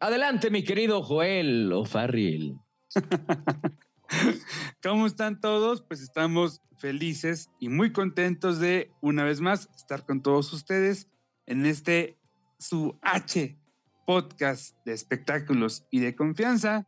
Adelante, 0.00 0.52
mi 0.52 0.62
querido 0.62 1.02
Joel 1.02 1.72
O'Farrill. 1.72 2.60
¿Cómo 4.82 5.08
están 5.08 5.40
todos? 5.40 5.82
Pues 5.82 6.00
estamos 6.02 6.62
felices 6.78 7.50
y 7.58 7.68
muy 7.68 7.90
contentos 7.90 8.60
de 8.60 8.92
una 9.00 9.24
vez 9.24 9.40
más 9.40 9.68
estar 9.76 10.06
con 10.06 10.22
todos 10.22 10.52
ustedes 10.52 11.08
en 11.46 11.66
este 11.66 12.16
su 12.60 12.96
H 13.02 13.58
podcast 14.06 14.76
de 14.84 14.92
espectáculos 14.92 15.84
y 15.90 15.98
de 15.98 16.14
confianza. 16.14 16.86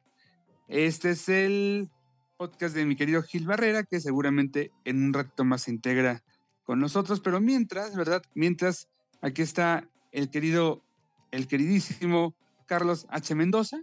Este 0.68 1.10
es 1.10 1.28
el 1.28 1.90
podcast 2.36 2.76
de 2.76 2.86
mi 2.86 2.94
querido 2.94 3.22
Gil 3.22 3.44
Barrera, 3.44 3.82
que 3.82 3.98
seguramente 3.98 4.70
en 4.84 5.02
un 5.02 5.12
rato 5.12 5.44
más 5.44 5.62
se 5.62 5.72
integra 5.72 6.22
con 6.62 6.78
nosotros, 6.78 7.18
pero 7.18 7.40
mientras, 7.40 7.96
¿verdad? 7.96 8.22
Mientras 8.36 8.88
aquí 9.20 9.42
está 9.42 9.88
el 10.12 10.30
querido, 10.30 10.84
el 11.32 11.48
queridísimo 11.48 12.36
Carlos 12.70 13.08
H. 13.10 13.34
Mendoza. 13.34 13.82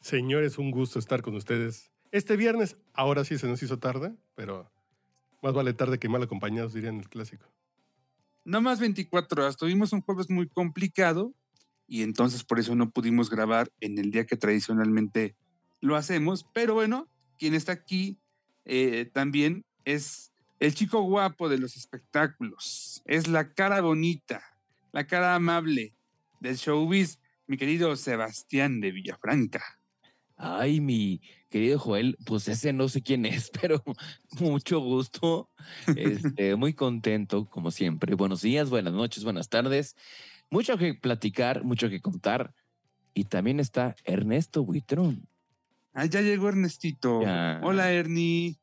Señores, 0.00 0.58
un 0.58 0.72
gusto 0.72 0.98
estar 0.98 1.22
con 1.22 1.36
ustedes. 1.36 1.92
Este 2.10 2.36
viernes, 2.36 2.76
ahora 2.92 3.24
sí 3.24 3.38
se 3.38 3.46
nos 3.46 3.62
hizo 3.62 3.78
tarde, 3.78 4.12
pero 4.34 4.68
más 5.40 5.54
vale 5.54 5.72
tarde 5.72 6.00
que 6.00 6.08
mal 6.08 6.24
acompañados, 6.24 6.74
dirían 6.74 6.98
el 6.98 7.08
clásico. 7.08 7.46
No 8.44 8.60
más 8.60 8.80
24 8.80 9.40
horas. 9.40 9.56
Tuvimos 9.56 9.92
un 9.92 10.00
jueves 10.00 10.30
muy 10.30 10.48
complicado 10.48 11.32
y 11.86 12.02
entonces 12.02 12.42
por 12.42 12.58
eso 12.58 12.74
no 12.74 12.90
pudimos 12.90 13.30
grabar 13.30 13.70
en 13.78 13.98
el 13.98 14.10
día 14.10 14.26
que 14.26 14.36
tradicionalmente 14.36 15.36
lo 15.80 15.94
hacemos. 15.94 16.44
Pero 16.52 16.74
bueno, 16.74 17.08
quien 17.38 17.54
está 17.54 17.70
aquí 17.70 18.18
eh, 18.64 19.08
también 19.12 19.64
es 19.84 20.32
el 20.58 20.74
chico 20.74 21.02
guapo 21.02 21.48
de 21.48 21.58
los 21.58 21.76
espectáculos. 21.76 23.00
Es 23.04 23.28
la 23.28 23.54
cara 23.54 23.80
bonita, 23.80 24.42
la 24.90 25.06
cara 25.06 25.36
amable 25.36 25.94
del 26.40 26.56
showbiz 26.56 27.20
mi 27.48 27.56
querido 27.56 27.96
Sebastián 27.96 28.80
de 28.80 28.92
Villafranca. 28.92 29.80
Ay, 30.36 30.80
mi 30.80 31.22
querido 31.48 31.78
Joel, 31.78 32.18
pues 32.26 32.46
ese 32.46 32.74
no 32.74 32.88
sé 32.88 33.02
quién 33.02 33.24
es, 33.24 33.50
pero 33.60 33.82
mucho 34.38 34.80
gusto. 34.80 35.48
Este, 35.96 36.54
muy 36.56 36.74
contento, 36.74 37.46
como 37.46 37.70
siempre. 37.70 38.14
Buenos 38.14 38.42
días, 38.42 38.68
buenas 38.68 38.92
noches, 38.92 39.24
buenas 39.24 39.48
tardes. 39.48 39.96
Mucho 40.50 40.76
que 40.76 40.94
platicar, 40.94 41.64
mucho 41.64 41.88
que 41.88 42.00
contar. 42.00 42.54
Y 43.14 43.24
también 43.24 43.60
está 43.60 43.96
Ernesto 44.04 44.62
Buitrón. 44.62 45.26
Ah, 45.94 46.04
ya 46.04 46.20
llegó 46.20 46.50
Ernestito. 46.50 47.20
Hola, 47.62 47.92
Ernie. 47.92 48.56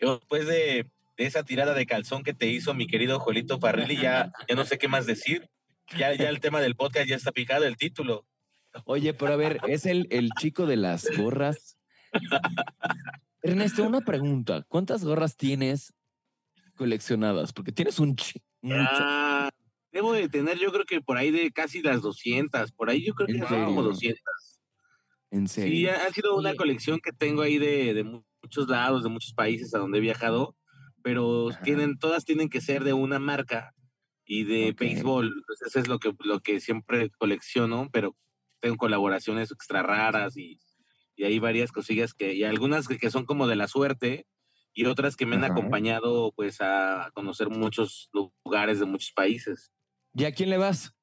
Yo, 0.00 0.16
después 0.16 0.46
de, 0.46 0.86
esa 1.18 1.44
tirada 1.44 1.74
de 1.74 1.86
calzón 1.86 2.24
que 2.24 2.32
te 2.32 2.48
hizo 2.48 2.72
mi 2.72 2.86
querido 2.86 3.20
Joelito 3.20 3.60
Parrilli, 3.60 3.98
ya, 3.98 4.32
ya 4.48 4.56
no 4.56 4.64
sé 4.64 4.78
qué 4.78 4.88
más 4.88 5.06
decir. 5.06 5.50
Ya, 5.96 6.14
ya 6.14 6.28
el 6.28 6.40
tema 6.40 6.60
del 6.60 6.76
podcast 6.76 7.08
ya 7.08 7.16
está 7.16 7.32
picado, 7.32 7.64
el 7.64 7.76
título. 7.76 8.26
Oye, 8.84 9.14
pero 9.14 9.34
a 9.34 9.36
ver, 9.36 9.60
es 9.68 9.86
el, 9.86 10.08
el 10.10 10.30
chico 10.38 10.66
de 10.66 10.76
las 10.76 11.06
gorras. 11.16 11.78
Ernesto, 13.42 13.84
una 13.84 14.00
pregunta. 14.00 14.64
¿Cuántas 14.68 15.04
gorras 15.04 15.36
tienes 15.36 15.92
coleccionadas? 16.76 17.52
Porque 17.52 17.72
tienes 17.72 17.98
un 17.98 18.16
ah, 18.72 19.50
debo 19.92 20.12
de 20.12 20.28
tener, 20.28 20.58
yo 20.58 20.72
creo 20.72 20.84
que 20.86 21.00
por 21.00 21.18
ahí 21.18 21.30
de 21.30 21.52
casi 21.52 21.82
las 21.82 22.02
200. 22.02 22.72
Por 22.72 22.90
ahí 22.90 23.04
yo 23.04 23.14
creo 23.14 23.26
que 23.26 23.46
son 23.46 23.64
como 23.66 23.82
200. 23.82 24.20
¿En 25.30 25.48
serio? 25.48 25.72
Sí, 25.72 25.88
ha 25.88 26.10
sido 26.12 26.36
una 26.36 26.54
colección 26.54 27.00
que 27.00 27.12
tengo 27.12 27.42
ahí 27.42 27.58
de, 27.58 27.92
de, 27.92 28.04
muchos 28.04 28.68
lados, 28.68 29.02
de 29.02 29.10
muchos 29.10 29.34
países 29.34 29.74
a 29.74 29.78
donde 29.78 29.98
he 29.98 30.00
viajado, 30.00 30.56
pero 31.02 31.50
tienen, 31.62 31.98
todas 31.98 32.24
tienen 32.24 32.48
que 32.48 32.60
ser 32.60 32.84
de 32.84 32.92
una 32.92 33.18
marca 33.18 33.73
y 34.24 34.44
de 34.44 34.72
béisbol. 34.72 35.26
Entonces, 35.26 35.68
eso 35.68 35.78
es 35.80 35.88
lo 35.88 35.98
que, 35.98 36.14
lo 36.20 36.40
que 36.40 36.60
siempre 36.60 37.10
colecciono, 37.18 37.88
pero 37.92 38.16
tengo 38.60 38.76
colaboraciones 38.76 39.50
extra 39.50 39.82
raras 39.82 40.36
y, 40.36 40.58
y 41.16 41.24
hay 41.24 41.38
varias 41.38 41.72
cosillas 41.72 42.14
que, 42.14 42.34
y 42.34 42.44
algunas 42.44 42.88
que, 42.88 43.10
son 43.10 43.24
como 43.24 43.46
de 43.46 43.56
la 43.56 43.68
suerte 43.68 44.26
y 44.72 44.86
otras 44.86 45.16
que 45.16 45.26
me 45.26 45.36
han 45.36 45.44
acompañado 45.44 46.32
pues 46.34 46.60
a 46.60 47.10
conocer 47.14 47.48
muchos 47.48 48.10
lugares 48.12 48.80
de 48.80 48.86
muchos 48.86 49.12
países. 49.12 49.72
¿Y 50.14 50.24
a 50.24 50.32
quién 50.32 50.50
le 50.50 50.58
vas? 50.58 50.94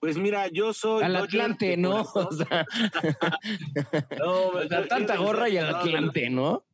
Pues 0.00 0.18
mira, 0.18 0.48
yo 0.48 0.72
soy. 0.72 1.04
Al 1.04 1.14
Atlante, 1.14 1.76
¿no? 1.76 2.00
O 2.14 2.32
sea, 2.32 2.66
no, 4.18 4.86
tanta 4.88 5.16
gorra 5.16 5.48
y 5.48 5.58
al 5.58 5.76
Atlante, 5.76 6.28
¿no? 6.28 6.64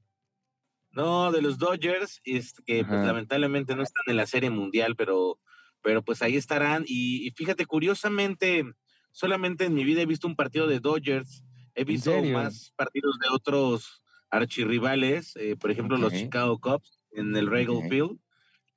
No, 0.98 1.30
de 1.30 1.42
los 1.42 1.58
Dodgers, 1.58 2.20
es 2.24 2.54
que 2.66 2.84
pues, 2.84 3.06
lamentablemente 3.06 3.76
no 3.76 3.84
están 3.84 4.02
en 4.08 4.16
la 4.16 4.26
Serie 4.26 4.50
Mundial, 4.50 4.96
pero, 4.96 5.38
pero 5.80 6.02
pues 6.02 6.22
ahí 6.22 6.36
estarán. 6.36 6.82
Y, 6.88 7.30
fíjate, 7.36 7.66
curiosamente, 7.66 8.64
solamente 9.12 9.66
en 9.66 9.74
mi 9.74 9.84
vida 9.84 10.02
he 10.02 10.06
visto 10.06 10.26
un 10.26 10.34
partido 10.34 10.66
de 10.66 10.80
Dodgers. 10.80 11.44
He 11.76 11.84
visto 11.84 12.20
más 12.24 12.72
partidos 12.74 13.16
de 13.20 13.28
otros 13.32 14.02
archirrivales, 14.28 15.36
eh, 15.36 15.54
por 15.54 15.70
ejemplo, 15.70 15.98
los 15.98 16.12
Chicago 16.12 16.58
Cubs 16.58 16.98
en 17.12 17.36
el 17.36 17.46
Regal 17.46 17.88
Field. 17.88 18.18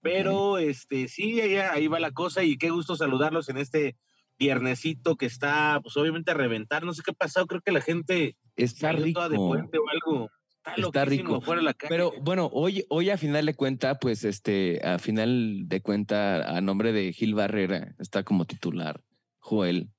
Pero 0.01 0.59
este 0.59 1.07
sí, 1.07 1.41
ahí, 1.41 1.55
ahí 1.55 1.87
va 1.87 1.99
la 1.99 2.11
cosa 2.11 2.43
y 2.43 2.55
qué 2.55 2.69
gusto 2.69 2.95
saludarlos 2.95 3.49
en 3.49 3.57
este 3.57 3.95
viernesito 4.37 5.15
que 5.15 5.25
está, 5.25 5.79
pues 5.81 5.97
obviamente 5.97 6.29
a 6.29 6.35
reventar. 6.35 6.83
No 6.83 6.93
sé 6.93 7.01
qué 7.03 7.11
ha 7.11 7.15
pasado, 7.15 7.47
creo 7.47 7.61
que 7.61 7.71
la 7.71 7.81
gente 7.81 8.37
está 8.55 8.91
rico. 8.91 9.27
de 9.27 9.37
puente 9.37 9.79
o 9.79 9.89
algo. 9.89 10.29
Está, 10.77 11.05
rico. 11.05 11.41
Pero 11.89 12.13
bueno, 12.21 12.49
hoy, 12.53 12.85
hoy 12.89 13.09
a 13.09 13.17
final 13.17 13.45
de 13.45 13.55
cuenta, 13.55 13.97
pues 13.97 14.23
este, 14.23 14.79
a 14.85 14.99
final 14.99 15.63
de 15.67 15.81
cuenta, 15.81 16.55
a 16.55 16.61
nombre 16.61 16.93
de 16.93 17.13
Gil 17.13 17.33
Barrera, 17.33 17.95
está 17.97 18.23
como 18.23 18.45
titular 18.45 19.03
Joel. 19.39 19.91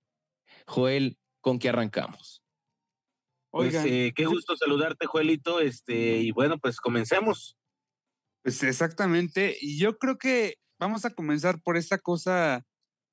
Joel, 0.66 1.18
¿con 1.40 1.58
qué 1.58 1.68
arrancamos? 1.68 2.42
Pues 3.50 3.74
eh, 3.74 4.12
qué 4.14 4.24
gusto 4.24 4.56
saludarte, 4.56 5.06
Joelito. 5.06 5.60
Este, 5.60 6.18
y 6.18 6.30
bueno, 6.30 6.58
pues 6.58 6.80
comencemos. 6.80 7.58
Pues 8.42 8.62
exactamente. 8.62 9.56
Y 9.60 9.78
yo 9.78 9.98
creo 9.98 10.16
que 10.16 10.58
vamos 10.78 11.04
a 11.04 11.10
comenzar 11.10 11.60
por 11.60 11.76
esta 11.76 11.98
cosa 11.98 12.64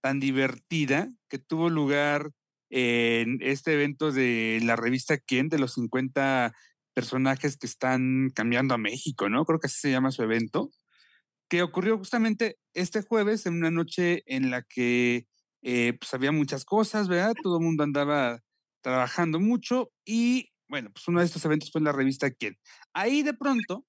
tan 0.01 0.19
divertida 0.19 1.11
que 1.29 1.39
tuvo 1.39 1.69
lugar 1.69 2.31
en 2.69 3.39
este 3.41 3.73
evento 3.73 4.11
de 4.11 4.59
la 4.63 4.75
revista 4.75 5.17
Quién 5.17 5.49
de 5.49 5.59
los 5.59 5.73
50 5.73 6.53
personajes 6.93 7.57
que 7.57 7.67
están 7.67 8.29
cambiando 8.33 8.73
a 8.73 8.77
México, 8.77 9.29
¿no? 9.29 9.45
Creo 9.45 9.59
que 9.59 9.67
así 9.67 9.79
se 9.79 9.91
llama 9.91 10.11
su 10.11 10.23
evento, 10.23 10.71
que 11.49 11.63
ocurrió 11.63 11.97
justamente 11.97 12.57
este 12.73 13.01
jueves 13.01 13.45
en 13.45 13.55
una 13.55 13.71
noche 13.71 14.23
en 14.25 14.51
la 14.51 14.63
que 14.63 15.27
eh, 15.61 15.93
pues 15.99 16.13
había 16.13 16.31
muchas 16.31 16.65
cosas, 16.65 17.07
¿verdad? 17.07 17.33
Todo 17.41 17.57
el 17.57 17.65
mundo 17.65 17.83
andaba 17.83 18.39
trabajando 18.81 19.39
mucho 19.39 19.91
y 20.05 20.51
bueno, 20.69 20.91
pues 20.93 21.07
uno 21.07 21.19
de 21.19 21.25
estos 21.25 21.43
eventos 21.45 21.71
fue 21.71 21.79
en 21.79 21.85
la 21.85 21.91
revista 21.91 22.29
Quién. 22.31 22.57
Ahí 22.93 23.23
de 23.23 23.33
pronto, 23.33 23.85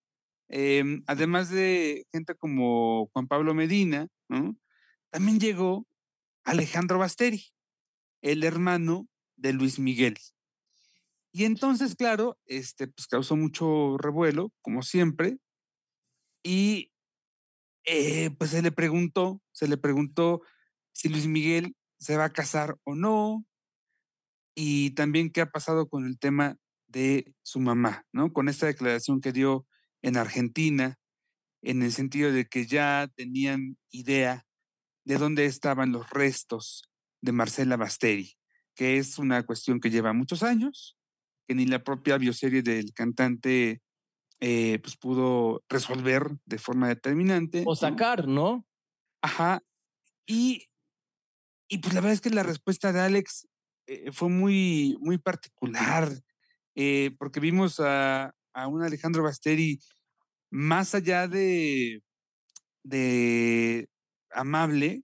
em, 0.49 1.03
además 1.07 1.51
de 1.51 2.07
gente 2.11 2.35
como 2.35 3.07
Juan 3.13 3.29
Pablo 3.29 3.55
Medina, 3.55 4.09
¿no? 4.29 4.57
También 5.11 5.39
llegó 5.39 5.87
Alejandro 6.45 6.99
Basteri, 6.99 7.45
el 8.23 8.45
hermano 8.45 9.09
de 9.37 9.53
Luis 9.53 9.79
Miguel. 9.79 10.17
Y 11.33 11.45
entonces, 11.45 11.95
claro, 11.95 12.39
este, 12.47 12.89
pues 12.89 13.07
causó 13.07 13.37
mucho 13.37 13.97
revuelo, 13.99 14.53
como 14.63 14.83
siempre, 14.83 15.39
y 16.43 16.93
eh, 17.85 18.31
pues 18.39 18.51
se 18.51 18.63
le 18.63 18.73
preguntó, 18.73 19.41
se 19.53 19.69
le 19.69 19.77
preguntó 19.77 20.43
si 20.93 21.09
Luis 21.09 21.27
Miguel 21.27 21.77
se 21.99 22.17
va 22.17 22.25
a 22.27 22.33
casar 22.33 22.77
o 22.85 22.95
no, 22.95 23.45
y 24.55 24.91
también 24.91 25.31
qué 25.31 25.41
ha 25.41 25.51
pasado 25.51 25.89
con 25.89 26.05
el 26.07 26.19
tema 26.19 26.57
de 26.89 27.35
su 27.43 27.61
mamá, 27.61 28.05
¿no? 28.13 28.33
Con 28.33 28.49
esta 28.49 28.67
declaración 28.67 29.21
que 29.21 29.33
dio 29.33 29.67
en 30.03 30.17
Argentina, 30.17 30.99
en 31.63 31.83
el 31.83 31.93
sentido 31.93 32.33
de 32.33 32.47
que 32.47 32.67
ya 32.67 33.09
tenían 33.15 33.77
idea 33.91 34.47
de 35.05 35.19
dónde 35.19 35.45
estaban 35.45 35.93
los 35.93 36.11
restos 36.11 36.91
de 37.23 37.33
Marcela 37.33 37.77
Basteri, 37.77 38.35
que 38.75 38.99
es 38.99 39.19
una 39.19 39.45
cuestión 39.45 39.81
que 39.81 39.91
lleva 39.91 40.13
muchos 40.13 40.43
años, 40.43 40.97
que 41.51 41.57
ni 41.57 41.67
la 41.67 41.83
propia 41.83 42.17
bioserie 42.17 42.63
del 42.63 42.95
cantante 42.95 43.83
eh, 44.39 44.79
pues 44.85 44.97
pudo 44.97 45.65
resolver 45.69 46.31
de 46.45 46.59
forma 46.59 46.87
determinante. 46.87 47.65
O 47.67 47.75
sacar, 47.75 48.29
¿no? 48.29 48.65
Ajá. 49.21 49.61
Y, 50.29 50.69
y 51.69 51.79
pues 51.79 51.93
la 51.93 52.03
verdad 52.03 52.15
es 52.15 52.21
que 52.21 52.31
la 52.31 52.45
respuesta 52.45 52.93
de 52.93 53.01
Alex 53.01 53.49
eh, 53.89 54.13
fue 54.13 54.29
muy, 54.29 54.97
muy 55.01 55.19
particular, 55.19 56.09
eh, 56.77 57.17
porque 57.19 57.41
vimos 57.41 57.81
a, 57.81 58.33
a 58.55 58.69
un 58.69 58.85
Alejandro 58.85 59.25
Basteri 59.25 59.81
más 60.53 60.95
allá 60.95 61.27
de, 61.27 62.01
de 62.85 63.89
amable, 64.31 65.03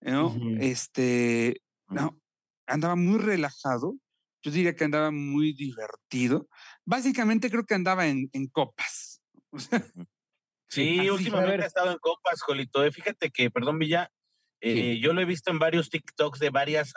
¿no? 0.00 0.32
Este, 0.60 1.60
no, 1.88 2.16
andaba 2.68 2.94
muy 2.94 3.18
relajado, 3.18 3.96
yo 4.42 4.50
diría 4.50 4.74
que 4.74 4.84
andaba 4.84 5.10
muy 5.10 5.52
divertido. 5.52 6.48
Básicamente 6.84 7.50
creo 7.50 7.64
que 7.64 7.74
andaba 7.74 8.06
en, 8.06 8.28
en 8.32 8.48
copas. 8.48 9.22
sí, 10.68 11.08
últimamente 11.10 11.64
ha 11.64 11.66
estado 11.66 11.92
en 11.92 11.98
copas, 11.98 12.42
Jolito. 12.42 12.84
Eh, 12.84 12.92
fíjate 12.92 13.30
que, 13.30 13.50
perdón, 13.50 13.78
Villa, 13.78 14.10
eh, 14.60 14.98
yo 15.00 15.12
lo 15.12 15.20
he 15.20 15.24
visto 15.24 15.50
en 15.50 15.58
varios 15.58 15.90
TikToks 15.90 16.38
de 16.38 16.50
varias, 16.50 16.92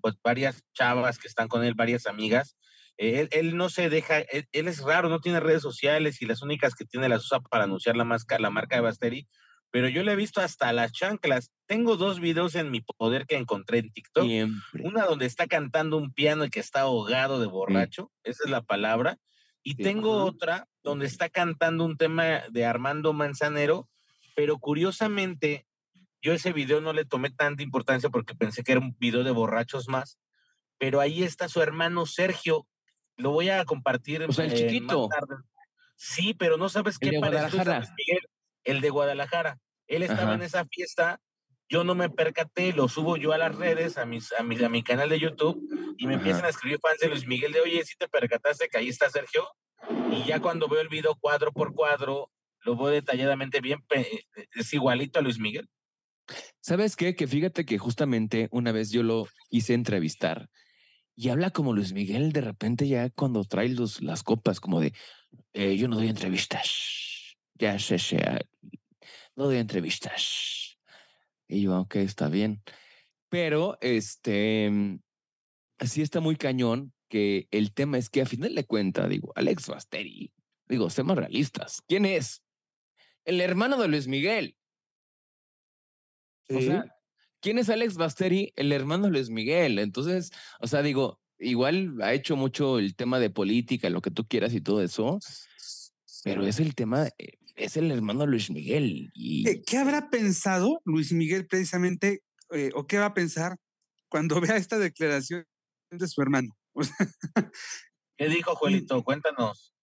pues, 0.00 0.14
varias 0.22 0.62
chavas 0.72 1.18
que 1.18 1.28
están 1.28 1.48
con 1.48 1.64
él, 1.64 1.74
varias 1.74 2.06
amigas. 2.06 2.56
Eh, 2.96 3.28
él, 3.30 3.56
no 3.56 3.70
se 3.70 3.88
deja, 3.88 4.18
él, 4.18 4.46
es 4.52 4.80
raro, 4.82 5.08
no 5.08 5.20
tiene 5.20 5.40
redes 5.40 5.62
sociales 5.62 6.20
y 6.20 6.26
las 6.26 6.42
únicas 6.42 6.74
que 6.74 6.84
tiene 6.84 7.08
las 7.08 7.24
usa 7.24 7.40
para 7.40 7.64
anunciar 7.64 7.96
la, 7.96 8.04
la 8.38 8.50
marca 8.50 8.76
de 8.76 8.82
Basteri 8.82 9.28
pero 9.70 9.88
yo 9.88 10.02
le 10.02 10.12
he 10.12 10.16
visto 10.16 10.40
hasta 10.40 10.72
las 10.72 10.92
chanclas. 10.92 11.52
Tengo 11.66 11.96
dos 11.96 12.18
videos 12.20 12.54
en 12.56 12.70
mi 12.70 12.80
poder 12.80 13.26
que 13.26 13.36
encontré 13.36 13.78
en 13.78 13.92
TikTok. 13.92 14.26
Una 14.82 15.04
donde 15.04 15.26
está 15.26 15.46
cantando 15.46 15.96
un 15.96 16.12
piano 16.12 16.44
y 16.44 16.50
que 16.50 16.60
está 16.60 16.82
ahogado 16.82 17.40
de 17.40 17.46
borracho, 17.46 18.10
esa 18.24 18.44
es 18.44 18.50
la 18.50 18.62
palabra. 18.62 19.18
Y 19.62 19.76
tengo 19.76 20.24
otra 20.24 20.68
donde 20.82 21.06
está 21.06 21.28
cantando 21.28 21.84
un 21.84 21.96
tema 21.96 22.42
de 22.50 22.64
Armando 22.64 23.12
Manzanero, 23.12 23.88
pero 24.34 24.58
curiosamente 24.58 25.66
yo 26.22 26.32
ese 26.32 26.52
video 26.52 26.80
no 26.80 26.92
le 26.92 27.04
tomé 27.04 27.30
tanta 27.30 27.62
importancia 27.62 28.10
porque 28.10 28.34
pensé 28.34 28.64
que 28.64 28.72
era 28.72 28.80
un 28.80 28.96
video 28.98 29.22
de 29.22 29.30
borrachos 29.30 29.88
más, 29.88 30.18
pero 30.78 31.00
ahí 31.00 31.22
está 31.22 31.48
su 31.48 31.62
hermano 31.62 32.06
Sergio. 32.06 32.66
Lo 33.16 33.30
voy 33.30 33.50
a 33.50 33.64
compartir. 33.64 34.22
O 34.22 34.32
sea, 34.32 34.46
el 34.46 34.54
chiquito. 34.54 35.08
Sí, 35.94 36.34
pero 36.34 36.56
no 36.56 36.70
sabes 36.70 36.98
qué 36.98 37.18
parece 37.20 37.58
Miguel 37.58 38.29
el 38.64 38.80
de 38.80 38.90
Guadalajara. 38.90 39.58
Él 39.86 40.02
estaba 40.02 40.34
en 40.34 40.42
esa 40.42 40.64
fiesta, 40.66 41.20
yo 41.68 41.84
no 41.84 41.94
me 41.94 42.10
percaté, 42.10 42.72
lo 42.72 42.88
subo 42.88 43.16
yo 43.16 43.32
a 43.32 43.38
las 43.38 43.54
redes, 43.54 43.98
a, 43.98 44.04
mis, 44.04 44.32
a, 44.32 44.42
mi, 44.42 44.62
a 44.62 44.68
mi 44.68 44.82
canal 44.82 45.08
de 45.08 45.18
YouTube, 45.18 45.60
y 45.98 46.06
me 46.06 46.14
empiezan 46.14 46.44
a 46.44 46.48
escribir 46.48 46.78
fans 46.80 46.98
de 47.00 47.08
Luis 47.08 47.26
Miguel 47.26 47.52
de, 47.52 47.60
oye, 47.60 47.84
si 47.84 47.96
te 47.96 48.08
percataste 48.08 48.68
que 48.68 48.78
ahí 48.78 48.88
está 48.88 49.10
Sergio? 49.10 49.48
Y 50.12 50.24
ya 50.24 50.40
cuando 50.40 50.68
veo 50.68 50.80
el 50.80 50.88
video 50.88 51.16
cuadro 51.16 51.52
por 51.52 51.74
cuadro, 51.74 52.30
lo 52.60 52.76
veo 52.76 52.88
detalladamente 52.88 53.60
bien, 53.60 53.84
es 54.54 54.72
igualito 54.72 55.18
a 55.18 55.22
Luis 55.22 55.38
Miguel. 55.38 55.68
¿Sabes 56.60 56.94
qué? 56.96 57.16
Que 57.16 57.26
fíjate 57.26 57.64
que 57.64 57.78
justamente 57.78 58.48
una 58.52 58.70
vez 58.70 58.90
yo 58.90 59.02
lo 59.02 59.26
hice 59.48 59.74
entrevistar 59.74 60.48
y 61.16 61.28
habla 61.28 61.50
como 61.50 61.72
Luis 61.72 61.92
Miguel 61.92 62.32
de 62.32 62.40
repente 62.40 62.86
ya 62.86 63.10
cuando 63.10 63.44
trae 63.44 63.68
los, 63.68 64.00
las 64.02 64.22
copas, 64.22 64.60
como 64.60 64.80
de, 64.80 64.92
eh, 65.52 65.76
yo 65.76 65.88
no 65.88 65.96
doy 65.96 66.08
entrevistas 66.08 67.09
ya 67.60 67.78
sé, 67.78 67.98
sé, 67.98 68.18
no 69.36 69.44
doy 69.44 69.58
entrevistas. 69.58 70.78
Y 71.46 71.62
yo, 71.62 71.78
ok, 71.80 71.96
está 71.96 72.28
bien. 72.28 72.62
Pero, 73.28 73.76
este, 73.80 74.98
sí 75.78 76.02
está 76.02 76.20
muy 76.20 76.36
cañón 76.36 76.92
que 77.08 77.48
el 77.50 77.72
tema 77.72 77.98
es 77.98 78.08
que 78.08 78.22
a 78.22 78.26
final 78.26 78.54
de 78.54 78.64
cuentas, 78.64 79.08
digo, 79.08 79.32
Alex 79.36 79.68
Basteri, 79.68 80.32
digo, 80.68 80.88
seamos 80.88 81.18
realistas, 81.18 81.82
¿quién 81.86 82.06
es? 82.06 82.42
El 83.24 83.40
hermano 83.40 83.76
de 83.76 83.88
Luis 83.88 84.08
Miguel. 84.08 84.56
O 86.48 86.60
sea, 86.60 86.84
¿quién 87.40 87.58
es 87.58 87.68
Alex 87.68 87.96
Basteri? 87.96 88.52
El 88.56 88.72
hermano 88.72 89.06
de 89.06 89.12
Luis 89.12 89.30
Miguel. 89.30 89.78
Entonces, 89.78 90.32
o 90.60 90.66
sea, 90.66 90.82
digo, 90.82 91.20
igual 91.38 92.00
ha 92.02 92.14
hecho 92.14 92.36
mucho 92.36 92.78
el 92.78 92.96
tema 92.96 93.20
de 93.20 93.30
política, 93.30 93.90
lo 93.90 94.00
que 94.00 94.10
tú 94.10 94.26
quieras 94.26 94.54
y 94.54 94.60
todo 94.60 94.82
eso, 94.82 95.18
pero 96.24 96.46
es 96.46 96.60
el 96.60 96.74
tema, 96.74 97.08
eh, 97.18 97.38
es 97.56 97.76
el 97.76 97.90
hermano 97.90 98.26
Luis 98.26 98.50
Miguel. 98.50 99.10
Y... 99.14 99.62
¿Qué, 99.62 99.78
habrá 99.78 100.10
pensado 100.10 100.80
Luis 100.84 101.12
Miguel 101.12 101.46
precisamente, 101.46 102.22
eh, 102.50 102.70
o 102.74 102.86
qué 102.86 102.98
va 102.98 103.06
a 103.06 103.14
pensar 103.14 103.56
cuando 104.08 104.40
vea 104.40 104.56
esta 104.56 104.78
declaración 104.78 105.44
de 105.90 106.08
su 106.08 106.22
hermano? 106.22 106.56
¿Qué 108.16 108.28
dijo, 108.28 108.54
Juelito? 108.54 109.02
Cuéntanos. 109.02 109.74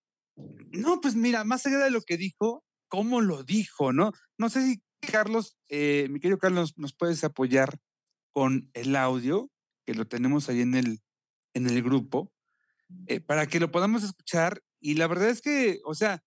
No, 0.72 1.02
pues 1.02 1.16
mira, 1.16 1.44
más 1.44 1.66
allá 1.66 1.80
de 1.80 1.90
lo 1.90 2.02
que 2.02 2.18
dijo, 2.18 2.64
¿cómo 2.88 3.22
lo 3.22 3.44
dijo, 3.44 3.92
no? 3.94 4.12
No 4.38 4.50
sé 4.50 4.64
si 4.66 4.82
Carlos, 5.12 5.58
eh, 5.70 6.08
mi 6.10 6.20
querido 6.20 6.38
Carlos, 6.38 6.74
nos 6.78 6.94
puedes 6.94 7.24
apoyar 7.24 7.80
con 8.32 8.70
el 8.74 8.96
audio, 8.96 9.50
que 9.86 9.94
lo 9.94 10.08
tenemos 10.08 10.50
ahí 10.50 10.62
en 10.62 10.76
el, 10.76 11.00
en 11.54 11.68
el 11.68 11.82
grupo, 11.82 12.32
eh, 13.08 13.20
para 13.20 13.48
que 13.48 13.60
lo 13.60 13.72
podamos 13.72 14.04
escuchar. 14.04 14.62
Y 14.80 14.96
la 14.96 15.08
verdad 15.08 15.30
es 15.30 15.42
que, 15.42 15.82
o 15.86 15.96
sea, 15.96 16.24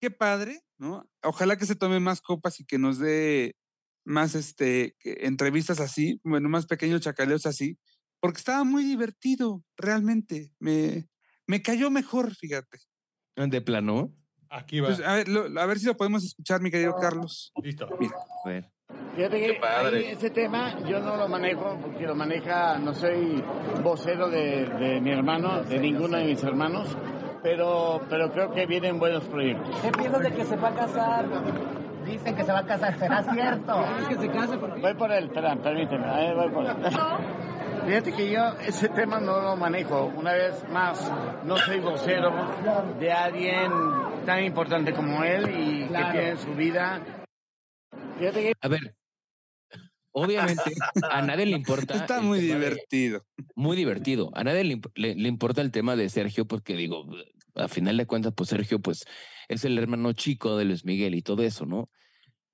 qué 0.00 0.10
padre, 0.10 0.62
¿no? 0.78 1.08
Ojalá 1.22 1.56
que 1.56 1.66
se 1.66 1.76
tome 1.76 2.00
más 2.00 2.20
copas 2.20 2.60
y 2.60 2.64
que 2.64 2.78
nos 2.78 2.98
dé 2.98 3.56
más 4.04 4.34
este, 4.34 4.96
entrevistas 5.04 5.80
así, 5.80 6.20
bueno, 6.24 6.48
más 6.48 6.66
pequeños 6.66 7.02
chacaleos 7.02 7.44
así, 7.46 7.78
porque 8.20 8.38
estaba 8.38 8.64
muy 8.64 8.84
divertido, 8.84 9.62
realmente. 9.76 10.52
Me, 10.58 11.08
me 11.46 11.62
cayó 11.62 11.90
mejor, 11.90 12.34
fíjate. 12.34 12.78
¿De 13.36 13.60
plano? 13.60 14.14
Aquí 14.50 14.80
va. 14.80 14.88
Pues, 14.88 15.00
a, 15.00 15.14
ver, 15.14 15.28
a, 15.58 15.66
ver, 15.66 15.78
si 15.78 15.86
lo 15.86 15.96
podemos 15.96 16.24
escuchar, 16.24 16.60
mi 16.60 16.70
querido 16.70 16.96
Carlos. 16.96 17.52
Listo. 17.62 17.88
Mira. 18.00 18.16
A 18.44 18.48
ver. 18.48 18.72
Fíjate 19.14 19.38
que 19.38 19.66
ahí, 19.66 20.04
ese 20.06 20.30
tema 20.30 20.80
yo 20.88 21.00
no 21.00 21.16
lo 21.16 21.28
manejo 21.28 21.78
porque 21.80 22.06
lo 22.06 22.14
maneja, 22.14 22.78
no 22.78 22.94
soy 22.94 23.42
vocero 23.82 24.30
de, 24.30 24.66
de 24.66 25.00
mi 25.00 25.10
hermano, 25.10 25.62
de 25.64 25.78
ninguno 25.78 26.16
de 26.16 26.24
mis 26.24 26.42
hermanos 26.42 26.96
pero, 27.42 28.00
pero 28.08 28.30
creo 28.32 28.50
que 28.52 28.66
vienen 28.66 28.98
buenos 28.98 29.24
proyectos. 29.24 29.76
¿Qué 29.80 29.90
piensas 29.92 30.22
de 30.22 30.32
que 30.32 30.44
se 30.44 30.56
va 30.56 30.68
a 30.68 30.74
casar? 30.74 31.26
Dicen 32.04 32.34
que 32.34 32.44
se 32.44 32.52
va 32.52 32.60
a 32.60 32.66
casar, 32.66 32.98
¿será 32.98 33.22
cierto? 33.22 33.84
¿Quieres 33.98 34.08
que 34.08 34.14
se 34.16 34.30
case? 34.30 34.58
¿Por 34.58 34.80
Voy 34.80 34.94
por 34.94 35.12
él, 35.12 35.24
espera, 35.24 35.56
permíteme, 35.56 36.06
a 36.06 36.34
voy 36.34 36.50
por 36.50 36.64
él. 36.64 36.76
Fíjate 37.86 38.12
que 38.12 38.30
yo 38.30 38.52
ese 38.66 38.88
tema 38.88 39.20
no 39.20 39.40
lo 39.40 39.56
manejo. 39.56 40.12
Una 40.16 40.32
vez 40.32 40.68
más, 40.68 41.10
no 41.44 41.56
soy 41.56 41.80
vocero 41.80 42.32
de 42.98 43.12
alguien 43.12 43.72
tan 44.26 44.44
importante 44.44 44.92
como 44.92 45.22
él 45.24 45.48
y 45.48 45.88
que 45.88 46.04
tiene 46.12 46.36
su 46.36 46.54
vida. 46.54 47.00
Fíjate 48.18 48.42
que... 48.42 48.52
A 48.60 48.68
ver, 48.68 48.94
obviamente 50.12 50.74
a 51.10 51.22
nadie 51.22 51.46
le 51.46 51.56
importa. 51.56 51.94
Está 51.94 52.20
muy 52.20 52.40
divertido. 52.40 53.24
muy 53.54 53.76
divertido. 53.76 54.30
A 54.34 54.44
nadie 54.44 54.64
le, 54.64 55.28
importa 55.28 55.60
el 55.60 55.70
tema 55.70 55.96
de 55.96 56.08
Sergio 56.08 56.46
porque 56.46 56.74
digo, 56.74 57.06
a 57.54 57.68
final 57.68 57.96
de 57.96 58.06
cuentas, 58.06 58.32
pues 58.36 58.50
Sergio 58.50 58.80
pues 58.80 59.04
es 59.48 59.64
el 59.64 59.78
hermano 59.78 60.12
chico 60.12 60.56
de 60.56 60.64
Luis 60.64 60.84
Miguel 60.84 61.14
y 61.14 61.22
todo 61.22 61.42
eso, 61.42 61.66
¿no? 61.66 61.90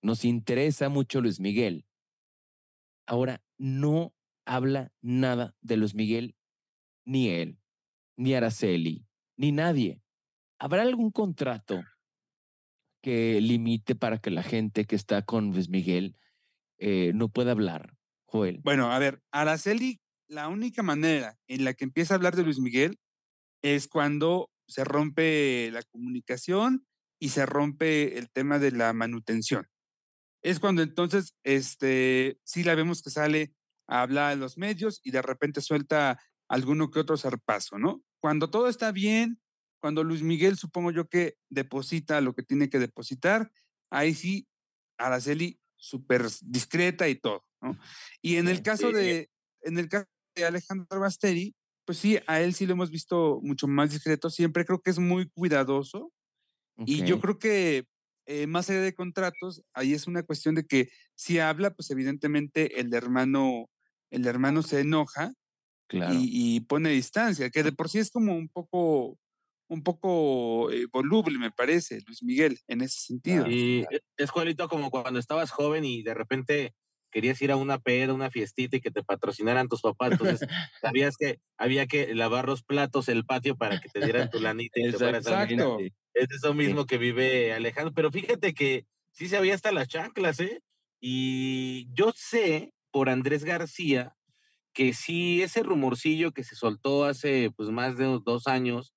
Nos 0.02 0.24
interesa 0.24 0.88
mucho 0.88 1.20
Luis 1.20 1.40
Miguel. 1.40 1.86
Ahora, 3.06 3.42
no 3.58 4.14
habla 4.46 4.92
nada 5.00 5.54
de 5.60 5.76
Luis 5.76 5.94
Miguel, 5.94 6.36
ni 7.04 7.28
él, 7.28 7.58
ni 8.16 8.34
Araceli, 8.34 9.06
ni 9.36 9.52
nadie. 9.52 10.00
¿Habrá 10.58 10.82
algún 10.82 11.10
contrato 11.10 11.82
que 13.02 13.40
limite 13.40 13.94
para 13.94 14.18
que 14.18 14.30
la 14.30 14.42
gente 14.42 14.86
que 14.86 14.96
está 14.96 15.22
con 15.22 15.52
Luis 15.52 15.68
Miguel 15.68 16.16
eh, 16.78 17.12
no 17.14 17.28
puede 17.28 17.50
hablar, 17.50 17.94
Joel? 18.26 18.60
Bueno, 18.62 18.92
a 18.92 18.98
ver, 18.98 19.22
Araceli, 19.30 20.00
la 20.28 20.48
única 20.48 20.82
manera 20.82 21.36
en 21.46 21.64
la 21.64 21.74
que 21.74 21.84
empieza 21.84 22.14
a 22.14 22.16
hablar 22.16 22.36
de 22.36 22.42
Luis 22.42 22.58
Miguel 22.58 22.98
es 23.62 23.88
cuando 23.88 24.50
se 24.66 24.84
rompe 24.84 25.70
la 25.72 25.82
comunicación 25.82 26.86
y 27.18 27.30
se 27.30 27.46
rompe 27.46 28.18
el 28.18 28.30
tema 28.30 28.58
de 28.58 28.72
la 28.72 28.92
manutención. 28.92 29.68
Es 30.42 30.60
cuando 30.60 30.82
entonces, 30.82 31.34
este, 31.42 32.38
sí 32.44 32.64
la 32.64 32.74
vemos 32.74 33.02
que 33.02 33.10
sale 33.10 33.54
a 33.86 34.02
hablar 34.02 34.32
en 34.32 34.40
los 34.40 34.58
medios 34.58 35.00
y 35.02 35.10
de 35.10 35.22
repente 35.22 35.60
suelta 35.60 36.20
alguno 36.48 36.90
que 36.90 37.00
otro 37.00 37.16
zarpazo, 37.16 37.78
¿no? 37.78 38.02
Cuando 38.20 38.50
todo 38.50 38.68
está 38.68 38.92
bien, 38.92 39.40
cuando 39.80 40.04
Luis 40.04 40.22
Miguel 40.22 40.56
supongo 40.56 40.90
yo 40.90 41.08
que 41.08 41.36
deposita 41.50 42.20
lo 42.20 42.34
que 42.34 42.42
tiene 42.42 42.68
que 42.68 42.78
depositar, 42.78 43.50
ahí 43.90 44.14
sí, 44.14 44.46
Araceli 44.98 45.58
súper 45.84 46.26
discreta 46.42 47.08
y 47.08 47.16
todo, 47.16 47.44
¿no? 47.60 47.78
Y 48.22 48.36
en 48.36 48.48
el 48.48 48.62
caso 48.62 48.90
de, 48.90 49.28
en 49.62 49.78
el 49.78 49.88
caso 49.88 50.06
de 50.34 50.44
Alejandro 50.44 51.00
Basteri, 51.00 51.54
pues 51.84 51.98
sí, 51.98 52.18
a 52.26 52.40
él 52.40 52.54
sí 52.54 52.66
lo 52.66 52.72
hemos 52.72 52.90
visto 52.90 53.40
mucho 53.42 53.66
más 53.68 53.90
discreto, 53.90 54.30
siempre 54.30 54.64
creo 54.64 54.80
que 54.80 54.90
es 54.90 54.98
muy 54.98 55.28
cuidadoso 55.28 56.10
y 56.78 57.04
yo 57.04 57.20
creo 57.20 57.38
que 57.38 57.86
eh, 58.26 58.46
más 58.46 58.70
allá 58.70 58.80
de 58.80 58.94
contratos, 58.94 59.62
ahí 59.74 59.92
es 59.92 60.06
una 60.06 60.22
cuestión 60.22 60.54
de 60.54 60.64
que 60.64 60.88
si 61.14 61.38
habla, 61.38 61.74
pues 61.74 61.90
evidentemente 61.90 62.80
el 62.80 62.92
hermano, 62.94 63.68
el 64.10 64.26
hermano 64.26 64.62
se 64.62 64.80
enoja 64.80 65.32
y, 65.90 66.56
y, 66.56 66.60
pone 66.60 66.90
distancia, 66.90 67.50
que 67.50 67.62
de 67.62 67.70
por 67.70 67.90
sí 67.90 67.98
es 67.98 68.10
como 68.10 68.34
un 68.34 68.48
poco 68.48 69.18
un 69.68 69.82
poco 69.82 70.70
eh, 70.70 70.86
voluble, 70.92 71.38
me 71.38 71.50
parece, 71.50 72.00
Luis 72.06 72.22
Miguel, 72.22 72.58
en 72.68 72.82
ese 72.82 73.00
sentido. 73.00 73.46
Y 73.48 73.86
es 74.16 74.30
Juanito 74.30 74.68
como 74.68 74.90
cuando 74.90 75.18
estabas 75.18 75.50
joven 75.50 75.84
y 75.84 76.02
de 76.02 76.14
repente 76.14 76.74
querías 77.10 77.40
ir 77.42 77.52
a 77.52 77.56
una 77.56 77.78
peda, 77.78 78.12
una 78.12 78.30
fiestita 78.30 78.76
y 78.76 78.80
que 78.80 78.90
te 78.90 79.04
patrocinaran 79.04 79.68
tus 79.68 79.82
papás, 79.82 80.12
entonces 80.12 80.40
sabías 80.80 81.16
que 81.16 81.38
había 81.56 81.86
que 81.86 82.12
lavar 82.14 82.46
los 82.46 82.64
platos, 82.64 83.08
el 83.08 83.24
patio 83.24 83.56
para 83.56 83.80
que 83.80 83.88
te 83.88 84.00
dieran 84.00 84.30
tu 84.30 84.40
lanita 84.40 84.80
y 84.80 84.90
te 84.90 85.04
a 85.04 85.10
Exacto. 85.10 85.78
Es 86.12 86.30
eso 86.30 86.54
mismo 86.54 86.86
que 86.86 86.98
vive 86.98 87.52
Alejandro, 87.52 87.92
pero 87.94 88.10
fíjate 88.10 88.52
que 88.52 88.86
sí 89.12 89.28
se 89.28 89.36
había 89.36 89.54
hasta 89.54 89.72
las 89.72 89.88
chanclas, 89.88 90.40
¿eh? 90.40 90.60
Y 91.00 91.88
yo 91.92 92.12
sé 92.16 92.72
por 92.90 93.08
Andrés 93.08 93.44
García 93.44 94.16
que 94.72 94.92
sí 94.92 95.42
ese 95.42 95.62
rumorcillo 95.62 96.32
que 96.32 96.44
se 96.44 96.56
soltó 96.56 97.04
hace 97.04 97.50
pues 97.56 97.70
más 97.70 97.96
de 97.96 98.20
dos 98.24 98.46
años, 98.46 98.93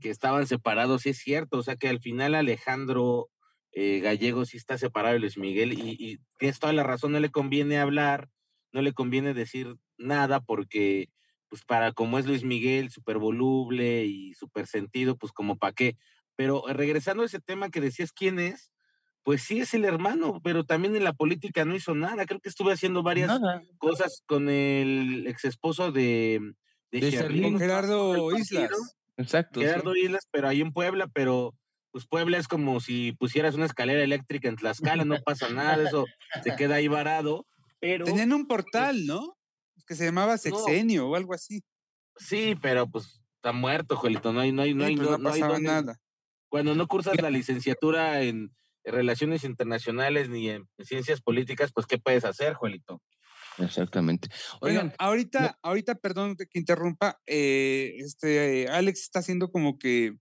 que 0.00 0.10
estaban 0.10 0.46
separados, 0.46 1.02
sí 1.02 1.10
es 1.10 1.18
cierto, 1.18 1.58
o 1.58 1.62
sea 1.62 1.76
que 1.76 1.88
al 1.88 2.00
final 2.00 2.34
Alejandro 2.34 3.28
eh, 3.72 4.00
Gallego 4.00 4.44
sí 4.44 4.56
está 4.56 4.78
separado 4.78 5.14
de 5.14 5.20
Luis 5.20 5.38
Miguel 5.38 5.72
y, 5.72 5.96
y 5.98 6.18
tienes 6.38 6.58
toda 6.58 6.72
la 6.72 6.82
razón, 6.84 7.12
no 7.12 7.20
le 7.20 7.30
conviene 7.30 7.78
hablar, 7.78 8.28
no 8.72 8.82
le 8.82 8.92
conviene 8.92 9.34
decir 9.34 9.76
nada 9.96 10.40
porque 10.40 11.08
pues 11.48 11.64
para 11.64 11.92
como 11.92 12.18
es 12.18 12.26
Luis 12.26 12.44
Miguel, 12.44 12.90
súper 12.90 13.18
voluble 13.18 14.04
y 14.04 14.34
súper 14.34 14.66
sentido, 14.66 15.16
pues 15.16 15.32
como 15.32 15.56
para 15.56 15.72
qué. 15.72 15.96
Pero 16.36 16.62
regresando 16.68 17.22
a 17.22 17.26
ese 17.26 17.40
tema 17.40 17.70
que 17.70 17.80
decías 17.80 18.12
quién 18.12 18.38
es, 18.38 18.72
pues 19.22 19.42
sí 19.42 19.60
es 19.60 19.74
el 19.74 19.84
hermano, 19.84 20.40
pero 20.42 20.64
también 20.64 20.96
en 20.96 21.04
la 21.04 21.12
política 21.12 21.64
no 21.64 21.74
hizo 21.74 21.94
nada. 21.94 22.26
Creo 22.26 22.40
que 22.40 22.48
estuve 22.48 22.72
haciendo 22.72 23.02
varias 23.02 23.28
Nada. 23.28 23.62
cosas 23.78 24.22
con 24.26 24.48
el 24.48 25.26
ex 25.26 25.44
esposo 25.44 25.90
de, 25.90 26.54
de, 26.90 27.10
Gerardo 27.10 28.36
Islas. 28.36 28.70
Exacto. 29.18 29.60
sí. 29.60 29.66
Gerardo 29.66 29.94
Islas, 29.94 30.26
pero 30.30 30.48
ahí 30.48 30.62
en 30.62 30.72
Puebla, 30.72 31.06
pero 31.08 31.54
pues 31.90 32.06
Puebla 32.06 32.38
es 32.38 32.48
como 32.48 32.80
si 32.80 33.12
pusieras 33.12 33.54
una 33.54 33.66
escalera 33.66 34.02
eléctrica 34.02 34.48
en 34.48 34.56
Tlaxcala, 34.56 35.04
no 35.04 35.16
pasa 35.22 35.48
nada, 35.50 35.86
eso 35.86 36.06
se 36.42 36.54
queda 36.56 36.76
ahí 36.76 36.88
varado, 36.88 37.46
pero 37.80 38.04
Tenían 38.06 38.32
un 38.32 38.46
portal, 38.46 39.04
¿no? 39.06 39.36
Que 39.86 39.94
se 39.94 40.04
llamaba 40.04 40.36
Sexenio 40.38 41.08
o 41.08 41.14
algo 41.16 41.34
así. 41.34 41.62
sí, 42.16 42.54
pero 42.60 42.86
pues 42.88 43.20
está 43.36 43.52
muerto, 43.52 43.96
Juelito, 43.96 44.32
no 44.32 44.40
hay, 44.40 44.52
no 44.52 44.62
hay, 44.62 44.74
no 44.74 44.84
Sí, 44.84 44.90
hay, 44.90 44.96
pues 44.96 45.10
no, 45.10 45.16
no 45.16 45.22
no 45.24 45.28
hay 45.30 45.40
pasaba 45.40 45.54
dónde- 45.54 45.68
nada. 45.68 45.96
Cuando 46.50 46.74
no 46.74 46.86
cursas 46.86 47.20
la 47.20 47.30
licenciatura 47.30 48.22
en 48.22 48.54
relaciones 48.84 49.44
internacionales 49.44 50.28
ni 50.30 50.48
en 50.48 50.66
ciencias 50.78 51.20
políticas, 51.20 51.72
pues 51.74 51.86
¿qué 51.86 51.98
puedes 51.98 52.24
hacer, 52.24 52.54
Juelito? 52.54 53.02
Exactamente. 53.58 54.28
Oigan, 54.60 54.94
ahorita, 54.98 55.58
ahorita, 55.62 55.94
perdón 55.96 56.36
que 56.36 56.58
interrumpa, 56.58 57.18
eh, 57.26 57.94
este 57.98 58.62
eh, 58.62 58.68
Alex 58.68 59.02
está 59.02 59.18
haciendo 59.20 59.50
como 59.50 59.78
que, 59.78 60.14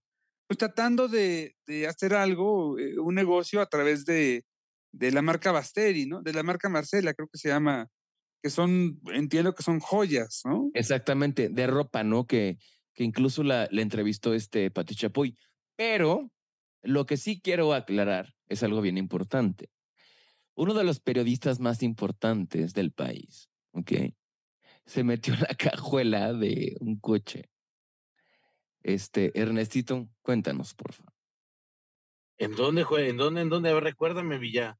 pues 0.48 0.58
tratando 0.58 1.08
de, 1.08 1.56
de 1.66 1.88
hacer 1.88 2.14
algo, 2.14 2.80
eh, 2.80 2.98
un 3.00 3.16
negocio 3.16 3.62
a 3.62 3.68
través 3.68 4.06
de, 4.06 4.46
de 4.92 5.12
la 5.12 5.22
marca 5.22 5.52
Basteri, 5.52 6.06
¿no? 6.06 6.22
De 6.22 6.34
la 6.34 6.44
marca 6.44 6.70
Marcela, 6.70 7.14
creo 7.14 7.28
que 7.28 7.38
se 7.38 7.50
llama, 7.50 7.88
que 8.42 8.50
son, 8.50 9.00
entiendo 9.14 9.54
que 9.54 9.64
son 9.64 9.80
joyas, 9.80 10.42
¿no? 10.46 10.72
exactamente, 10.74 11.50
de 11.50 11.68
ropa, 11.68 12.04
¿no? 12.04 12.26
Que, 12.26 12.58
que 12.94 13.04
incluso 13.04 13.44
la, 13.44 13.68
la 13.72 13.82
entrevistó 13.82 14.34
este 14.34 14.72
Pati 14.72 14.96
Chapoy. 14.96 15.38
Pero 15.76 16.32
lo 16.82 17.06
que 17.06 17.18
sí 17.18 17.40
quiero 17.42 17.74
aclarar 17.74 18.34
es 18.48 18.64
algo 18.64 18.82
bien 18.82 18.98
importante. 18.98 19.70
Uno 20.60 20.74
de 20.74 20.84
los 20.84 21.00
periodistas 21.00 21.60
más 21.60 21.84
importantes 21.84 22.74
del 22.74 22.92
país, 22.92 23.48
¿ok? 23.74 23.92
Se 24.88 25.04
metió 25.04 25.36
en 25.36 25.42
la 25.42 25.54
cajuela 25.56 26.34
de 26.34 26.76
un 26.80 26.98
coche. 27.00 27.52
Este, 28.82 29.40
Ernestito, 29.40 30.10
cuéntanos, 30.24 30.74
por 30.74 30.94
favor. 30.94 31.14
¿En 32.40 32.56
dónde, 32.56 32.84
jue- 32.84 33.08
¿En 33.08 33.18
dónde? 33.18 33.42
¿En 33.42 33.50
dónde? 33.50 33.70
A 33.70 33.74
ver, 33.76 33.84
recuérdame, 33.84 34.40
Villa. 34.40 34.80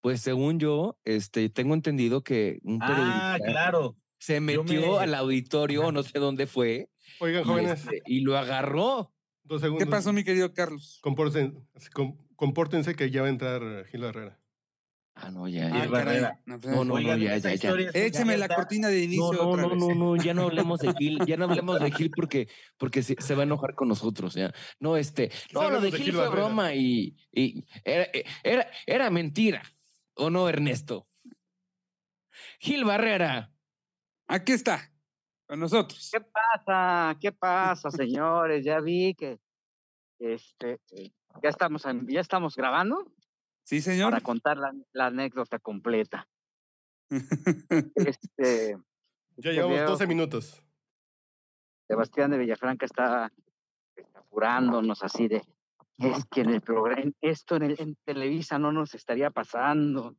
Pues 0.00 0.22
según 0.22 0.58
yo, 0.60 0.98
este, 1.04 1.50
tengo 1.50 1.74
entendido 1.74 2.22
que 2.22 2.58
un 2.62 2.78
periodista 2.78 3.34
Ah, 3.34 3.38
claro. 3.44 3.96
se 4.18 4.40
metió 4.40 4.92
me- 4.92 4.98
al 4.98 5.14
auditorio, 5.14 5.92
no 5.92 6.02
sé 6.04 6.18
dónde 6.20 6.46
fue, 6.46 6.88
Oigan, 7.20 7.42
y, 7.42 7.44
jóvenes, 7.44 7.80
este, 7.82 8.00
y 8.06 8.20
lo 8.20 8.38
agarró. 8.38 9.12
dos 9.42 9.60
segundos. 9.60 9.84
¿Qué 9.84 9.90
pasó, 9.90 10.12
mi 10.14 10.24
querido 10.24 10.54
Carlos? 10.54 10.98
Compórtense, 11.02 11.58
com- 11.92 12.16
compórtense 12.34 12.94
que 12.94 13.10
ya 13.10 13.20
va 13.22 13.26
a 13.26 13.30
entrar 13.30 13.84
Gil 13.86 14.04
Herrera. 14.04 14.40
Ah, 15.20 15.30
no, 15.32 15.48
ya. 15.48 15.68
Gil 15.70 15.82
ya. 15.82 15.88
Barrera. 15.88 16.40
No, 16.46 16.58
No, 16.58 16.84
no, 16.84 16.94
Oigan, 16.94 17.18
ya, 17.18 17.36
ya, 17.38 17.54
ya. 17.54 17.72
Échame 17.92 18.36
la 18.36 18.48
cortina 18.48 18.86
de 18.88 19.02
inicio 19.02 19.32
No, 19.32 19.42
no, 19.42 19.50
otra 19.50 19.62
no, 19.62 19.68
vez. 19.70 19.78
no, 19.78 19.94
no, 19.94 20.16
ya 20.16 20.32
no 20.32 20.42
hablemos 20.46 20.78
de 20.80 20.92
Gil, 20.94 21.18
ya 21.26 21.36
no 21.36 21.46
hablemos 21.46 21.80
de 21.80 21.90
Gil 21.90 22.10
porque, 22.14 22.48
porque 22.76 23.02
se, 23.02 23.16
se 23.20 23.34
va 23.34 23.40
a 23.40 23.44
enojar 23.44 23.74
con 23.74 23.88
nosotros, 23.88 24.34
ya. 24.34 24.52
No, 24.78 24.96
este, 24.96 25.30
no, 25.52 25.68
lo 25.70 25.80
de 25.80 25.90
de 25.90 25.96
Gil 25.96 26.04
Gil 26.06 26.14
fue 26.14 26.28
Barrera. 26.28 26.44
broma 26.46 26.72
y, 26.74 27.16
y 27.32 27.64
era, 27.84 28.06
era, 28.44 28.70
era 28.86 29.10
mentira, 29.10 29.62
¿o 30.14 30.30
no, 30.30 30.48
Ernesto? 30.48 31.08
Gil 32.60 32.84
Barrera, 32.84 33.50
Aquí 34.28 34.52
está, 34.52 34.92
con 35.46 35.58
nosotros. 35.58 36.10
¿Qué 36.12 36.20
pasa? 36.20 37.16
¿Qué 37.18 37.32
pasa, 37.32 37.90
señores? 37.90 38.62
Ya 38.64 38.78
vi 38.80 39.14
que 39.14 39.38
este 40.20 40.78
eh, 40.92 41.12
ya 41.42 41.48
estamos 41.48 41.84
en- 41.86 42.06
ya 42.06 42.20
estamos 42.20 42.54
grabando 42.54 43.10
Sí, 43.68 43.82
señor. 43.82 44.12
para 44.12 44.22
contar 44.22 44.56
la, 44.56 44.72
la 44.94 45.06
anécdota 45.08 45.58
completa. 45.58 46.26
Este 47.10 48.78
Ya 49.36 49.52
llevamos 49.52 49.76
veo. 49.76 49.90
12 49.90 50.06
minutos. 50.06 50.62
Sebastián 51.86 52.30
de 52.30 52.38
Villafranca 52.38 52.86
está, 52.86 53.30
está 53.94 54.20
apurándonos 54.20 55.02
así 55.02 55.28
de 55.28 55.42
es 55.98 56.24
que 56.30 56.40
en 56.40 56.50
el 56.50 56.62
programa 56.62 57.12
esto 57.20 57.56
en, 57.56 57.64
el, 57.64 57.76
en 57.78 57.96
Televisa 58.06 58.58
no 58.58 58.72
nos 58.72 58.94
estaría 58.94 59.30
pasando. 59.30 60.16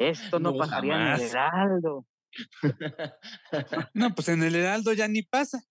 Esto 0.00 0.40
no, 0.40 0.50
No, 0.50 0.58
pasaría 0.58 0.94
en 0.96 1.06
el. 1.12 1.20
Heraldo. 1.20 2.06
No, 3.94 4.14
pues 4.16 4.28
en 4.30 4.42
el 4.42 4.56
Heraldo 4.56 4.92
ya 4.94 5.06
ni 5.06 5.22
pasa. 5.22 5.62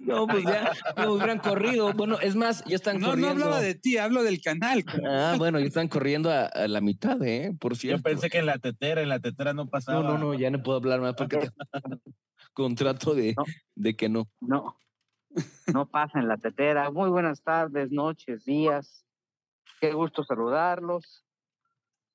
No, 0.00 0.26
pues 0.26 0.44
ya 0.44 0.72
no 0.96 1.12
hubieran 1.12 1.38
corrido. 1.38 1.92
Bueno, 1.92 2.18
es 2.20 2.34
más, 2.36 2.64
ya 2.64 2.76
están 2.76 2.98
no, 2.98 3.08
no 3.08 3.10
corriendo. 3.10 3.30
hablaba 3.44 3.60
de 3.60 3.74
ti, 3.74 3.98
hablo 3.98 4.22
del 4.22 4.40
canal. 4.40 4.84
Ah, 5.06 5.34
bueno, 5.36 5.58
ya 5.58 5.66
están 5.66 5.88
corriendo 5.88 6.30
a, 6.30 6.46
a 6.46 6.68
la 6.68 6.80
mitad, 6.80 7.22
¿eh? 7.22 7.54
Por 7.60 7.76
cierto. 7.76 7.98
Yo 7.98 8.02
pensé 8.02 8.30
que 8.30 8.38
en 8.38 8.46
la 8.46 8.58
tetera, 8.58 9.02
en 9.02 9.08
la 9.10 9.20
tetera 9.20 9.52
no 9.52 9.68
pasaba. 9.68 10.02
No, 10.02 10.12
no, 10.12 10.18
no, 10.18 10.34
ya 10.34 10.50
no 10.50 10.62
puedo 10.62 10.78
hablar 10.78 11.00
más 11.00 11.14
porque 11.14 11.36
tengo 11.38 11.52
contrato 12.54 13.14
de, 13.14 13.34
No. 13.36 13.44
de 13.74 13.94
que 13.96 14.08
no. 14.08 14.28
No, 14.40 14.76
no 15.72 15.86
pasa 15.86 16.18
en 16.18 16.28
la 16.28 16.38
tetera. 16.38 16.90
Muy 16.90 17.10
buenas 17.10 17.42
tardes, 17.42 17.90
noches, 17.90 18.44
días. 18.44 19.04
Qué 19.80 19.92
gusto 19.92 20.24
saludarlos. 20.24 21.24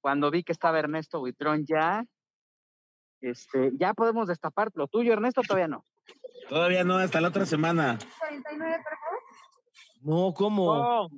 Cuando 0.02 0.32
vi 0.32 0.44
que 0.44 0.54
estaba 0.54 0.80
Ernesto 0.80 1.20
Buitrón 1.20 1.66
ya, 1.68 2.06
este, 3.22 3.72
ya 3.80 3.94
podemos 3.94 4.28
destapar 4.28 4.72
lo 4.76 4.88
tuyo, 4.88 5.14
Ernesto, 5.14 5.42
todavía 5.42 5.68
no. 5.68 5.86
Todavía 6.50 6.84
no, 6.84 6.98
hasta 6.98 7.20
la 7.22 7.28
otra 7.30 7.46
semana. 7.46 7.98
No, 10.02 10.34
¿cómo? 10.34 10.66
¿Cómo? 10.66 11.10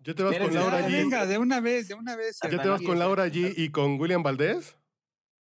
¿Ya 0.00 0.14
te 0.14 0.22
vas 0.22 0.36
con 0.38 0.54
Laura 0.54 0.78
allí? 0.78 0.94
venga, 0.94 1.26
de 1.26 1.38
una 1.38 1.60
vez, 1.60 1.88
de 1.88 1.94
una 1.94 2.16
vez. 2.16 2.38
¿Ya 2.42 2.48
te 2.48 2.54
hermano. 2.56 2.72
vas 2.72 2.82
con 2.82 2.98
Laura 2.98 3.22
allí 3.22 3.52
y 3.56 3.70
con 3.70 4.00
William 4.00 4.22
Valdés? 4.22 4.76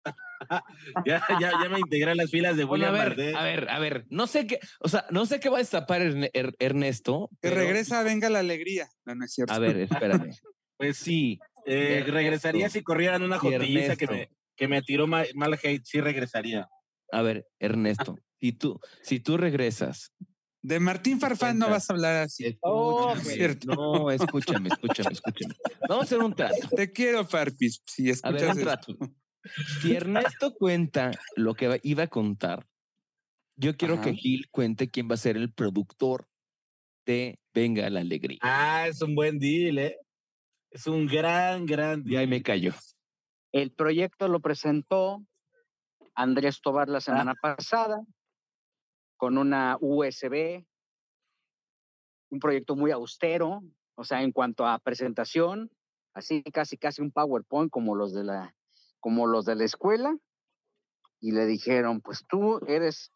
Ya, 1.06 1.24
ya, 1.40 1.52
ya 1.62 1.68
me 1.70 1.78
integré 1.78 2.10
a 2.10 2.14
las 2.14 2.30
filas 2.30 2.54
de 2.58 2.64
Bueno, 2.64 2.86
a 2.86 2.90
William 2.90 3.08
ver, 3.08 3.16
Valdés. 3.16 3.34
a 3.36 3.42
ver, 3.44 3.70
a 3.70 3.78
ver, 3.78 4.04
no 4.10 4.26
sé 4.26 4.46
qué, 4.46 4.58
o 4.80 4.88
sea, 4.90 5.06
no 5.10 5.24
sé 5.24 5.40
qué 5.40 5.48
va 5.48 5.56
a 5.56 5.60
destapar 5.60 6.02
Er- 6.02 6.54
Ernesto. 6.58 7.30
Que 7.40 7.48
pero- 7.48 7.56
regresa, 7.62 8.02
venga 8.02 8.28
la 8.28 8.40
alegría. 8.40 8.86
No, 9.06 9.14
no 9.14 9.24
es 9.24 9.32
cierto. 9.32 9.54
A 9.54 9.58
ver, 9.58 9.78
espérame. 9.78 10.30
Pues 10.76 10.98
Sí, 10.98 11.38
eh, 11.66 11.98
Ernesto. 12.00 12.12
regresaría 12.12 12.68
si 12.68 12.82
corrieran 12.82 13.22
una 13.22 13.38
jotilliza 13.38 13.96
que 13.96 14.06
me, 14.08 14.28
que 14.56 14.68
me 14.68 14.82
tiró 14.82 15.06
mal, 15.06 15.26
mal 15.34 15.54
hate, 15.54 15.84
sí 15.84 16.00
regresaría. 16.02 16.68
A 17.14 17.22
ver, 17.22 17.46
Ernesto, 17.58 18.18
si 18.40 18.52
tú, 18.52 18.78
si 19.02 19.20
tú 19.20 19.36
regresas. 19.36 20.12
De 20.62 20.80
Martín 20.80 21.20
Farfán 21.20 21.58
no 21.58 21.68
vas 21.68 21.90
a 21.90 21.92
hablar 21.92 22.16
así. 22.22 22.56
Oh, 22.62 23.14
cierto. 23.16 23.74
No, 23.74 24.10
escúchame, 24.10 24.70
escúchame, 24.70 25.12
escúchame. 25.12 25.54
Vamos 25.88 26.04
a 26.04 26.06
hacer 26.06 26.18
un 26.20 26.34
trato. 26.34 26.68
Te 26.74 26.90
quiero, 26.90 27.26
Farpis. 27.26 27.82
Si 27.84 28.02
A 28.02 28.06
ver, 28.06 28.12
escuchas 28.14 28.42
un 28.42 28.48
esto. 28.48 28.62
trato. 28.62 28.98
Si 29.82 29.94
Ernesto 29.94 30.54
cuenta 30.54 31.10
lo 31.36 31.54
que 31.54 31.80
iba 31.82 32.04
a 32.04 32.06
contar, 32.08 32.66
yo 33.56 33.76
quiero 33.76 33.94
Ajá. 33.94 34.04
que 34.04 34.14
Gil 34.14 34.48
cuente 34.50 34.90
quién 34.90 35.08
va 35.10 35.14
a 35.14 35.18
ser 35.18 35.36
el 35.36 35.52
productor 35.52 36.28
de 37.04 37.38
Venga 37.52 37.88
la 37.90 38.00
Alegría. 38.00 38.38
Ah, 38.40 38.86
es 38.88 39.02
un 39.02 39.14
buen 39.14 39.38
deal, 39.38 39.76
¿eh? 39.78 39.98
Es 40.70 40.86
un 40.86 41.06
gran, 41.06 41.66
gran 41.66 42.00
Y 42.06 42.16
ahí 42.16 42.20
deal. 42.26 42.28
me 42.30 42.42
cayó. 42.42 42.72
El 43.52 43.70
proyecto 43.70 44.28
lo 44.28 44.40
presentó 44.40 45.22
Andrés 46.14 46.60
Tobar 46.60 46.88
la 46.88 47.00
semana 47.00 47.34
pasada 47.34 48.04
con 49.16 49.38
una 49.38 49.76
USB, 49.80 50.64
un 52.30 52.38
proyecto 52.40 52.76
muy 52.76 52.90
austero, 52.90 53.62
o 53.94 54.04
sea, 54.04 54.22
en 54.22 54.32
cuanto 54.32 54.66
a 54.66 54.78
presentación, 54.78 55.70
así 56.14 56.42
casi 56.42 56.76
casi 56.76 57.02
un 57.02 57.10
PowerPoint 57.10 57.70
como 57.70 57.94
los 57.94 58.12
de 58.12 58.24
la 58.24 58.54
como 59.00 59.26
los 59.26 59.44
de 59.44 59.54
la 59.54 59.64
escuela 59.64 60.16
y 61.20 61.32
le 61.32 61.46
dijeron, 61.46 62.00
"Pues 62.00 62.24
tú 62.26 62.60
eres 62.66 63.12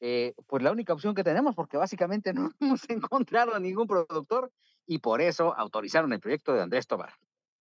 eh, 0.00 0.34
pues 0.46 0.62
la 0.62 0.72
única 0.72 0.94
opción 0.94 1.14
que 1.14 1.24
tenemos, 1.24 1.54
porque 1.54 1.76
básicamente 1.76 2.32
no 2.34 2.52
hemos 2.60 2.88
encontrado 2.88 3.54
a 3.54 3.60
ningún 3.60 3.86
productor 3.86 4.50
y 4.86 4.98
por 4.98 5.20
eso 5.20 5.54
autorizaron 5.56 6.12
el 6.12 6.20
proyecto 6.20 6.52
de 6.54 6.62
Andrés 6.62 6.86
Tobar. 6.86 7.12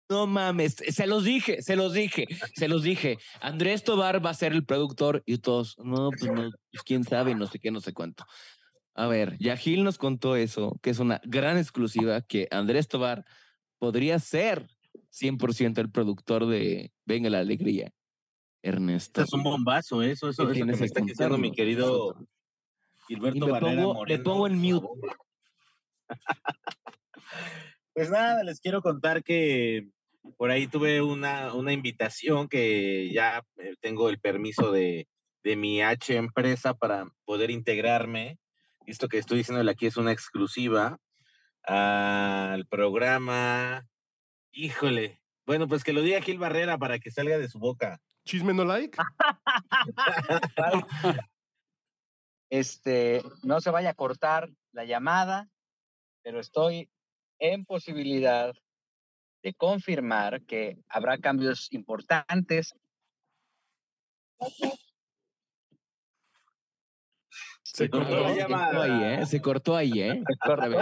No 0.10 0.25
mames, 0.25 0.75
se 0.75 1.06
los 1.06 1.24
dije, 1.24 1.62
se 1.62 1.75
los 1.75 1.94
dije, 1.94 2.25
se 2.56 2.68
los 2.68 2.82
dije. 2.82 3.20
Andrés 3.42 3.84
Tobar 3.84 4.25
va 4.25 4.32
a 4.32 4.34
ser 4.34 4.54
el 4.54 4.66
productor 4.66 5.22
y 5.28 5.38
todos, 5.38 5.78
no, 5.78 6.10
pues 6.10 6.24
no, 6.32 6.50
pues 6.72 6.84
quién 6.84 7.04
sabe, 7.04 7.36
no 7.36 7.46
sé 7.46 7.60
qué, 7.60 7.70
no 7.70 7.80
sé 7.80 7.94
cuánto. 7.94 8.25
A 8.96 9.06
ver, 9.06 9.38
Yahil 9.38 9.84
nos 9.84 10.00
contó 10.00 10.36
eso, 10.36 10.80
que 10.82 10.89
es 10.89 10.98
una 10.98 11.22
gran 11.25 11.60
exclusiva, 11.60 12.22
que 12.22 12.48
Andrés 12.50 12.88
Tobar 12.88 13.24
podría 13.78 14.18
ser 14.18 14.68
100% 15.12 15.78
el 15.78 15.92
productor 15.92 16.48
de 16.48 16.92
Venga 17.06 17.30
la 17.30 17.39
Alegría. 17.39 17.92
Ernesto. 18.63 19.22
Es 19.22 19.32
un 19.32 19.44
bombazo, 19.44 20.01
¿eh? 20.01 20.12
eso, 20.12 20.30
eso, 20.30 20.44
eso 20.44 20.51
que 20.51 20.66
me 20.66 20.74
está 20.74 21.01
diciendo 21.01 21.38
mi 21.38 21.51
querido 21.51 22.28
Gilberto 23.08 23.48
y 23.48 23.60
pongo, 23.60 24.06
le 24.06 24.20
pongo 24.20 24.48
en 24.48 24.58
mute. 24.58 24.88
pues 27.94 28.10
nada, 28.10 28.44
les 28.44 28.60
quiero 28.60 28.82
contar 28.82 29.24
que 29.24 29.88
por 30.38 30.52
ahí 30.52 30.68
tuve 30.68 31.02
una, 31.02 31.54
una 31.54 31.74
invitación 31.74 32.48
que 32.48 33.12
ya 33.14 33.44
eh, 33.58 33.76
tengo 33.80 34.10
el 34.10 34.20
permiso 34.20 34.72
de, 34.72 35.08
de 35.44 35.56
mi 35.56 35.82
H 35.82 36.16
empresa 36.16 36.74
para 36.74 37.08
poder 37.26 37.52
integrarme. 37.52 38.40
Esto 38.86 39.08
que 39.08 39.18
estoy 39.18 39.40
diciendo 39.40 39.70
aquí 39.70 39.86
es 39.86 39.98
una 39.98 40.12
exclusiva 40.12 40.98
al 41.64 42.66
programa. 42.68 43.86
Híjole. 44.52 45.22
Bueno, 45.46 45.68
pues 45.68 45.84
que 45.84 45.94
lo 45.94 46.02
diga 46.02 46.22
Gil 46.22 46.38
Barrera 46.38 46.78
para 46.78 47.00
que 47.00 47.12
salga 47.12 47.38
de 47.38 47.50
su 47.50 47.60
boca. 47.60 48.00
¿Chisme 48.24 48.54
no 48.54 48.66
like? 48.66 48.98
este, 52.50 53.24
no 53.44 53.62
se 53.62 53.72
vaya 53.72 53.92
a 53.92 53.96
cortar 53.96 54.50
la 54.72 54.86
llamada, 54.86 55.50
pero 56.22 56.40
estoy 56.40 56.90
en 57.40 57.66
posibilidad 57.66 58.54
de 59.41 59.53
confirmar 59.53 60.41
que 60.43 60.77
habrá 60.88 61.17
cambios 61.17 61.72
importantes. 61.72 62.74
Se 67.63 67.89
cortó, 67.89 68.25
ahí, 68.25 69.03
¿eh? 69.03 69.25
Se 69.25 69.41
cortó 69.41 69.75
ahí, 69.75 70.01
¿eh? 70.01 70.24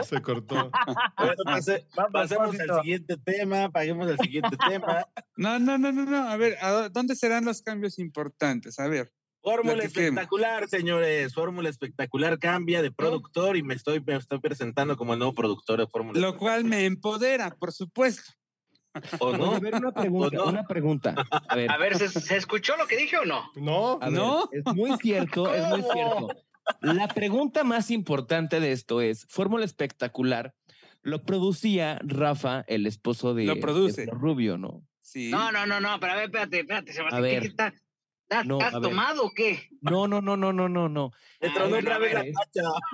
Se 0.03 0.21
cortó. 0.21 0.71
pasemos 2.13 2.59
al 2.59 2.81
siguiente 2.81 3.17
tema, 3.17 3.69
paguemos 3.69 4.09
el 4.09 4.17
siguiente 4.17 4.57
tema. 4.67 5.05
No, 5.35 5.59
no, 5.59 5.77
no, 5.77 5.91
no, 5.91 6.05
no. 6.05 6.29
A 6.29 6.37
ver, 6.37 6.57
¿dónde 6.91 7.15
serán 7.15 7.45
los 7.45 7.61
cambios 7.61 7.99
importantes? 7.99 8.79
A 8.79 8.87
ver. 8.87 9.11
Fórmula 9.41 9.83
espectacular, 9.83 10.67
señores. 10.67 11.33
Fórmula 11.33 11.69
espectacular 11.69 12.39
cambia 12.39 12.81
de 12.81 12.91
productor 12.91 13.55
y 13.55 13.63
me 13.63 13.75
estoy, 13.75 14.01
me 14.01 14.15
estoy 14.15 14.39
presentando 14.39 14.97
como 14.97 15.13
el 15.13 15.19
nuevo 15.19 15.33
productor 15.33 15.79
de 15.79 15.87
Fórmula. 15.87 16.19
Lo 16.19 16.37
cual 16.37 16.63
me 16.63 16.85
empodera, 16.85 17.51
por 17.51 17.71
supuesto. 17.71 18.33
¿O 19.19 19.35
no? 19.35 19.55
A 19.55 19.59
ver, 19.59 19.75
una 19.75 19.91
pregunta. 19.91 20.43
Una 20.43 20.63
pregunta. 20.67 21.15
A 21.47 21.55
ver, 21.55 21.71
a 21.71 21.77
ver 21.77 21.97
¿se, 21.97 22.37
escuchó 22.37 22.77
lo 22.77 22.87
que 22.87 22.97
dije 22.97 23.17
o 23.17 23.25
no? 23.25 23.51
No, 23.55 23.99
no. 24.09 24.49
es 24.51 24.63
muy 24.75 24.97
cierto, 24.97 25.53
es 25.53 25.67
muy 25.69 25.83
cierto. 25.83 26.27
La 26.81 27.07
pregunta 27.07 27.63
más 27.63 27.91
importante 27.91 28.59
de 28.59 28.71
esto 28.71 29.01
es: 29.01 29.25
Fórmula 29.29 29.65
espectacular 29.65 30.53
lo 31.01 31.23
producía 31.23 31.99
Rafa, 32.03 32.65
el 32.67 32.85
esposo 32.85 33.33
de, 33.33 33.45
lo 33.45 33.59
produce. 33.59 34.05
Rubio, 34.07 34.57
¿no? 34.57 34.83
Sí. 35.01 35.29
No, 35.31 35.51
no, 35.51 35.65
no, 35.65 35.79
no, 35.79 35.99
pero 35.99 36.13
a 36.13 36.15
ver, 36.15 36.25
espérate, 36.25 36.59
espérate, 36.59 36.93
Sebastián. 36.93 37.19
A 37.19 37.21
ver. 37.21 37.41
¿Qué, 37.41 37.47
está, 37.47 37.73
¿Estás 38.29 38.81
tomado 38.81 39.25
o 39.25 39.31
qué? 39.31 39.69
No, 39.81 40.07
no, 40.07 40.21
no, 40.21 40.35
no, 40.35 40.51
no, 40.51 40.67
no, 40.67 40.89
no. 40.89 41.11
otra 41.41 41.67
vez 41.67 42.13
la 42.13 42.25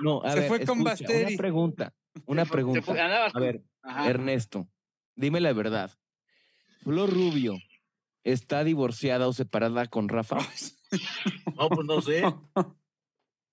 No, 0.00 0.22
a 0.22 0.30
Se 0.30 0.40
ver, 0.40 0.48
fue 0.48 0.64
con 0.64 0.84
Basteri. 0.84 1.34
Una 1.34 1.36
pregunta, 1.36 1.92
una 2.26 2.44
pregunta. 2.44 3.30
a 3.32 3.40
ver, 3.40 3.62
Ernesto, 4.06 4.68
dime 5.14 5.40
la 5.40 5.52
verdad. 5.52 5.90
Flor 6.82 7.10
Rubio, 7.10 7.58
¿está 8.22 8.64
divorciada 8.64 9.26
o 9.28 9.32
separada 9.32 9.86
con 9.86 10.08
Rafa? 10.08 10.38
No, 11.56 11.68
pues 11.68 11.86
no 11.86 12.00
sé. 12.00 12.22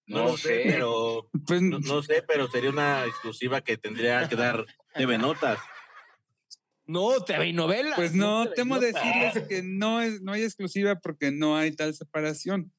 No, 0.07 0.25
lo 0.25 0.37
sé, 0.37 0.63
pero 0.65 1.29
pues, 1.47 1.61
no, 1.61 2.03
sé, 2.03 2.21
pero 2.27 2.49
sería 2.49 2.69
una 2.69 3.05
exclusiva 3.05 3.61
que 3.61 3.77
tendría 3.77 4.27
que 4.27 4.35
dar 4.35 4.65
TV 4.93 5.17
Notas. 5.17 5.57
No, 6.85 7.23
TV 7.23 7.53
novela. 7.53 7.95
Pues 7.95 8.13
no, 8.13 8.49
temo 8.49 8.77
decirles 8.77 9.47
que 9.47 9.63
no 9.63 10.01
es, 10.01 10.21
no 10.21 10.33
hay 10.33 10.43
exclusiva 10.43 10.99
porque 10.99 11.31
no 11.31 11.55
hay 11.55 11.71
tal 11.71 11.93
separación. 11.93 12.73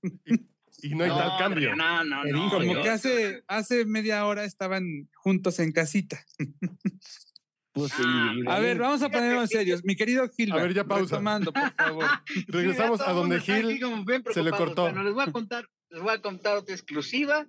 Y, 0.83 0.95
no 0.95 1.05
hay 1.05 1.11
tal 1.11 1.39
cambio. 1.39 1.75
No, 1.75 2.05
no, 2.05 2.25
no. 2.25 2.51
Como 2.51 2.83
que 2.83 2.91
hace, 2.91 3.43
hace 3.47 3.87
media 3.87 4.27
hora 4.27 4.45
estaban 4.45 5.09
juntos 5.15 5.59
en 5.61 5.73
casita. 5.73 6.23
Pues 7.73 7.93
sí, 7.93 8.03
a 8.49 8.59
ver, 8.59 8.77
vamos 8.79 9.03
a 9.03 9.09
ponernos 9.09 9.43
en 9.45 9.49
serios. 9.49 9.83
Mi 9.85 9.97
querido 9.97 10.29
Gil. 10.29 10.53
A 10.53 10.57
ver, 10.57 10.75
ya 10.75 10.85
pausa. 10.85 11.17
Tomando, 11.17 11.53
por 11.53 11.73
favor. 11.77 12.05
Regresamos 12.49 13.01
a 13.01 13.13
donde 13.13 13.41
Gil 13.41 13.81
se 14.33 14.43
le 14.43 14.51
cortó. 14.51 14.83
Bueno, 14.83 15.03
les 15.03 15.15
voy 15.15 15.25
a 15.27 15.33
contar, 15.33 15.69
les 15.89 16.03
voy 16.03 16.13
a 16.15 16.21
contar 16.21 16.59
otra 16.59 16.75
exclusiva. 16.75 17.47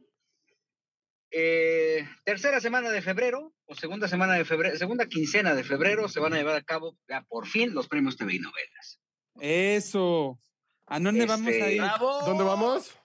Eh, 1.36 2.08
tercera 2.24 2.62
semana 2.62 2.90
de 2.92 3.02
febrero, 3.02 3.54
o 3.66 3.76
segunda 3.76 4.08
semana 4.08 4.36
de 4.36 4.46
febrero, 4.46 4.78
segunda 4.78 5.08
quincena 5.08 5.56
de 5.56 5.64
febrero, 5.64 6.08
se 6.08 6.20
van 6.20 6.34
a 6.34 6.38
llevar 6.38 6.56
a 6.56 6.62
cabo 6.62 6.96
ya 7.10 7.24
por 7.24 7.48
fin 7.48 7.74
los 7.74 7.88
premios 7.88 8.18
TV 8.18 8.36
y 8.36 8.40
novelas. 8.40 9.00
Eso. 9.42 10.40
¿A 10.86 11.00
dónde 11.00 11.26
vamos 11.26 11.48
a 11.48 11.52
Este, 11.52 11.76
ir? 11.76 11.84
¿Dónde 12.26 12.44
vamos? 12.44 12.96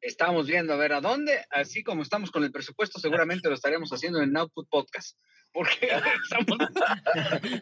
Estamos 0.00 0.46
viendo 0.46 0.72
a 0.72 0.76
ver 0.76 0.92
a 0.92 1.00
dónde, 1.00 1.44
así 1.50 1.82
como 1.82 2.02
estamos 2.02 2.30
con 2.30 2.42
el 2.42 2.52
presupuesto, 2.52 2.98
seguramente 2.98 3.48
lo 3.48 3.54
estaremos 3.54 3.90
haciendo 3.90 4.22
en 4.22 4.36
Output 4.36 4.68
Podcast. 4.68 5.18
Porque 5.52 5.88
estamos... 6.24 6.58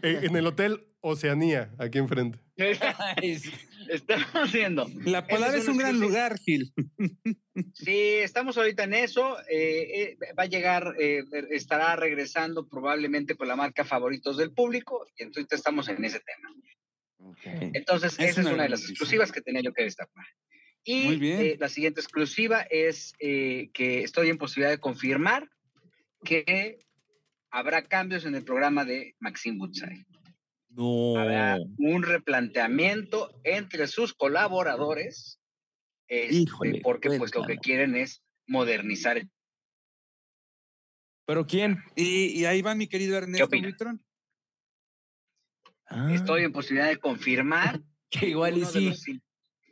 En 0.02 0.36
el 0.36 0.46
Hotel 0.46 0.86
Oceanía, 1.00 1.72
aquí 1.78 1.98
enfrente. 1.98 2.38
estamos 3.88 4.28
haciendo. 4.34 4.86
La 5.04 5.26
Polar 5.26 5.54
es, 5.54 5.68
un 5.68 5.78
gran 5.78 5.98
lugar, 5.98 6.38
Gil. 6.38 6.72
Sí, 7.74 8.16
estamos 8.16 8.56
ahorita 8.58 8.84
en 8.84 8.94
eso. 8.94 9.38
eh, 9.48 10.16
eh, 10.18 10.18
va 10.38 10.44
a 10.44 10.46
llegar, 10.46 10.94
eh, 10.98 11.24
estará 11.50 11.96
regresando 11.96 12.68
probablemente 12.68 13.36
con 13.36 13.48
la 13.48 13.56
marca 13.56 13.84
favoritos 13.84 14.36
del 14.36 14.52
público 14.52 15.06
y 15.16 15.24
entonces 15.24 15.58
estamos 15.58 15.88
en 15.88 16.04
ese 16.04 16.20
tema. 16.20 16.54
Entonces, 17.74 18.12
Es 18.18 18.30
esa 18.30 18.40
es 18.42 18.46
una 18.46 18.64
de 18.64 18.68
las 18.68 18.82
exclusivas 18.82 19.32
que 19.32 19.40
tenía 19.40 19.62
yo 19.62 19.72
que 19.72 19.84
destapar. 19.84 20.26
Y 20.90 21.04
Muy 21.04 21.16
bien. 21.18 21.40
eh, 21.42 21.56
la 21.60 21.68
siguiente 21.68 22.00
exclusiva 22.00 22.62
es 22.62 23.12
eh, 23.18 23.68
que 23.74 24.00
estoy 24.00 24.30
en 24.30 24.38
posibilidad 24.38 24.70
de 24.70 24.80
confirmar 24.80 25.50
que 26.24 26.78
habrá 27.50 27.82
cambios 27.82 28.24
en 28.24 28.34
el 28.34 28.42
programa 28.42 28.86
de 28.86 29.14
Maxim 29.18 29.58
Butzai. 29.58 30.06
No. 30.70 31.18
Habrá 31.18 31.58
un 31.76 32.02
replanteamiento 32.02 33.38
entre 33.44 33.86
sus 33.86 34.14
colaboradores, 34.14 35.38
este, 36.06 36.34
Híjole, 36.34 36.80
porque 36.82 37.10
pues 37.18 37.34
lo 37.34 37.44
que 37.44 37.58
quieren 37.58 37.94
es 37.94 38.22
modernizar 38.46 39.18
el 39.18 39.30
¿Pero 41.26 41.46
quién? 41.46 41.82
Y, 41.96 42.28
y 42.28 42.46
ahí 42.46 42.62
va 42.62 42.74
mi 42.74 42.86
querido 42.86 43.18
Ernesto? 43.18 43.46
Buitrón. 43.46 44.02
Ah, 45.84 46.08
Estoy 46.14 46.44
en 46.44 46.52
posibilidad 46.52 46.88
de 46.88 46.96
confirmar 46.96 47.78
que 48.08 48.30
igual 48.30 48.56
y 48.56 48.64
sí. 48.64 49.20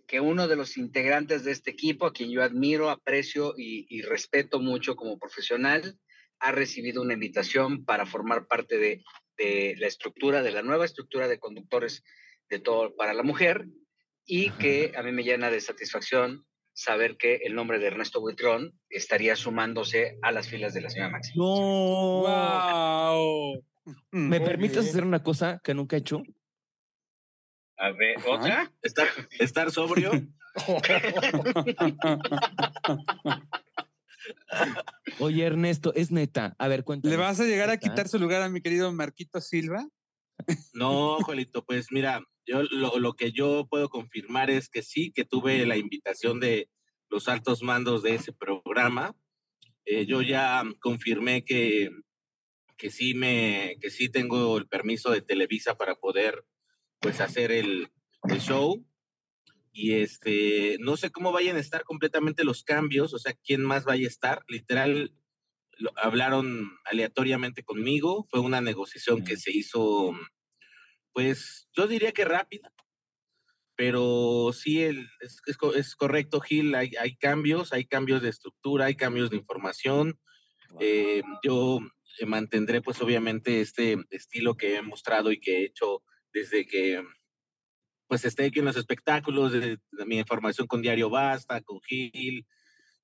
Que 0.06 0.20
uno 0.20 0.48
de 0.48 0.56
los 0.56 0.76
integrantes 0.76 1.44
de 1.44 1.52
este 1.52 1.70
equipo, 1.70 2.06
a 2.06 2.12
quien 2.12 2.30
yo 2.30 2.42
admiro, 2.42 2.90
aprecio 2.90 3.54
y, 3.56 3.86
y 3.88 4.02
respeto 4.02 4.60
mucho 4.60 4.96
como 4.96 5.18
profesional, 5.18 5.98
ha 6.38 6.52
recibido 6.52 7.02
una 7.02 7.14
invitación 7.14 7.84
para 7.84 8.06
formar 8.06 8.46
parte 8.46 8.78
de, 8.78 9.02
de 9.36 9.74
la 9.78 9.86
estructura, 9.86 10.42
de 10.42 10.52
la 10.52 10.62
nueva 10.62 10.84
estructura 10.84 11.28
de 11.28 11.38
conductores 11.38 12.04
de 12.48 12.58
todo 12.60 12.94
para 12.94 13.14
la 13.14 13.22
mujer, 13.22 13.66
y 14.24 14.50
que 14.50 14.92
a 14.96 15.02
mí 15.02 15.12
me 15.12 15.22
llena 15.22 15.50
de 15.50 15.60
satisfacción 15.60 16.46
saber 16.72 17.16
que 17.16 17.36
el 17.36 17.54
nombre 17.54 17.78
de 17.78 17.86
Ernesto 17.86 18.20
Buitrón 18.20 18.78
estaría 18.90 19.34
sumándose 19.34 20.18
a 20.22 20.30
las 20.30 20.48
filas 20.48 20.74
de 20.74 20.82
la 20.82 20.90
señora 20.90 21.10
Maxi. 21.10 21.32
No. 21.36 21.44
¡Wow! 22.22 23.64
¿Me 24.10 24.38
Muy 24.38 24.46
permites 24.46 24.78
bien. 24.78 24.88
hacer 24.90 25.04
una 25.04 25.22
cosa 25.22 25.60
que 25.64 25.74
nunca 25.74 25.96
he 25.96 26.00
hecho? 26.00 26.22
A 27.78 27.92
ver, 27.92 28.16
¿otra? 28.26 28.72
Estar, 28.82 29.06
estar 29.38 29.70
sobrio. 29.70 30.10
Oye, 35.18 35.44
Ernesto, 35.44 35.94
es 35.94 36.10
neta. 36.10 36.54
A 36.58 36.68
ver, 36.68 36.84
cuéntame. 36.84 37.14
¿Le 37.14 37.20
vas 37.20 37.40
a 37.40 37.44
llegar 37.44 37.70
a 37.70 37.76
quitar 37.76 38.08
su 38.08 38.18
lugar 38.18 38.42
a 38.42 38.48
mi 38.48 38.60
querido 38.60 38.92
Marquito 38.92 39.40
Silva? 39.40 39.86
No, 40.72 41.18
Juelito, 41.20 41.64
pues 41.64 41.88
mira, 41.90 42.22
yo 42.46 42.62
lo, 42.62 42.98
lo 42.98 43.14
que 43.14 43.32
yo 43.32 43.66
puedo 43.68 43.88
confirmar 43.88 44.50
es 44.50 44.68
que 44.68 44.82
sí, 44.82 45.12
que 45.12 45.24
tuve 45.24 45.64
la 45.66 45.76
invitación 45.76 46.40
de 46.40 46.68
los 47.08 47.28
altos 47.28 47.62
mandos 47.62 48.02
de 48.02 48.14
ese 48.14 48.32
programa. 48.32 49.16
Eh, 49.84 50.06
yo 50.06 50.22
ya 50.22 50.62
confirmé 50.80 51.44
que, 51.44 51.90
que 52.76 52.90
sí 52.90 53.14
me, 53.14 53.76
que 53.80 53.90
sí 53.90 54.08
tengo 54.08 54.58
el 54.58 54.66
permiso 54.66 55.10
de 55.10 55.22
Televisa 55.22 55.76
para 55.76 55.94
poder 55.94 56.44
pues 57.00 57.20
hacer 57.20 57.52
el, 57.52 57.88
el 58.28 58.40
show. 58.40 58.84
y 59.72 59.94
este, 59.94 60.78
no 60.80 60.96
sé 60.96 61.10
cómo 61.10 61.32
vayan 61.32 61.56
a 61.56 61.60
estar 61.60 61.84
completamente 61.84 62.44
los 62.44 62.62
cambios, 62.64 63.12
o 63.12 63.18
sea, 63.18 63.34
quién 63.44 63.62
más 63.62 63.84
vaya 63.84 64.06
a 64.06 64.08
estar. 64.08 64.42
Literal, 64.48 65.12
hablaron 65.96 66.70
aleatoriamente 66.84 67.62
conmigo, 67.62 68.26
fue 68.30 68.40
una 68.40 68.60
negociación 68.60 69.24
que 69.24 69.36
se 69.36 69.52
hizo, 69.52 70.12
pues, 71.12 71.68
yo 71.74 71.86
diría 71.86 72.12
que 72.12 72.24
rápida, 72.24 72.72
pero 73.76 74.52
sí, 74.54 74.82
el, 74.82 75.06
es, 75.20 75.40
es, 75.46 75.96
correcto, 75.96 76.40
Gil, 76.40 76.74
hay, 76.74 76.92
hay, 76.98 77.14
cambios, 77.16 77.74
hay 77.74 77.84
cambios 77.84 78.22
de 78.22 78.30
estructura, 78.30 78.86
hay 78.86 78.96
cambios 78.96 79.28
de 79.28 79.36
información. 79.36 80.18
Eh, 80.80 81.22
yo 81.42 81.80
mantendré, 82.26 82.80
pues, 82.80 83.02
obviamente, 83.02 83.60
este 83.60 83.98
estilo 84.10 84.56
que 84.56 84.76
he 84.76 84.82
mostrado 84.82 85.30
y 85.30 85.38
que 85.38 85.58
he 85.58 85.64
hecho 85.66 86.02
desde 86.36 86.66
que 86.66 87.02
pues 88.08 88.24
esté 88.26 88.44
aquí 88.44 88.58
en 88.58 88.66
los 88.66 88.76
espectáculos, 88.76 89.52
de, 89.52 89.78
mi 90.06 90.18
información 90.18 90.66
con 90.66 90.82
Diario 90.82 91.08
Basta, 91.08 91.62
con 91.62 91.80
Gil, 91.80 92.46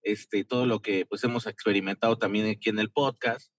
este, 0.03 0.45
todo 0.45 0.67
lo 0.67 0.81
que 0.81 1.07
pues 1.07 1.25
hemos 1.25 1.47
experimentado 1.47 2.19
también 2.19 2.47
aquí 2.47 2.69
en 2.69 2.79
el 2.79 2.91
podcast. 2.91 3.51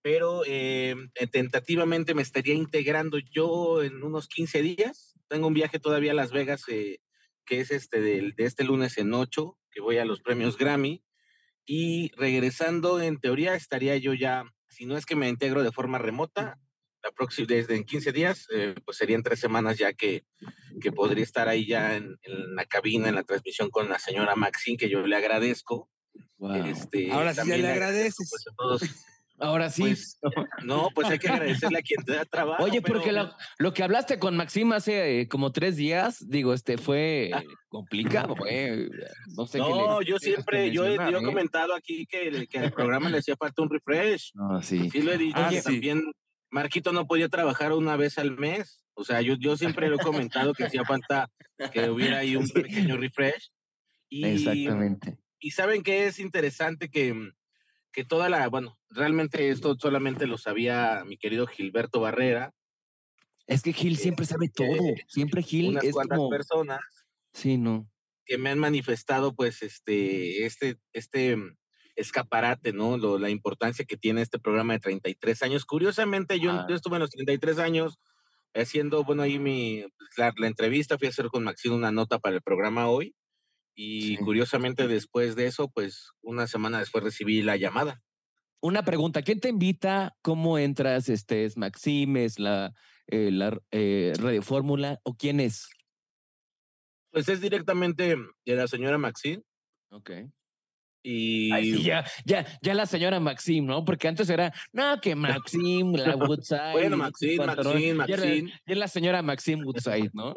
Pero 0.00 0.42
eh, 0.46 0.94
tentativamente 1.32 2.14
me 2.14 2.22
estaría 2.22 2.54
integrando 2.54 3.18
yo 3.18 3.82
en 3.82 4.04
unos 4.04 4.28
15 4.28 4.62
días. 4.62 5.18
Tengo 5.26 5.48
un 5.48 5.54
viaje 5.54 5.80
todavía 5.80 6.12
a 6.12 6.14
Las 6.14 6.30
Vegas, 6.30 6.62
eh, 6.68 7.00
que 7.44 7.60
es 7.60 7.72
este 7.72 8.00
de, 8.00 8.32
de 8.36 8.44
este 8.44 8.62
lunes 8.62 8.96
en 8.96 9.12
8, 9.12 9.58
que 9.72 9.80
voy 9.80 9.98
a 9.98 10.04
los 10.04 10.22
premios 10.22 10.56
Grammy. 10.56 11.02
Y 11.66 12.12
regresando, 12.16 13.02
en 13.02 13.18
teoría, 13.18 13.56
estaría 13.56 13.96
yo 13.96 14.14
ya, 14.14 14.44
si 14.68 14.86
no 14.86 14.96
es 14.96 15.04
que 15.04 15.16
me 15.16 15.28
integro 15.28 15.64
de 15.64 15.72
forma 15.72 15.98
remota, 15.98 16.60
la 17.06 17.12
próxima, 17.12 17.46
desde 17.48 17.76
en 17.76 17.84
15 17.84 18.12
días, 18.12 18.46
eh, 18.52 18.74
pues 18.84 18.96
serían 18.96 19.22
tres 19.22 19.38
semanas 19.38 19.78
ya 19.78 19.92
que, 19.92 20.24
que 20.80 20.92
podría 20.92 21.24
estar 21.24 21.48
ahí 21.48 21.66
ya 21.66 21.96
en, 21.96 22.16
la 22.54 22.64
cabina, 22.66 23.08
en 23.08 23.14
la 23.14 23.22
transmisión 23.22 23.70
con 23.70 23.88
la 23.88 23.98
señora 23.98 24.34
Maxine, 24.34 24.76
que 24.76 24.88
yo 24.88 25.06
le 25.06 25.16
agradezco. 25.16 25.88
Este, 26.66 27.10
Ahora 27.12 27.32
sí 27.34 27.48
ya 27.48 27.56
le 27.56 27.68
agradeces. 27.68 28.30
Pues, 28.56 28.80
Ahora 29.38 29.68
sí. 29.68 29.82
Pues, 29.82 30.18
no, 30.64 30.88
pues 30.94 31.08
hay 31.08 31.18
que 31.18 31.28
agradecerle 31.28 31.78
a 31.78 31.82
quien 31.82 32.02
te 32.04 32.14
da 32.14 32.24
trabajo. 32.24 32.64
Oye, 32.64 32.80
porque 32.80 33.12
lo, 33.12 33.74
que 33.74 33.82
hablaste 33.82 34.18
con 34.18 34.36
Maxim 34.36 34.72
hace 34.72 35.20
eh, 35.20 35.28
como 35.28 35.52
tres 35.52 35.76
días, 35.76 36.24
digo, 36.26 36.54
este 36.54 36.78
fue 36.78 37.30
ah. 37.34 37.42
complicado, 37.68 38.34
No 39.36 39.46
sé. 39.46 39.58
No, 39.58 40.00
yo 40.00 40.18
siempre, 40.18 40.70
yo, 40.70 40.86
he, 40.86 40.94
¿eh? 40.94 41.12
comentado 41.22 41.74
aquí 41.74 42.06
que, 42.06 42.46
que 42.48 42.58
al 42.58 42.72
programa 42.72 43.10
le 43.10 43.18
hacía 43.18 43.36
falta 43.36 43.62
un 43.62 43.68
refresh. 43.68 44.32
No, 44.34 44.62
sí. 44.62 44.88
Sí 44.90 45.02
lo 45.02 45.12
he 45.12 45.18
dicho. 45.18 45.38
también 45.62 46.02
Marquito 46.50 46.92
no 46.92 47.06
podía 47.06 47.28
trabajar 47.28 47.72
una 47.72 47.96
vez 47.96 48.18
al 48.18 48.36
mes. 48.36 48.84
O 48.94 49.04
sea, 49.04 49.20
yo, 49.20 49.34
yo 49.34 49.56
siempre 49.56 49.88
lo 49.88 49.96
he 49.96 50.04
comentado 50.04 50.54
que 50.54 50.64
hacía 50.64 50.84
falta 50.84 51.30
que 51.72 51.90
hubiera 51.90 52.18
ahí 52.18 52.36
un 52.36 52.48
pequeño 52.48 52.96
refresh. 52.96 53.52
Y, 54.08 54.24
Exactamente. 54.24 55.18
Y 55.38 55.50
saben 55.50 55.82
que 55.82 56.06
es 56.06 56.18
interesante 56.18 56.88
que, 56.88 57.32
que 57.92 58.04
toda 58.04 58.28
la, 58.28 58.48
bueno, 58.48 58.78
realmente 58.88 59.50
esto 59.50 59.76
solamente 59.78 60.26
lo 60.26 60.38
sabía 60.38 61.04
mi 61.04 61.18
querido 61.18 61.46
Gilberto 61.46 62.00
Barrera. 62.00 62.52
Es 63.46 63.62
que 63.62 63.72
Gil 63.72 63.96
siempre 63.96 64.26
sabe 64.26 64.48
todo, 64.48 64.76
siempre 65.08 65.42
Gil 65.42 65.70
unas 65.70 65.84
es 65.84 65.92
cuantas 65.92 66.18
personas. 66.30 66.80
Sí, 67.32 67.58
no. 67.58 67.88
Que 68.24 68.38
me 68.38 68.50
han 68.50 68.58
manifestado, 68.58 69.34
pues, 69.34 69.62
este, 69.62 70.46
este, 70.46 70.78
este 70.92 71.36
escaparate, 71.96 72.72
¿no? 72.72 72.96
la 73.18 73.30
importancia 73.30 73.84
que 73.84 73.96
tiene 73.96 74.22
este 74.22 74.38
programa 74.38 74.74
de 74.74 74.80
33 74.80 75.42
años. 75.42 75.64
Curiosamente, 75.64 76.38
yo, 76.38 76.66
yo 76.68 76.74
estuve 76.74 76.96
en 76.96 77.02
los 77.02 77.10
33 77.10 77.58
años 77.58 77.98
haciendo, 78.54 79.04
bueno, 79.04 79.22
ahí 79.22 79.38
mi, 79.38 79.84
pues, 79.98 80.34
la, 80.38 80.46
entrevista, 80.46 80.98
fui 80.98 81.06
a 81.06 81.10
hacer 81.10 81.26
con 81.26 81.44
Maxine 81.44 81.74
una 81.74 81.92
nota 81.92 82.18
para 82.18 82.36
el 82.36 82.42
programa 82.42 82.88
hoy. 82.88 83.14
Y 83.78 84.16
curiosamente 84.18 84.88
después 84.88 85.36
de 85.36 85.46
eso, 85.46 85.68
pues 85.68 86.12
una 86.22 86.46
semana 86.46 86.78
después 86.78 87.04
recibí 87.04 87.42
la 87.42 87.56
llamada. 87.56 88.00
Una 88.62 88.82
pregunta, 88.82 89.20
¿quién 89.20 89.38
te 89.38 89.50
invita? 89.50 90.16
¿Cómo 90.22 90.56
entras? 90.56 91.10
Este, 91.10 91.44
¿Es 91.44 91.58
Maxime? 91.58 92.24
¿Es 92.24 92.38
la, 92.38 92.72
eh, 93.06 93.30
la 93.30 93.58
eh, 93.72 94.14
Radio 94.18 94.40
Fórmula? 94.40 94.98
¿O 95.02 95.14
quién 95.14 95.40
es? 95.40 95.68
Pues 97.10 97.28
es 97.28 97.42
directamente 97.42 98.16
de 98.46 98.56
la 98.56 98.66
señora 98.66 98.96
Maxine. 98.96 99.42
Ok. 99.90 100.10
Y 101.08 101.84
ya, 101.84 102.04
ya, 102.24 102.44
ya 102.60 102.74
la 102.74 102.84
señora 102.84 103.20
Maxim, 103.20 103.64
¿no? 103.64 103.84
Porque 103.84 104.08
antes 104.08 104.28
era, 104.28 104.52
no, 104.72 105.00
que 105.00 105.14
Maxim, 105.14 105.92
la 105.92 106.16
Woodside. 106.16 106.72
bueno, 106.72 106.96
Maxim, 106.96 107.36
Maxim, 107.44 107.96
Maxim. 107.96 108.48
Ya 108.48 108.54
es 108.66 108.76
la 108.76 108.88
señora 108.88 109.22
Maxim 109.22 109.64
Woodside, 109.64 110.10
¿no? 110.14 110.34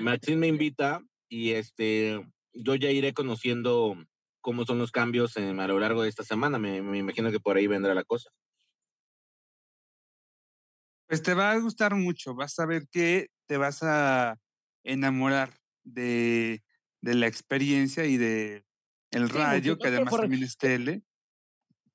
Maxim 0.00 0.38
me 0.38 0.46
invita 0.46 1.02
y 1.28 1.50
este, 1.50 2.26
yo 2.54 2.74
ya 2.74 2.90
iré 2.90 3.12
conociendo 3.12 4.02
cómo 4.40 4.64
son 4.64 4.78
los 4.78 4.92
cambios 4.92 5.36
a 5.36 5.66
lo 5.66 5.78
largo 5.78 6.04
de 6.04 6.08
esta 6.08 6.24
semana. 6.24 6.58
Me, 6.58 6.80
me 6.80 6.96
imagino 6.96 7.30
que 7.30 7.38
por 7.38 7.58
ahí 7.58 7.66
vendrá 7.66 7.94
la 7.94 8.04
cosa. 8.04 8.30
Pues 11.06 11.22
te 11.22 11.34
va 11.34 11.52
a 11.52 11.58
gustar 11.58 11.94
mucho, 11.96 12.34
vas 12.34 12.58
a 12.58 12.64
ver 12.64 12.84
que 12.90 13.26
te 13.46 13.58
vas 13.58 13.82
a 13.82 14.38
enamorar 14.84 15.52
de, 15.84 16.62
de 17.02 17.14
la 17.14 17.26
experiencia 17.26 18.06
y 18.06 18.16
de 18.16 18.64
el 19.10 19.28
radio, 19.28 19.78
que 19.78 19.88
además 19.88 20.14
también 20.14 20.42
es 20.42 20.56
tele. 20.56 21.02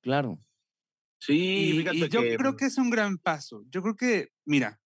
Claro. 0.00 0.38
Sí, 1.18 1.84
y, 1.92 2.08
yo 2.08 2.20
creo 2.36 2.56
que 2.56 2.66
es 2.66 2.78
un 2.78 2.90
gran 2.90 3.18
paso. 3.18 3.64
Yo 3.70 3.82
creo 3.82 3.96
que, 3.96 4.28
mira, 4.44 4.80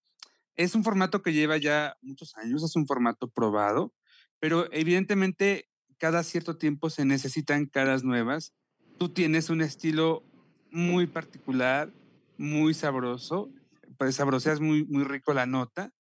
es 0.57 0.75
un 0.75 0.85
formato 0.85 1.23
que 1.23 1.33
lleva 1.33 1.57
ya 1.57 1.97
muchos 2.01 2.37
años, 2.37 2.63
es 2.63 2.77
un 2.77 2.87
formato 2.87 3.29
probado, 3.29 3.95
pero 4.39 4.73
evidentemente 4.73 5.69
cada 5.99 6.23
cierto 6.23 6.57
tiempo 6.57 6.89
se 6.89 7.05
necesitan 7.05 7.67
caras 7.67 8.05
nuevas. 8.05 8.55
Tú 8.99 9.09
tienes 9.09 9.51
un 9.51 9.61
estilo 9.61 10.25
muy 10.71 11.07
particular, 11.07 11.93
muy 12.39 12.75
sabroso, 12.75 13.53
pues 13.99 14.15
sabroseas 14.15 14.61
muy, 14.61 14.85
muy 14.85 15.05
rico 15.05 15.35
la 15.35 15.47
nota. 15.47 15.93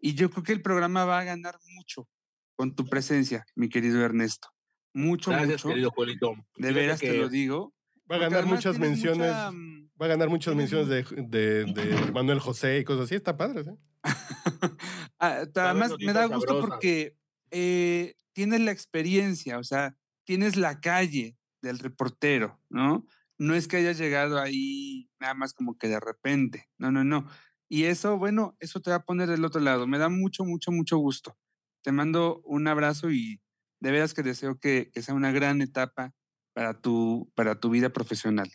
Y 0.00 0.14
yo 0.14 0.30
creo 0.30 0.42
que 0.42 0.52
el 0.52 0.62
programa 0.62 1.04
va 1.04 1.20
a 1.20 1.24
ganar 1.24 1.58
mucho 1.74 2.08
con 2.56 2.74
tu 2.74 2.88
presencia, 2.88 3.44
mi 3.54 3.68
querido 3.68 4.00
Ernesto. 4.04 4.48
Mucho, 4.94 5.30
Gracias, 5.30 5.64
mucho. 5.64 5.68
querido 5.68 5.90
Juanito. 5.90 6.34
De 6.56 6.72
veras 6.72 7.00
te 7.00 7.16
lo 7.16 7.28
digo. 7.28 7.74
Va 8.10 8.16
a 8.16 8.18
ganar 8.18 8.46
muchas 8.46 8.78
menciones. 8.78 9.32
Mm, 9.52 9.88
va 10.00 10.06
a 10.06 10.08
ganar 10.08 10.28
muchas 10.28 10.54
menciones 10.54 10.88
de, 10.88 11.04
de, 11.28 12.10
Manuel 12.12 12.40
José 12.40 12.78
y 12.78 12.84
cosas 12.84 13.04
así. 13.04 13.14
Está 13.14 13.36
padre, 13.36 13.60
¿eh? 13.60 13.76
Además, 15.18 15.92
me 16.00 16.12
da 16.12 16.26
gusto 16.26 16.60
porque 16.60 17.16
eh, 17.50 18.14
tienes 18.32 18.60
la 18.60 18.70
experiencia, 18.70 19.58
o 19.58 19.64
sea, 19.64 19.96
tienes 20.24 20.56
la 20.56 20.80
calle 20.80 21.36
del 21.60 21.78
reportero, 21.78 22.60
¿no? 22.68 23.06
No 23.36 23.54
es 23.54 23.68
que 23.68 23.76
hayas 23.76 23.98
llegado 23.98 24.40
ahí 24.40 25.08
nada 25.20 25.34
más 25.34 25.52
como 25.54 25.76
que 25.76 25.88
de 25.88 26.00
repente. 26.00 26.68
No, 26.78 26.90
no, 26.90 27.04
no. 27.04 27.28
Y 27.68 27.84
eso, 27.84 28.16
bueno, 28.16 28.56
eso 28.60 28.80
te 28.80 28.90
va 28.90 28.96
a 28.96 29.04
poner 29.04 29.28
del 29.28 29.44
otro 29.44 29.60
lado. 29.60 29.86
Me 29.86 29.98
da 29.98 30.08
mucho, 30.08 30.44
mucho, 30.44 30.72
mucho 30.72 30.98
gusto. 30.98 31.36
Te 31.82 31.92
mando 31.92 32.40
un 32.44 32.66
abrazo 32.66 33.10
y 33.10 33.40
de 33.80 33.90
veras 33.90 34.14
que 34.14 34.22
deseo 34.22 34.58
que, 34.58 34.90
sea 34.94 35.14
una 35.14 35.32
gran 35.32 35.60
etapa 35.62 36.12
para 36.52 36.80
tu, 36.80 37.30
para 37.34 37.60
tu 37.60 37.70
vida 37.70 37.90
profesional. 37.90 38.50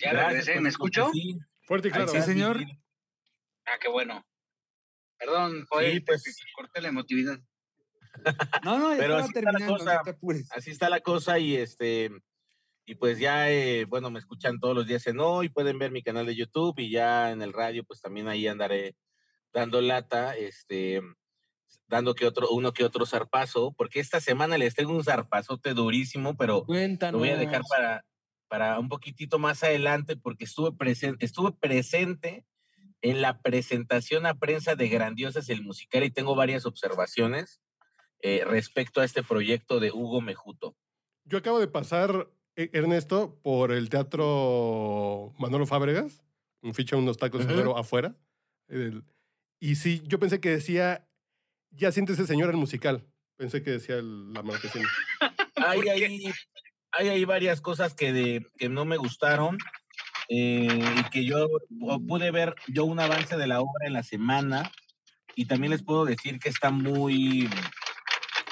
Ya 0.00 0.12
regresé, 0.12 0.60
¿me 0.60 0.68
escucho? 0.68 1.10
Fuerte 1.62 1.88
y 1.88 1.90
claro. 1.90 2.08
Sí, 2.08 2.20
señor. 2.22 2.60
Ah, 3.66 3.78
qué 3.80 3.88
bueno. 3.88 4.24
Perdón, 5.18 5.66
Joel, 5.70 6.04
pues, 6.04 6.22
corté 6.54 6.80
la 6.80 6.88
emotividad. 6.88 7.38
No, 8.62 8.78
no, 8.78 8.92
ya 8.92 8.98
Pero 8.98 9.16
así 9.16 9.32
está 9.34 9.52
la 9.52 9.66
cosa, 9.66 10.02
así 10.50 10.70
está 10.70 10.88
la 10.88 11.00
cosa 11.00 11.38
y 11.38 11.56
este 11.56 12.10
y 12.86 12.94
pues 12.96 13.18
ya 13.18 13.50
eh, 13.50 13.86
bueno 13.86 14.10
me 14.10 14.18
escuchan 14.18 14.60
todos 14.60 14.74
los 14.74 14.86
días 14.86 15.06
en 15.06 15.18
hoy 15.18 15.48
pueden 15.48 15.78
ver 15.78 15.90
mi 15.90 16.02
canal 16.02 16.26
de 16.26 16.36
YouTube 16.36 16.78
y 16.78 16.90
ya 16.90 17.32
en 17.32 17.42
el 17.42 17.52
radio 17.52 17.82
pues 17.82 18.00
también 18.00 18.28
ahí 18.28 18.46
andaré 18.46 18.94
dando 19.52 19.80
lata 19.80 20.36
este 20.36 21.00
dando 21.88 22.14
que 22.14 22.26
otro, 22.26 22.50
uno 22.50 22.72
que 22.72 22.84
otro 22.84 23.06
zarpazo, 23.06 23.72
porque 23.76 24.00
esta 24.00 24.20
semana 24.20 24.58
les 24.58 24.74
tengo 24.74 24.92
un 24.92 25.04
zarpazote 25.04 25.74
durísimo, 25.74 26.36
pero 26.36 26.64
lo 26.66 27.18
voy 27.18 27.30
a 27.30 27.36
dejar 27.36 27.62
para, 27.68 28.04
para 28.48 28.78
un 28.78 28.88
poquitito 28.88 29.38
más 29.38 29.62
adelante, 29.62 30.16
porque 30.16 30.44
estuve, 30.44 30.72
presente 30.72 31.24
estuve 31.24 31.52
presente 31.52 32.44
en 33.02 33.20
la 33.20 33.42
presentación 33.42 34.24
a 34.24 34.38
prensa 34.38 34.76
de 34.76 34.88
Grandiosas 34.88 35.50
el 35.50 35.62
musical 35.62 36.04
y 36.04 36.10
tengo 36.10 36.34
varias 36.34 36.64
observaciones 36.64 37.60
eh, 38.20 38.42
respecto 38.46 39.02
a 39.02 39.04
este 39.04 39.22
proyecto 39.22 39.78
de 39.78 39.92
Hugo 39.92 40.22
Mejuto. 40.22 40.74
Yo 41.24 41.36
acabo 41.36 41.60
de 41.60 41.68
pasar, 41.68 42.30
e, 42.56 42.70
Ernesto, 42.72 43.38
por 43.42 43.72
el 43.72 43.90
Teatro 43.90 45.34
Manolo 45.38 45.66
Fábregas, 45.66 46.24
un 46.62 46.72
ficha 46.72 46.96
unos 46.96 47.18
tacos 47.18 47.44
uh 47.44 47.76
afuera. 47.76 48.16
y 49.60 49.74
sí, 49.74 50.02
yo 50.06 50.18
pensé 50.18 50.40
que 50.40 50.48
decía 50.48 51.06
ya 51.76 51.92
siente 51.92 52.12
ese 52.12 52.26
señor 52.26 52.50
el 52.50 52.56
musical. 52.56 53.06
Pensé 53.36 53.62
que 53.62 53.72
decía 53.72 53.96
la 53.96 54.42
marcación. 54.42 54.84
hay, 55.56 55.88
ahí, 55.88 56.32
hay 56.92 57.08
ahí 57.08 57.24
varias 57.24 57.60
cosas 57.60 57.94
que, 57.94 58.12
de, 58.12 58.46
que 58.56 58.68
no 58.68 58.84
me 58.84 58.96
gustaron 58.96 59.58
eh, 60.28 60.80
y 60.98 61.10
que 61.10 61.24
yo 61.24 61.48
pude 62.06 62.30
ver 62.30 62.54
yo 62.68 62.84
un 62.84 63.00
avance 63.00 63.36
de 63.36 63.46
la 63.46 63.60
obra 63.60 63.86
en 63.86 63.92
la 63.92 64.02
semana 64.02 64.70
y 65.34 65.46
también 65.46 65.72
les 65.72 65.82
puedo 65.82 66.04
decir 66.04 66.38
que 66.38 66.48
está 66.48 66.70
muy 66.70 67.48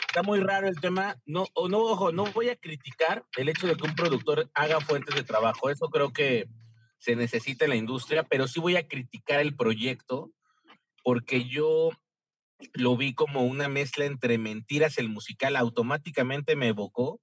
está 0.08 0.22
muy 0.22 0.40
raro 0.40 0.68
el 0.68 0.78
tema. 0.78 1.16
No, 1.24 1.46
o 1.54 1.68
no, 1.68 1.78
ojo, 1.78 2.12
no 2.12 2.24
voy 2.32 2.50
a 2.50 2.56
criticar 2.56 3.24
el 3.38 3.48
hecho 3.48 3.66
de 3.66 3.76
que 3.76 3.84
un 3.84 3.94
productor 3.94 4.50
haga 4.52 4.80
fuentes 4.80 5.14
de 5.14 5.22
trabajo. 5.22 5.70
Eso 5.70 5.88
creo 5.88 6.12
que 6.12 6.48
se 6.98 7.16
necesita 7.16 7.64
en 7.64 7.70
la 7.70 7.76
industria, 7.76 8.22
pero 8.22 8.46
sí 8.46 8.60
voy 8.60 8.76
a 8.76 8.86
criticar 8.86 9.40
el 9.40 9.56
proyecto 9.56 10.30
porque 11.02 11.48
yo 11.48 11.90
lo 12.74 12.96
vi 12.96 13.14
como 13.14 13.44
una 13.44 13.68
mezcla 13.68 14.04
entre 14.04 14.38
mentiras, 14.38 14.98
el 14.98 15.08
musical 15.08 15.56
automáticamente 15.56 16.56
me 16.56 16.68
evocó. 16.68 17.20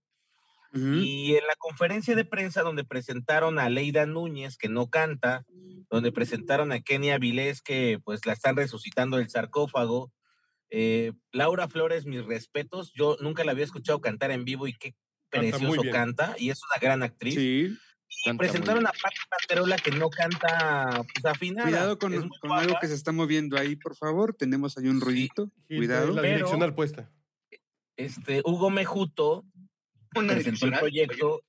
Y 0.71 1.33
en 1.33 1.47
la 1.47 1.55
conferencia 1.57 2.15
de 2.15 2.25
prensa 2.25 2.61
donde 2.61 2.83
presentaron 2.83 3.57
a 3.57 3.69
Leida 3.69 4.05
Núñez, 4.05 4.55
que 4.55 4.69
no 4.69 4.91
canta, 4.91 5.43
donde 5.89 6.11
presentaron 6.11 6.71
a 6.71 6.79
Kenia 6.81 7.17
Vilés, 7.17 7.63
que 7.63 7.99
pues 8.03 8.23
la 8.27 8.33
están 8.33 8.55
resucitando 8.55 9.17
del 9.17 9.31
sarcófago, 9.31 10.11
eh, 10.69 11.13
Laura 11.31 11.67
Flores, 11.67 12.05
mis 12.05 12.23
respetos, 12.23 12.93
yo 12.93 13.17
nunca 13.19 13.43
la 13.43 13.53
había 13.53 13.63
escuchado 13.63 13.99
cantar 13.99 14.29
en 14.29 14.45
vivo 14.45 14.67
y 14.67 14.73
qué 14.73 14.93
precioso 15.31 15.81
canta, 15.91 16.35
y 16.37 16.51
es 16.51 16.61
una 16.63 16.79
gran 16.79 17.01
actriz. 17.01 17.35
Sí. 17.35 17.75
Y 18.25 18.33
presentaron 18.33 18.85
a 18.85 18.91
Patti 18.91 19.17
Panterola 19.29 19.77
que 19.77 19.91
no 19.91 20.09
canta 20.09 21.03
pues, 21.13 21.25
afinada. 21.25 21.69
Cuidado 21.69 21.99
con, 21.99 22.13
algo 22.51 22.75
que 22.81 22.87
se 22.87 22.95
está 22.95 23.11
moviendo 23.11 23.57
ahí, 23.57 23.75
por 23.75 23.95
favor. 23.95 24.33
Tenemos 24.33 24.77
ahí 24.77 24.87
un 24.87 24.99
ruidito. 24.99 25.51
Cuidado. 25.67 26.13
La 26.13 26.21
direccional 26.21 26.75
puesta. 26.75 27.11
Este, 27.95 28.41
Hugo 28.45 28.69
Mejuto 28.69 29.45
presentó 30.13 30.65
el 30.65 30.79
proyecto 30.79 31.43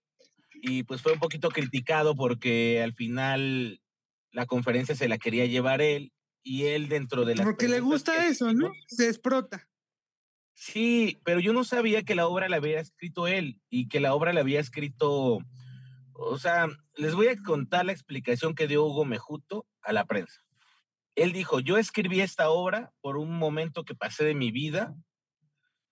y 0.62 0.82
pues 0.82 1.00
fue 1.00 1.12
un 1.12 1.18
poquito 1.18 1.48
criticado 1.48 2.14
porque 2.14 2.82
al 2.82 2.94
final 2.94 3.80
la 4.32 4.46
conferencia 4.46 4.94
se 4.94 5.08
la 5.08 5.18
quería 5.18 5.46
llevar 5.46 5.80
él 5.80 6.12
y 6.42 6.64
él 6.64 6.88
dentro 6.88 7.24
de 7.24 7.36
la... 7.36 7.44
Porque 7.44 7.68
le 7.68 7.80
gusta 7.80 8.26
eso, 8.26 8.52
¿no? 8.52 8.72
Se 8.88 9.08
esprota. 9.08 9.68
Sí, 10.54 11.20
pero 11.24 11.40
yo 11.40 11.52
no 11.52 11.64
sabía 11.64 12.02
que 12.02 12.14
la 12.14 12.26
obra 12.26 12.48
la 12.48 12.56
había 12.56 12.80
escrito 12.80 13.26
él 13.26 13.60
y 13.70 13.88
que 13.88 14.00
la 14.00 14.14
obra 14.14 14.32
la 14.32 14.40
había 14.40 14.60
escrito, 14.60 15.38
o 16.22 16.38
sea, 16.38 16.68
les 16.96 17.14
voy 17.14 17.28
a 17.28 17.36
contar 17.42 17.86
la 17.86 17.92
explicación 17.92 18.54
que 18.54 18.66
dio 18.66 18.84
Hugo 18.84 19.06
Mejuto 19.06 19.66
a 19.80 19.92
la 19.92 20.04
prensa. 20.04 20.42
Él 21.14 21.32
dijo, 21.32 21.60
yo 21.60 21.78
escribí 21.78 22.20
esta 22.20 22.50
obra 22.50 22.92
por 23.00 23.16
un 23.16 23.36
momento 23.36 23.84
que 23.84 23.94
pasé 23.94 24.24
de 24.24 24.34
mi 24.34 24.50
vida 24.50 24.94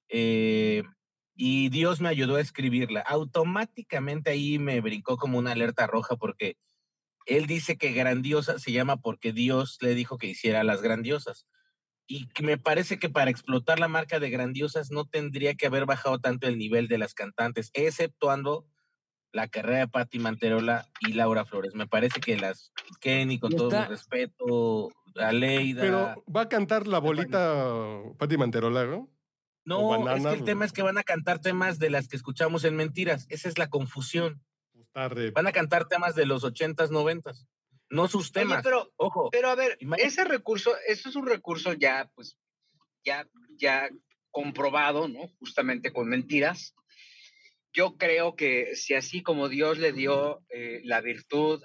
eh, 0.09 0.83
y 1.35 1.71
Dios 1.71 2.01
me 2.01 2.11
ayudó 2.11 2.37
a 2.37 2.43
escribirla. 2.43 3.01
Automáticamente 3.01 4.31
ahí 4.31 4.59
me 4.59 4.81
brincó 4.83 5.17
como 5.17 5.38
una 5.38 5.53
alerta 5.53 5.87
roja 5.87 6.17
porque 6.17 6.57
él 7.25 7.47
dice 7.47 7.79
que 7.79 7.93
grandiosa 7.93 8.59
se 8.59 8.73
llama 8.73 8.99
porque 8.99 9.33
Dios 9.33 9.79
le 9.81 9.95
dijo 9.95 10.19
que 10.19 10.29
hiciera 10.29 10.62
las 10.62 10.83
grandiosas. 10.83 11.47
Y 12.07 12.29
me 12.43 12.59
parece 12.59 12.99
que 12.99 13.09
para 13.09 13.31
explotar 13.31 13.79
la 13.79 13.88
marca 13.88 14.21
de 14.21 14.31
grandiosas 14.31 14.91
no 14.91 15.07
tendría 15.07 15.55
que 15.55 15.67
haber 15.67 15.87
bajado 15.87 16.19
tanto 16.19 16.49
el 16.49 16.59
nivel 16.59 16.87
de 16.87 16.99
las 16.99 17.14
cantantes, 17.14 17.71
exceptuando 17.73 18.67
la 19.33 19.49
carrera 19.49 19.81
de 19.81 19.88
Patti 19.88 20.19
Manterola 20.19 20.88
y 21.01 21.12
Laura 21.12 21.45
Flores. 21.45 21.75
Me 21.75 21.87
parece 21.87 22.21
que 22.21 22.37
las 22.37 22.73
Kenny, 23.01 23.38
con 23.38 23.53
todo 23.53 23.77
el 23.77 23.87
respeto, 23.87 24.91
Aleida. 25.17 25.83
Pero 25.83 26.25
va 26.35 26.43
a 26.43 26.49
cantar 26.49 26.87
la 26.87 26.99
bolita 26.99 28.03
Patti 28.19 28.37
Manterola, 28.37 28.87
¿no? 28.87 29.11
No, 29.64 30.11
es 30.14 30.25
que 30.25 30.33
el 30.33 30.45
tema 30.45 30.64
es 30.64 30.73
que 30.73 30.81
van 30.81 30.97
a 30.97 31.03
cantar 31.03 31.41
temas 31.41 31.79
de 31.79 31.91
las 31.91 32.09
que 32.09 32.17
escuchamos 32.17 32.64
en 32.64 32.75
Mentiras. 32.75 33.27
Esa 33.29 33.51
es 33.51 33.59
la 33.59 33.69
confusión. 33.69 34.43
Van 34.95 35.47
a 35.47 35.53
cantar 35.53 35.87
temas 35.87 36.14
de 36.14 36.25
los 36.25 36.43
ochentas, 36.43 36.91
noventas. 36.91 37.47
No 37.91 38.09
sus 38.09 38.33
temas. 38.33 38.62
pero, 38.62 38.91
Ojo. 38.97 39.29
Pero 39.31 39.51
a 39.51 39.55
ver, 39.55 39.79
ese 39.99 40.25
recurso, 40.25 40.73
eso 40.87 41.09
es 41.09 41.17
un 41.17 41.27
recurso 41.27 41.73
ya, 41.75 42.11
pues, 42.14 42.38
ya, 43.05 43.27
ya 43.57 43.91
comprobado, 44.31 45.07
¿no? 45.09 45.29
Justamente 45.38 45.93
con 45.93 46.09
mentiras. 46.09 46.75
Yo 47.79 47.97
creo 47.97 48.35
que 48.35 48.75
si 48.75 48.95
así 48.95 49.23
como 49.23 49.49
Dios 49.49 49.79
le 49.79 49.93
dio 49.93 50.45
eh, 50.51 50.81
la 50.83 51.01
virtud 51.01 51.62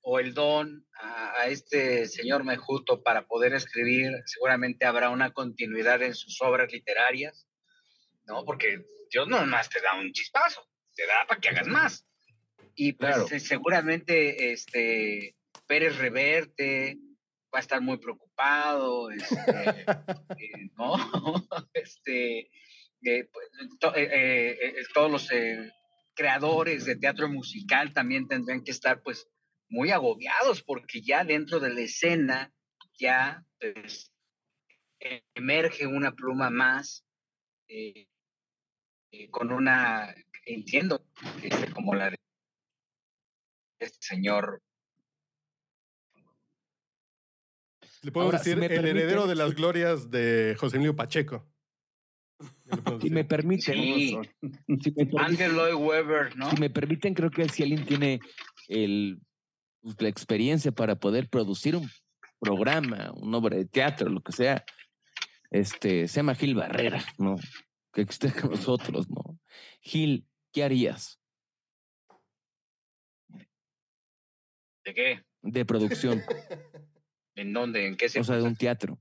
o 0.00 0.18
el 0.18 0.34
don 0.34 0.84
a, 1.00 1.40
a, 1.40 1.46
este 1.46 2.06
señor 2.08 2.42
Mejuto 2.42 3.04
para 3.04 3.28
poder 3.28 3.54
escribir, 3.54 4.10
seguramente 4.26 4.86
habrá 4.86 5.10
una 5.10 5.32
continuidad 5.32 6.02
en 6.02 6.16
sus 6.16 6.42
obras 6.42 6.72
literarias, 6.72 7.46
¿no? 8.24 8.44
Porque 8.44 8.84
Dios 9.08 9.28
no 9.28 9.46
más 9.46 9.70
te 9.70 9.80
da 9.80 10.00
un 10.00 10.10
chispazo, 10.10 10.68
te 10.96 11.06
da 11.06 11.26
para 11.28 11.40
que 11.40 11.50
hagas 11.50 11.68
más. 11.68 12.08
Y 12.74 12.94
pues 12.94 13.30
eh, 13.30 13.38
seguramente 13.38 14.50
este 14.52 15.36
Pérez 15.68 15.96
Reverte 15.96 16.98
va 17.54 17.58
a 17.58 17.62
estar 17.62 17.80
muy 17.80 17.98
preocupado, 17.98 19.12
este, 19.12 19.36
eh, 20.38 20.70
¿no? 20.76 20.96
este, 21.72 22.50
eh, 23.04 23.28
pues, 23.32 24.88
todos 24.94 25.10
los 25.10 25.28
creadores 26.14 26.84
de 26.84 26.96
teatro 26.96 27.28
musical 27.28 27.92
también 27.92 28.28
tendrían 28.28 28.62
que 28.62 28.70
estar 28.70 29.02
pues 29.02 29.28
muy 29.68 29.90
agobiados 29.90 30.62
porque 30.62 31.00
ya 31.00 31.24
dentro 31.24 31.60
de 31.60 31.72
la 31.72 31.80
escena 31.80 32.52
ya 32.98 33.44
pues, 33.58 34.12
emerge 35.34 35.86
una 35.86 36.12
pluma 36.12 36.50
más 36.50 37.04
con 39.30 39.52
una, 39.52 40.14
entiendo, 40.46 41.04
este, 41.42 41.70
como 41.72 41.94
la 41.94 42.10
de 42.10 42.16
este 43.80 43.98
señor. 44.00 44.62
Le 48.02 48.10
puedo 48.10 48.30
decir 48.32 48.58
el 48.58 48.86
heredero 48.86 49.26
de 49.26 49.34
las 49.34 49.54
glorias 49.54 50.10
de 50.10 50.56
José 50.58 50.76
Emilio 50.76 50.96
Pacheco. 50.96 51.46
Si 53.00 53.10
me 53.10 53.24
permiten. 53.24 54.22
Ángel 55.18 55.52
Lloyd 55.52 55.74
Webber, 55.74 56.36
¿no? 56.36 56.50
Si 56.50 56.56
me 56.56 56.70
permiten, 56.70 57.14
creo 57.14 57.30
que 57.30 57.48
si 57.48 57.62
alguien 57.62 57.84
tiene 57.84 58.20
el, 58.68 59.20
pues, 59.80 60.00
la 60.00 60.08
experiencia 60.08 60.72
para 60.72 60.96
poder 60.96 61.28
producir 61.28 61.76
un 61.76 61.88
programa, 62.40 63.12
una 63.16 63.38
obra 63.38 63.56
de 63.56 63.66
teatro, 63.66 64.08
lo 64.08 64.22
que 64.22 64.32
sea, 64.32 64.64
este, 65.50 66.08
se 66.08 66.16
llama 66.16 66.34
Gil 66.34 66.54
Barrera, 66.54 67.04
¿no? 67.18 67.36
Que 67.92 68.02
esté 68.02 68.32
con 68.32 68.50
nosotros, 68.50 69.08
¿no? 69.10 69.38
Gil, 69.80 70.26
¿qué 70.52 70.64
harías? 70.64 71.20
¿De 74.84 74.94
qué? 74.94 75.24
De 75.42 75.64
producción. 75.64 76.22
¿En 77.34 77.52
dónde? 77.52 77.86
¿En 77.86 77.96
qué 77.96 78.08
se 78.08 78.20
O 78.20 78.24
sea, 78.24 78.36
de 78.36 78.42
un 78.42 78.56
teatro. 78.56 78.98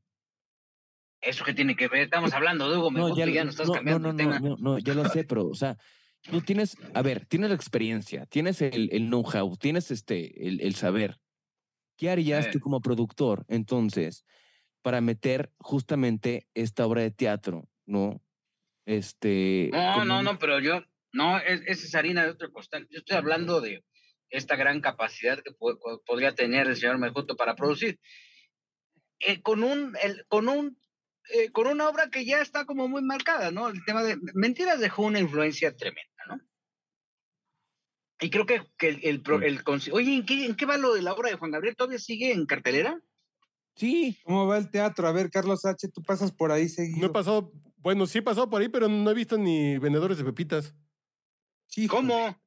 ¿Eso 1.21 1.43
qué 1.43 1.53
tiene 1.53 1.75
que 1.75 1.88
ver? 1.88 2.01
Estamos 2.01 2.34
hablando 2.34 2.69
de 2.69 2.77
Hugo, 2.77 2.91
no, 2.91 3.15
ya, 3.15 3.27
ya 3.27 3.43
no 3.43 3.51
estás 3.51 3.69
cambiando 3.69 4.12
no, 4.12 4.23
no, 4.23 4.39
no, 4.39 4.57
no, 4.57 4.79
ya 4.79 4.95
lo 4.95 5.07
sé, 5.10 5.23
pero, 5.23 5.47
o 5.47 5.53
sea, 5.53 5.77
tú 6.21 6.41
tienes, 6.41 6.75
a 6.95 7.01
ver, 7.03 7.25
tienes 7.27 7.49
la 7.49 7.55
experiencia, 7.55 8.25
tienes 8.25 8.62
el, 8.62 8.89
el 8.91 9.07
know-how, 9.07 9.55
tienes 9.57 9.91
este, 9.91 10.47
el, 10.47 10.62
el, 10.62 10.75
saber. 10.75 11.19
¿Qué 11.95 12.10
harías 12.10 12.49
tú 12.49 12.60
como 12.60 12.81
productor, 12.81 13.45
entonces, 13.47 14.25
para 14.81 15.01
meter 15.01 15.51
justamente 15.60 16.47
esta 16.55 16.88
obra 16.88 17.01
de 17.01 17.12
teatro, 17.12 17.69
no? 17.86 18.21
Este. 18.86 19.69
No, 19.71 20.03
no, 20.03 20.23
no, 20.23 20.39
pero 20.39 20.60
yo, 20.60 20.84
no, 21.13 21.38
es, 21.38 21.62
es 21.67 21.93
harina 21.93 22.23
de 22.23 22.31
otro 22.31 22.51
costal. 22.51 22.88
Yo 22.89 22.99
estoy 22.99 23.17
hablando 23.17 23.62
de 23.62 23.84
esta 24.29 24.55
gran 24.55 24.81
capacidad 24.81 25.39
que 25.43 25.51
podría 26.05 26.34
tener 26.34 26.67
el 26.67 26.75
señor 26.75 26.97
Mejuto 26.97 27.36
para 27.36 27.55
producir. 27.55 27.99
Eh, 29.19 29.41
con 29.41 29.63
un, 29.63 29.95
el, 30.01 30.25
con 30.27 30.49
un 30.49 30.81
eh, 31.29 31.51
con 31.51 31.67
una 31.67 31.88
obra 31.88 32.10
que 32.10 32.25
ya 32.25 32.41
está 32.41 32.65
como 32.65 32.88
muy 32.88 33.01
marcada, 33.01 33.51
¿no? 33.51 33.69
El 33.69 33.84
tema 33.86 34.03
de 34.03 34.17
Mentiras 34.34 34.79
dejó 34.79 35.03
una 35.03 35.19
influencia 35.19 35.75
tremenda, 35.75 36.23
¿no? 36.27 36.39
Y 38.19 38.29
creo 38.29 38.45
que, 38.45 38.62
que 38.77 38.89
el, 38.89 38.99
el, 39.03 39.23
el, 39.43 39.62
Oye, 39.91 40.15
¿en 40.15 40.25
qué, 40.25 40.45
¿en 40.45 40.55
qué 40.55 40.65
va 40.65 40.77
lo 40.77 40.93
de 40.93 41.01
la 41.01 41.13
obra 41.13 41.29
de 41.29 41.38
Juan 41.38 41.51
Gabriel? 41.51 41.75
¿Todavía 41.75 41.99
sigue 41.99 42.31
en 42.31 42.45
cartelera? 42.45 43.01
Sí. 43.75 44.19
¿Cómo 44.23 44.47
va 44.47 44.57
el 44.57 44.69
teatro? 44.69 45.07
A 45.07 45.12
ver, 45.12 45.29
Carlos 45.29 45.65
H., 45.65 45.88
tú 45.89 46.03
pasas 46.03 46.31
por 46.31 46.51
ahí 46.51 46.69
seguido. 46.69 46.99
No 46.99 47.07
he 47.07 47.10
pasado, 47.10 47.51
bueno, 47.77 48.05
sí 48.05 48.19
he 48.19 48.21
pasado 48.21 48.49
por 48.49 48.62
ahí, 48.62 48.69
pero 48.69 48.88
no 48.88 49.10
he 49.10 49.13
visto 49.13 49.38
ni 49.38 49.77
vendedores 49.77 50.17
de 50.17 50.23
pepitas. 50.23 50.73
Sí, 51.67 51.88
¿Cómo? 51.88 52.38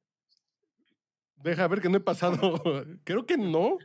Deja 1.36 1.66
ver 1.66 1.80
que 1.80 1.88
no 1.88 1.96
he 1.96 2.00
pasado. 2.00 2.38
Creo 3.04 3.26
que 3.26 3.36
no. 3.36 3.78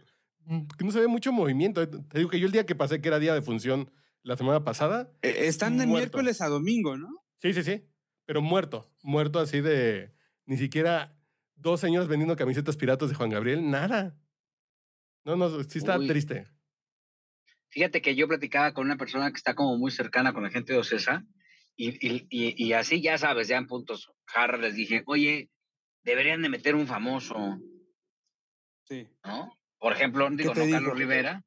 Mm, 0.45 0.67
que 0.77 0.85
no 0.85 0.91
se 0.91 0.99
ve 0.99 1.07
mucho 1.07 1.31
movimiento. 1.31 1.87
Te 1.87 2.17
digo 2.19 2.29
que 2.29 2.39
yo 2.39 2.45
el 2.45 2.51
día 2.51 2.65
que 2.65 2.75
pasé, 2.75 3.01
que 3.01 3.07
era 3.07 3.19
día 3.19 3.33
de 3.33 3.41
función 3.41 3.91
la 4.23 4.37
semana 4.37 4.63
pasada. 4.63 5.11
Eh, 5.21 5.47
están 5.47 5.77
de 5.77 5.87
miércoles 5.87 6.41
a 6.41 6.47
domingo, 6.47 6.97
¿no? 6.97 7.09
Sí, 7.41 7.53
sí, 7.53 7.63
sí. 7.63 7.85
Pero 8.25 8.41
muerto. 8.41 8.91
Muerto 9.01 9.39
así 9.39 9.61
de. 9.61 10.13
Ni 10.45 10.57
siquiera 10.57 11.17
dos 11.55 11.79
señores 11.79 12.07
vendiendo 12.07 12.35
camisetas 12.35 12.77
piratas 12.77 13.09
de 13.09 13.15
Juan 13.15 13.29
Gabriel. 13.29 13.69
Nada. 13.69 14.17
No, 15.25 15.35
no, 15.35 15.63
sí 15.63 15.79
está 15.79 15.97
triste. 15.99 16.47
Fíjate 17.69 18.01
que 18.01 18.15
yo 18.15 18.27
platicaba 18.27 18.73
con 18.73 18.85
una 18.85 18.97
persona 18.97 19.29
que 19.31 19.37
está 19.37 19.53
como 19.53 19.77
muy 19.77 19.91
cercana 19.91 20.33
con 20.33 20.43
la 20.43 20.49
gente 20.49 20.73
de 20.73 20.79
Ocesa. 20.79 21.25
Y, 21.75 21.89
y, 22.05 22.27
y, 22.29 22.73
así, 22.73 23.01
ya 23.01 23.17
sabes, 23.17 23.47
ya 23.47 23.57
en 23.57 23.67
puntos 23.67 24.11
jarra 24.25 24.57
les 24.57 24.75
dije, 24.75 25.03
oye, 25.05 25.49
deberían 26.03 26.41
de 26.41 26.49
meter 26.49 26.75
un 26.75 26.87
famoso. 26.87 27.57
Sí. 28.83 29.07
¿No? 29.23 29.57
Por 29.77 29.93
ejemplo, 29.93 30.29
digo, 30.31 30.53
no 30.53 30.69
Carlos 30.69 30.97
Rivera. 30.97 31.43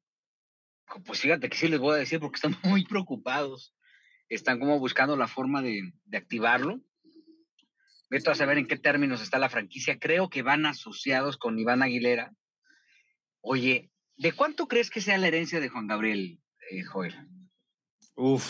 Pues 1.05 1.19
fíjate 1.19 1.49
que 1.49 1.57
sí 1.57 1.67
les 1.67 1.79
voy 1.79 1.95
a 1.95 1.99
decir 1.99 2.19
porque 2.19 2.35
están 2.35 2.55
muy 2.63 2.85
preocupados. 2.85 3.75
están 4.29 4.59
como 4.59 4.79
buscando 4.79 5.15
la 5.15 5.27
forma 5.27 5.61
de, 5.61 5.93
de 6.05 6.17
activarlo. 6.17 6.81
Veto 8.09 8.29
a 8.29 8.35
saber 8.35 8.57
en 8.57 8.67
qué 8.67 8.77
términos 8.77 9.21
está 9.21 9.39
la 9.39 9.49
franquicia. 9.49 9.97
Creo 9.97 10.29
que 10.29 10.43
van 10.43 10.65
asociados 10.65 11.37
con 11.37 11.57
Iván 11.57 11.81
Aguilera. 11.81 12.33
Oye, 13.41 13.91
¿de 14.17 14.31
cuánto 14.31 14.67
crees 14.67 14.89
que 14.89 15.01
sea 15.01 15.17
la 15.17 15.27
herencia 15.27 15.59
de 15.59 15.69
Juan 15.69 15.87
Gabriel, 15.87 16.39
eh, 16.69 16.83
Joel? 16.83 17.15
Uf. 18.15 18.47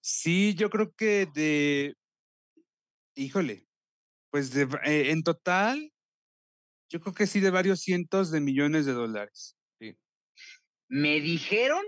Sí, 0.00 0.54
yo 0.54 0.70
creo 0.70 0.92
que 0.94 1.26
de. 1.34 1.96
Híjole. 3.14 3.66
Pues 4.30 4.52
de, 4.52 4.62
eh, 4.84 5.10
en 5.10 5.22
total, 5.22 5.92
yo 6.88 7.00
creo 7.00 7.14
que 7.14 7.26
sí 7.26 7.40
de 7.40 7.50
varios 7.50 7.80
cientos 7.80 8.30
de 8.30 8.40
millones 8.40 8.86
de 8.86 8.92
dólares. 8.92 9.58
Me 10.94 11.22
dijeron, 11.22 11.82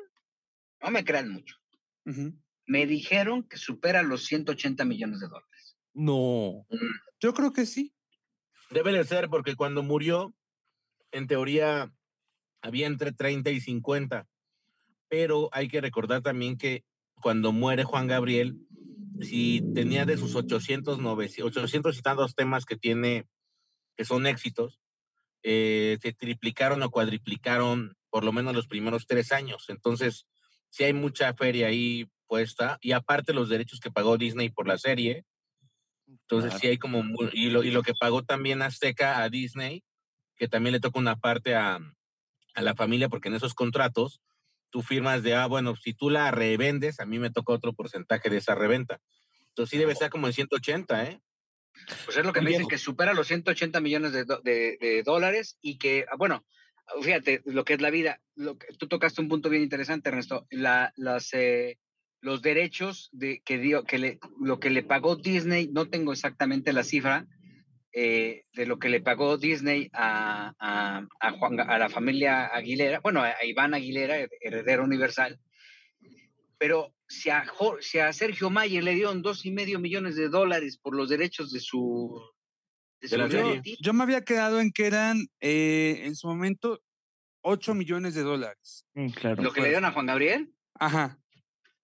no 0.81 0.91
me 0.91 1.05
crean 1.05 1.31
mucho, 1.31 1.57
me 2.65 2.87
dijeron 2.87 3.43
que 3.43 3.59
supera 3.59 4.03
los 4.03 4.25
180 4.25 4.83
millones 4.87 5.21
de 5.21 5.29
dólares. 5.29 5.77
No. 5.93 6.65
Mm. 6.71 6.77
Yo 7.21 7.35
creo 7.35 7.53
que 7.53 7.67
sí. 7.67 7.93
Debe 8.71 8.95
de 8.95 9.05
ser 9.05 9.29
porque 9.29 9.57
cuando 9.57 9.83
murió, 9.83 10.35
en 11.13 11.27
teoría, 11.27 11.93
había 12.63 12.87
entre 12.87 13.13
30 13.13 13.51
y 13.51 13.61
50. 13.61 14.27
Pero 15.09 15.51
hay 15.53 15.69
que 15.69 15.83
recordar 15.83 16.23
también 16.23 16.57
que 16.57 16.83
cuando 17.21 17.53
muere 17.53 17.85
Juan 17.85 18.07
Gabriel, 18.07 18.57
si 19.21 19.63
tenía 19.75 20.07
de 20.07 20.17
sus 20.17 20.35
800, 20.35 20.99
900, 20.99 21.55
800 21.59 21.99
y 21.99 22.01
tantos 22.01 22.35
temas 22.35 22.65
que 22.65 22.79
tiene, 22.79 23.27
que 23.99 24.07
son 24.07 24.27
éxitos, 24.27 24.81
eh, 25.43 25.99
se 26.01 26.15
triplicaron 26.15 26.83
o 26.83 26.91
cuadriplicaron 26.91 27.99
por 28.15 28.23
lo 28.23 28.31
menos 28.31 28.55
los 28.55 28.69
primeros 28.69 29.09
tres 29.09 29.33
años. 29.33 29.65
Entonces, 29.67 30.29
sí 30.71 30.85
hay 30.85 30.93
mucha 30.93 31.35
feria 31.35 31.67
ahí 31.67 32.09
puesta. 32.29 32.79
Y 32.81 32.93
aparte 32.93 33.33
los 33.33 33.49
derechos 33.49 33.81
que 33.81 33.91
pagó 33.91 34.17
Disney 34.17 34.51
por 34.51 34.69
la 34.69 34.79
serie. 34.79 35.25
Entonces, 36.07 36.55
sí 36.61 36.69
hay 36.69 36.79
como... 36.79 37.03
Y 37.33 37.51
lo, 37.51 37.65
y 37.65 37.73
lo 37.73 37.83
que 37.83 37.93
pagó 37.93 38.23
también 38.23 38.63
Azteca 38.63 39.21
a 39.21 39.29
Disney, 39.31 39.83
que 40.37 40.47
también 40.47 40.75
le 40.75 40.79
toca 40.79 41.01
una 41.01 41.17
parte 41.17 41.57
a, 41.57 41.81
a 42.55 42.63
la 42.63 42.77
familia, 42.77 43.09
porque 43.09 43.31
en 43.31 43.35
esos 43.35 43.53
contratos 43.53 44.21
tú 44.71 44.83
firmas 44.83 45.25
de, 45.25 45.35
ah, 45.35 45.47
bueno, 45.47 45.75
si 45.75 45.93
tú 45.93 46.09
la 46.09 46.31
revendes, 46.31 47.01
a 47.01 47.07
mí 47.07 47.19
me 47.19 47.33
toca 47.33 47.53
otro 47.53 47.73
porcentaje 47.73 48.31
de 48.31 48.37
esa 48.37 48.55
reventa. 48.55 49.01
Entonces 49.49 49.71
sí 49.73 49.77
debe 49.77 49.97
ser 49.97 50.11
como 50.11 50.29
en 50.29 50.35
180, 50.35 51.05
¿eh? 51.07 51.21
Pues 52.05 52.17
es 52.17 52.25
lo 52.25 52.33
que 52.33 52.43
me 52.43 52.51
dicen, 52.51 52.69
que 52.69 52.79
supera 52.79 53.13
los 53.13 53.27
180 53.27 53.81
millones 53.81 54.13
de, 54.13 54.25
de, 54.25 55.03
dólares 55.05 55.59
y 55.61 55.79
que, 55.79 56.07
ah, 56.09 56.15
bueno, 56.17 56.45
fíjate 57.03 57.43
lo 57.45 57.65
que 57.65 57.75
es 57.75 57.81
la 57.81 57.91
vida. 57.91 58.21
Lo 58.35 58.59
que, 58.59 58.69
tú 58.79 58.89
tocaste 58.89 59.21
un 59.21 59.29
punto 59.29 59.49
bien 59.49 59.63
interesante, 59.63 60.09
Ernesto. 60.09 60.47
La, 60.51 60.93
las, 60.97 61.33
eh, 61.33 61.79
los 62.21 62.43
derechos 62.43 63.11
de, 63.13 63.43
que, 63.45 63.59
dio, 63.59 63.85
que 63.85 63.99
le, 63.99 64.19
lo 64.41 64.59
que 64.59 64.71
le 64.71 64.83
pagó 64.83 65.17
Disney, 65.17 65.69
no 65.73 65.89
tengo 65.89 66.13
exactamente 66.13 66.73
la 66.73 66.83
cifra, 66.83 67.27
eh, 67.93 68.47
de 68.55 68.67
lo 68.67 68.79
que 68.79 68.89
le 68.89 69.01
pagó 69.01 69.37
Disney 69.37 69.89
a, 69.93 70.53
a, 70.59 71.07
a, 71.21 71.31
Juan, 71.33 71.61
a 71.61 71.79
la 71.79 71.89
familia 71.89 72.47
Aguilera, 72.47 73.01
bueno, 73.01 73.23
a, 73.23 73.35
Iván 73.45 73.73
Aguilera, 73.73 74.17
heredero 74.41 74.83
universal, 74.83 75.39
pero 76.59 76.93
si 77.07 77.31
a, 77.31 77.45
si 77.81 77.99
a 77.99 78.13
Sergio 78.13 78.51
Mayer 78.51 78.83
le 78.83 78.95
dieron 78.95 79.23
dos 79.23 79.47
y 79.47 79.53
medio 79.53 79.79
millones 79.79 80.17
de 80.17 80.29
dólares 80.29 80.77
por 80.77 80.97
los 80.97 81.09
derechos 81.09 81.53
de 81.53 81.61
su... 81.61 82.21
De 83.11 83.29
yo, 83.29 83.63
yo, 83.81 83.93
me 83.93 84.03
había 84.03 84.25
quedado 84.25 84.61
en 84.61 84.73
que 84.73 84.87
eran 84.87 85.27
eh, 85.41 86.03
en 86.05 86.17
su 86.17 86.27
momento 86.27 86.81
8 87.43 87.75
millones 87.75 88.15
de 88.15 88.23
dólares. 88.23 88.87
Mm, 88.95 89.09
claro. 89.11 89.43
¿Lo 89.43 89.53
que 89.53 89.61
le 89.61 89.69
dieron 89.69 89.85
a 89.85 89.93
Juan 89.93 90.07
Gabriel? 90.07 90.53
Ajá. 90.75 91.19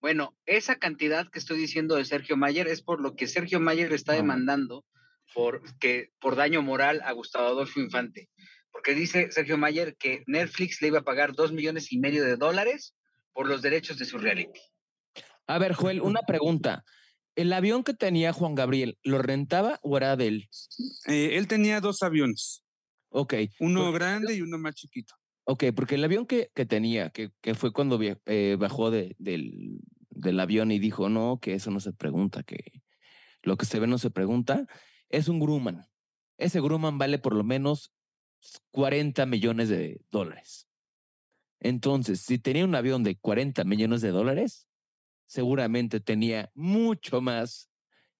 Bueno, 0.00 0.34
esa 0.46 0.76
cantidad 0.76 1.28
que 1.30 1.38
estoy 1.38 1.58
diciendo 1.58 1.96
de 1.96 2.06
Sergio 2.06 2.36
Mayer 2.36 2.68
es 2.68 2.82
por 2.82 3.00
lo 3.00 3.14
que 3.14 3.26
Sergio 3.26 3.60
Mayer 3.60 3.92
está 3.92 4.14
demandando 4.14 4.86
por, 5.34 5.62
que, 5.78 6.10
por 6.20 6.36
daño 6.36 6.62
moral 6.62 7.02
a 7.04 7.12
Gustavo 7.12 7.48
Adolfo 7.48 7.80
Infante. 7.80 8.30
Porque 8.72 8.94
dice 8.94 9.30
Sergio 9.30 9.58
Mayer 9.58 9.96
que 9.96 10.22
Netflix 10.26 10.80
le 10.80 10.88
iba 10.88 11.00
a 11.00 11.04
pagar 11.04 11.34
dos 11.34 11.52
millones 11.52 11.92
y 11.92 11.98
medio 11.98 12.24
de 12.24 12.36
dólares 12.36 12.94
por 13.32 13.46
los 13.46 13.60
derechos 13.60 13.98
de 13.98 14.06
su 14.06 14.16
reality. 14.16 14.60
A 15.46 15.58
ver, 15.58 15.74
Joel, 15.74 16.00
una 16.00 16.22
pregunta. 16.22 16.84
¿El 17.40 17.54
avión 17.54 17.84
que 17.84 17.94
tenía 17.94 18.34
Juan 18.34 18.54
Gabriel, 18.54 18.98
lo 19.02 19.22
rentaba 19.22 19.80
o 19.82 19.96
era 19.96 20.14
de 20.14 20.26
él? 20.26 20.50
Eh, 21.06 21.38
él 21.38 21.48
tenía 21.48 21.80
dos 21.80 22.02
aviones. 22.02 22.62
Ok. 23.08 23.32
Uno 23.60 23.90
grande 23.92 24.34
y 24.34 24.42
uno 24.42 24.58
más 24.58 24.74
chiquito. 24.74 25.14
Ok, 25.44 25.64
porque 25.74 25.94
el 25.94 26.04
avión 26.04 26.26
que, 26.26 26.50
que 26.54 26.66
tenía, 26.66 27.08
que, 27.08 27.30
que, 27.40 27.54
fue 27.54 27.72
cuando 27.72 27.98
eh, 28.02 28.56
bajó 28.60 28.90
de, 28.90 29.16
del, 29.18 29.80
del, 30.10 30.38
avión 30.38 30.70
y 30.70 30.78
dijo, 30.78 31.08
no, 31.08 31.38
que 31.40 31.54
eso 31.54 31.70
no 31.70 31.80
se 31.80 31.94
pregunta, 31.94 32.42
que 32.42 32.82
lo 33.40 33.56
que 33.56 33.64
se 33.64 33.80
ve 33.80 33.86
no 33.86 33.96
se 33.96 34.10
pregunta, 34.10 34.66
es 35.08 35.28
un 35.28 35.40
Grumman. 35.40 35.86
Ese 36.36 36.60
Grumman 36.60 36.98
vale 36.98 37.18
por 37.18 37.34
lo 37.34 37.42
menos 37.42 37.94
40 38.72 39.24
millones 39.24 39.70
de 39.70 40.02
dólares. 40.10 40.68
Entonces, 41.58 42.20
si 42.20 42.38
tenía 42.38 42.66
un 42.66 42.74
avión 42.74 43.02
de 43.02 43.16
40 43.16 43.64
millones 43.64 44.02
de 44.02 44.10
dólares, 44.10 44.66
seguramente 45.30 46.00
tenía 46.00 46.50
mucho 46.54 47.20
más 47.20 47.70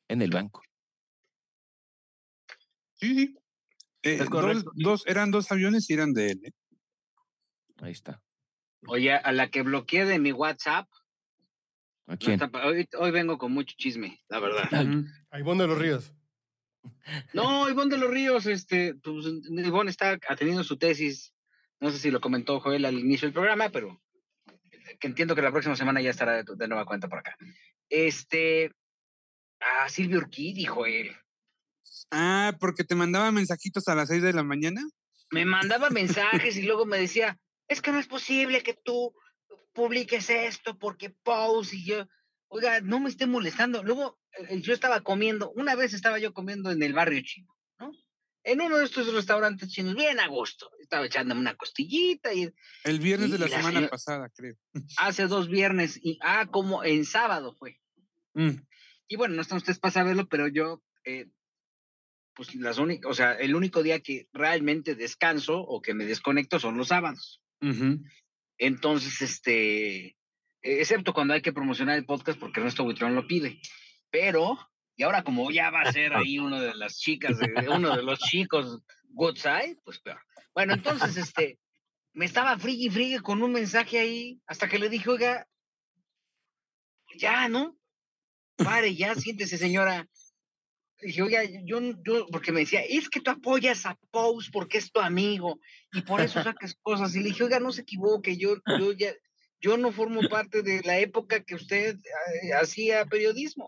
en 0.07 0.23
el 0.23 0.31
banco. 0.31 0.63
Sí, 2.95 3.15
sí. 3.17 3.37
Eh, 4.03 4.25
dos, 4.75 5.05
eran 5.07 5.33
dos 5.33 5.51
aviones 5.51 5.91
y 5.91 5.95
eran 5.95 6.13
de 6.13 6.31
él. 6.31 6.41
¿eh? 6.45 6.53
Ahí 7.79 7.91
está. 7.91 8.23
Oye, 8.87 9.13
a 9.13 9.33
la 9.33 9.51
que 9.51 9.63
bloqueé 9.63 10.05
de 10.05 10.21
mi 10.21 10.31
WhatsApp. 10.31 10.89
¿A 12.07 12.17
quién? 12.17 12.41
hoy, 12.97 13.11
vengo 13.11 13.39
con 13.39 13.53
mucho 13.53 13.75
chisme, 13.77 14.21
la 14.29 14.39
verdad. 14.39 14.69
A 15.31 15.41
Ivonne 15.41 15.63
de 15.65 15.69
los 15.69 15.79
Ríos. 15.79 16.15
No, 17.33 17.69
Ivonne 17.69 17.91
de 17.91 18.01
los 18.01 18.11
Ríos, 18.11 18.47
este, 18.47 18.95
pues 18.95 19.27
Ivonne 19.49 19.91
está 19.91 20.17
atendiendo 20.29 20.63
su 20.63 20.79
tesis. 20.79 21.35
No 21.81 21.91
sé 21.91 21.99
si 21.99 22.11
lo 22.13 22.21
comentó 22.21 22.61
Joel 22.61 22.85
al 22.85 22.99
inicio 22.99 23.27
del 23.27 23.35
programa, 23.35 23.71
pero 23.71 24.01
que 24.99 25.07
entiendo 25.07 25.35
que 25.35 25.43
la 25.43 25.53
próxima 25.53 25.77
semana 25.77 26.01
ya 26.01 26.11
estará 26.11 26.43
de, 26.43 26.69
nueva 26.69 26.87
cuenta 26.87 27.09
por 27.09 27.19
acá. 27.19 27.37
Este, 27.89 28.73
ah, 29.61 29.89
Silvio 29.89 30.19
Urquidi, 30.19 30.65
Joel. 30.65 31.17
Ah, 32.11 32.57
porque 32.59 32.85
te 32.85 32.95
mandaba 32.95 33.31
mensajitos 33.31 33.87
a 33.89 33.95
las 33.95 34.09
seis 34.09 34.23
de 34.23 34.33
la 34.33 34.43
mañana. 34.43 34.83
Me 35.31 35.45
mandaba 35.45 35.91
mensajes 35.91 36.57
y 36.57 36.63
luego 36.63 36.87
me 36.87 36.99
decía, 36.99 37.39
es 37.69 37.81
que 37.81 37.93
no 37.93 37.99
es 37.99 38.07
posible 38.07 38.63
que 38.63 38.75
tú 38.75 39.15
publiques 39.73 40.29
esto 40.31 40.79
porque 40.79 41.11
post 41.11 41.73
y 41.73 41.85
yo, 41.85 42.07
oiga, 42.49 42.81
no 42.81 43.01
me 43.01 43.09
esté 43.09 43.27
molestando. 43.27 43.83
Luego 43.83 44.19
eh, 44.39 44.61
yo 44.61 44.75
estaba 44.75 45.03
comiendo, 45.03 45.53
una 45.53 45.75
vez 45.75 45.95
estaba 45.95 46.19
yo 46.19 46.33
comiendo 46.33 46.71
en 46.71 46.83
el 46.83 46.93
barrio 46.93 47.23
chino, 47.23 47.49
¿no? 47.49 47.60
En 48.43 48.61
uno 48.61 48.79
de 48.79 48.85
estos 48.85 49.13
restaurantes 49.13 49.69
chinos, 49.69 49.95
bien 49.95 50.19
a 50.19 50.29
gusto. 50.29 50.71
Estaba 50.81 51.07
echándome 51.07 51.41
una 51.41 51.57
costillita 51.57 52.33
y... 52.33 52.53
El 52.85 52.99
viernes 52.99 53.31
de 53.31 53.39
la, 53.39 53.49
semana 53.49 53.89
pasada, 53.89 54.31
creo. 54.35 54.57
Hace 54.97 55.27
dos 55.27 55.49
viernes, 55.49 55.99
y 56.03 56.19
ah, 56.23 56.47
como 56.51 56.83
en 56.85 57.05
sábado 57.05 57.55
fue. 57.59 57.81
Mm. 58.35 58.63
Y 59.09 59.17
bueno, 59.17 59.35
no 59.35 59.43
están 59.43 59.59
ustedes 59.59 59.79
para 59.79 59.93
saberlo, 59.93 60.29
pero 60.29 60.49
yo, 60.49 60.83
eh, 61.05 61.27
pues 62.35 62.55
las 62.55 62.79
únicas, 62.79 63.11
o 63.11 63.15
sea, 63.15 63.33
el 63.33 63.55
único 63.55 63.83
día 63.83 64.01
que 64.01 64.29
realmente 64.33 64.95
descanso 64.95 65.59
o 65.59 65.83
que 65.83 65.95
me 65.95 66.07
desconecto 66.07 66.59
son 66.59 66.79
los 66.79 66.89
sábados. 66.89 67.43
Entonces, 68.57 69.21
este, 69.21 70.17
excepto 70.63 71.13
cuando 71.13 71.35
hay 71.35 71.43
que 71.43 71.53
promocionar 71.53 71.99
el 71.99 72.07
podcast 72.07 72.39
porque 72.39 72.61
Ernesto 72.61 72.85
Buitrón 72.85 73.15
lo 73.15 73.27
pide. 73.27 73.61
Pero, 74.11 74.59
y 75.01 75.03
ahora 75.03 75.25
como 75.25 75.51
ya 75.51 75.71
va 75.71 75.81
a 75.81 75.93
ser 75.93 76.15
ahí 76.15 76.39
uno 76.39 76.61
de 76.61 76.75
las 76.75 76.99
chicas, 76.99 77.39
uno 77.75 77.97
de 77.97 78.03
los 78.03 78.19
chicos 78.19 78.83
good 79.09 79.35
side, 79.35 79.79
pues 79.83 79.99
peor. 79.99 80.21
Bueno, 80.55 80.75
entonces, 80.75 81.17
este, 81.17 81.59
me 82.13 82.27
estaba 82.27 82.59
frigui 82.59 82.91
frigui 82.91 83.19
con 83.21 83.43
un 83.43 83.51
mensaje 83.51 83.99
ahí, 83.99 84.43
hasta 84.47 84.69
que 84.69 84.79
le 84.79 84.91
dije, 84.91 85.09
oiga, 85.09 85.49
ya, 87.17 87.49
¿no? 87.49 87.79
Pare, 88.57 88.95
ya, 88.95 89.15
siéntese, 89.15 89.57
señora. 89.57 90.07
Dije, 91.01 91.23
oiga, 91.23 91.45
yo, 91.65 91.81
yo, 92.05 92.27
porque 92.31 92.53
me 92.53 92.61
decía, 92.61 92.83
es 92.83 93.09
que 93.09 93.23
tú 93.23 93.31
apoyas 93.31 93.87
a 93.87 93.99
Pose 94.11 94.51
porque 94.53 94.77
es 94.77 94.93
tu 94.93 95.01
amigo 95.01 95.61
y 95.95 96.03
por 96.03 96.21
eso 96.21 96.43
sacas 96.45 96.77
cosas. 96.83 97.17
Y 97.17 97.21
le 97.21 97.31
dije, 97.31 97.45
oiga, 97.45 97.59
no 97.59 97.73
se 97.73 97.81
equivoque, 97.81 98.37
yo, 98.37 98.57
yo 98.79 98.93
ya, 98.93 99.15
yo 99.63 99.79
no 99.79 99.93
formo 99.93 100.21
parte 100.29 100.61
de 100.61 100.83
la 100.83 100.99
época 100.99 101.43
que 101.43 101.55
usted 101.55 101.97
eh, 101.97 102.53
hacía 102.53 103.07
periodismo. 103.07 103.67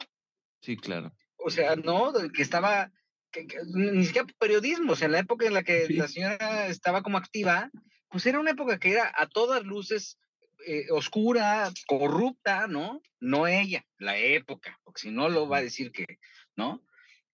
Sí, 0.60 0.76
claro. 0.76 1.10
O 1.44 1.50
sea, 1.50 1.76
no, 1.76 2.12
que 2.34 2.42
estaba, 2.42 2.90
que, 3.30 3.46
ni 3.74 4.04
siquiera 4.04 4.26
periodismo, 4.38 4.92
o 4.92 4.96
sea, 4.96 5.06
en 5.06 5.12
la 5.12 5.18
época 5.20 5.46
en 5.46 5.54
la 5.54 5.62
que 5.62 5.86
la 5.90 6.08
señora 6.08 6.66
estaba 6.66 7.02
como 7.02 7.18
activa, 7.18 7.70
pues 8.08 8.26
era 8.26 8.40
una 8.40 8.52
época 8.52 8.78
que 8.78 8.92
era 8.92 9.12
a 9.16 9.26
todas 9.26 9.64
luces 9.64 10.18
eh, 10.66 10.86
oscura, 10.90 11.72
corrupta, 11.86 12.66
¿no? 12.68 13.02
No 13.20 13.46
ella, 13.46 13.84
la 13.98 14.16
época, 14.18 14.78
porque 14.84 15.00
si 15.00 15.10
no 15.10 15.28
lo 15.28 15.48
va 15.48 15.58
a 15.58 15.62
decir 15.62 15.90
que, 15.90 16.18
¿no? 16.56 16.84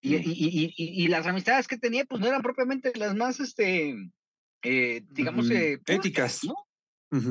Y, 0.01 0.15
y, 0.15 0.23
y, 0.23 0.73
y, 0.77 1.09
las 1.09 1.27
amistades 1.27 1.67
que 1.67 1.77
tenía, 1.77 2.05
pues 2.05 2.21
no 2.21 2.29
eran 2.29 2.41
propiamente 2.41 2.93
las 2.95 3.17
más, 3.17 3.41
este, 3.41 3.97
eh, 4.63 5.03
digamos, 5.11 5.51
éticas, 5.51 6.45
¿no? 6.45 6.55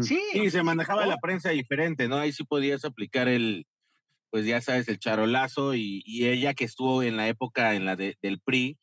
Sí, 0.04 0.20
se 0.50 0.64
manejaba 0.64 1.06
la 1.06 1.18
prensa 1.18 1.52
diferente, 1.52 2.08
¿no? 2.08 2.18
Ahí 2.18 2.34
sí 2.34 2.44
podías 2.44 2.84
aplicar 2.84 3.28
el, 3.28 3.66
pues 4.30 4.46
ya 4.46 4.62
sabes, 4.62 4.88
el 4.88 5.00
charolazo 5.00 5.74
y, 5.76 6.04
ella 6.26 6.54
que 6.54 6.66
estuvo 6.66 7.04
en 7.04 7.18
la 7.18 7.28
época 7.28 7.76
en 7.76 7.86
la 7.86 7.96
del 7.96 8.42
PRI, 8.44 8.78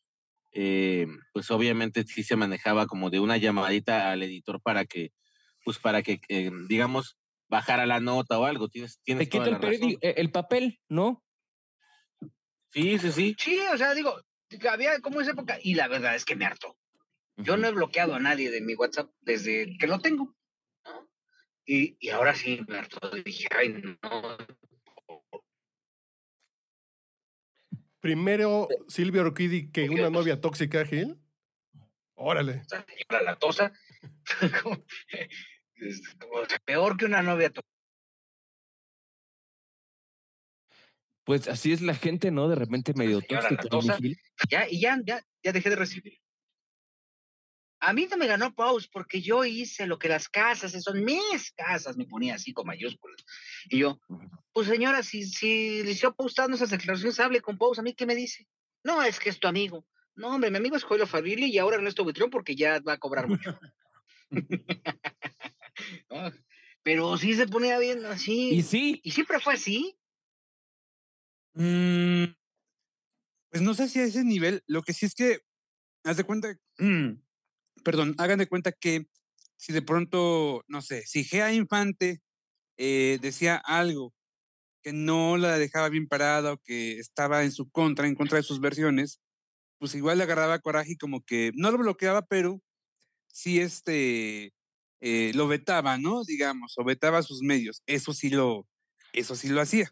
eh, 0.52 1.06
pues 1.32 1.50
obviamente 1.50 2.04
sí 2.04 2.22
se 2.22 2.36
manejaba 2.36 2.86
como 2.86 3.10
de 3.10 3.20
una 3.20 3.36
llamadita 3.36 4.10
al 4.10 4.22
editor 4.22 4.60
para 4.62 4.84
que, 4.84 5.12
pues 5.64 5.78
para 5.78 6.02
que, 6.02 6.20
eh, 6.28 6.50
digamos, 6.68 7.18
bajara 7.48 7.86
la 7.86 8.00
nota 8.00 8.38
o 8.38 8.44
algo. 8.44 8.68
Tienes, 8.68 9.00
tienes 9.02 9.28
Te 9.28 9.38
quita 9.38 9.50
el, 9.50 9.98
eh, 10.00 10.14
el 10.16 10.30
papel, 10.30 10.80
¿no? 10.88 11.22
Sí, 12.72 12.98
sí, 12.98 13.12
sí. 13.12 13.36
Sí, 13.38 13.58
o 13.72 13.76
sea, 13.76 13.94
digo, 13.94 14.20
había 14.70 15.00
como 15.00 15.20
esa 15.20 15.32
época 15.32 15.58
y 15.62 15.74
la 15.74 15.88
verdad 15.88 16.14
es 16.14 16.24
que 16.24 16.36
me 16.36 16.46
hartó. 16.46 16.76
Yo 17.36 17.56
no 17.56 17.66
he 17.66 17.72
bloqueado 17.72 18.14
a 18.14 18.20
nadie 18.20 18.50
de 18.50 18.60
mi 18.60 18.74
WhatsApp 18.74 19.10
desde 19.20 19.76
que 19.78 19.86
lo 19.86 19.98
tengo. 19.98 20.34
Y, 21.66 21.96
y 21.98 22.10
ahora 22.10 22.34
sí 22.34 22.60
me 22.68 22.78
hartó. 22.78 23.10
Dije, 23.10 23.48
ay, 23.56 23.96
no, 24.02 24.36
Primero 28.04 28.68
Silvia 28.86 29.22
Orquidi 29.22 29.70
que 29.72 29.88
una 29.88 30.10
novia 30.10 30.38
tóxica, 30.38 30.84
Gil. 30.84 31.18
Órale. 32.12 32.60
La 33.08 33.22
latosa. 33.22 33.72
peor 36.66 36.98
que 36.98 37.06
una 37.06 37.22
novia 37.22 37.48
tóxica. 37.48 37.74
Pues 41.24 41.48
así 41.48 41.72
es 41.72 41.80
la 41.80 41.94
gente, 41.94 42.30
¿no? 42.30 42.46
De 42.46 42.56
repente 42.56 42.92
medio 42.92 43.22
tóxica. 43.22 43.62
Ya, 44.50 44.68
y 44.68 44.80
ya, 44.80 45.00
ya, 45.02 45.22
ya 45.42 45.52
dejé 45.52 45.70
de 45.70 45.76
recibir. 45.76 46.20
A 47.86 47.92
mí 47.92 48.06
no 48.10 48.16
me 48.16 48.26
ganó 48.26 48.54
Pause 48.54 48.88
porque 48.88 49.20
yo 49.20 49.44
hice 49.44 49.86
lo 49.86 49.98
que 49.98 50.08
las 50.08 50.30
casas, 50.30 50.72
son 50.82 51.04
mis 51.04 51.52
casas, 51.52 51.98
me 51.98 52.06
ponía 52.06 52.36
así 52.36 52.54
con 52.54 52.66
mayúsculas. 52.66 53.22
Y 53.68 53.78
yo, 53.78 54.00
pues 54.52 54.68
señora, 54.68 55.02
si, 55.02 55.24
si 55.24 55.82
le 55.82 55.90
hicieron 55.90 56.14
postando 56.14 56.56
esas 56.56 56.70
declaraciones, 56.70 57.20
hable 57.20 57.42
con 57.42 57.58
Pous, 57.58 57.78
¿a 57.78 57.82
mí 57.82 57.92
qué 57.92 58.06
me 58.06 58.14
dice? 58.14 58.48
No, 58.82 59.02
es 59.02 59.20
que 59.20 59.28
es 59.28 59.38
tu 59.38 59.48
amigo. 59.48 59.86
No, 60.14 60.28
hombre, 60.28 60.50
mi 60.50 60.56
amigo 60.56 60.76
es 60.76 60.84
Joel 60.84 61.06
Fabili 61.06 61.46
y 61.46 61.58
ahora 61.58 61.76
Ernesto 61.76 62.04
Buitrón 62.04 62.30
porque 62.30 62.56
ya 62.56 62.80
va 62.80 62.94
a 62.94 62.98
cobrar 62.98 63.28
mucho. 63.28 63.58
Pero 66.82 67.18
sí 67.18 67.34
se 67.34 67.48
ponía 67.48 67.78
bien 67.78 68.06
así. 68.06 68.50
Y 68.50 68.62
sí. 68.62 69.00
Y 69.02 69.10
siempre 69.10 69.40
fue 69.40 69.54
así. 69.54 69.98
Mm, 71.52 72.24
pues 73.50 73.62
no 73.62 73.74
sé 73.74 73.88
si 73.88 74.00
a 74.00 74.04
ese 74.04 74.24
nivel, 74.24 74.62
lo 74.66 74.82
que 74.82 74.94
sí 74.94 75.04
es 75.04 75.14
que, 75.14 75.40
haz 76.04 76.16
de 76.16 76.24
cuenta, 76.24 76.56
perdón, 77.84 78.14
hagan 78.18 78.38
de 78.38 78.48
cuenta 78.48 78.72
que 78.72 79.06
si 79.56 79.72
de 79.72 79.82
pronto, 79.82 80.64
no 80.68 80.82
sé, 80.82 81.02
si 81.06 81.24
Gea 81.24 81.52
Infante 81.52 82.20
eh, 82.76 83.18
decía 83.22 83.56
algo 83.56 84.12
que 84.82 84.92
no 84.92 85.36
la 85.38 85.58
dejaba 85.58 85.88
bien 85.88 86.08
parada 86.08 86.52
o 86.52 86.58
que 86.58 86.98
estaba 86.98 87.44
en 87.44 87.52
su 87.52 87.70
contra, 87.70 88.06
en 88.06 88.14
contra 88.14 88.36
de 88.38 88.42
sus 88.42 88.60
versiones, 88.60 89.20
pues 89.78 89.94
igual 89.94 90.18
le 90.18 90.24
agarraba 90.24 90.58
coraje 90.58 90.92
y 90.92 90.96
como 90.96 91.22
que 91.24 91.52
no 91.54 91.70
lo 91.70 91.78
bloqueaba, 91.78 92.22
pero 92.22 92.62
sí 93.28 93.60
este, 93.60 94.52
eh, 95.00 95.32
lo 95.34 95.48
vetaba, 95.48 95.98
¿no? 95.98 96.24
Digamos, 96.24 96.74
o 96.78 96.84
vetaba 96.84 97.22
sus 97.22 97.42
medios. 97.42 97.82
Eso 97.86 98.12
sí 98.12 98.30
lo, 98.30 98.66
eso 99.12 99.36
sí 99.36 99.48
lo 99.48 99.60
hacía. 99.60 99.90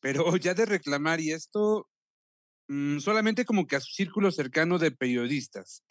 Pero 0.00 0.36
ya 0.36 0.54
de 0.54 0.66
reclamar 0.66 1.20
y 1.20 1.32
esto, 1.32 1.88
mm, 2.68 2.98
solamente 2.98 3.44
como 3.44 3.66
que 3.66 3.76
a 3.76 3.80
su 3.80 3.92
círculo 3.92 4.30
cercano 4.32 4.78
de 4.78 4.90
periodistas. 4.90 5.82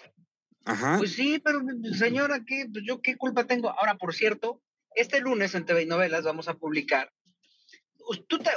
Ajá. 0.65 0.97
Pues 0.97 1.13
sí, 1.13 1.41
pero 1.43 1.59
señora, 1.97 2.43
¿qué? 2.45 2.67
Pues 2.71 2.85
yo 2.87 3.01
qué 3.01 3.15
culpa 3.17 3.45
tengo. 3.45 3.69
Ahora, 3.69 3.95
por 3.95 4.13
cierto, 4.13 4.61
este 4.95 5.19
lunes 5.19 5.55
en 5.55 5.65
TV 5.65 5.83
y 5.83 5.85
Novelas 5.85 6.23
vamos 6.23 6.47
a 6.47 6.55
publicar 6.55 7.11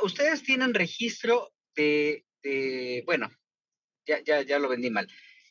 ustedes 0.03 0.43
tienen 0.43 0.75
registro 0.75 1.53
de, 1.75 2.25
bueno, 3.07 3.31
ya, 4.07 4.23
ya, 4.25 4.43
ya 4.43 4.59
lo 4.59 4.69
vendí 4.69 4.91
mal. 4.91 5.09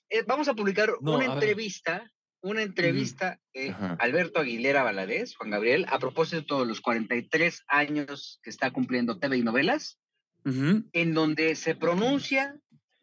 Eh, 0.10 0.24
vamos 0.26 0.47
a 0.47 0.53
publicar 0.53 0.93
una 1.01 1.26
entrevista, 1.26 2.12
una 2.41 2.62
entrevista 2.62 3.39
de 3.53 3.76
Alberto 3.99 4.39
Aguilera 4.39 4.84
Valadez, 4.84 5.36
Juan 5.36 5.51
Gabriel, 5.51 5.86
a 5.89 5.99
propósito 5.99 6.60
de 6.60 6.68
los 6.68 6.82
43 6.82 7.64
años 7.68 8.39
que 8.43 8.49
está 8.49 8.72
cumpliendo 8.72 9.20
TV 9.20 9.38
y 9.38 9.43
novelas, 9.43 9.99
en 10.45 11.14
donde 11.14 11.56
se 11.56 11.76
pronuncia 11.76 12.56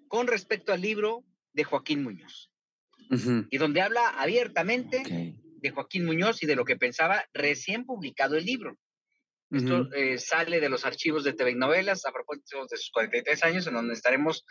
con 0.08 0.28
respecto 0.28 0.72
al 0.72 0.80
libro 0.80 1.24
de 1.52 1.64
Joaquín 1.64 2.02
Muñoz. 2.04 2.51
Y 3.50 3.58
donde 3.58 3.82
habla 3.82 4.08
abiertamente 4.08 5.02
de 5.62 5.70
Joaquín 5.70 6.04
Muñoz 6.04 6.42
y 6.42 6.46
de 6.46 6.56
lo 6.56 6.64
que 6.64 6.76
pensaba 6.76 7.24
recién 7.34 7.84
publicado 7.84 8.36
el 8.36 8.44
libro. 8.44 8.78
Esto 9.50 9.92
eh, 9.92 10.16
sale 10.16 10.60
de 10.60 10.70
los 10.70 10.86
archivos 10.86 11.24
de 11.24 11.34
TV 11.34 11.54
Novelas 11.54 12.06
a 12.06 12.12
propósito 12.12 12.66
de 12.70 12.76
sus 12.78 12.90
43 12.90 13.44
años, 13.44 13.66
en 13.66 13.74
donde 13.74 13.92
estaremos 13.92 14.46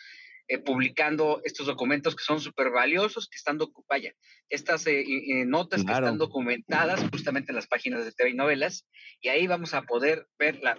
eh, 0.48 0.60
publicando 0.60 1.42
estos 1.44 1.66
documentos 1.66 2.16
que 2.16 2.24
son 2.24 2.40
súper 2.40 2.70
valiosos, 2.70 3.28
que 3.28 3.38
están, 3.38 3.58
vaya, 3.90 4.14
estas 4.48 4.86
eh, 4.86 5.04
notas 5.48 5.84
que 5.84 5.92
están 5.92 6.20
documentadas 6.20 7.04
justamente 7.12 7.52
en 7.52 7.56
las 7.56 7.66
páginas 7.66 8.06
de 8.06 8.12
TV 8.12 8.36
Novelas, 8.36 8.88
y 9.22 9.30
ahí 9.30 9.48
vamos 9.48 9.74
a 9.74 9.82
poder 9.84 10.28
ver 10.38 10.60
la, 10.62 10.78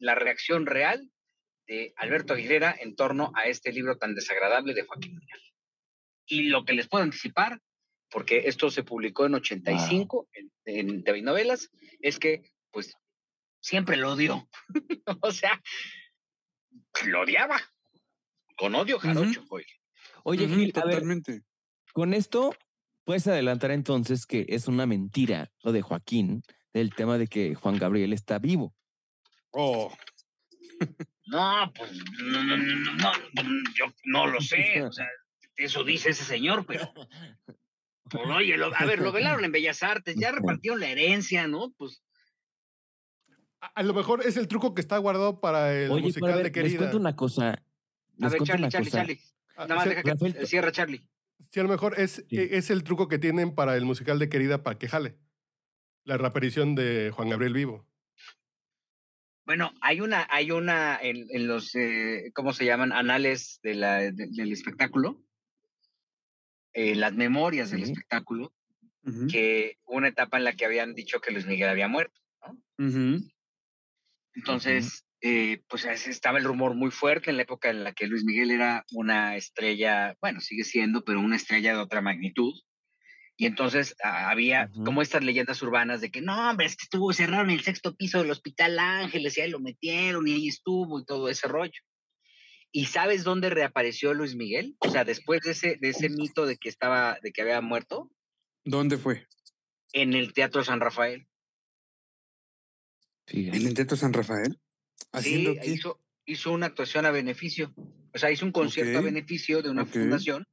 la, 0.00 0.14
reacción 0.14 0.64
real 0.64 1.10
de 1.66 1.92
Alberto 1.96 2.32
Aguilera 2.32 2.74
en 2.80 2.96
torno 2.96 3.32
a 3.36 3.48
este 3.48 3.70
libro 3.70 3.98
tan 3.98 4.14
desagradable 4.14 4.72
de 4.72 4.84
Joaquín 4.86 5.12
Muñoz. 5.12 5.51
Y 6.26 6.44
lo 6.44 6.64
que 6.64 6.72
les 6.74 6.88
puedo 6.88 7.04
anticipar, 7.04 7.60
porque 8.10 8.42
esto 8.46 8.70
se 8.70 8.84
publicó 8.84 9.26
en 9.26 9.34
85 9.34 10.28
en, 10.32 10.50
en 10.64 11.04
TV 11.04 11.22
Novelas, 11.22 11.70
es 12.00 12.18
que 12.18 12.42
pues 12.70 12.94
siempre 13.60 13.96
lo 13.96 14.12
odió. 14.12 14.48
o 15.22 15.30
sea, 15.30 15.60
lo 17.06 17.22
odiaba. 17.22 17.60
Con 18.56 18.74
odio 18.74 18.98
jarocho, 18.98 19.44
Oye, 20.24 20.46
Gil, 20.46 20.72
totalmente. 20.72 21.42
con 21.92 22.14
esto 22.14 22.54
puedes 23.04 23.26
adelantar 23.26 23.72
entonces 23.72 24.26
que 24.26 24.46
es 24.48 24.68
una 24.68 24.86
mentira 24.86 25.50
lo 25.62 25.72
de 25.72 25.82
Joaquín, 25.82 26.42
del 26.72 26.94
tema 26.94 27.18
de 27.18 27.26
que 27.26 27.54
Juan 27.54 27.78
Gabriel 27.78 28.12
está 28.12 28.38
vivo. 28.38 28.74
Oh. 29.50 29.92
No, 31.26 31.72
pues 31.74 31.92
no, 32.22 32.42
no, 32.44 32.56
no, 32.56 32.94
no, 32.94 33.12
yo 33.74 33.86
no 34.04 34.26
lo 34.26 34.40
sé. 34.40 34.82
O 34.82 34.92
sea, 34.92 35.06
eso 35.64 35.84
dice 35.84 36.10
ese 36.10 36.24
señor, 36.24 36.64
pero. 36.66 36.92
Pues, 38.10 38.26
oye, 38.26 38.54
a 38.76 38.84
ver, 38.84 38.98
lo 38.98 39.10
velaron 39.10 39.42
en 39.42 39.52
Bellas 39.52 39.82
Artes, 39.82 40.16
ya 40.16 40.32
repartieron 40.32 40.80
la 40.80 40.90
herencia, 40.90 41.46
¿no? 41.46 41.72
Pues 41.78 42.02
a, 43.74 43.82
lo 43.82 43.94
mejor 43.94 44.26
es 44.26 44.36
el 44.36 44.48
truco 44.48 44.74
que 44.74 44.80
está 44.80 44.98
guardado 44.98 45.40
para 45.40 45.72
el 45.72 45.90
musical 45.90 46.42
de 46.42 46.50
Querida. 46.50 46.70
Les 46.70 46.78
cuento 46.78 46.96
una 46.96 47.14
cosa. 47.14 47.62
a 48.20 48.28
ver, 48.28 48.42
Charlie, 48.42 48.68
Charlie, 48.68 48.90
Charlie. 48.90 49.20
Ah, 49.56 49.66
Nada 49.66 49.76
más 49.76 49.88
deja 49.88 50.02
que 50.02 50.46
cierra 50.46 50.72
Charlie. 50.72 51.06
Sí, 51.50 51.60
a 51.60 51.62
lo 51.62 51.68
mejor 51.68 51.98
es, 51.98 52.24
e, 52.30 52.56
es 52.56 52.70
el 52.70 52.82
truco 52.82 53.08
que 53.08 53.18
tienen 53.18 53.54
para 53.54 53.76
el 53.76 53.84
musical 53.84 54.18
de 54.18 54.28
Querida 54.28 54.62
para 54.62 54.78
que 54.78 54.88
jale. 54.88 55.16
La 56.04 56.16
reaparición 56.16 56.74
de 56.74 57.12
Juan 57.14 57.28
Gabriel 57.30 57.52
Vivo. 57.52 57.86
Bueno, 59.44 59.72
hay 59.80 60.00
una, 60.00 60.26
hay 60.30 60.50
una 60.50 60.98
en, 61.00 61.26
en 61.30 61.46
los, 61.46 61.74
eh, 61.74 62.32
¿cómo 62.34 62.52
se 62.52 62.64
llaman? 62.64 62.92
Anales 62.92 63.60
de 63.62 63.74
la, 63.74 63.98
del 64.00 64.52
espectáculo. 64.52 65.22
Eh, 66.74 66.94
las 66.94 67.12
memorias 67.12 67.70
del 67.70 67.82
espectáculo, 67.82 68.52
que 69.30 69.78
una 69.84 70.08
etapa 70.08 70.38
en 70.38 70.44
la 70.44 70.54
que 70.54 70.64
habían 70.64 70.94
dicho 70.94 71.20
que 71.20 71.32
Luis 71.32 71.46
Miguel 71.46 71.68
había 71.68 71.88
muerto. 71.88 72.20
¿no? 72.40 72.58
Entonces, 74.34 75.04
eh, 75.20 75.62
pues 75.68 75.84
estaba 75.84 76.38
el 76.38 76.44
rumor 76.44 76.74
muy 76.74 76.90
fuerte 76.90 77.30
en 77.30 77.36
la 77.36 77.42
época 77.42 77.70
en 77.70 77.84
la 77.84 77.92
que 77.92 78.06
Luis 78.06 78.24
Miguel 78.24 78.50
era 78.50 78.84
una 78.92 79.36
estrella, 79.36 80.16
bueno, 80.20 80.40
sigue 80.40 80.64
siendo, 80.64 81.04
pero 81.04 81.20
una 81.20 81.36
estrella 81.36 81.74
de 81.74 81.80
otra 81.80 82.00
magnitud. 82.00 82.52
Y 83.36 83.46
entonces 83.46 83.94
había 84.02 84.70
como 84.84 85.02
estas 85.02 85.24
leyendas 85.24 85.62
urbanas 85.62 86.00
de 86.00 86.10
que 86.10 86.20
no, 86.20 86.50
hombre, 86.50 86.66
es 86.66 86.76
que 86.76 86.84
estuvo 86.84 87.12
cerrado 87.12 87.44
en 87.44 87.50
el 87.50 87.62
sexto 87.62 87.94
piso 87.94 88.18
del 88.18 88.30
Hospital 88.30 88.78
Ángeles 88.78 89.36
y 89.36 89.40
ahí 89.40 89.50
lo 89.50 89.60
metieron 89.60 90.26
y 90.28 90.32
ahí 90.32 90.48
estuvo 90.48 91.00
y 91.00 91.04
todo 91.04 91.28
ese 91.28 91.48
rollo. 91.48 91.80
¿Y 92.72 92.86
sabes 92.86 93.22
dónde 93.22 93.50
reapareció 93.50 94.14
Luis 94.14 94.34
Miguel? 94.34 94.76
O 94.78 94.90
sea, 94.90 95.04
después 95.04 95.42
de 95.42 95.52
ese, 95.52 95.76
de 95.78 95.90
ese 95.90 96.08
mito 96.08 96.46
de 96.46 96.56
que 96.56 96.70
estaba, 96.70 97.18
de 97.22 97.30
que 97.30 97.42
había 97.42 97.60
muerto. 97.60 98.10
¿Dónde 98.64 98.96
fue? 98.96 99.26
En 99.92 100.14
el 100.14 100.32
Teatro 100.32 100.64
San 100.64 100.80
Rafael. 100.80 101.28
¿En 103.26 103.66
el 103.66 103.74
Teatro 103.74 103.96
San 103.96 104.14
Rafael? 104.14 104.58
Sí, 105.20 105.54
hizo, 105.64 106.00
hizo 106.24 106.52
una 106.52 106.66
actuación 106.66 107.04
a 107.04 107.10
beneficio. 107.10 107.74
O 108.14 108.18
sea, 108.18 108.30
hizo 108.30 108.46
un 108.46 108.52
concierto 108.52 108.98
a 108.98 109.02
beneficio 109.02 109.62
de 109.62 109.70
una 109.70 109.84
fundación, 109.84 110.46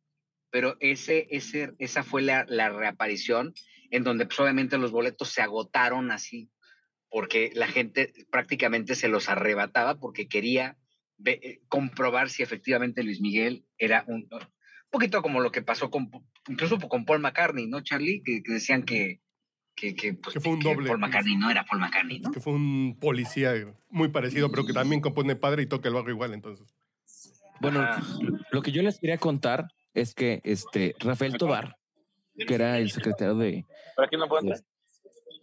pero 0.50 0.76
ese, 0.82 1.28
ese, 1.32 1.74
esa 1.80 2.04
fue 2.04 2.22
la, 2.22 2.46
la 2.50 2.70
reaparición 2.70 3.54
en 3.92 4.04
donde 4.04 4.26
pues, 4.26 4.40
obviamente 4.40 4.78
los 4.78 4.92
boletos 4.92 5.30
se 5.30 5.42
agotaron 5.42 6.12
así, 6.12 6.50
porque 7.10 7.52
la 7.54 7.68
gente 7.68 8.14
prácticamente 8.30 8.96
se 8.96 9.08
los 9.08 9.30
arrebataba 9.30 10.00
porque 10.00 10.28
quería 10.28 10.78
eh, 11.26 11.62
comprobar 11.68 12.30
si 12.30 12.44
efectivamente 12.44 13.04
Luis 13.04 13.22
Miguel 13.22 13.66
era 13.78 14.04
un, 14.08 14.28
un, 14.32 14.40
poquito 14.90 15.22
como 15.22 15.42
lo 15.42 15.52
que 15.52 15.62
pasó 15.62 15.90
con, 15.90 16.10
incluso 16.48 16.80
con 16.80 17.06
Paul 17.06 17.20
McCartney, 17.20 17.68
¿no, 17.68 17.82
Charlie? 17.82 18.22
Que, 18.24 18.42
que 18.42 18.54
decían 18.54 18.84
que, 18.84 19.22
que, 19.76 19.96
que, 19.96 20.14
pues, 20.14 20.34
Que 20.34 20.40
fue 20.40 20.54
un 20.54 20.60
que 20.60 20.70
doble. 20.70 20.88
Paul 20.88 21.00
McCartney 21.00 21.36
no 21.36 21.50
era 21.50 21.66
Paul 21.66 21.82
McCartney, 21.82 22.20
¿no? 22.20 22.32
Que 22.32 22.40
fue 22.40 22.54
un 22.54 22.98
policía 23.00 23.54
muy 23.90 24.10
parecido, 24.10 24.50
pero 24.50 24.66
que 24.66 24.74
también 24.74 25.02
compone 25.02 25.36
padre 25.36 25.64
y 25.64 25.68
toca 25.68 25.90
el 25.90 25.96
bajo 25.96 26.10
igual, 26.10 26.34
entonces. 26.34 26.74
Bueno, 27.60 27.82
Ajá. 27.82 28.02
lo 28.52 28.62
que 28.62 28.72
yo 28.72 28.82
les 28.82 29.00
quería 29.00 29.18
contar 29.18 29.68
es 29.94 30.14
que 30.14 30.42
este 30.44 30.96
Rafael 31.00 31.38
Tobar, 31.38 31.76
que 32.36 32.54
era 32.54 32.78
el 32.78 32.92
secretario 32.92 33.36
de, 33.36 33.66
¿Por 33.96 34.06
aquí 34.06 34.16
no 34.16 34.28
puedo 34.28 34.42
entrar? 34.42 34.64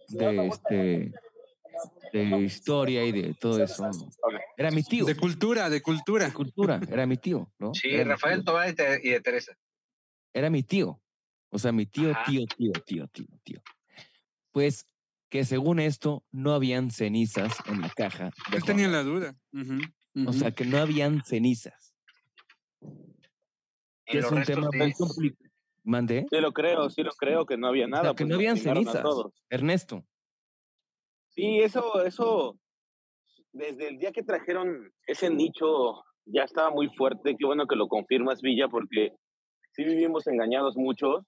de 0.09 0.47
este 0.47 1.11
de 2.13 2.23
historia 2.41 3.05
y 3.05 3.11
de 3.11 3.33
todo 3.33 3.63
eso, 3.63 3.87
¿no? 3.87 4.09
era 4.57 4.71
mi 4.71 4.83
tío. 4.83 5.05
De 5.05 5.15
cultura, 5.15 5.69
de 5.69 5.81
cultura. 5.81 6.25
de 6.27 6.33
cultura, 6.33 6.79
era 6.89 7.05
mi 7.05 7.17
tío, 7.17 7.51
¿no? 7.59 7.73
Sí, 7.73 7.89
Era 7.89 8.11
Rafael. 8.11 8.43
Tobar 8.43 8.69
y 8.69 8.73
de, 8.73 8.99
y 9.03 9.09
de 9.11 9.21
Teresa. 9.21 9.57
Era 10.33 10.49
mi 10.49 10.63
tío. 10.63 11.01
O 11.49 11.59
sea, 11.59 11.71
mi 11.71 11.85
tío, 11.85 12.11
Ajá. 12.11 12.23
tío, 12.25 12.45
tío, 12.57 12.71
tío, 12.85 13.07
tío, 13.07 13.25
tío. 13.43 13.61
Pues 14.51 14.85
que 15.29 15.43
según 15.45 15.79
esto 15.79 16.23
no 16.31 16.53
habían 16.53 16.91
cenizas 16.91 17.53
en 17.67 17.81
la 17.81 17.89
caja. 17.89 18.31
Él 18.53 18.63
tenía 18.63 18.87
la 18.87 19.03
duda. 19.03 19.35
O 20.25 20.33
sea, 20.33 20.51
que 20.51 20.65
no 20.65 20.77
habían 20.77 21.23
cenizas. 21.23 21.93
Que 24.05 24.19
es 24.19 24.31
un 24.31 24.43
tema 24.43 24.69
muy 24.73 24.93
complicado. 24.93 25.47
¿Mandé? 25.83 26.25
Sí 26.29 26.37
lo 26.41 26.51
creo, 26.51 26.89
sí 26.89 27.01
lo 27.01 27.11
creo, 27.11 27.45
que 27.45 27.57
no 27.57 27.67
había 27.67 27.85
O 27.85 27.89
nada. 27.89 28.03
sea, 28.03 28.11
que 28.11 28.23
pues 28.25 28.29
no 28.29 28.35
habían 28.35 28.57
cenizas. 28.57 29.05
Ernesto. 29.49 30.05
Sí, 31.37 31.59
eso, 31.59 32.03
eso, 32.03 32.59
desde 33.51 33.89
el 33.89 33.99
día 33.99 34.11
que 34.11 34.23
trajeron 34.23 34.91
ese 35.05 35.29
nicho 35.29 36.03
ya 36.25 36.41
estaba 36.41 36.71
muy 36.71 36.89
fuerte. 36.95 37.35
Qué 37.37 37.45
bueno 37.45 37.67
que 37.67 37.75
lo 37.75 37.87
confirmas, 37.87 38.41
Villa, 38.41 38.67
porque 38.67 39.11
sí 39.73 39.83
vivimos 39.83 40.25
engañados 40.25 40.75
muchos. 40.75 41.23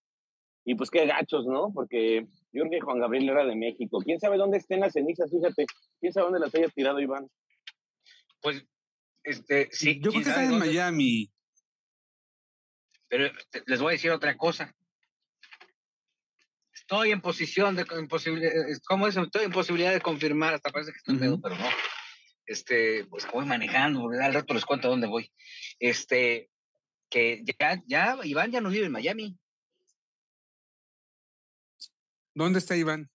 Y 0.66 0.74
pues 0.74 0.89
qué 0.89 1.05
gachos, 1.05 1.45
¿no? 1.45 1.72
Porque 1.72 2.26
yo 2.51 2.64
creo 2.64 2.72
que 2.72 2.80
Juan 2.80 2.99
Gabriel 2.99 3.30
era 3.30 3.45
de 3.45 3.55
México. 3.55 3.99
¿Quién 4.03 4.20
sabe 4.20 4.38
dónde 4.38 4.57
estén 4.57 4.80
las 4.80 4.93
cenizas? 4.93 5.30
Fíjate, 5.30 5.68
¿quién 5.99 6.12
sabe 6.12 6.26
dónde 6.26 6.39
las 6.39 6.55
haya 6.55 6.70
tirado 6.70 6.99
Iván? 6.99 7.30
Pues, 8.41 8.66
este, 9.24 9.70
sí. 9.72 10.01
Yo 10.01 10.10
creo 10.10 10.24
que 10.24 10.30
están 10.30 10.45
en 10.45 10.51
dónde, 10.51 10.66
Miami. 10.66 11.32
Pero 13.07 13.32
les 13.68 13.80
voy 13.80 13.89
a 13.89 13.91
decir 13.91 14.10
otra 14.10 14.36
cosa. 14.36 14.76
Estoy 16.89 17.11
en 17.11 17.21
posición 17.21 17.75
de, 17.75 17.85
en 17.91 18.07
posibilidad, 18.07 18.51
¿cómo 18.87 19.07
es? 19.07 19.15
Estoy 19.15 19.45
en 19.45 19.51
posibilidad 19.51 19.93
de 19.93 20.01
confirmar, 20.01 20.55
hasta 20.55 20.71
parece 20.71 20.91
que 20.91 20.97
estoy 20.97 21.17
en 21.17 21.33
Ujú. 21.33 21.41
pero 21.41 21.55
no. 21.55 21.67
Este, 22.47 23.05
pues 23.05 23.27
voy 23.31 23.45
manejando, 23.45 24.09
¿verdad? 24.09 24.25
al 24.25 24.33
rato 24.33 24.55
les 24.55 24.65
cuento 24.65 24.89
dónde 24.89 25.05
voy. 25.05 25.31
Este, 25.77 26.49
que 27.07 27.43
ya, 27.45 27.79
ya, 27.85 28.17
Iván 28.23 28.49
ya 28.49 28.59
no 28.59 28.71
vive 28.71 28.87
en 28.87 28.91
Miami. 28.91 29.37
¿Dónde 32.33 32.57
está 32.57 32.75
Iván? 32.75 33.11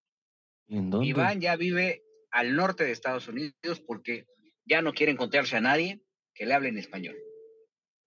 ¿En 0.68 0.90
dónde? 0.90 1.08
Iván 1.08 1.40
ya 1.40 1.56
vive 1.56 2.04
al 2.30 2.54
norte 2.54 2.84
de 2.84 2.92
Estados 2.92 3.26
Unidos 3.26 3.80
porque 3.84 4.28
ya 4.64 4.82
no 4.82 4.92
quiere 4.92 5.10
encontrarse 5.10 5.56
a 5.56 5.60
nadie 5.60 6.00
que 6.32 6.46
le 6.46 6.54
hable 6.54 6.68
en 6.68 6.78
español. 6.78 7.16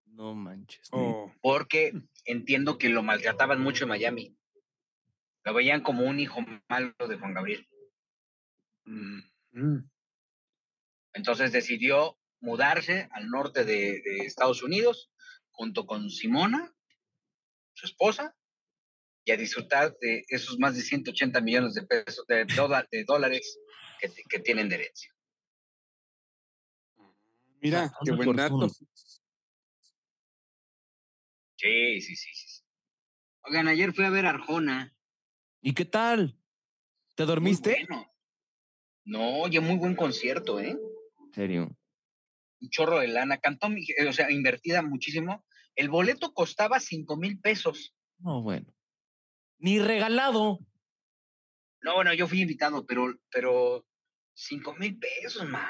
No 0.06 0.34
manches. 0.34 0.88
Oh, 0.94 1.30
Porque 1.42 1.92
entiendo 2.24 2.78
que 2.78 2.88
lo 2.88 3.04
maltrataban 3.04 3.60
mucho 3.60 3.84
en 3.84 3.90
Miami. 3.90 4.37
Lo 5.48 5.54
veían 5.54 5.80
como 5.82 6.04
un 6.04 6.20
hijo 6.20 6.42
malo 6.68 6.94
de 7.08 7.18
Juan 7.18 7.34
Gabriel. 7.34 7.66
mm, 8.84 9.20
mm. 9.54 9.90
Entonces 11.14 11.54
decidió 11.54 12.20
mudarse 12.42 13.08
al 13.14 13.30
norte 13.30 13.64
de, 13.64 14.02
de 14.04 14.18
Estados 14.26 14.62
Unidos 14.62 15.10
junto 15.52 15.86
con 15.86 16.10
Simona, 16.10 16.76
su 17.74 17.86
esposa, 17.86 18.36
y 19.24 19.32
a 19.32 19.38
disfrutar 19.38 19.96
de 20.02 20.26
esos 20.28 20.60
más 20.60 20.76
de 20.76 20.82
180 20.82 21.40
millones 21.40 21.76
de 21.76 21.84
pesos, 21.84 22.26
de, 22.28 22.44
dola- 22.48 22.86
de 22.92 23.06
dólares 23.06 23.58
que, 24.02 24.12
que 24.30 24.40
tienen 24.40 24.68
de 24.68 24.76
herencia. 24.76 25.16
Mira, 27.62 27.86
Ah, 27.86 27.98
qué 28.04 28.12
buen 28.12 28.36
dato. 28.36 28.68
Sí, 31.56 32.02
sí, 32.02 32.16
sí, 32.18 32.30
sí. 32.36 32.64
Oigan, 33.44 33.70
ayer 33.70 33.94
fui 33.94 34.04
a 34.04 34.10
ver 34.10 34.26
a 34.26 34.32
Arjona. 34.32 34.94
¿Y 35.68 35.74
qué 35.74 35.84
tal? 35.84 36.40
¿Te 37.16 37.26
dormiste? 37.26 37.86
bueno. 37.90 38.10
No, 39.04 39.40
oye, 39.42 39.60
muy 39.60 39.76
buen 39.76 39.98
concierto, 39.98 40.62
¿eh? 40.62 40.70
En 41.26 41.34
serio. 41.34 41.78
Un 42.62 42.70
chorro 42.70 43.00
de 43.00 43.10
lana. 43.10 43.38
Cantó, 43.40 43.68
mi- 43.68 43.86
o 44.08 44.14
sea, 44.14 44.32
invertida 44.32 44.82
muchísimo. 44.82 45.46
El 45.76 45.90
boleto 45.90 46.34
costaba 46.34 46.80
5 46.80 47.18
mil 47.18 47.42
pesos. 47.42 47.94
No, 48.20 48.42
bueno. 48.42 48.74
Ni 49.58 49.78
regalado. 49.80 50.60
No, 51.82 51.96
bueno, 51.96 52.14
yo 52.14 52.30
fui 52.30 52.40
invitado, 52.40 52.86
pero, 52.86 53.14
pero 53.30 53.86
5 54.36 54.74
mil 54.76 54.98
pesos, 54.98 55.46
man. 55.50 55.68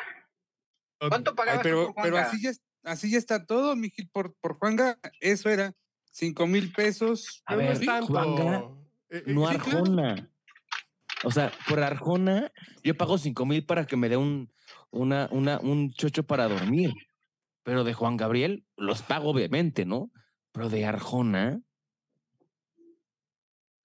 ¿Cuánto 1.00 1.34
pagabas 1.34 1.64
tú 1.64 1.70
pero, 1.70 1.86
por 1.88 2.04
pero 2.04 2.16
Juanga? 2.18 2.30
así 2.30 2.40
ya, 2.44 2.52
así 2.84 3.10
ya 3.10 3.18
está 3.18 3.48
todo, 3.48 3.76
Mijil, 3.76 4.12
por, 4.12 4.36
por 4.36 4.60
Juanga. 4.60 5.00
Eso 5.20 5.50
era. 5.50 5.74
Cinco 6.12 6.46
mil 6.46 6.72
pesos. 6.72 7.42
A 7.46 7.56
Pero 7.56 7.62
no 7.64 7.68
ver, 7.74 7.82
es 7.82 7.86
tanto. 7.88 8.06
Juanga, 8.14 8.64
Eh, 9.10 9.24
eh, 9.26 9.34
No 9.34 9.48
sí, 9.50 9.58
claro. 9.58 9.80
Arjona. 9.80 10.30
O 11.24 11.32
sea, 11.32 11.52
por 11.68 11.80
Arjona, 11.82 12.52
yo 12.84 12.96
pago 12.96 13.18
cinco 13.18 13.46
mil 13.46 13.66
para 13.66 13.88
que 13.88 13.98
me 13.98 14.10
dé 14.10 14.18
un, 14.18 14.52
una, 14.92 15.28
una, 15.32 15.60
un 15.60 15.92
chocho 15.92 16.24
para 16.24 16.48
dormir. 16.48 16.94
Pero 17.64 17.84
de 17.84 17.94
Juan 17.94 18.18
Gabriel, 18.18 18.66
los 18.78 19.02
pago 19.02 19.32
obviamente, 19.32 19.86
¿no? 19.86 20.12
Pero 20.52 20.70
de 20.70 20.86
Arjona, 20.86 21.60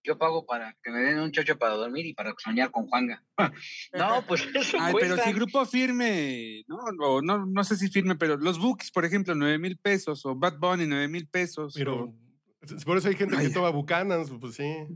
Yo 0.05 0.19
pago 0.19 0.45
para 0.47 0.77
que 0.83 0.91
me 0.91 1.01
den 1.01 1.21
un 1.21 1.31
chocho 1.31 1.57
para 1.59 1.75
dormir 1.75 2.07
y 2.07 2.15
para 2.15 2.35
soñar 2.37 2.71
con 2.71 2.87
Juanga. 2.89 3.25
no, 3.93 4.25
pues 4.27 4.47
eso 4.55 4.77
Ay, 4.81 4.95
pero 4.99 5.17
si 5.17 5.33
grupo 5.33 5.65
firme, 5.65 6.65
¿no? 6.67 6.77
O 7.01 7.23
no, 7.23 7.47
no 7.47 7.65
sé 7.65 7.77
si 7.77 7.89
firme, 7.89 8.17
pero 8.17 8.37
los 8.37 8.59
Bookies, 8.59 8.91
por 8.91 9.05
ejemplo, 9.05 9.35
nueve 9.35 9.59
mil 9.59 9.79
pesos, 9.79 10.27
o 10.27 10.35
Bad 10.35 10.59
Bunny, 10.59 10.87
nueve 10.87 11.09
mil 11.09 11.29
pesos. 11.29 11.75
Pero 11.77 12.05
o 12.05 12.85
por 12.85 12.99
eso 12.99 13.09
hay 13.09 13.17
gente 13.17 13.37
Ay. 13.37 13.49
que 13.49 13.55
toma 13.55 13.71
Buchanan, 13.71 14.27
pues 14.41 14.55
sí. 14.55 14.87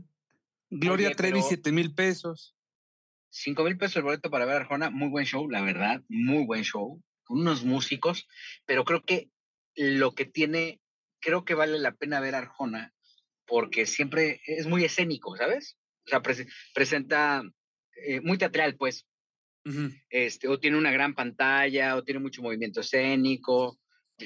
Gloria 0.69 1.11
Trevi, 1.15 1.41
siete 1.41 1.71
mil 1.71 1.93
pesos. 1.93 2.55
5 3.29 3.63
mil 3.63 3.77
pesos 3.77 3.97
el 3.97 4.03
boleto 4.03 4.29
para 4.29 4.45
ver 4.45 4.55
a 4.55 4.59
Arjona, 4.61 4.89
muy 4.89 5.09
buen 5.09 5.25
show, 5.25 5.49
la 5.49 5.61
verdad, 5.61 6.01
muy 6.07 6.45
buen 6.45 6.63
show, 6.63 7.01
unos 7.29 7.63
músicos, 7.63 8.27
pero 8.65 8.83
creo 8.85 9.03
que 9.03 9.29
lo 9.75 10.15
que 10.15 10.25
tiene, 10.25 10.79
creo 11.19 11.45
que 11.45 11.53
vale 11.53 11.77
la 11.77 11.91
pena 11.91 12.19
ver 12.19 12.35
a 12.35 12.39
Arjona, 12.39 12.93
porque 13.45 13.85
siempre 13.85 14.41
es 14.45 14.65
muy 14.65 14.85
escénico, 14.85 15.35
¿sabes? 15.35 15.77
O 16.05 16.09
sea, 16.09 16.21
prese- 16.21 16.47
presenta 16.73 17.43
eh, 18.05 18.21
muy 18.21 18.37
teatral, 18.37 18.75
pues, 18.77 19.05
este, 20.09 20.47
o 20.47 20.59
tiene 20.59 20.77
una 20.77 20.91
gran 20.91 21.13
pantalla, 21.13 21.95
o 21.97 22.03
tiene 22.03 22.21
mucho 22.21 22.41
movimiento 22.41 22.79
escénico. 22.79 23.77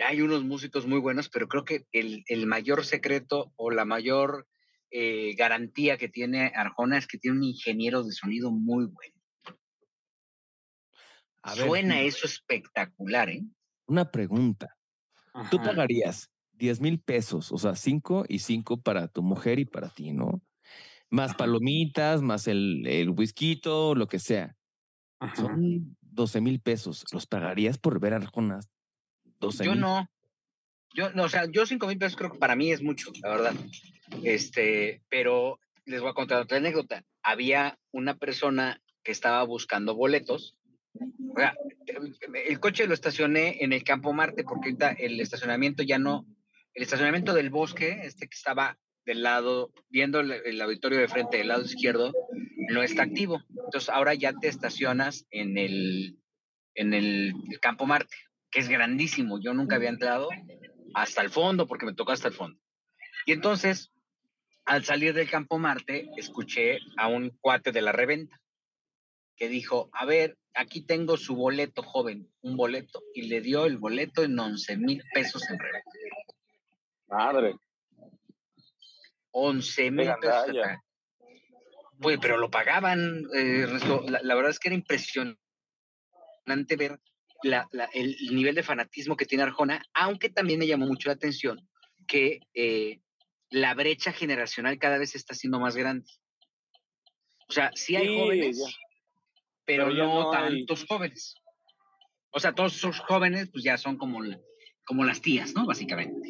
Hay 0.08 0.22
unos 0.22 0.44
músicos 0.44 0.86
muy 0.86 1.00
buenos, 1.00 1.28
pero 1.30 1.48
creo 1.48 1.66
que 1.66 1.86
el, 1.92 2.24
el 2.28 2.46
mayor 2.46 2.86
secreto 2.86 3.52
o 3.56 3.72
la 3.72 3.84
mayor 3.84 4.48
eh, 4.92 5.34
garantía 5.36 5.98
que 5.98 6.10
tiene 6.10 6.52
Arjona 6.54 6.98
es 6.98 7.08
que 7.08 7.18
tiene 7.18 7.38
un 7.38 7.44
ingeniero 7.44 8.04
de 8.04 8.12
sonido 8.12 8.52
muy 8.52 8.86
bueno. 8.86 9.16
a 11.42 11.56
ver, 11.56 11.68
Suena 11.68 12.02
eso 12.02 12.28
espectacular, 12.28 13.30
¿eh? 13.30 13.44
una 13.88 14.12
pregunta. 14.12 14.78
Tú 15.50 15.58
pagarías 15.58 16.30
10 16.54 16.82
mil 16.82 17.00
pesos, 17.00 17.52
o 17.52 17.58
sea, 17.58 17.76
5 17.76 18.26
y 18.28 18.40
5 18.40 18.82
para 18.82 19.08
tu 19.08 19.24
mujer 19.24 19.60
y 19.60 19.66
para 19.66 19.90
ti, 19.90 20.12
¿no? 20.12 20.42
Más 21.10 21.32
Ajá. 21.32 21.38
palomitas, 21.38 22.22
más 22.22 22.48
el, 22.48 22.86
el 22.88 23.10
whisky, 23.10 23.60
lo 23.64 24.08
que 24.08 24.20
sea. 24.20 24.56
Ajá. 25.20 25.36
Son 25.36 25.98
12 26.02 26.42
mil 26.42 26.60
pesos. 26.62 27.04
¿Los 27.12 27.28
pagarías 27.28 27.78
por 27.78 28.00
ver 28.00 28.14
Arjona? 28.14 28.60
12 29.40 29.66
Yo 29.66 29.72
mil. 29.72 29.82
no. 29.82 30.08
Yo, 30.94 31.12
no, 31.12 31.24
o 31.24 31.30
sea, 31.30 31.46
yo 31.50 31.66
cinco 31.66 31.88
mil 31.88 31.98
pesos 31.98 32.18
creo 32.18 32.32
que 32.32 32.40
para 32.40 32.56
mí 32.56 32.72
es 32.72 32.82
mucho, 32.82 33.12
la 33.22 33.30
verdad. 33.30 33.56
Este, 34.24 35.02
pero 35.10 35.60
les 35.86 36.02
voy 36.02 36.10
a 36.10 36.14
contar 36.14 36.42
otra 36.42 36.58
anécdota. 36.58 37.04
Había 37.24 37.78
una 37.92 38.18
persona 38.18 38.82
que 39.04 39.12
estaba 39.12 39.44
buscando 39.44 39.96
boletos. 39.96 40.58
O 40.94 41.40
sea, 41.40 41.56
el 42.46 42.60
coche 42.60 42.88
lo 42.88 42.94
estacioné 42.94 43.64
en 43.64 43.74
el 43.74 43.84
Campo 43.84 44.14
Marte 44.14 44.44
porque 44.44 44.70
ahorita 44.70 44.92
el 44.92 45.20
estacionamiento 45.20 45.84
ya 45.84 45.98
no, 45.98 46.26
el 46.74 46.84
estacionamiento 46.84 47.34
del 47.34 47.50
bosque, 47.50 48.02
este 48.04 48.28
que 48.28 48.36
estaba 48.36 48.78
del 49.06 49.24
lado, 49.24 49.72
viendo 49.90 50.20
el, 50.20 50.62
auditorio 50.62 51.00
de 51.00 51.08
frente 51.08 51.38
del 51.38 51.48
lado 51.48 51.64
izquierdo, 51.64 52.14
no 52.70 52.84
está 52.84 53.04
activo. 53.04 53.42
Entonces 53.66 53.90
ahora 53.90 54.14
ya 54.14 54.34
te 54.34 54.48
estacionas 54.48 55.26
en 55.32 55.58
el, 55.58 56.18
en 56.76 56.94
el 56.94 57.34
Campo 57.62 57.86
Marte, 57.86 58.16
que 58.52 58.60
es 58.60 58.70
grandísimo. 58.70 59.40
Yo 59.42 59.54
nunca 59.54 59.78
había 59.78 59.90
entrado 59.90 60.30
hasta 60.94 61.22
el 61.22 61.30
fondo 61.30 61.68
porque 61.68 61.86
me 61.86 61.94
tocó 61.94 62.12
hasta 62.12 62.28
el 62.28 62.34
fondo. 62.34 62.60
Y 63.26 63.34
entonces, 63.34 63.92
al 64.66 64.84
salir 64.84 65.14
del 65.14 65.30
Campo 65.30 65.58
Marte, 65.58 66.10
escuché 66.18 66.80
a 66.98 67.08
un 67.08 67.30
cuate 67.42 67.72
de 67.72 67.82
la 67.82 67.92
reventa 67.92 68.40
que 69.36 69.48
dijo, 69.48 69.90
a 69.94 70.06
ver, 70.06 70.38
aquí 70.54 70.82
tengo 70.82 71.18
su 71.18 71.36
boleto, 71.36 71.82
joven, 71.82 72.32
un 72.42 72.58
boleto, 72.58 73.02
y 73.14 73.24
le 73.24 73.42
dio 73.42 73.66
el 73.66 73.78
boleto 73.78 74.24
en 74.24 74.38
11 74.38 74.78
mil 74.78 75.02
pesos 75.14 75.50
en 75.50 75.58
reventa. 75.58 75.92
Madre. 77.08 77.56
11 79.32 79.92
mil 79.92 80.12
pesos. 80.20 80.22
gandalla. 80.22 80.66
acá. 80.66 80.84
Pues, 82.00 82.18
pero 82.20 82.38
lo 82.38 82.50
pagaban, 82.50 83.24
eh, 83.36 83.68
la, 84.24 84.36
verdad 84.36 84.50
es 84.50 84.60
que 84.60 84.70
era 84.70 84.76
impresionante 84.76 85.38
ver 86.76 87.00
el 87.44 88.36
nivel 88.36 88.56
de 88.56 88.64
fanatismo 88.64 89.16
que 89.18 89.26
tiene 89.26 89.44
Arjona, 89.44 89.84
aunque 89.94 90.30
también 90.30 90.60
me 90.60 90.68
llamó 90.68 90.86
mucho 90.86 91.10
la 91.10 91.14
atención 91.14 91.68
que 92.08 92.40
eh, 92.54 93.02
la 93.50 93.74
brecha 93.74 94.12
generacional 94.12 94.80
cada 94.80 94.98
vez 94.98 95.16
está 95.16 95.34
siendo 95.34 95.60
más 95.60 95.76
grande. 95.76 96.10
O 97.48 97.54
sea, 97.54 97.72
sí 97.76 97.96
hay 97.96 98.18
jóvenes, 98.18 98.64
pero, 99.66 99.90
no, 99.90 100.32
tantos 100.32 100.86
jóvenes. 100.86 101.36
O 102.32 102.40
sea, 102.40 102.54
todos 102.54 102.76
esos 102.76 103.00
jóvenes 103.00 103.50
pues 103.52 103.64
ya 103.64 103.78
son 103.78 103.98
como, 103.98 104.22
como 104.86 105.04
las 105.04 105.22
tías, 105.22 105.54
¿no? 105.54 105.66
Básicamente. 105.66 106.30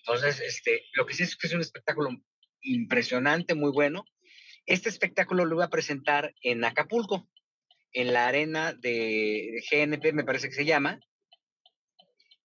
Entonces, 0.00 0.40
este, 0.40 0.82
lo 0.94 1.06
que 1.06 1.14
sí 1.14 1.22
es 1.22 1.36
que 1.36 1.46
es 1.46 1.54
un 1.54 1.60
espectáculo 1.60 2.10
impresionante, 2.62 3.54
muy 3.54 3.70
bueno. 3.70 4.04
Este 4.66 4.88
espectáculo 4.88 5.44
lo 5.44 5.56
voy 5.56 5.64
a 5.64 5.70
presentar 5.70 6.34
en 6.42 6.64
Acapulco, 6.64 7.28
en 7.92 8.12
la 8.12 8.26
arena 8.26 8.72
de 8.72 9.62
GNP, 9.70 10.12
me 10.12 10.24
parece 10.24 10.48
que 10.48 10.54
se 10.54 10.64
llama. 10.64 10.98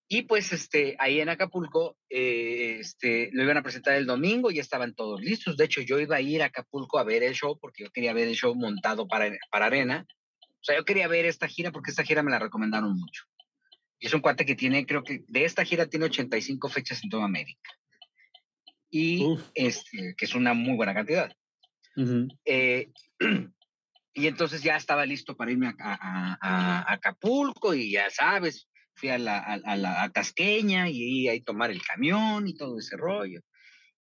Y 0.08 0.24
pues 0.24 0.54
este, 0.54 0.96
ahí 1.00 1.20
en 1.20 1.30
Acapulco 1.30 1.98
eh, 2.10 2.78
este, 2.80 3.30
lo 3.34 3.44
iban 3.44 3.58
a 3.58 3.64
presentar 3.64 3.96
el 3.96 4.06
domingo, 4.06 4.52
y 4.52 4.60
estaban 4.60 4.94
todos 4.94 5.22
listos. 5.22 5.58
De 5.58 5.66
hecho, 5.66 5.82
yo 5.82 6.00
iba 6.00 6.18
a 6.18 6.22
ir 6.22 6.44
a 6.44 6.48
Acapulco 6.48 7.00
a 7.00 7.04
ver 7.04 7.24
el 7.24 7.34
show 7.34 7.58
porque 7.60 7.84
yo 7.84 7.92
quería 7.92 8.14
ver 8.14 8.28
el 8.28 8.36
show 8.36 8.54
montado 8.56 9.08
para, 9.08 9.32
para 9.52 9.66
arena. 9.66 10.06
O 10.42 10.64
sea, 10.64 10.76
yo 10.78 10.86
quería 10.86 11.08
ver 11.08 11.26
esta 11.26 11.48
gira 11.48 11.72
porque 11.72 11.92
esta 11.92 12.04
gira 12.04 12.24
me 12.24 12.32
la 12.32 12.40
recomendaron 12.40 12.98
mucho. 12.98 13.24
Y 14.00 14.08
es 14.08 14.14
un 14.14 14.22
cuate 14.22 14.46
que 14.46 14.56
tiene, 14.56 14.86
creo 14.86 15.04
que 15.04 15.24
de 15.28 15.46
esta 15.46 15.64
gira 15.66 15.88
tiene 15.88 16.06
85 16.06 16.70
fechas 16.70 17.04
en 17.04 17.10
toda 17.10 17.26
América 17.26 17.72
y 18.98 19.26
este, 19.54 20.16
que 20.18 20.24
es 20.24 20.36
una 20.36 20.54
muy 20.54 20.78
buena 20.78 20.94
cantidad. 20.94 21.30
Eh, 22.46 22.92
y 24.16 24.28
entonces 24.28 24.64
ya 24.64 24.78
estaba 24.78 25.06
listo 25.06 25.36
para 25.36 25.52
irme 25.52 25.76
a, 25.78 26.94
Acapulco 26.94 27.74
y 27.74 27.92
ya 27.92 28.10
sabes, 28.10 28.70
fui 28.96 29.10
a 29.10 29.18
la, 29.18 29.40
a, 29.40 29.76
la 29.76 30.10
Tasqueña 30.10 30.90
y 30.90 31.28
ahí 31.28 31.42
tomar 31.42 31.70
el 31.70 31.84
camión 31.84 32.48
y 32.48 32.56
todo 32.56 32.80
ese 32.80 32.96
rollo. 32.96 33.42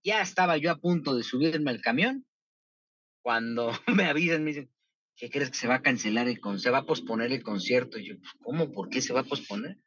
Ya 0.05 0.21
estaba 0.21 0.55
yo 0.55 0.71
a 0.71 0.77
punto 0.77 1.15
de 1.15 1.23
subirme 1.23 1.69
al 1.69 1.81
camión 1.81 2.25
cuando 3.21 3.71
me 3.93 4.05
avisan, 4.05 4.45
me 4.45 4.51
dicen, 4.51 4.71
¿qué 5.17 5.29
crees 5.29 5.51
que 5.51 5.57
se 5.57 5.67
va 5.67 5.75
a 5.75 5.81
cancelar 5.81 6.29
el 6.29 6.39
concierto? 6.39 6.63
Se 6.63 6.71
va 6.71 6.77
a 6.77 6.85
posponer 6.85 7.33
el 7.33 7.43
concierto. 7.43 7.99
Y 7.99 8.07
yo, 8.07 8.15
pues, 8.17 8.31
¿cómo? 8.41 8.71
¿Por 8.71 8.87
qué 8.87 9.01
se 9.01 9.11
va 9.11 9.19
a 9.19 9.25
posponer? 9.25 9.77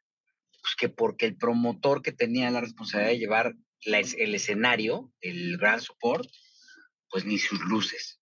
Pues 0.61 0.75
que 0.77 0.89
porque 0.89 1.25
el 1.25 1.37
promotor 1.37 2.03
que 2.03 2.11
tenía 2.11 2.51
la 2.51 2.61
responsabilidad 2.61 3.13
de 3.13 3.19
llevar 3.19 3.55
el 3.81 4.35
escenario, 4.35 5.11
el 5.21 5.57
gran 5.57 5.81
support, 5.81 6.29
pues 7.09 7.25
ni 7.25 7.39
sus 7.39 7.61
luces, 7.61 8.18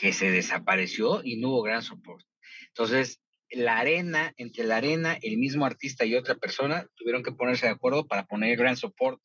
que 0.00 0.12
se 0.14 0.30
desapareció 0.30 1.20
y 1.22 1.36
no 1.36 1.50
hubo 1.50 1.62
gran 1.62 1.82
support. 1.82 2.24
Entonces, 2.68 3.20
la 3.50 3.78
arena, 3.78 4.32
entre 4.36 4.64
la 4.64 4.78
arena, 4.78 5.18
el 5.20 5.36
mismo 5.36 5.66
artista 5.66 6.06
y 6.06 6.14
otra 6.14 6.36
persona 6.36 6.86
tuvieron 6.96 7.22
que 7.22 7.32
ponerse 7.32 7.66
de 7.66 7.72
acuerdo 7.72 8.06
para 8.06 8.26
poner 8.26 8.56
gran 8.56 8.76
support, 8.76 9.20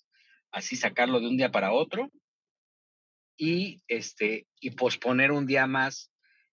así 0.52 0.76
sacarlo 0.76 1.20
de 1.22 1.28
un 1.28 1.38
día 1.38 1.52
para 1.52 1.72
otro 1.72 2.12
y, 3.38 3.82
este, 3.88 4.48
y 4.60 4.72
posponer 4.72 5.32
un 5.32 5.46
día 5.46 5.66
más 5.66 6.12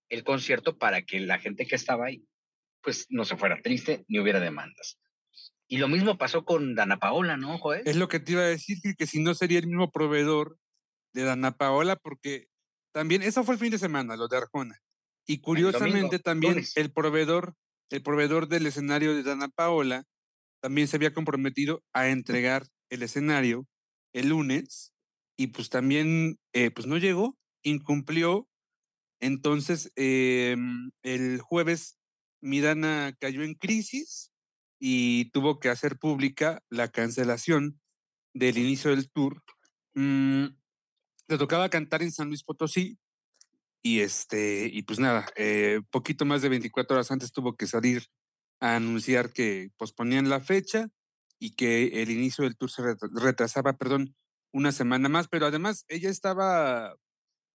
el 0.08 0.22
concierto 0.22 0.78
para 0.78 1.02
que 1.02 1.18
la 1.20 1.38
gente 1.38 1.66
que 1.66 1.74
estaba 1.74 2.06
ahí 2.06 2.24
pues 2.82 3.06
no 3.10 3.24
se 3.24 3.36
fuera 3.36 3.60
triste 3.62 4.04
ni 4.08 4.18
hubiera 4.18 4.40
demandas. 4.40 4.98
Y 5.66 5.78
lo 5.78 5.88
mismo 5.88 6.18
pasó 6.18 6.44
con 6.44 6.74
Dana 6.74 6.98
Paola, 6.98 7.36
¿no, 7.36 7.58
Joel? 7.58 7.82
Es 7.86 7.96
lo 7.96 8.08
que 8.08 8.20
te 8.20 8.32
iba 8.32 8.42
a 8.42 8.46
decir, 8.46 8.78
que 8.96 9.06
si 9.06 9.20
no 9.20 9.34
sería 9.34 9.58
el 9.58 9.66
mismo 9.66 9.90
proveedor 9.90 10.58
de 11.14 11.22
Dana 11.22 11.56
Paola, 11.56 11.96
porque 11.96 12.48
también, 12.92 13.22
eso 13.22 13.44
fue 13.44 13.54
el 13.54 13.60
fin 13.60 13.70
de 13.70 13.78
semana, 13.78 14.16
lo 14.16 14.28
de 14.28 14.36
Arjona. 14.36 14.78
Y 15.26 15.40
curiosamente 15.40 16.18
también 16.18 16.64
el 16.74 16.92
proveedor, 16.92 17.54
el 17.90 18.02
proveedor 18.02 18.48
del 18.48 18.66
escenario 18.66 19.14
de 19.14 19.22
Dana 19.22 19.48
Paola, 19.48 20.04
también 20.60 20.88
se 20.88 20.96
había 20.96 21.14
comprometido 21.14 21.82
a 21.92 22.08
entregar 22.08 22.66
el 22.90 23.02
escenario 23.02 23.66
el 24.12 24.28
lunes 24.28 24.92
y 25.36 25.48
pues 25.48 25.70
también, 25.70 26.38
eh, 26.52 26.70
pues 26.70 26.86
no 26.86 26.98
llegó, 26.98 27.38
incumplió. 27.62 28.48
Entonces, 29.20 29.92
em, 29.96 30.90
el 31.02 31.40
jueves 31.40 31.98
Midana 32.42 33.16
cayó 33.18 33.42
en 33.42 33.54
crisis 33.54 34.32
y 34.80 35.30
tuvo 35.30 35.60
que 35.60 35.68
hacer 35.68 35.98
pública 35.98 36.62
la 36.68 36.88
cancelación 36.88 37.80
del 38.34 38.58
inicio 38.58 38.90
del 38.90 39.10
tour. 39.10 39.42
Mm, 39.94 40.46
le 41.32 41.38
tocaba 41.38 41.68
cantar 41.68 42.02
en 42.02 42.12
San 42.12 42.28
Luis 42.28 42.44
Potosí 42.44 42.98
y 43.82 44.00
este 44.00 44.68
y 44.72 44.82
pues 44.82 44.98
nada, 44.98 45.26
eh, 45.36 45.80
poquito 45.90 46.24
más 46.24 46.42
de 46.42 46.48
24 46.48 46.94
horas 46.94 47.10
antes 47.10 47.32
tuvo 47.32 47.56
que 47.56 47.66
salir 47.66 48.06
a 48.60 48.76
anunciar 48.76 49.32
que 49.32 49.70
posponían 49.76 50.28
la 50.28 50.40
fecha 50.40 50.88
y 51.38 51.54
que 51.56 52.02
el 52.02 52.10
inicio 52.10 52.44
del 52.44 52.56
tour 52.56 52.70
se 52.70 52.82
retrasaba, 53.14 53.72
perdón, 53.72 54.14
una 54.52 54.70
semana 54.70 55.08
más, 55.08 55.26
pero 55.28 55.46
además 55.46 55.84
ella 55.88 56.10
estaba 56.10 56.94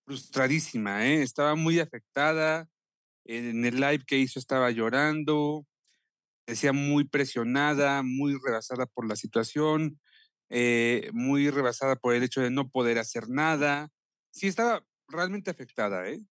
frustradísima, 0.06 1.08
¿eh? 1.08 1.22
estaba 1.22 1.56
muy 1.56 1.80
afectada, 1.80 2.68
en 3.26 3.64
el 3.66 3.76
live 3.76 4.04
que 4.06 4.18
hizo 4.18 4.40
estaba 4.40 4.72
llorando, 4.72 5.66
decía 6.48 6.74
muy 6.74 7.06
presionada, 7.06 8.04
muy 8.04 8.38
rebasada 8.44 8.86
por 8.88 9.08
la 9.08 9.16
situación, 9.16 10.00
eh, 10.50 11.10
muy 11.14 11.50
rebasada 11.50 11.96
por 11.96 12.14
el 12.14 12.24
hecho 12.24 12.42
de 12.42 12.52
no 12.52 12.70
poder 12.70 12.98
hacer 13.00 13.30
nada. 13.30 13.90
Sí, 14.32 14.48
estaba 14.48 14.84
realmente 15.08 15.52
afectada, 15.52 16.08
¿eh? 16.10 16.22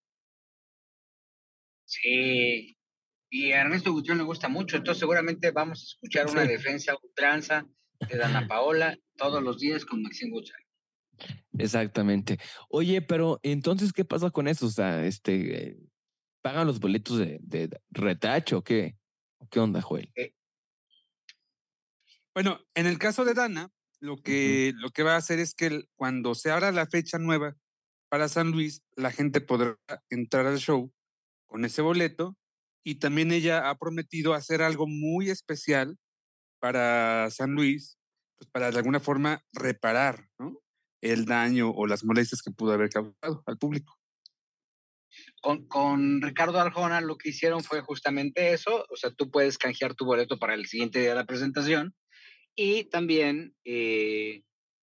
Sí, 1.84 2.76
y 3.30 3.52
a 3.52 3.60
Ernesto 3.60 3.92
Gutiérrez 3.92 4.18
le 4.18 4.26
gusta 4.26 4.48
mucho, 4.48 4.76
entonces 4.76 4.98
seguramente 4.98 5.50
vamos 5.50 5.80
a 5.80 5.84
escuchar 5.84 6.26
una 6.28 6.44
defensa 6.44 6.96
ultranza 7.02 7.66
de 8.08 8.16
Dana 8.16 8.46
Paola 8.48 8.98
todos 9.16 9.42
los 9.42 9.58
días 9.58 9.84
con 9.84 10.02
Maxine 10.02 10.30
Gutiérrez. 10.30 10.66
Exactamente. 11.58 12.38
Oye, 12.68 13.00
pero 13.02 13.40
entonces, 13.42 13.92
¿qué 13.92 14.04
pasa 14.04 14.30
con 14.30 14.48
eso? 14.48 14.66
O 14.66 14.70
sea, 14.70 15.04
este, 15.04 15.78
¿pagan 16.42 16.66
los 16.66 16.80
boletos 16.80 17.18
de, 17.18 17.38
de 17.40 17.80
retacho 17.90 18.58
o 18.58 18.64
qué? 18.64 18.96
¿Qué 19.50 19.60
onda, 19.60 19.80
Joel? 19.80 20.10
Eh, 20.14 20.34
bueno, 22.34 22.60
en 22.74 22.86
el 22.86 22.98
caso 22.98 23.24
de 23.24 23.34
Dana, 23.34 23.70
lo 24.00 24.16
que, 24.16 24.72
lo 24.76 24.90
que 24.90 25.02
va 25.02 25.14
a 25.14 25.18
hacer 25.18 25.38
es 25.38 25.54
que 25.54 25.84
cuando 25.96 26.34
se 26.34 26.50
abra 26.50 26.72
la 26.72 26.86
fecha 26.86 27.18
nueva 27.18 27.56
para 28.08 28.28
San 28.28 28.50
Luis, 28.50 28.82
la 28.94 29.10
gente 29.10 29.40
podrá 29.40 29.78
entrar 30.10 30.46
al 30.46 30.58
show 30.58 30.92
con 31.46 31.64
ese 31.64 31.82
boleto 31.82 32.36
y 32.84 32.96
también 32.96 33.32
ella 33.32 33.68
ha 33.68 33.78
prometido 33.78 34.34
hacer 34.34 34.62
algo 34.62 34.86
muy 34.86 35.30
especial 35.30 35.98
para 36.60 37.30
San 37.30 37.52
Luis, 37.52 37.98
pues 38.38 38.48
para 38.50 38.70
de 38.70 38.78
alguna 38.78 39.00
forma 39.00 39.42
reparar 39.52 40.28
el 41.00 41.24
daño 41.24 41.70
o 41.70 41.86
las 41.86 42.04
molestias 42.04 42.42
que 42.42 42.50
pudo 42.50 42.72
haber 42.72 42.90
causado 42.90 43.42
al 43.46 43.58
público. 43.58 43.98
Con, 45.40 46.20
Ricardo 46.20 46.60
Arjona 46.60 47.00
lo 47.00 47.16
que 47.16 47.30
hicieron 47.30 47.62
fue 47.62 47.80
justamente 47.80 48.52
eso, 48.52 48.84
o 48.90 48.96
sea, 48.96 49.10
tú 49.10 49.30
puedes 49.30 49.58
canjear 49.58 49.94
tu 49.94 50.04
boleto 50.04 50.38
para 50.38 50.54
el 50.54 50.66
siguiente 50.66 51.00
día 51.00 51.10
de 51.10 51.14
la 51.14 51.26
presentación 51.26 51.94
y 52.56 52.84
también 52.84 53.54
eh, 53.64 54.42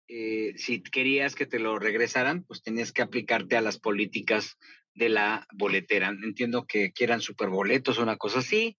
eh, 0.07 0.53
si 0.55 0.81
querías 0.81 1.35
que 1.35 1.45
te 1.45 1.59
lo 1.59 1.77
regresaran, 1.79 2.43
pues 2.43 2.63
tenías 2.63 2.93
que 2.93 3.01
aplicarte 3.01 3.57
a 3.57 3.61
las 3.61 3.77
políticas 3.77 4.57
de 4.93 5.09
la 5.09 5.45
boletera. 5.53 6.07
Entiendo 6.07 6.65
que 6.65 6.93
quieran 6.93 7.21
superboletos 7.21 7.99
o 7.99 8.03
una 8.03 8.15
cosa 8.15 8.39
así. 8.39 8.77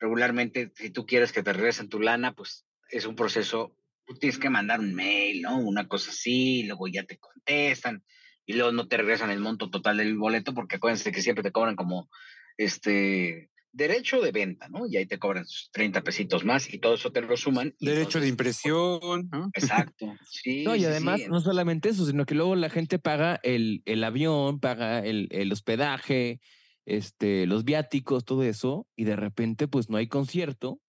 Regularmente, 0.00 0.72
si 0.74 0.90
tú 0.90 1.06
quieres 1.06 1.32
que 1.32 1.44
te 1.44 1.52
regresen 1.52 1.88
tu 1.88 2.00
lana, 2.00 2.34
pues 2.34 2.66
es 2.90 3.06
un 3.06 3.14
proceso, 3.14 3.76
tú 4.04 4.14
tienes 4.14 4.38
que 4.38 4.50
mandar 4.50 4.80
un 4.80 4.94
mail, 4.94 5.42
¿no? 5.42 5.58
Una 5.58 5.86
cosa 5.86 6.10
así, 6.10 6.64
luego 6.64 6.88
ya 6.88 7.04
te 7.04 7.18
contestan 7.18 8.02
y 8.44 8.54
luego 8.54 8.72
no 8.72 8.88
te 8.88 8.96
regresan 8.96 9.30
el 9.30 9.40
monto 9.40 9.70
total 9.70 9.96
del 9.98 10.18
boleto 10.18 10.52
porque 10.54 10.76
acuérdense 10.76 11.12
que 11.12 11.22
siempre 11.22 11.44
te 11.44 11.52
cobran 11.52 11.76
como 11.76 12.10
este 12.56 13.50
derecho 13.74 14.20
de 14.20 14.32
venta, 14.32 14.68
¿no? 14.68 14.86
Y 14.86 14.96
ahí 14.96 15.06
te 15.06 15.18
cobran 15.18 15.44
30 15.72 16.02
pesitos 16.02 16.44
más 16.44 16.72
y 16.72 16.78
todo 16.78 16.94
eso 16.94 17.12
te 17.12 17.20
lo 17.20 17.36
suman. 17.36 17.74
derecho 17.80 18.20
de 18.20 18.28
impresión, 18.28 19.28
¿no? 19.30 19.50
Exacto. 19.54 20.06
Sí, 20.30 20.64
no, 20.64 20.74
y 20.74 20.84
además 20.84 21.22
no 21.28 21.40
solamente 21.40 21.88
eso, 21.88 22.04
sino 22.06 22.26
que 22.26 22.34
luego 22.34 22.54
la 22.56 22.68
gente 22.68 22.98
paga 22.98 23.40
el, 23.42 23.82
el 23.84 24.04
avión, 24.04 24.60
paga 24.60 24.98
el, 24.98 25.28
el, 25.30 25.52
hospedaje, 25.52 26.40
este, 26.86 27.46
los 27.46 27.64
viáticos, 27.64 28.24
todo 28.24 28.42
eso, 28.42 28.86
y 28.96 29.04
de 29.04 29.16
repente 29.16 29.68
pues 29.68 29.88
no 29.90 29.96
hay 29.96 30.06
concierto 30.06 30.80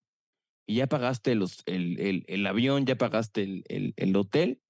y 0.66 0.76
ya 0.76 0.88
pagaste 0.88 1.36
los, 1.36 1.64
el, 1.66 2.00
el, 2.00 2.26
el 2.28 2.48
avión, 2.48 2.86
ya 2.86 2.98
pagaste 2.98 3.44
el, 3.44 3.94
el 3.96 4.16
hotel 4.16 4.62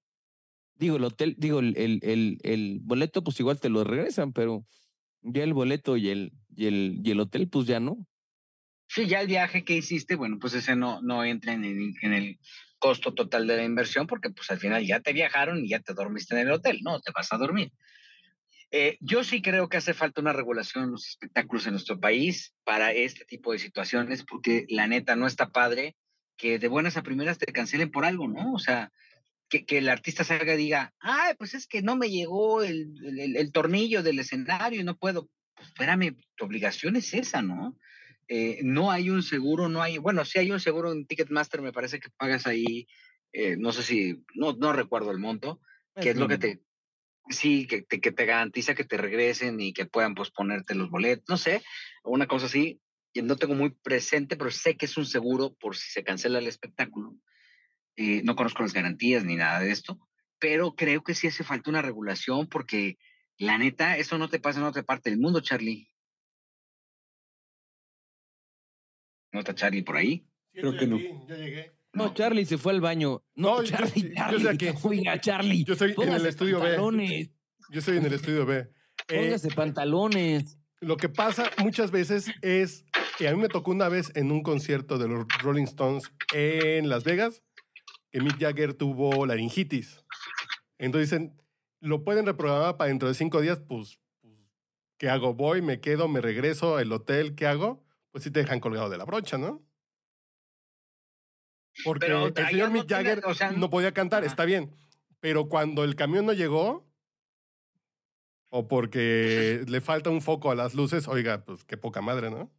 Digo, 0.78 0.96
el 0.96 1.04
hotel, 1.04 1.34
digo, 1.38 1.60
el, 1.60 1.74
el, 1.76 2.38
el, 2.42 2.80
boleto, 2.82 3.24
pues 3.24 3.40
igual 3.40 3.58
te 3.58 3.70
lo 3.70 3.82
regresan, 3.82 4.32
pero 4.32 4.66
ya 5.26 5.44
el 5.44 5.54
boleto 5.54 5.96
y 5.96 6.08
el, 6.08 6.32
y 6.54 6.66
el, 6.66 7.00
y 7.02 7.10
el 7.10 7.20
hotel, 7.20 7.48
pues 7.48 7.66
ya 7.66 7.80
no. 7.80 8.06
Sí, 8.88 9.06
ya 9.06 9.20
el 9.20 9.26
viaje 9.26 9.64
que 9.64 9.76
hiciste, 9.76 10.14
bueno, 10.14 10.38
pues 10.38 10.54
ese 10.54 10.76
no, 10.76 11.02
no 11.02 11.24
entra 11.24 11.52
en 11.52 11.64
el, 11.64 12.38
costo 12.78 13.14
total 13.14 13.46
de 13.46 13.56
la 13.56 13.64
inversión, 13.64 14.06
porque 14.06 14.28
pues 14.28 14.50
al 14.50 14.58
final 14.58 14.86
ya 14.86 15.00
te 15.00 15.14
viajaron 15.14 15.64
y 15.64 15.70
ya 15.70 15.80
te 15.80 15.94
dormiste 15.94 16.34
en 16.34 16.42
el 16.42 16.52
hotel, 16.52 16.80
¿no? 16.82 17.00
Te 17.00 17.10
vas 17.10 17.32
a 17.32 17.38
dormir. 17.38 17.72
Eh, 18.70 18.98
yo 19.00 19.24
sí 19.24 19.40
creo 19.40 19.70
que 19.70 19.78
hace 19.78 19.94
falta 19.94 20.20
una 20.20 20.34
regulación 20.34 20.84
en 20.84 20.90
los 20.90 21.08
espectáculos 21.08 21.66
en 21.66 21.72
nuestro 21.72 21.98
país 21.98 22.54
para 22.64 22.92
este 22.92 23.24
tipo 23.24 23.52
de 23.52 23.58
situaciones, 23.58 24.24
porque 24.24 24.66
la 24.68 24.86
neta 24.86 25.16
no 25.16 25.26
está 25.26 25.48
padre 25.48 25.96
que 26.36 26.58
de 26.58 26.68
buenas 26.68 26.98
a 26.98 27.02
primeras 27.02 27.38
te 27.38 27.50
cancelen 27.50 27.90
por 27.90 28.04
algo, 28.04 28.28
¿no? 28.28 28.52
O 28.52 28.58
sea, 28.58 28.92
que, 29.48 29.64
que 29.64 29.78
el 29.78 29.88
artista 29.88 30.24
salga 30.24 30.54
y 30.54 30.58
diga, 30.58 30.94
ay, 31.00 31.34
pues 31.38 31.54
es 31.54 31.66
que 31.66 31.82
no 31.82 31.96
me 31.96 32.10
llegó 32.10 32.62
el, 32.62 32.92
el, 33.04 33.36
el 33.36 33.52
tornillo 33.52 34.02
del 34.02 34.18
escenario 34.18 34.80
y 34.80 34.84
no 34.84 34.96
puedo. 34.96 35.28
Pues 35.54 35.68
espérame, 35.68 36.16
tu 36.36 36.44
obligación 36.44 36.96
es 36.96 37.14
esa, 37.14 37.42
¿no? 37.42 37.78
Eh, 38.28 38.60
no 38.62 38.90
hay 38.90 39.08
un 39.08 39.22
seguro, 39.22 39.68
no 39.68 39.82
hay, 39.82 39.98
bueno, 39.98 40.24
sí 40.24 40.38
hay 40.38 40.50
un 40.50 40.60
seguro 40.60 40.92
en 40.92 41.06
Ticketmaster, 41.06 41.62
me 41.62 41.72
parece 41.72 42.00
que 42.00 42.10
pagas 42.10 42.46
ahí, 42.46 42.88
eh, 43.32 43.56
no 43.56 43.72
sé 43.72 43.82
si, 43.84 44.24
no, 44.34 44.52
no 44.54 44.72
recuerdo 44.72 45.12
el 45.12 45.18
monto, 45.18 45.60
que 45.94 46.10
es 46.10 46.16
lo 46.16 46.26
que 46.26 46.36
te, 46.36 46.60
sí, 47.28 47.66
que 47.66 47.82
te, 47.82 48.00
que 48.00 48.10
te 48.10 48.26
garantiza 48.26 48.74
que 48.74 48.84
te 48.84 48.96
regresen 48.96 49.60
y 49.60 49.72
que 49.72 49.86
puedan 49.86 50.16
posponerte 50.16 50.74
los 50.74 50.90
boletos, 50.90 51.24
no 51.28 51.36
sé, 51.36 51.62
una 52.02 52.26
cosa 52.26 52.46
así, 52.46 52.80
y 53.12 53.22
no 53.22 53.36
tengo 53.36 53.54
muy 53.54 53.70
presente, 53.70 54.36
pero 54.36 54.50
sé 54.50 54.76
que 54.76 54.86
es 54.86 54.96
un 54.96 55.06
seguro 55.06 55.54
por 55.54 55.76
si 55.76 55.88
se 55.90 56.02
cancela 56.02 56.40
el 56.40 56.48
espectáculo. 56.48 57.14
Eh, 57.96 58.22
no 58.24 58.36
conozco 58.36 58.62
las 58.62 58.72
garantías 58.74 59.24
ni 59.24 59.36
nada 59.36 59.60
de 59.60 59.70
esto, 59.70 59.98
pero 60.38 60.74
creo 60.74 61.02
que 61.02 61.14
sí 61.14 61.26
hace 61.28 61.44
falta 61.44 61.70
una 61.70 61.82
regulación 61.82 62.46
porque 62.48 62.98
la 63.38 63.56
neta, 63.58 63.96
eso 63.96 64.18
no 64.18 64.28
te 64.28 64.38
pasa 64.38 64.58
en 64.60 64.66
otra 64.66 64.82
parte 64.82 65.10
del 65.10 65.18
mundo, 65.18 65.40
Charlie. 65.40 65.88
¿No 69.32 69.40
está 69.40 69.54
Charlie 69.54 69.82
por 69.82 69.96
ahí? 69.96 70.26
Sí, 70.52 70.60
Creo 70.60 70.76
que 70.76 70.86
no. 70.86 70.96
aquí, 70.96 71.08
Ya 71.28 71.36
llegué. 71.36 71.72
No, 71.92 72.12
Charlie 72.12 72.44
se 72.44 72.58
fue 72.58 72.72
al 72.72 72.80
baño. 72.80 73.22
No, 73.34 73.56
No, 73.56 73.62
yo- 73.62 73.76
Charlie, 73.76 74.02
yo 74.10 74.14
Charlie. 74.14 74.48
aquí. 74.50 74.68
Oiga, 74.82 75.20
Charlie. 75.20 75.64
Yo 75.64 75.72
estoy 75.72 75.94
en 75.98 76.12
el 76.12 76.26
estudio 76.26 76.58
B. 76.60 76.66
pantalones, 76.66 77.30
Yo 77.70 77.78
estoy 77.78 77.96
en 77.98 78.04
el 78.06 78.12
estudio 78.12 78.44
B. 78.46 78.58
Eh, 79.08 79.22
Póngase 79.24 79.48
pantalones. 79.50 80.58
lo 80.80 80.96
que 80.96 81.08
pasa 81.08 81.50
muchas 81.58 81.90
veces 81.90 82.30
es 82.42 82.84
que 83.18 83.28
a 83.28 83.32
mí 83.34 83.40
me 83.40 83.48
tocó 83.48 83.70
una 83.70 83.88
vez 83.88 84.12
en 84.14 84.30
un 84.30 84.42
concierto 84.42 84.98
de 84.98 85.08
los 85.08 85.26
Rolling 85.42 85.64
Stones 85.64 86.04
en 86.34 86.88
Las 86.90 87.04
Vegas 87.04 87.42
Mick 88.20 88.38
Jagger 88.38 88.74
tuvo 88.74 89.26
laringitis. 89.26 90.04
Entonces 90.78 91.10
dicen, 91.10 91.40
lo 91.80 92.04
pueden 92.04 92.26
reprogramar 92.26 92.76
para 92.76 92.88
dentro 92.88 93.08
de 93.08 93.14
cinco 93.14 93.40
días, 93.40 93.60
pues, 93.66 93.98
pues, 94.20 94.34
¿qué 94.98 95.08
hago? 95.08 95.34
¿Voy, 95.34 95.62
me 95.62 95.80
quedo, 95.80 96.08
me 96.08 96.20
regreso 96.20 96.76
al 96.76 96.92
hotel? 96.92 97.34
¿Qué 97.34 97.46
hago? 97.46 97.84
Pues 98.10 98.24
sí 98.24 98.30
te 98.30 98.40
dejan 98.40 98.60
colgado 98.60 98.88
de 98.88 98.98
la 98.98 99.04
brocha, 99.04 99.38
¿no? 99.38 99.62
Porque 101.84 102.06
Pero 102.06 102.26
el 102.28 102.32
allá 102.36 102.48
señor 102.48 102.68
no 102.68 102.74
Mick 102.74 102.86
tiene- 102.86 103.04
Jagger 103.04 103.26
o 103.26 103.34
sea, 103.34 103.50
no 103.52 103.68
podía 103.70 103.92
cantar, 103.92 104.24
está 104.24 104.44
bien. 104.44 104.74
Pero 105.20 105.48
cuando 105.48 105.84
el 105.84 105.94
camión 105.94 106.24
no 106.26 106.32
llegó, 106.32 106.86
o 108.50 108.68
porque 108.68 109.62
le 109.68 109.80
falta 109.80 110.10
un 110.10 110.22
foco 110.22 110.50
a 110.50 110.54
las 110.54 110.74
luces, 110.74 111.08
oiga, 111.08 111.44
pues 111.44 111.64
qué 111.64 111.76
poca 111.76 112.00
madre, 112.00 112.30
¿no? 112.30 112.50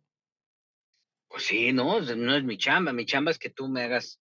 Pues 1.30 1.44
sí, 1.44 1.74
no, 1.74 2.00
no 2.00 2.36
es 2.36 2.44
mi 2.44 2.58
chamba. 2.58 2.94
Mi 2.94 3.06
chamba 3.06 3.32
es 3.32 3.40
que 3.40 3.50
tú 3.50 3.68
me 3.68 3.84
hagas, 3.84 4.20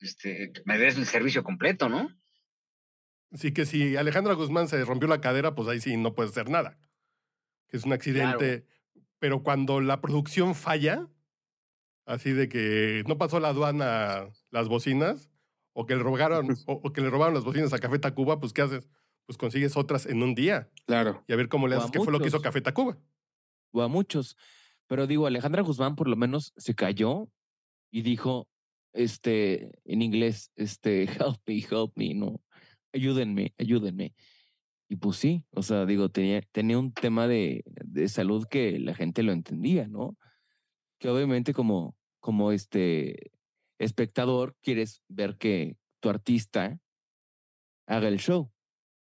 este, 0.00 0.52
me 0.64 0.78
des 0.78 0.96
el 0.96 1.06
servicio 1.06 1.42
completo, 1.42 1.88
¿no? 1.88 2.08
Así 3.30 3.52
que 3.52 3.66
si 3.66 3.96
Alejandra 3.96 4.34
Guzmán 4.34 4.68
se 4.68 4.84
rompió 4.84 5.08
la 5.08 5.20
cadera, 5.20 5.54
pues 5.54 5.68
ahí 5.68 5.80
sí 5.80 5.96
no 5.96 6.14
puede 6.14 6.28
hacer 6.28 6.48
nada. 6.48 6.78
Que 7.68 7.76
es 7.76 7.84
un 7.84 7.92
accidente. 7.92 8.66
Pero 9.18 9.42
cuando 9.42 9.80
la 9.80 10.00
producción 10.00 10.54
falla, 10.54 11.08
así 12.06 12.32
de 12.32 12.48
que 12.48 13.02
no 13.08 13.18
pasó 13.18 13.40
la 13.40 13.48
aduana 13.48 14.28
las 14.50 14.68
bocinas, 14.68 15.30
o 15.72 15.86
que 15.86 15.96
le 15.96 16.02
robaron, 16.02 16.48
o, 16.66 16.72
o 16.74 16.92
que 16.92 17.00
le 17.00 17.10
robaron 17.10 17.34
las 17.34 17.44
bocinas 17.44 17.72
a 17.72 17.78
Café 17.78 17.98
Tacuba, 17.98 18.38
pues 18.38 18.52
¿qué 18.52 18.62
haces? 18.62 18.88
Pues 19.26 19.36
consigues 19.38 19.76
otras 19.76 20.06
en 20.06 20.22
un 20.22 20.34
día. 20.34 20.70
Claro. 20.86 21.24
Y 21.26 21.32
a 21.32 21.36
ver 21.36 21.48
cómo 21.48 21.66
le 21.66 21.76
haces, 21.76 21.90
qué 21.90 21.98
fue 21.98 22.12
lo 22.12 22.20
que 22.20 22.28
hizo. 22.28 22.40
Café 22.40 22.60
Tacuba. 22.60 22.98
o 23.72 23.82
a 23.82 23.88
muchos. 23.88 24.36
Pero 24.86 25.06
digo, 25.06 25.26
Alejandra 25.26 25.62
Guzmán 25.62 25.96
por 25.96 26.08
lo 26.08 26.16
menos 26.16 26.52
se 26.56 26.74
cayó 26.74 27.28
y 27.90 28.02
dijo, 28.02 28.48
este, 28.94 29.72
en 29.84 30.02
inglés, 30.02 30.50
este, 30.56 31.04
help 31.20 31.40
me, 31.46 31.58
help 31.58 31.92
me, 31.96 32.14
no, 32.14 32.40
ayúdenme, 32.92 33.54
ayúdenme. 33.58 34.14
Y 34.88 34.96
pues 34.96 35.16
sí, 35.16 35.44
o 35.50 35.62
sea, 35.62 35.86
digo, 35.86 36.08
tenía, 36.10 36.42
tenía 36.52 36.78
un 36.78 36.92
tema 36.92 37.26
de, 37.26 37.64
de 37.66 38.08
salud 38.08 38.46
que 38.48 38.78
la 38.78 38.94
gente 38.94 39.22
lo 39.22 39.32
entendía, 39.32 39.88
¿no? 39.88 40.16
Que 40.98 41.08
obviamente 41.08 41.52
como, 41.52 41.96
como 42.20 42.52
este 42.52 43.32
espectador 43.78 44.56
quieres 44.62 45.02
ver 45.08 45.36
que 45.36 45.76
tu 46.00 46.10
artista 46.10 46.78
haga 47.86 48.08
el 48.08 48.18
show. 48.18 48.52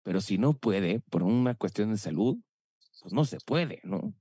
Pero 0.04 0.22
si 0.22 0.38
no 0.38 0.58
puede, 0.58 1.02
por 1.02 1.24
una 1.24 1.54
cuestión 1.56 1.92
de 1.92 1.98
salud, 1.98 2.38
pues 3.02 3.14
no 3.14 3.26
se 3.26 3.38
puede, 3.46 3.82
¿no? 3.84 4.16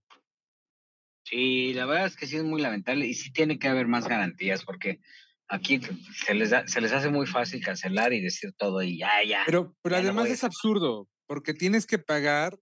Sí, 1.22 1.74
la 1.74 1.86
verdad 1.86 2.06
es 2.06 2.16
que 2.16 2.26
sí 2.26 2.36
es 2.36 2.44
muy 2.44 2.60
lamentable 2.60 3.06
y 3.06 3.14
sí 3.14 3.32
tiene 3.32 3.58
que 3.58 3.68
haber 3.68 3.88
más 3.88 4.06
garantías 4.06 4.64
porque 4.64 5.00
aquí 5.48 5.80
se 6.24 6.34
les, 6.34 6.50
da- 6.50 6.66
se 6.66 6.80
les 6.80 6.92
hace 6.92 7.08
muy 7.08 7.26
fácil 7.26 7.62
cancelar 7.64 8.12
y 8.12 8.20
decir 8.20 8.52
todo 8.56 8.82
y 8.82 8.98
ya, 8.98 9.22
ya. 9.26 9.42
Pero, 9.46 9.74
pero 9.82 9.96
Ya 9.96 10.02
además 10.02 10.28
es 10.28 10.44
absurdo, 10.44 11.08
porque 11.26 11.54
tienes 11.54 11.86
que 11.86 11.98
pagar 11.98 12.58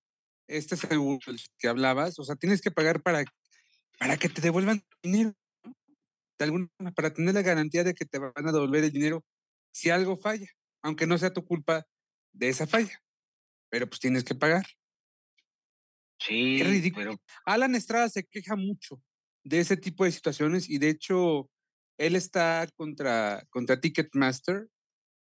este 0.49 0.77
seguro 0.77 1.19
que 1.59 1.69
hablabas, 1.69 2.19
o 2.19 2.25
sea, 2.25 2.37
tienes 2.37 2.61
que 2.61 2.71
pagar 2.71 3.03
para, 3.03 3.25
para 3.99 4.17
que 4.17 4.29
te 4.29 4.41
devuelvan 4.43 4.83
dinero, 5.03 5.33
¿no? 5.65 5.73
de 6.39 6.45
alguna 6.45 6.69
forma, 6.77 6.93
para 6.93 7.13
tener 7.13 7.35
la 7.35 7.43
garantía 7.43 7.85
de 7.85 7.95
que 7.95 8.05
te 8.05 8.19
van 8.19 8.33
a 8.37 8.53
devolver 8.53 8.85
el 8.85 8.91
dinero 8.93 9.25
si 9.73 9.91
algo 9.91 10.17
falla, 10.17 10.49
aunque 10.83 11.07
no 11.07 11.17
sea 11.17 11.33
tu 11.33 11.45
culpa 11.45 11.87
de 12.33 12.49
esa 12.49 12.67
falla, 12.67 13.01
pero 13.71 13.87
pues 13.89 14.01
tienes 14.01 14.25
que 14.25 14.35
pagar. 14.35 14.67
Sí, 16.19 16.57
Qué 16.59 16.65
ridículo. 16.65 17.05
pero 17.13 17.21
Alan 17.45 17.75
Estrada 17.75 18.09
se 18.09 18.25
queja 18.25 18.57
mucho 18.57 19.03
de 19.43 19.61
ese 19.61 19.77
tipo 19.77 20.05
de 20.05 20.13
situaciones 20.13 20.69
y 20.71 20.79
de 20.79 20.89
hecho 20.91 21.51
él 21.99 22.17
está 22.17 22.67
contra, 22.77 23.45
contra 23.51 23.81
Ticketmaster 23.81 24.69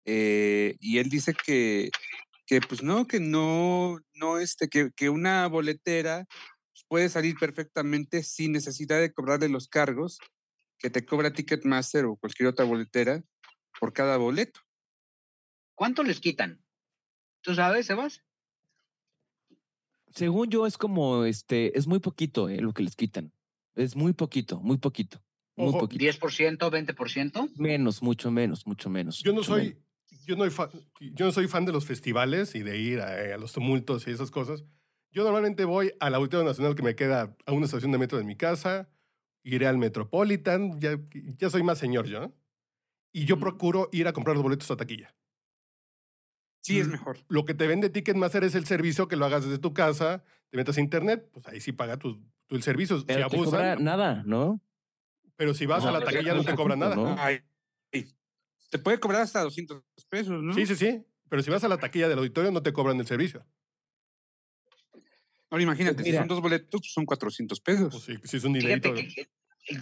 eh, 0.05 0.75
y 0.79 0.97
él 0.97 1.09
dice 1.09 1.33
que, 1.33 1.89
que 2.45 2.61
pues 2.61 2.83
no, 2.83 3.07
que 3.07 3.19
no, 3.19 3.99
no 4.13 4.39
este, 4.39 4.67
que, 4.69 4.91
que 4.95 5.09
una 5.09 5.47
boletera 5.47 6.25
pues, 6.27 6.85
puede 6.87 7.09
salir 7.09 7.35
perfectamente 7.39 8.23
sin 8.23 8.51
necesidad 8.51 8.99
de 8.99 9.13
cobrarle 9.13 9.49
los 9.49 9.67
cargos 9.67 10.19
que 10.77 10.89
te 10.89 11.05
cobra 11.05 11.33
Ticketmaster 11.33 12.05
o 12.05 12.17
cualquier 12.17 12.49
otra 12.49 12.65
boletera 12.65 13.23
por 13.79 13.93
cada 13.93 14.17
boleto. 14.17 14.59
¿cuánto 15.75 16.03
les 16.03 16.19
quitan? 16.19 16.63
¿Tú 17.41 17.55
sabes, 17.55 17.87
Sebas? 17.87 18.23
Según 20.15 20.49
yo, 20.49 20.65
es 20.65 20.77
como, 20.77 21.25
este, 21.25 21.77
es 21.77 21.87
muy 21.87 21.99
poquito 21.99 22.47
eh, 22.47 22.61
lo 22.61 22.73
que 22.73 22.83
les 22.83 22.95
quitan. 22.95 23.33
Es 23.75 23.95
muy 23.95 24.13
poquito, 24.13 24.61
muy 24.61 24.77
poquito. 24.77 25.21
Muy 25.55 25.67
Ojo, 25.67 25.79
poquito. 25.79 26.03
¿10%, 26.03 26.69
20%? 26.69 27.47
Menos, 27.55 28.01
mucho 28.01 28.31
menos, 28.31 28.65
mucho 28.65 28.89
menos. 28.89 29.21
Yo 29.23 29.33
no 29.33 29.43
soy, 29.43 29.65
menos. 29.65 29.83
yo 30.25 30.35
no, 30.35 30.49
fa- 30.49 30.69
yo 30.99 31.25
no 31.25 31.31
soy 31.31 31.47
fan 31.47 31.65
de 31.65 31.71
los 31.71 31.85
festivales 31.85 32.55
y 32.55 32.63
de 32.63 32.77
ir 32.79 32.99
a, 33.01 33.35
a 33.35 33.37
los 33.37 33.53
tumultos 33.53 34.07
y 34.07 34.11
esas 34.11 34.31
cosas. 34.31 34.63
Yo 35.11 35.23
normalmente 35.23 35.65
voy 35.65 35.91
al 35.99 36.15
Auditorio 36.15 36.45
Nacional 36.45 36.75
que 36.75 36.81
me 36.81 36.95
queda 36.95 37.35
a 37.45 37.51
una 37.51 37.65
estación 37.65 37.91
de 37.91 37.99
metro 37.99 38.17
de 38.17 38.23
mi 38.23 38.35
casa, 38.35 38.89
iré 39.43 39.67
al 39.67 39.77
Metropolitan, 39.77 40.79
ya, 40.79 40.97
ya 41.37 41.49
soy 41.51 41.61
más 41.61 41.77
señor 41.77 42.07
yo. 42.07 42.21
¿no? 42.21 42.33
Y 43.13 43.25
yo 43.25 43.39
procuro 43.39 43.89
ir 43.91 44.07
a 44.07 44.13
comprar 44.13 44.35
los 44.35 44.43
boletos 44.43 44.71
a 44.71 44.77
taquilla. 44.77 45.15
Sí, 46.61 46.79
es 46.79 46.87
Mm, 46.87 46.91
mejor. 46.91 47.17
Lo 47.27 47.45
que 47.45 47.53
te 47.53 47.67
vende 47.67 47.89
Ticketmaster 47.89 48.43
es 48.43 48.55
el 48.55 48.65
servicio 48.65 49.07
que 49.07 49.17
lo 49.17 49.25
hagas 49.25 49.43
desde 49.43 49.59
tu 49.59 49.73
casa, 49.73 50.23
te 50.49 50.57
metas 50.57 50.77
a 50.77 50.81
internet, 50.81 51.29
pues 51.33 51.45
ahí 51.47 51.59
sí 51.59 51.73
paga 51.73 51.97
tu, 51.97 52.23
tu 52.47 52.55
el 52.55 52.63
servicio. 52.63 52.99
Si 52.99 53.05
Pero 53.05 53.27
te 53.29 53.35
abusan, 53.35 53.51
cobra 53.51 53.75
nada, 53.75 54.23
¿no? 54.25 54.61
Pero 55.35 55.53
si 55.53 55.65
vas 55.65 55.83
No, 55.83 55.89
a 55.89 55.91
la 55.93 56.01
pues, 56.01 56.13
taquilla 56.13 56.33
no 56.33 56.43
te 56.43 56.55
cobran 56.55 56.79
nada. 56.79 56.95
¿no? 56.95 57.15
Ay, 57.17 57.41
te 58.73 58.79
puede 58.79 58.99
cobrar 58.99 59.21
hasta 59.21 59.43
200 59.43 59.83
pesos, 60.09 60.43
¿no? 60.43 60.51
Sí, 60.55 60.65
sí, 60.65 60.75
sí. 60.75 61.05
Pero 61.29 61.43
si 61.43 61.51
vas 61.51 61.63
a 61.63 61.67
la 61.67 61.77
taquilla 61.77 62.09
del 62.09 62.17
auditorio 62.17 62.49
no 62.49 62.63
te 62.63 62.73
cobran 62.73 62.99
el 62.99 63.05
servicio. 63.05 63.45
Ahora 65.51 65.61
imagínate, 65.61 66.01
si 66.01 66.09
mira. 66.09 66.21
son 66.21 66.27
dos 66.27 66.41
boletos, 66.41 66.81
pues 66.81 66.91
son 66.91 67.05
400 67.05 67.61
pesos. 67.61 67.91
Pues 67.91 68.03
sí, 68.03 68.15
sí 68.23 68.37
es 68.37 68.43
un 68.43 68.53
dinerito. 68.53 68.91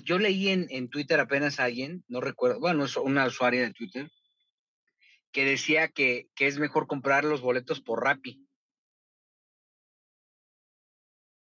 yo 0.04 0.20
leí 0.20 0.50
en, 0.50 0.68
en 0.70 0.90
Twitter 0.90 1.22
apenas 1.22 1.62
a 1.62 1.64
alguien, 1.64 2.04
no 2.10 2.20
recuerdo, 2.20 2.60
bueno, 2.60 2.84
es 2.84 2.98
una 2.98 3.26
usuaria 3.26 3.62
de 3.62 3.72
Twitter, 3.72 4.12
que 5.32 5.46
decía 5.46 5.88
que, 5.88 6.28
que 6.36 6.48
es 6.48 6.60
mejor 6.60 6.88
comprar 6.88 7.24
los 7.24 7.40
boletos 7.40 7.80
por 7.80 8.04
Rappi. 8.04 8.46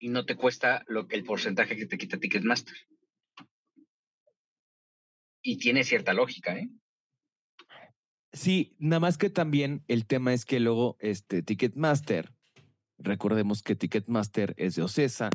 Y 0.00 0.08
no 0.08 0.26
te 0.26 0.34
cuesta 0.34 0.82
lo 0.88 1.06
que 1.06 1.14
el 1.14 1.22
porcentaje 1.22 1.76
que 1.76 1.86
te 1.86 1.98
quita 1.98 2.18
Ticketmaster. 2.18 2.76
Y 5.48 5.56
tiene 5.56 5.82
cierta 5.82 6.12
lógica, 6.12 6.58
¿eh? 6.58 6.68
Sí, 8.34 8.76
nada 8.78 9.00
más 9.00 9.16
que 9.16 9.30
también 9.30 9.82
el 9.88 10.06
tema 10.06 10.34
es 10.34 10.44
que 10.44 10.60
luego 10.60 10.98
este 11.00 11.42
Ticketmaster, 11.42 12.34
recordemos 12.98 13.62
que 13.62 13.74
Ticketmaster 13.74 14.52
es 14.58 14.74
de 14.74 14.82
Ocesa 14.82 15.30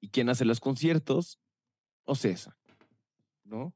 y 0.00 0.08
quién 0.08 0.30
hace 0.30 0.46
los 0.46 0.58
conciertos, 0.58 1.38
Ocesa, 2.04 2.56
¿no? 3.44 3.74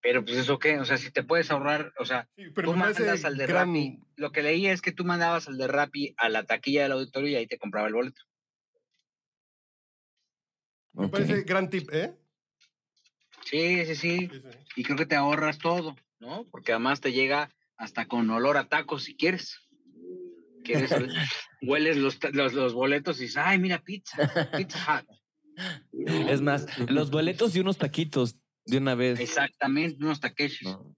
Pero 0.00 0.24
pues 0.24 0.38
eso 0.38 0.58
qué, 0.58 0.80
o 0.80 0.84
sea, 0.84 0.98
si 0.98 1.12
te 1.12 1.22
puedes 1.22 1.52
ahorrar, 1.52 1.92
o 2.00 2.04
sea, 2.04 2.28
pero 2.52 2.72
tú 2.72 2.76
mandas 2.76 3.24
al 3.24 3.36
de 3.36 3.46
gran- 3.46 3.68
Rappi, 3.68 4.00
lo 4.16 4.32
que 4.32 4.42
leí 4.42 4.66
es 4.66 4.82
que 4.82 4.90
tú 4.90 5.04
mandabas 5.04 5.46
al 5.46 5.56
de 5.56 5.68
Rappi 5.68 6.14
a 6.16 6.28
la 6.28 6.42
taquilla 6.44 6.82
del 6.82 6.92
auditorio 6.92 7.28
y 7.30 7.36
ahí 7.36 7.46
te 7.46 7.58
compraba 7.58 7.86
el 7.86 7.94
boleto. 7.94 8.22
Me 10.94 11.08
parece 11.08 11.42
gran 11.42 11.70
tip, 11.70 11.88
¿eh? 11.92 12.12
Sí, 13.46 13.84
sí, 13.86 13.94
sí, 13.94 14.18
Sí, 14.18 14.28
sí. 14.28 14.58
y 14.76 14.82
creo 14.82 14.96
que 14.96 15.06
te 15.06 15.14
ahorras 15.14 15.58
todo, 15.58 15.96
¿no? 16.20 16.44
Porque 16.50 16.72
además 16.72 17.00
te 17.00 17.12
llega 17.12 17.50
hasta 17.76 18.06
con 18.08 18.28
olor 18.30 18.56
a 18.56 18.68
tacos 18.68 19.04
si 19.04 19.16
quieres. 19.16 19.60
Quieres 20.64 20.90
hueles 21.62 21.96
los, 21.96 22.18
ta- 22.18 22.30
los, 22.30 22.52
los 22.54 22.74
boletos 22.74 23.18
y 23.18 23.22
dices, 23.22 23.36
ay, 23.38 23.58
mira, 23.58 23.82
pizza, 23.82 24.50
pizza 24.56 25.00
Hut. 25.02 25.08
Es 26.30 26.42
más, 26.42 26.66
los 26.90 27.10
boletos 27.10 27.54
y 27.56 27.60
unos 27.60 27.78
taquitos 27.78 28.36
de 28.66 28.76
una 28.78 28.94
vez. 28.94 29.20
Exactamente, 29.20 29.96
unos 30.04 30.20
taqueches, 30.20 30.62
¿no? 30.64 30.94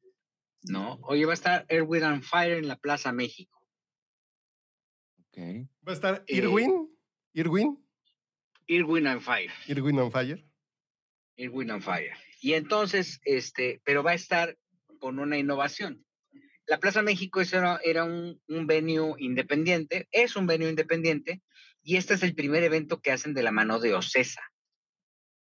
¿no? 0.62 0.98
Oye, 1.02 1.26
va 1.26 1.32
a 1.32 1.34
estar 1.34 1.66
Airwind 1.68 2.02
and 2.04 2.22
Fire 2.24 2.58
en 2.58 2.66
la 2.66 2.76
Plaza 2.76 3.12
México. 3.12 3.62
Ok. 5.28 5.38
Va 5.86 5.92
a 5.92 5.94
estar 5.94 6.24
Eh, 6.26 6.36
Irwin, 6.38 6.88
Irwin, 7.34 7.78
Irwin 8.66 9.06
and 9.06 9.20
Fire. 9.20 9.52
Irwin 9.68 9.98
on 10.00 10.10
Fire. 10.10 10.42
Irwin 11.38 11.70
on 11.70 11.80
Fire. 11.82 12.16
Y 12.40 12.54
entonces, 12.54 13.20
este, 13.24 13.80
pero 13.84 14.02
va 14.02 14.12
a 14.12 14.14
estar 14.14 14.56
con 14.98 15.18
una 15.18 15.38
innovación. 15.38 16.04
La 16.66 16.78
Plaza 16.78 17.02
México 17.02 17.40
era, 17.40 17.80
era 17.82 18.04
un, 18.04 18.40
un 18.46 18.66
venue 18.66 19.14
independiente, 19.18 20.06
es 20.12 20.36
un 20.36 20.46
venue 20.46 20.68
independiente, 20.68 21.42
y 21.82 21.96
este 21.96 22.14
es 22.14 22.22
el 22.22 22.34
primer 22.34 22.62
evento 22.62 23.00
que 23.00 23.10
hacen 23.10 23.32
de 23.34 23.42
la 23.42 23.52
mano 23.52 23.80
de 23.80 23.94
Ocesa. 23.94 24.42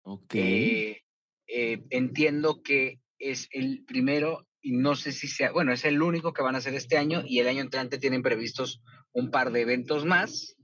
Ok. 0.04 0.36
Eh, 0.36 1.04
eh, 1.48 1.84
entiendo 1.90 2.62
que 2.62 3.00
es 3.18 3.50
el 3.52 3.84
primero, 3.86 4.48
y 4.62 4.74
no 4.74 4.96
sé 4.96 5.12
si 5.12 5.28
sea, 5.28 5.52
bueno, 5.52 5.74
es 5.74 5.86
el 5.86 6.02
único 6.02 6.34
que 6.34 6.44
van 6.44 6.56
a 6.56 6.60
hacer 6.60 6.76
este 6.76 6.98
año, 6.98 7.24
y 7.26 7.40
el 7.40 7.48
año 7.48 7.62
entrante 7.62 7.98
tienen 7.98 8.22
previstos 8.22 8.82
un 9.12 9.32
par 9.32 9.52
de 9.52 9.62
eventos 9.62 10.06
más. 10.06 10.56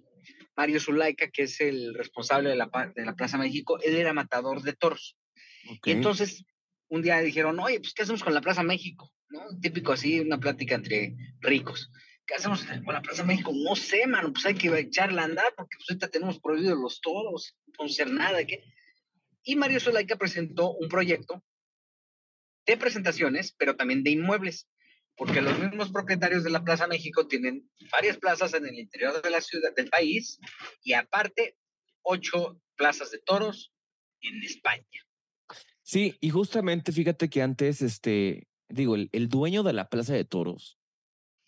Mario 0.55 0.79
Zulaika, 0.79 1.29
que 1.31 1.43
es 1.43 1.59
el 1.61 1.95
responsable 1.95 2.49
de 2.49 2.55
la, 2.55 2.69
de 2.95 3.05
la 3.05 3.15
Plaza 3.15 3.39
México, 3.39 3.79
él 3.81 3.95
era 3.95 4.13
matador 4.13 4.61
de 4.61 4.73
toros. 4.73 5.17
Ok. 5.69 5.87
Y 5.87 5.91
entonces 5.91 6.45
un 6.89 7.01
día 7.01 7.19
dijeron, 7.21 7.59
oye, 7.59 7.79
pues 7.79 7.93
¿qué 7.93 8.03
hacemos 8.03 8.23
con 8.23 8.33
la 8.33 8.41
Plaza 8.41 8.63
México? 8.63 9.11
¿No? 9.29 9.41
Típico 9.59 9.93
así, 9.93 10.19
una 10.19 10.39
plática 10.39 10.75
entre 10.75 11.15
ricos. 11.41 11.91
¿Qué 12.25 12.35
hacemos 12.35 12.63
con 12.63 12.93
la 12.93 13.01
Plaza 13.01 13.23
México? 13.23 13.51
No 13.53 13.75
sé, 13.75 14.05
mano, 14.07 14.31
pues 14.31 14.45
hay 14.45 14.55
que 14.55 14.67
echarla 14.77 15.23
a 15.23 15.25
andar 15.25 15.53
porque 15.57 15.75
pues, 15.77 15.89
ahorita 15.89 16.07
tenemos 16.07 16.39
prohibidos 16.39 16.77
los 16.79 17.01
toros, 17.01 17.57
no 17.65 17.73
podemos 17.73 17.99
hacer 17.99 18.11
nada. 18.11 18.45
¿qué? 18.45 18.63
Y 19.43 19.55
Mario 19.55 19.79
Zolaika 19.79 20.15
presentó 20.15 20.71
un 20.71 20.87
proyecto 20.87 21.43
de 22.65 22.77
presentaciones, 22.77 23.53
pero 23.57 23.75
también 23.75 24.03
de 24.03 24.11
inmuebles, 24.11 24.69
porque 25.17 25.41
los 25.41 25.59
mismos 25.59 25.91
propietarios 25.91 26.43
de 26.43 26.49
la 26.49 26.63
Plaza 26.63 26.87
México 26.87 27.27
tienen 27.27 27.69
varias 27.91 28.17
plazas 28.17 28.53
en 28.53 28.65
el 28.65 28.79
interior 28.79 29.21
de 29.21 29.29
la 29.29 29.41
ciudad 29.41 29.73
del 29.75 29.89
país 29.89 30.39
y 30.83 30.93
aparte 30.93 31.57
ocho 32.03 32.61
plazas 32.75 33.11
de 33.11 33.19
toros 33.19 33.73
en 34.21 34.41
España. 34.43 34.85
Sí, 35.81 36.15
y 36.21 36.29
justamente 36.29 36.91
fíjate 36.91 37.29
que 37.29 37.41
antes, 37.41 37.81
este, 37.81 38.47
digo, 38.69 38.95
el, 38.95 39.09
el 39.11 39.29
dueño 39.29 39.63
de 39.63 39.73
la 39.73 39.89
Plaza 39.89 40.13
de 40.13 40.25
Toros, 40.25 40.77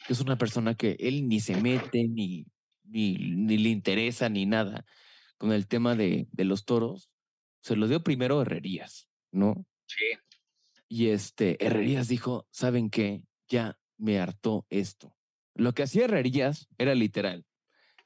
que 0.05 0.13
es 0.13 0.19
una 0.19 0.37
persona 0.37 0.75
que 0.75 0.97
él 0.99 1.27
ni 1.27 1.39
se 1.39 1.59
mete, 1.61 2.07
ni, 2.07 2.45
ni, 2.83 3.15
ni 3.15 3.57
le 3.57 3.69
interesa, 3.69 4.29
ni 4.29 4.45
nada 4.45 4.85
con 5.37 5.51
el 5.51 5.67
tema 5.67 5.95
de, 5.95 6.27
de 6.31 6.45
los 6.45 6.65
toros, 6.65 7.09
se 7.61 7.75
lo 7.75 7.87
dio 7.87 8.03
primero 8.03 8.39
a 8.39 8.41
Herrerías, 8.43 9.07
¿no? 9.31 9.65
Sí. 9.85 10.05
Y 10.87 11.07
este, 11.09 11.63
Herrerías 11.65 12.07
dijo, 12.07 12.47
¿saben 12.51 12.89
qué? 12.89 13.23
Ya 13.47 13.77
me 13.97 14.19
hartó 14.19 14.65
esto. 14.69 15.15
Lo 15.55 15.73
que 15.73 15.83
hacía 15.83 16.05
Herrerías 16.05 16.67
era 16.77 16.95
literal. 16.95 17.45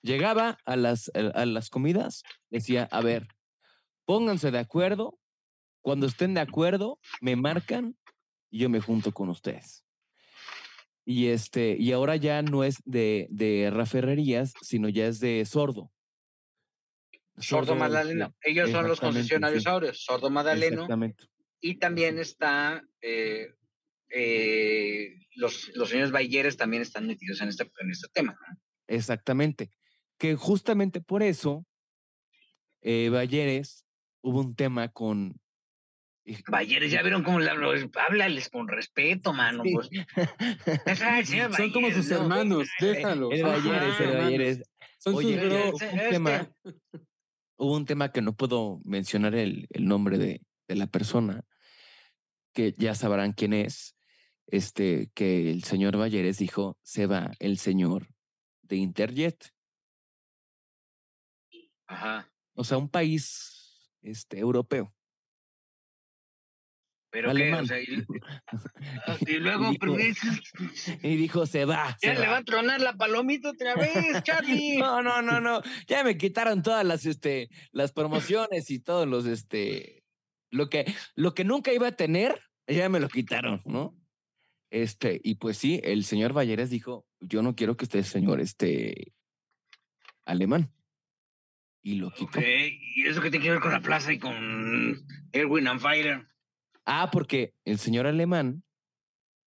Llegaba 0.02 0.58
a 0.66 0.76
las, 0.76 1.12
a 1.14 1.46
las 1.46 1.70
comidas, 1.70 2.24
decía, 2.50 2.88
a 2.92 3.02
ver, 3.02 3.28
pónganse 4.06 4.50
de 4.50 4.60
acuerdo, 4.60 5.20
cuando 5.90 6.06
estén 6.06 6.36
de 6.36 6.42
acuerdo, 6.42 7.00
me 7.20 7.36
marcan 7.36 7.98
y 8.52 8.60
yo 8.60 8.70
me 8.70 8.80
junto 8.80 9.12
con 9.12 9.28
ustedes. 9.30 9.84
Y 11.04 11.30
este, 11.30 11.76
y 11.80 11.92
ahora 11.94 12.16
ya 12.16 12.44
no 12.44 12.64
es 12.64 12.76
de, 12.86 13.26
de 13.32 13.72
Rafa 13.74 13.98
Herrerías, 13.98 14.54
sino 14.62 14.88
ya 14.90 15.08
es 15.08 15.20
de 15.20 15.44
Sordo. 15.46 15.92
Sordo 17.40 17.76
Madaleno. 17.76 18.26
la- 18.28 18.36
Ellos 18.44 18.70
son 18.70 18.88
los 18.88 19.00
concesionarios 19.00 19.64
sí. 19.64 19.70
áureos. 19.70 20.04
Sordo. 20.04 20.30
Exactamente. 20.30 21.24
Y 21.60 21.80
también 21.80 22.20
está. 22.20 22.84
eh, 23.02 23.56
eh, 24.12 25.16
los, 25.36 25.72
los 25.76 25.90
señores 25.90 26.12
Bayeres 26.12 26.56
también 26.56 26.84
están 26.84 27.08
metidos 27.08 27.42
en 27.42 27.48
este, 27.50 27.64
en 27.80 27.90
este 27.90 28.08
tema. 28.14 28.38
¿no? 28.48 28.60
Exactamente. 28.86 29.72
Que 30.20 30.36
justamente 30.36 31.02
por 31.02 31.24
eso, 31.24 31.66
eh, 32.82 33.10
Balleres 33.10 33.88
hubo 34.22 34.40
un 34.42 34.56
tema 34.56 34.90
con. 34.90 35.40
Bayeres, 36.48 36.92
ya 36.92 37.02
vieron 37.02 37.24
cómo 37.24 37.40
le 37.40 37.50
hablo. 37.50 37.72
Háblales 38.08 38.50
con 38.50 38.68
respeto, 38.68 39.34
mano. 39.34 39.64
Sí. 39.64 39.74
Pues. 39.74 39.90
Deja 40.86 41.16
al 41.16 41.26
señor 41.26 41.54
Son 41.56 41.72
como 41.72 41.92
sus 41.92 42.10
¿no? 42.10 42.18
hermanos, 42.18 42.70
déjalo. 42.80 43.30
Son 43.30 43.38
sus 43.38 43.48
Balleres, 43.48 44.00
el 44.00 44.06
hermanos. 44.06 44.24
Balleres. 44.24 44.64
Son 44.98 45.16
Oye, 45.16 45.40
sus 45.72 45.82
este- 45.82 45.94
un 45.94 46.10
tema, 46.10 46.52
hubo 47.58 47.76
un 47.76 47.86
tema 47.86 48.12
que 48.12 48.22
no 48.22 48.36
puedo 48.36 48.82
mencionar 48.84 49.36
el, 49.36 49.68
el 49.70 49.86
nombre 49.86 50.18
de, 50.18 50.42
de 50.68 50.76
la 50.76 50.88
persona, 50.88 51.44
que 52.54 52.76
ya 52.78 52.96
sabrán 52.96 53.32
quién 53.34 53.54
es, 53.54 53.96
este, 54.48 55.10
que 55.14 55.52
el 55.52 55.64
señor 55.64 55.96
Balleres 55.98 56.38
dijo, 56.38 56.78
se 56.84 57.06
va 57.06 57.32
el 57.40 57.58
señor 57.60 58.08
de 58.64 58.76
Interjet. 58.78 59.52
Ajá. 61.88 62.32
O 62.54 62.64
sea, 62.64 62.78
un 62.78 62.90
país 62.90 63.90
este, 64.02 64.40
europeo. 64.40 64.94
Pero 67.12 67.34
qué, 67.34 67.52
o 67.54 67.66
sea, 67.66 67.80
y, 67.82 68.06
y 69.28 69.34
luego, 69.40 69.72
Y 71.02 71.16
dijo- 71.18 71.44
Y 71.44 71.48
se 71.48 71.66
va. 71.66 71.98
ya 72.02 72.14
se 72.14 72.20
le 72.20 72.28
va". 72.28 72.34
va 72.34 72.38
a 72.38 72.44
tronar 72.44 72.82
la 72.82 72.94
palomita 72.94 73.50
otra 73.50 73.76
vez, 73.76 73.94
Charlie. 74.24 74.78
No, 74.78 75.02
no, 75.02 75.22
no, 75.22 75.42
no. 75.42 75.62
Ya 75.88 76.04
me 76.04 76.18
quitaron 76.18 76.62
todas 76.62 76.86
las, 76.86 77.06
este, 77.06 77.50
las 77.72 77.92
promociones 77.94 78.70
y 78.70 78.80
todos 78.80 79.08
los, 79.08 79.26
este, 79.26 80.04
lo 80.52 80.70
que, 80.70 80.86
lo 81.16 81.34
que 81.34 81.44
nunca 81.44 81.74
iba 81.74 81.88
a 81.88 81.92
tener, 81.96 82.40
ya 82.68 82.90
me 82.90 83.00
lo 83.00 83.10
quitaron, 83.10 83.62
¿no? 83.66 83.96
Este, 84.72 85.20
y 85.24 85.36
pues 85.36 85.58
sí, 85.58 85.82
el 85.84 86.04
señor 86.06 86.34
Balleres 86.34 86.70
dijo, 86.70 87.08
yo 87.20 87.42
no 87.42 87.56
quiero 87.56 87.76
que 87.76 87.86
esté 87.86 88.04
señor, 88.04 88.40
este, 88.40 89.14
alemán. 90.26 90.72
Y 91.82 91.96
lo 91.96 92.12
quitó. 92.12 92.38
Ok, 92.38 92.46
¿y 92.96 93.08
eso 93.08 93.20
qué 93.22 93.32
tiene 93.32 93.46
que 93.46 93.52
ver 93.52 93.62
con 93.62 93.72
la 93.72 93.80
plaza 93.82 94.14
y 94.14 94.20
con 94.20 95.04
Erwin 95.32 95.68
and 95.68 95.80
Fire? 95.82 96.28
Ah, 96.92 97.10
porque 97.12 97.54
el 97.66 97.78
señor 97.78 98.08
alemán 98.08 98.64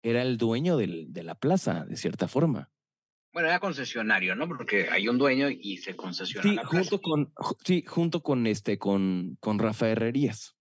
era 0.03 0.21
el 0.21 0.37
dueño 0.37 0.77
del- 0.77 1.11
de 1.11 1.23
la 1.23 1.35
plaza, 1.35 1.85
de 1.85 1.95
cierta 1.97 2.27
forma. 2.27 2.71
Bueno, 3.33 3.47
era 3.47 3.59
concesionario, 3.59 4.35
¿no? 4.35 4.47
Porque 4.47 4.89
hay 4.89 5.07
un 5.07 5.17
dueño 5.17 5.49
y 5.49 5.77
se 5.77 5.95
concesiona 5.95 6.43
Sí, 6.43 6.55
la 6.55 6.61
plaza. 6.63 6.77
junto 6.77 7.01
con, 7.01 7.33
sí, 7.63 7.83
junto 7.87 8.21
con 8.23 8.45
este, 8.45 8.77
con, 8.77 9.37
con 9.39 9.57
Rafa 9.57 9.89
Herrerías. 9.89 10.55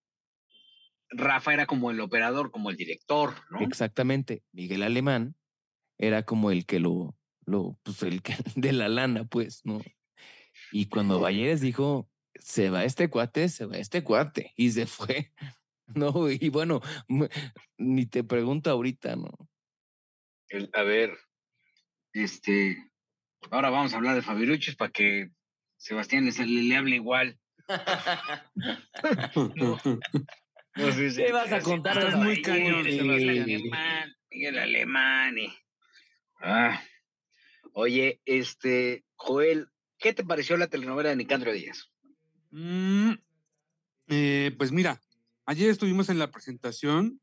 Rafa 1.10 1.52
era 1.52 1.66
como 1.66 1.90
el 1.90 2.00
operador, 2.00 2.50
como 2.50 2.70
el 2.70 2.76
director, 2.76 3.34
¿no? 3.50 3.60
Exactamente. 3.60 4.44
Miguel 4.52 4.82
Alemán 4.84 5.34
era 5.98 6.22
como 6.24 6.50
el 6.52 6.64
que 6.66 6.78
lo, 6.78 7.16
lo, 7.44 7.76
pues 7.82 8.02
el 8.04 8.22
que 8.22 8.34
de 8.54 8.72
la 8.72 8.88
lana, 8.88 9.24
pues, 9.24 9.62
¿no? 9.64 9.80
Y 10.72 10.86
cuando 10.86 11.18
Valleres 11.20 11.60
dijo, 11.60 12.08
se 12.36 12.70
va 12.70 12.84
este 12.84 13.10
cuate, 13.10 13.48
se 13.48 13.66
va 13.66 13.76
este 13.76 14.04
cuate, 14.04 14.52
y 14.56 14.70
se 14.70 14.86
fue. 14.86 15.32
No, 15.94 16.30
y 16.30 16.48
bueno, 16.50 16.80
ni 17.78 18.06
te 18.06 18.24
pregunto 18.24 18.70
ahorita, 18.70 19.16
¿no? 19.16 19.30
El- 20.48 20.70
a 20.74 20.82
ver, 20.82 21.16
este, 22.12 22.90
ahora 23.50 23.70
vamos 23.70 23.92
a 23.92 23.96
hablar 23.96 24.14
de 24.14 24.22
Fabiruchis 24.22 24.76
para 24.76 24.90
que 24.90 25.30
Sebastián 25.76 26.24
le, 26.26 26.32
le, 26.32 26.62
le 26.62 26.76
hable 26.76 26.96
igual. 26.96 27.38
No 30.76 30.92
sé 30.92 31.10
si- 31.10 31.24
¿Qué 31.24 31.32
vas 31.32 31.52
a 31.52 31.60
contar 31.60 32.10
de 32.10 32.16
muy 32.16 32.36
Miguel 32.36 32.42
cañón, 32.42 32.84
Sebastián. 32.84 33.42
Alemán, 33.42 34.16
Miguel 34.30 34.58
Alemán. 34.58 35.38
y- 35.38 35.52
Ah. 36.40 36.82
Oye, 37.72 38.20
este, 38.24 39.04
Joel, 39.16 39.68
¿qué 39.98 40.14
te 40.14 40.24
pareció 40.24 40.56
la 40.56 40.68
telenovela 40.68 41.10
de 41.10 41.16
Nicandro 41.16 41.52
Díaz? 41.52 41.90
Mm, 42.50 43.12
eh, 44.08 44.54
pues 44.56 44.72
mira, 44.72 45.00
ayer 45.46 45.70
estuvimos 45.70 46.08
en 46.08 46.18
la 46.18 46.30
presentación. 46.30 47.20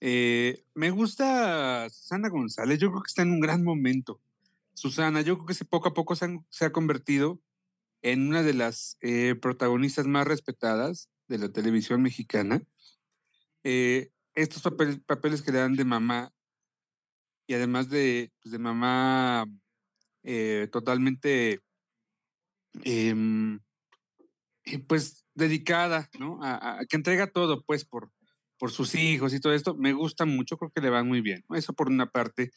Eh, 0.00 0.64
me 0.74 0.90
gusta 0.90 1.88
Susana 1.90 2.28
González, 2.28 2.78
yo 2.78 2.90
creo 2.90 3.02
que 3.02 3.08
está 3.08 3.22
en 3.22 3.32
un 3.32 3.40
gran 3.40 3.62
momento. 3.62 4.20
Susana, 4.74 5.20
yo 5.20 5.36
creo 5.36 5.46
que 5.46 5.64
poco 5.64 5.88
a 5.88 5.94
poco 5.94 6.16
se, 6.16 6.64
ha 6.64 6.72
convertido 6.72 7.40
en 8.02 8.28
una 8.28 8.42
de 8.42 8.54
las 8.54 8.96
eh, 9.02 9.34
protagonistas 9.34 10.06
más 10.06 10.26
respetadas 10.26 11.10
de 11.28 11.38
la 11.38 11.50
televisión 11.50 12.02
mexicana. 12.02 12.62
Eh, 13.62 14.10
estos 14.34 14.62
papeles, 14.62 15.42
que 15.42 15.52
le 15.52 15.58
dan 15.58 15.76
de 15.76 15.84
mamá 15.84 16.32
y 17.46 17.54
además 17.54 17.90
de, 17.90 18.32
pues, 18.40 18.52
de 18.52 18.58
mamá 18.58 19.46
totalmente, 20.70 21.60
em, 22.84 23.60
pues, 24.86 25.24
dedicada, 25.34 26.08
¿no? 26.18 26.38
A, 26.42 26.80
que 26.88 26.96
entrega 26.96 27.26
todo, 27.28 27.62
pues, 27.64 27.84
por, 27.84 28.10
por 28.58 28.70
sus 28.70 28.94
hijos 28.94 29.34
y 29.34 29.40
todo 29.40 29.54
esto, 29.54 29.74
me 29.76 29.92
gusta 29.92 30.26
mucho, 30.26 30.56
creo 30.56 30.70
que 30.70 30.80
le 30.80 30.90
van 30.90 31.08
muy 31.08 31.20
bien. 31.20 31.44
Eso 31.54 31.72
por 31.72 31.88
una 31.88 32.10
parte. 32.10 32.50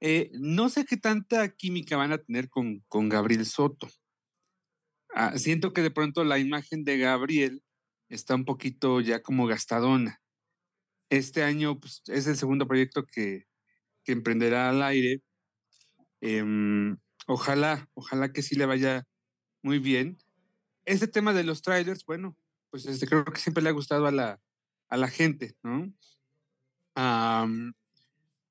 Eh, 0.00 0.30
no 0.34 0.68
sé 0.68 0.84
qué 0.84 0.96
tanta 0.96 1.48
química 1.50 1.96
van 1.96 2.12
a 2.12 2.18
tener 2.18 2.48
con, 2.50 2.84
con 2.88 3.08
Gabriel 3.08 3.46
Soto. 3.46 3.88
Ah, 5.14 5.38
siento 5.38 5.72
que 5.72 5.82
de 5.82 5.90
pronto 5.90 6.24
la 6.24 6.38
imagen 6.38 6.84
de 6.84 6.98
Gabriel 6.98 7.62
está 8.08 8.34
un 8.34 8.44
poquito 8.44 9.00
ya 9.00 9.22
como 9.22 9.46
gastadona. 9.46 10.20
Este 11.10 11.42
año 11.42 11.80
pues, 11.80 12.02
es 12.06 12.26
el 12.26 12.36
segundo 12.36 12.66
proyecto 12.66 13.06
que, 13.06 13.44
que 14.04 14.12
emprenderá 14.12 14.68
al 14.70 14.82
aire. 14.82 15.22
Em, 16.20 16.98
ojalá, 17.26 17.88
ojalá 17.94 18.32
que 18.32 18.42
sí 18.42 18.56
le 18.56 18.66
vaya 18.66 19.04
muy 19.62 19.78
bien. 19.78 20.18
Este 20.86 21.08
tema 21.08 21.34
de 21.34 21.44
los 21.44 21.60
trailers, 21.62 22.04
bueno, 22.06 22.36
pues 22.70 22.86
este, 22.86 23.06
creo 23.06 23.24
que 23.24 23.40
siempre 23.40 23.62
le 23.62 23.68
ha 23.68 23.72
gustado 23.72 24.06
a 24.06 24.12
la, 24.12 24.40
a 24.88 24.96
la 24.96 25.08
gente, 25.08 25.54
¿no? 25.62 25.92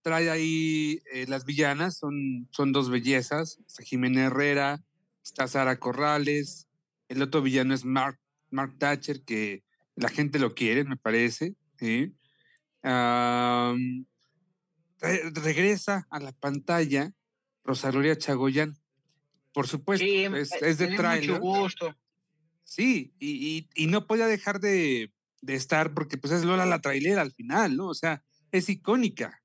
Trae 0.01 0.29
ahí 0.29 1.01
eh, 1.11 1.25
las 1.27 1.45
villanas, 1.45 1.97
son, 1.97 2.47
son 2.51 2.71
dos 2.71 2.89
bellezas, 2.91 3.57
está 3.65 3.81
Jimena 3.83 4.25
Herrera, 4.25 4.83
está 5.23 5.47
Sara 5.47 5.79
Corrales, 5.79 6.67
el 7.09 7.21
otro 7.23 7.41
villano 7.41 7.73
es 7.73 7.86
Mark, 7.86 8.19
Mark 8.51 8.77
Thatcher, 8.77 9.23
que 9.23 9.63
la 9.95 10.09
gente 10.09 10.38
lo 10.38 10.53
quiere, 10.53 10.83
me 10.83 10.97
parece. 10.97 11.55
¿sí? 11.79 12.13
Re- 12.83 13.95
regresa 15.33 16.05
a 16.11 16.19
la 16.19 16.33
pantalla 16.33 17.11
Rosa 17.63 17.89
Gloria 17.89 18.15
Chagoyán. 18.17 18.77
Por 19.53 19.67
supuesto, 19.67 20.05
Sí, 20.05 20.25
es, 20.25 20.51
eh, 20.53 20.57
es 20.61 20.77
de 20.77 20.88
trailer. 20.95 21.39
mucho 21.39 21.41
gusto. 21.41 21.95
Sí, 22.66 23.13
y, 23.20 23.30
y- 23.76 23.84
y 23.84 23.88
no 23.88 24.05
podía 24.07 24.28
dejar 24.28 24.59
de, 24.59 25.13
de 25.41 25.53
estar 25.55 25.93
porque 25.93 26.18
pues 26.18 26.34
es 26.34 26.43
Lola 26.43 26.66
la 26.66 26.82
trailera 26.82 27.22
al 27.22 27.32
final, 27.32 27.78
¿no? 27.78 27.88
O 27.88 27.93
sea, 27.93 28.24
es 28.51 28.68
icónica. 28.70 29.41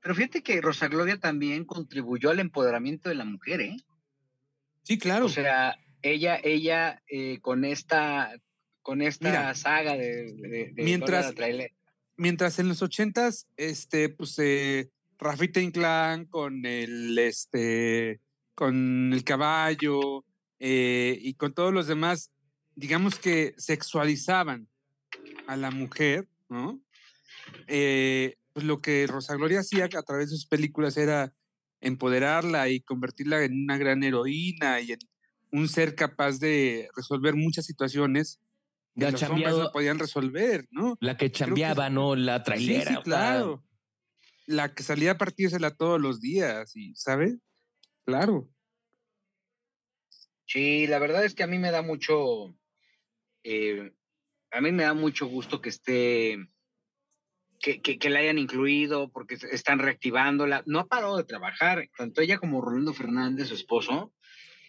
Pero 0.00 0.14
fíjate 0.14 0.42
que 0.42 0.60
Rosa 0.60 0.88
Gloria 0.88 1.20
también 1.20 1.64
contribuyó 1.64 2.30
al 2.30 2.40
empoderamiento 2.40 3.08
de 3.08 3.14
la 3.14 3.24
mujer, 3.24 3.60
¿eh? 3.60 3.76
Sí, 4.82 4.96
claro. 4.98 5.26
O 5.26 5.28
sea, 5.28 5.76
ella, 6.02 6.40
ella 6.42 7.02
eh, 7.08 7.40
con 7.40 7.64
esta, 7.64 8.32
con 8.80 9.02
esta 9.02 9.28
Mira, 9.28 9.54
saga 9.54 9.96
de, 9.96 10.32
de- 10.32 10.72
de 10.72 10.82
mientras- 10.82 11.26
Lola 11.26 11.28
la 11.28 11.34
Trailera, 11.34 11.74
Mientras 12.20 12.58
en 12.58 12.66
los 12.68 12.82
ochentas, 12.82 13.46
este, 13.56 14.08
pues 14.08 14.36
eh, 14.40 14.90
Rafita 15.20 15.60
Inclán 15.60 16.24
con 16.24 16.66
el, 16.66 17.16
este, 17.16 18.20
con 18.56 19.12
el 19.12 19.22
caballo 19.22 20.24
eh, 20.60 21.18
y 21.20 21.34
con 21.34 21.52
todos 21.54 21.72
los 21.72 21.86
demás, 21.86 22.32
digamos 22.74 23.18
que 23.18 23.54
sexualizaban 23.58 24.68
a 25.46 25.56
la 25.56 25.70
mujer, 25.70 26.28
¿no? 26.48 26.80
Eh, 27.66 28.36
pues 28.52 28.66
lo 28.66 28.80
que 28.80 29.06
Rosa 29.06 29.36
Gloria 29.36 29.60
hacía 29.60 29.84
a 29.84 30.02
través 30.02 30.30
de 30.30 30.36
sus 30.36 30.46
películas 30.46 30.96
era 30.96 31.32
empoderarla 31.80 32.68
y 32.68 32.80
convertirla 32.80 33.44
en 33.44 33.62
una 33.62 33.78
gran 33.78 34.02
heroína 34.02 34.80
y 34.80 34.92
en 34.92 34.98
un 35.52 35.68
ser 35.68 35.94
capaz 35.94 36.38
de 36.38 36.88
resolver 36.96 37.34
muchas 37.34 37.66
situaciones 37.66 38.40
que 38.94 39.04
La 39.04 39.10
los 39.12 39.22
hombres 39.22 39.56
no 39.56 39.70
podían 39.70 39.98
resolver, 39.98 40.66
¿no? 40.70 40.96
La 41.00 41.16
que 41.16 41.30
chambeaba, 41.30 41.88
¿no? 41.88 42.16
La 42.16 42.42
trailera. 42.42 42.96
sí, 42.96 43.02
claro. 43.04 43.64
La 44.46 44.74
que 44.74 44.82
salía 44.82 45.12
a 45.12 45.18
partírsela 45.18 45.70
todos 45.70 46.00
los 46.00 46.20
días, 46.20 46.74
y, 46.74 46.94
¿sabes? 46.96 47.36
Claro. 48.04 48.50
Sí, 50.48 50.86
la 50.86 50.98
verdad 50.98 51.24
es 51.26 51.34
que 51.34 51.42
a 51.42 51.46
mí 51.46 51.58
me 51.58 51.70
da 51.70 51.82
mucho, 51.82 52.56
eh, 53.44 53.92
a 54.50 54.60
mí 54.62 54.72
me 54.72 54.84
da 54.84 54.94
mucho 54.94 55.26
gusto 55.26 55.60
que 55.60 55.68
esté, 55.68 56.38
que, 57.60 57.82
que, 57.82 57.98
que 57.98 58.08
la 58.08 58.20
hayan 58.20 58.38
incluido, 58.38 59.10
porque 59.12 59.34
están 59.52 59.78
reactivándola. 59.78 60.62
No 60.64 60.78
ha 60.78 60.86
parado 60.88 61.18
de 61.18 61.24
trabajar, 61.24 61.90
tanto 61.98 62.22
ella 62.22 62.38
como 62.38 62.62
Rolando 62.62 62.94
Fernández, 62.94 63.48
su 63.48 63.54
esposo, 63.54 64.14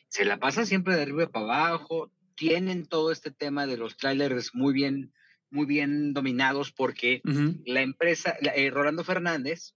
se 0.09 0.25
la 0.25 0.37
pasan 0.37 0.65
siempre 0.65 0.95
de 0.97 1.03
arriba 1.03 1.27
para 1.29 1.45
abajo, 1.45 2.11
tienen 2.35 2.85
todo 2.85 3.13
este 3.13 3.31
tema 3.31 3.65
de 3.65 3.77
los 3.77 3.95
trailers 3.95 4.53
muy 4.53 4.73
bien, 4.73 5.13
muy 5.49 5.65
bien 5.65 6.13
dominados, 6.13 6.73
porque 6.73 7.21
la 7.65 7.81
empresa, 7.83 8.35
la- 8.41 8.51
eh, 8.53 8.69
Rolando 8.69 9.05
Fernández, 9.05 9.75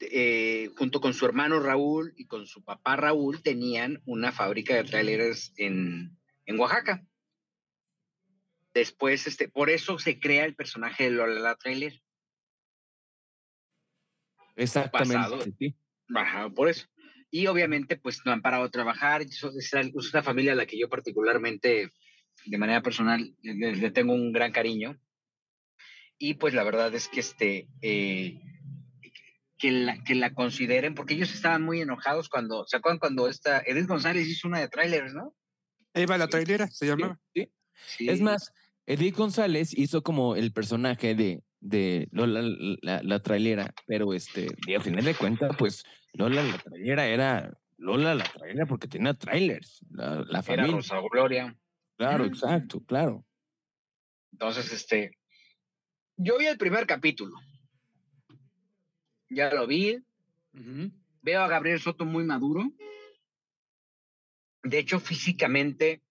eh, 0.00 0.70
junto 0.76 1.00
con 1.00 1.14
su 1.14 1.24
hermano 1.24 1.60
Raúl 1.60 2.12
y 2.16 2.26
con 2.26 2.46
su 2.46 2.62
papá 2.62 2.96
Raúl, 2.96 3.42
tenían 3.42 4.02
una 4.04 4.32
fábrica 4.32 4.74
de 4.74 4.84
trailers 4.84 5.52
en, 5.56 6.18
en 6.44 6.60
Oaxaca. 6.60 7.06
Después, 8.74 9.26
este, 9.26 9.48
por 9.48 9.70
eso 9.70 9.98
se 9.98 10.20
crea 10.20 10.44
el 10.44 10.54
personaje 10.54 11.04
de 11.04 11.10
Lola 11.10 11.40
la 11.40 11.56
Trailer. 11.56 12.02
Exactamente. 14.54 15.14
pasado. 15.14 15.40
sí. 15.58 15.74
Por 16.54 16.68
eso. 16.68 16.86
Y 17.30 17.46
obviamente, 17.46 17.96
pues 17.96 18.20
no 18.24 18.32
han 18.32 18.42
parado 18.42 18.64
de 18.64 18.70
trabajar. 18.70 19.22
Eso 19.22 19.50
Es 19.50 19.72
es 19.72 20.12
una 20.12 20.22
familia 20.22 20.52
a 20.52 20.56
la 20.56 20.66
que 20.66 20.78
yo 20.78 20.88
particularmente, 20.88 21.90
de 22.44 22.58
manera 22.58 22.82
personal, 22.82 23.34
le, 23.42 23.76
le 23.76 23.90
tengo 23.90 24.12
un 24.12 24.32
gran 24.32 24.52
cariño. 24.52 25.00
Y 26.18 26.34
pues 26.34 26.54
la 26.54 26.64
verdad 26.64 26.94
es 26.94 27.08
que 27.08 27.20
este, 27.20 27.68
eh, 27.82 28.40
que, 29.58 29.70
la, 29.72 30.02
que 30.04 30.14
la 30.14 30.32
consideren, 30.34 30.94
porque 30.94 31.14
ellos 31.14 31.32
estaban 31.34 31.62
muy 31.62 31.80
enojados 31.80 32.28
cuando, 32.28 32.66
¿se 32.66 32.76
acuerdan 32.76 32.98
cuando 32.98 33.28
esta 33.28 33.62
Edith 33.64 33.86
González 33.86 34.26
hizo 34.28 34.48
una 34.48 34.60
de 34.60 34.68
trailers, 34.68 35.14
no? 35.14 35.34
Eva 35.94 36.18
la 36.18 36.28
trailera, 36.28 36.66
se 36.68 36.84
Sí, 36.84 36.86
llamaba. 36.86 37.18
sí. 37.34 37.50
Sí. 37.88 38.08
Es 38.08 38.20
más, 38.20 38.52
Edith 38.86 39.16
González 39.16 39.76
hizo 39.76 40.02
como 40.02 40.34
el 40.36 40.52
personaje 40.52 41.14
de, 41.14 41.42
de 41.60 42.08
Lola 42.10 42.40
la, 42.42 42.76
la, 42.82 43.02
la 43.02 43.20
trailera, 43.22 43.74
pero 43.86 44.14
este, 44.14 44.46
y 44.66 44.74
al 44.74 44.82
final 44.82 45.04
de 45.04 45.14
cuentas, 45.14 45.54
pues 45.58 45.84
Lola 46.12 46.42
la 46.42 46.56
trailera 46.58 47.06
era 47.06 47.52
Lola 47.78 48.14
la 48.14 48.24
trailera 48.24 48.64
porque 48.66 48.88
tenía 48.88 49.12
trailers, 49.14 49.84
la, 49.90 50.16
la 50.16 50.38
era 50.38 50.42
familia. 50.42 50.76
Rosa 50.76 50.96
Gloria. 51.10 51.56
Claro, 51.98 52.24
exacto, 52.24 52.82
claro. 52.84 53.24
Entonces, 54.32 54.72
este, 54.72 55.18
yo 56.16 56.38
vi 56.38 56.46
el 56.46 56.58
primer 56.58 56.86
capítulo. 56.86 57.34
Ya 59.28 59.52
lo 59.52 59.66
vi, 59.66 59.98
veo 61.22 61.40
a 61.42 61.48
Gabriel 61.48 61.80
Soto 61.80 62.04
muy 62.04 62.24
maduro. 62.24 62.72
De 64.62 64.78
hecho, 64.78 65.00
físicamente 65.00 66.02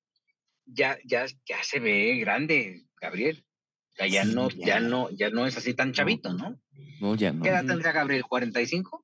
ya, 0.65 0.97
ya, 1.05 1.25
ya 1.45 1.63
se 1.63 1.79
ve 1.79 2.17
grande, 2.17 2.85
Gabriel. 2.99 3.45
O 3.93 3.95
sea, 3.97 4.07
ya 4.07 4.25
Sí, 4.25 4.33
no, 4.35 4.49
ya. 4.49 4.65
ya 4.65 4.79
no, 4.79 5.09
ya 5.11 5.29
no 5.29 5.45
es 5.45 5.57
así 5.57 5.73
tan 5.73 5.93
chavito, 5.93 6.33
¿no? 6.33 6.59
No, 6.99 7.15
ya 7.15 7.31
no. 7.31 7.43
¿Qué 7.43 7.49
edad 7.49 7.65
tendría 7.65 7.91
Gabriel? 7.91 8.23
¿45? 8.23 9.03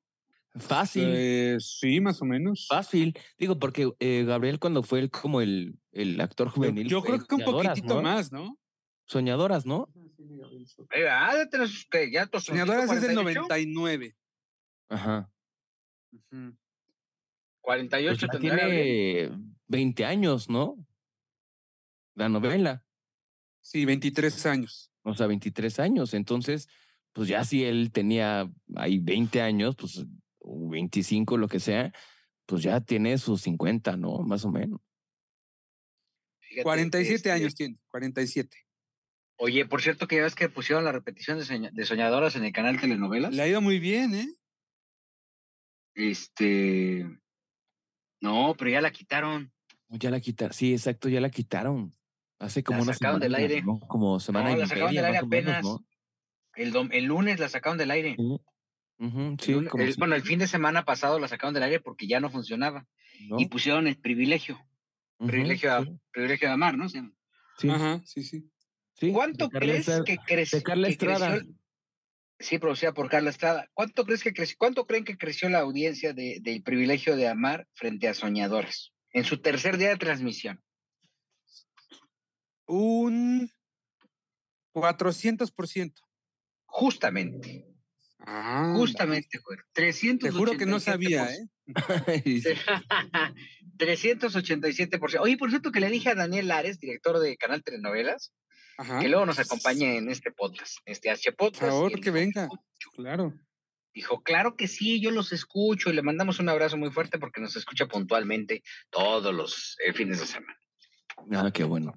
Fácil, 0.54 1.04
Eh, 1.06 1.56
sí, 1.60 2.00
más 2.00 2.20
o 2.20 2.26
menos. 2.26 2.66
fácil. 2.68 3.18
Digo, 3.38 3.58
porque 3.58 3.90
eh, 4.00 4.24
Gabriel 4.26 4.58
cuando 4.58 4.82
fue 4.82 4.98
el, 5.00 5.10
como 5.10 5.40
el, 5.40 5.78
el 5.92 6.20
actor 6.20 6.48
juvenil. 6.48 6.88
yo 6.88 7.02
creo 7.02 7.24
que 7.24 7.34
un 7.34 7.44
poquitito 7.44 7.94
¿no? 7.96 8.02
más, 8.02 8.32
¿no? 8.32 8.58
Soñadoras, 9.06 9.64
¿no? 9.64 9.88
Ah, 11.10 11.36
de 11.36 11.46
tener 11.46 11.68
sus- 11.68 11.86
¿qué? 11.90 12.10
ya 12.10 12.26
tus 12.26 12.44
Soñadoras 12.44 12.84
es 12.84 13.02
del 13.02 13.14
48, 13.14 13.40
99. 13.40 14.16
Ajá. 14.88 15.30
48 17.60 18.26
Pues 18.26 18.32
ya 18.32 18.38
tendrá 18.38 18.56
Gabriel. 18.56 19.28
tiene 19.30 19.54
20 19.68 20.04
años, 20.04 20.48
¿no? 20.48 20.86
La 22.14 22.28
novela. 22.28 22.84
Sí, 23.60 23.84
23 23.84 24.46
años. 24.46 24.92
O 25.02 25.14
sea, 25.14 25.26
23 25.26 25.78
años. 25.78 26.14
Entonces, 26.14 26.68
pues 27.12 27.28
ya 27.28 27.44
si 27.44 27.64
él 27.64 27.90
tenía 27.92 28.50
ahí 28.76 28.98
20 28.98 29.40
años, 29.40 29.76
pues 29.76 30.04
o 30.40 30.68
25, 30.68 31.36
lo 31.36 31.48
que 31.48 31.60
sea, 31.60 31.92
pues 32.46 32.62
ya 32.62 32.80
tiene 32.80 33.16
sus 33.18 33.42
50, 33.42 33.96
¿no? 33.96 34.18
Más 34.18 34.44
o 34.44 34.50
menos. 34.50 34.80
Fíjate, 36.40 36.64
47 36.64 37.14
este, 37.14 37.30
años 37.30 37.54
tiene, 37.54 37.78
47. 37.88 38.58
Oye, 39.44 39.66
por 39.66 39.82
cierto, 39.82 40.06
que 40.06 40.14
ya 40.16 40.22
ves 40.22 40.36
que 40.36 40.48
pusieron 40.48 40.84
la 40.84 40.92
repetición 40.92 41.36
de, 41.36 41.44
Soña- 41.44 41.70
de 41.72 41.84
Soñadoras 41.84 42.36
en 42.36 42.44
el 42.44 42.52
canal 42.52 42.80
Telenovelas. 42.80 43.34
Le 43.34 43.42
ha 43.42 43.48
ido 43.48 43.60
muy 43.60 43.80
bien, 43.80 44.14
¿eh? 44.14 44.28
Este. 45.94 47.04
No, 48.20 48.54
pero 48.56 48.70
ya 48.70 48.80
la 48.80 48.92
quitaron. 48.92 49.52
Ya 49.88 50.10
la 50.10 50.20
quitaron. 50.20 50.52
Sí, 50.54 50.72
exacto, 50.72 51.08
ya 51.08 51.20
la 51.20 51.30
quitaron. 51.30 51.92
Hace 52.38 52.62
como 52.62 52.78
La 52.78 52.84
una 52.84 52.92
sacaron 52.94 53.20
semana. 53.20 53.38
del 53.38 53.50
aire. 53.50 53.62
¿no? 53.62 53.80
Como 53.80 54.20
semana 54.20 54.50
No, 54.50 54.56
y 54.56 54.58
la 54.60 54.66
sacaron 54.66 54.88
media, 54.90 55.02
del 55.02 55.14
aire 55.14 55.26
menos, 55.26 55.48
apenas. 55.56 55.64
¿no? 55.64 55.86
El, 56.54 56.72
dom- 56.72 56.90
el 56.92 57.04
lunes 57.04 57.40
la 57.40 57.48
sacaron 57.48 57.78
del 57.78 57.90
aire. 57.90 58.16
Sí. 58.16 58.40
El 59.00 59.36
sí, 59.40 59.52
lunes- 59.52 59.70
como 59.70 59.82
el- 59.82 59.92
si- 59.92 59.98
bueno, 59.98 60.14
el 60.14 60.22
fin 60.22 60.38
de 60.38 60.46
semana 60.46 60.84
pasado 60.84 61.18
la 61.18 61.26
sacaron 61.26 61.54
del 61.54 61.64
aire 61.64 61.80
porque 61.80 62.06
ya 62.06 62.20
no 62.20 62.30
funcionaba. 62.30 62.86
¿no? 63.28 63.40
Y 63.40 63.46
pusieron 63.46 63.86
el 63.88 63.98
privilegio. 63.98 64.58
Privilegio, 65.18 65.72
a- 65.72 65.84
privilegio 66.12 66.48
de 66.48 66.54
amar, 66.54 66.76
¿no? 66.78 66.88
Sí, 66.88 67.00
Ajá, 67.68 68.00
sí, 68.04 68.22
sí. 68.22 68.48
Sí, 69.02 69.10
¿Cuánto 69.12 69.48
crees 69.50 69.86
que, 70.06 70.16
creció? 70.16 70.58
de 70.58 70.62
Carla 70.62 70.86
Estrada. 70.86 71.40
Sí, 72.38 72.58
producida 72.58 72.94
por 72.94 73.10
Carla 73.10 73.30
Estrada. 73.30 73.68
¿Cuánto 73.74 74.04
crees 74.04 74.22
que 74.22 74.32
creció? 74.32 74.54
¿Cuánto 74.60 74.86
creen 74.86 75.02
que 75.04 75.16
creció 75.18 75.48
la 75.48 75.58
audiencia 75.58 76.12
de- 76.12 76.38
del 76.40 76.62
privilegio 76.62 77.16
de 77.16 77.26
amar 77.26 77.66
frente 77.74 78.06
a 78.06 78.14
Soñadores 78.14 78.92
en 79.10 79.24
su 79.24 79.40
tercer 79.40 79.76
día 79.76 79.88
de 79.88 79.96
transmisión? 79.96 80.62
Un 82.66 83.50
400%. 84.72 86.00
Justamente, 86.66 87.66
Ah, 88.24 88.72
justamente, 88.76 89.40
güey. 89.44 89.58
387%. 89.74 90.18
Te 90.20 90.30
juro 90.30 90.56
que 90.56 90.64
no 90.64 90.78
sabía, 90.78 91.28
¿eh? 91.34 91.48
Sí, 92.24 92.40
sí. 92.42 92.50
387%. 93.78 95.18
Oye, 95.20 95.36
por 95.36 95.50
cierto 95.50 95.72
que 95.72 95.80
le 95.80 95.90
dije 95.90 96.10
a 96.10 96.14
Daniel 96.14 96.46
Lares, 96.46 96.78
director 96.78 97.18
de 97.18 97.36
Canal 97.36 97.64
Telenovelas, 97.64 98.32
Ajá. 98.82 99.00
que 99.00 99.08
luego 99.08 99.26
nos 99.26 99.38
acompañe 99.38 99.96
en 99.98 100.10
este 100.10 100.30
podcast, 100.32 100.78
este 100.84 101.10
H 101.10 101.32
Por 101.32 101.52
podcast. 101.52 101.70
favor, 101.72 101.92
él 101.92 102.00
que 102.00 102.10
venga. 102.10 102.48
Claro. 102.96 103.32
Dijo, 103.94 104.22
claro 104.22 104.56
que 104.56 104.68
sí, 104.68 105.00
yo 105.02 105.10
los 105.10 105.32
escucho 105.32 105.90
y 105.90 105.92
le 105.92 106.02
mandamos 106.02 106.38
un 106.40 106.48
abrazo 106.48 106.76
muy 106.78 106.90
fuerte 106.90 107.18
porque 107.18 107.40
nos 107.40 107.56
escucha 107.56 107.86
puntualmente 107.86 108.62
todos 108.90 109.34
los 109.34 109.76
eh, 109.86 109.92
fines 109.92 110.18
de 110.20 110.26
semana. 110.26 110.56
Ah, 111.32 111.50
qué 111.52 111.64
bueno. 111.64 111.92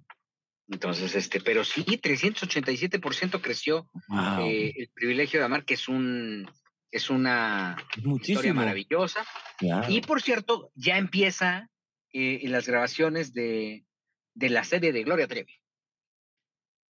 Entonces, 0.67 1.15
este, 1.15 1.39
pero 1.41 1.63
sí, 1.63 1.83
387% 1.85 3.39
creció 3.41 3.87
Wow. 4.09 4.49
eh, 4.49 4.73
el 4.75 4.89
privilegio 4.93 5.39
de 5.39 5.45
amar, 5.45 5.63
que 5.65 5.75
es 5.75 5.87
un 5.87 6.49
es 6.91 7.09
una 7.09 7.75
historia 8.23 8.53
maravillosa. 8.53 9.25
Claro. 9.57 9.91
Y 9.91 10.01
por 10.01 10.21
cierto, 10.21 10.71
ya 10.75 10.97
empieza 10.97 11.69
eh, 12.13 12.39
en 12.43 12.51
las 12.53 12.67
grabaciones 12.67 13.33
de, 13.33 13.85
de 14.33 14.49
la 14.49 14.63
serie 14.63 14.93
de 14.93 15.03
Gloria 15.03 15.27
Trevi. 15.27 15.53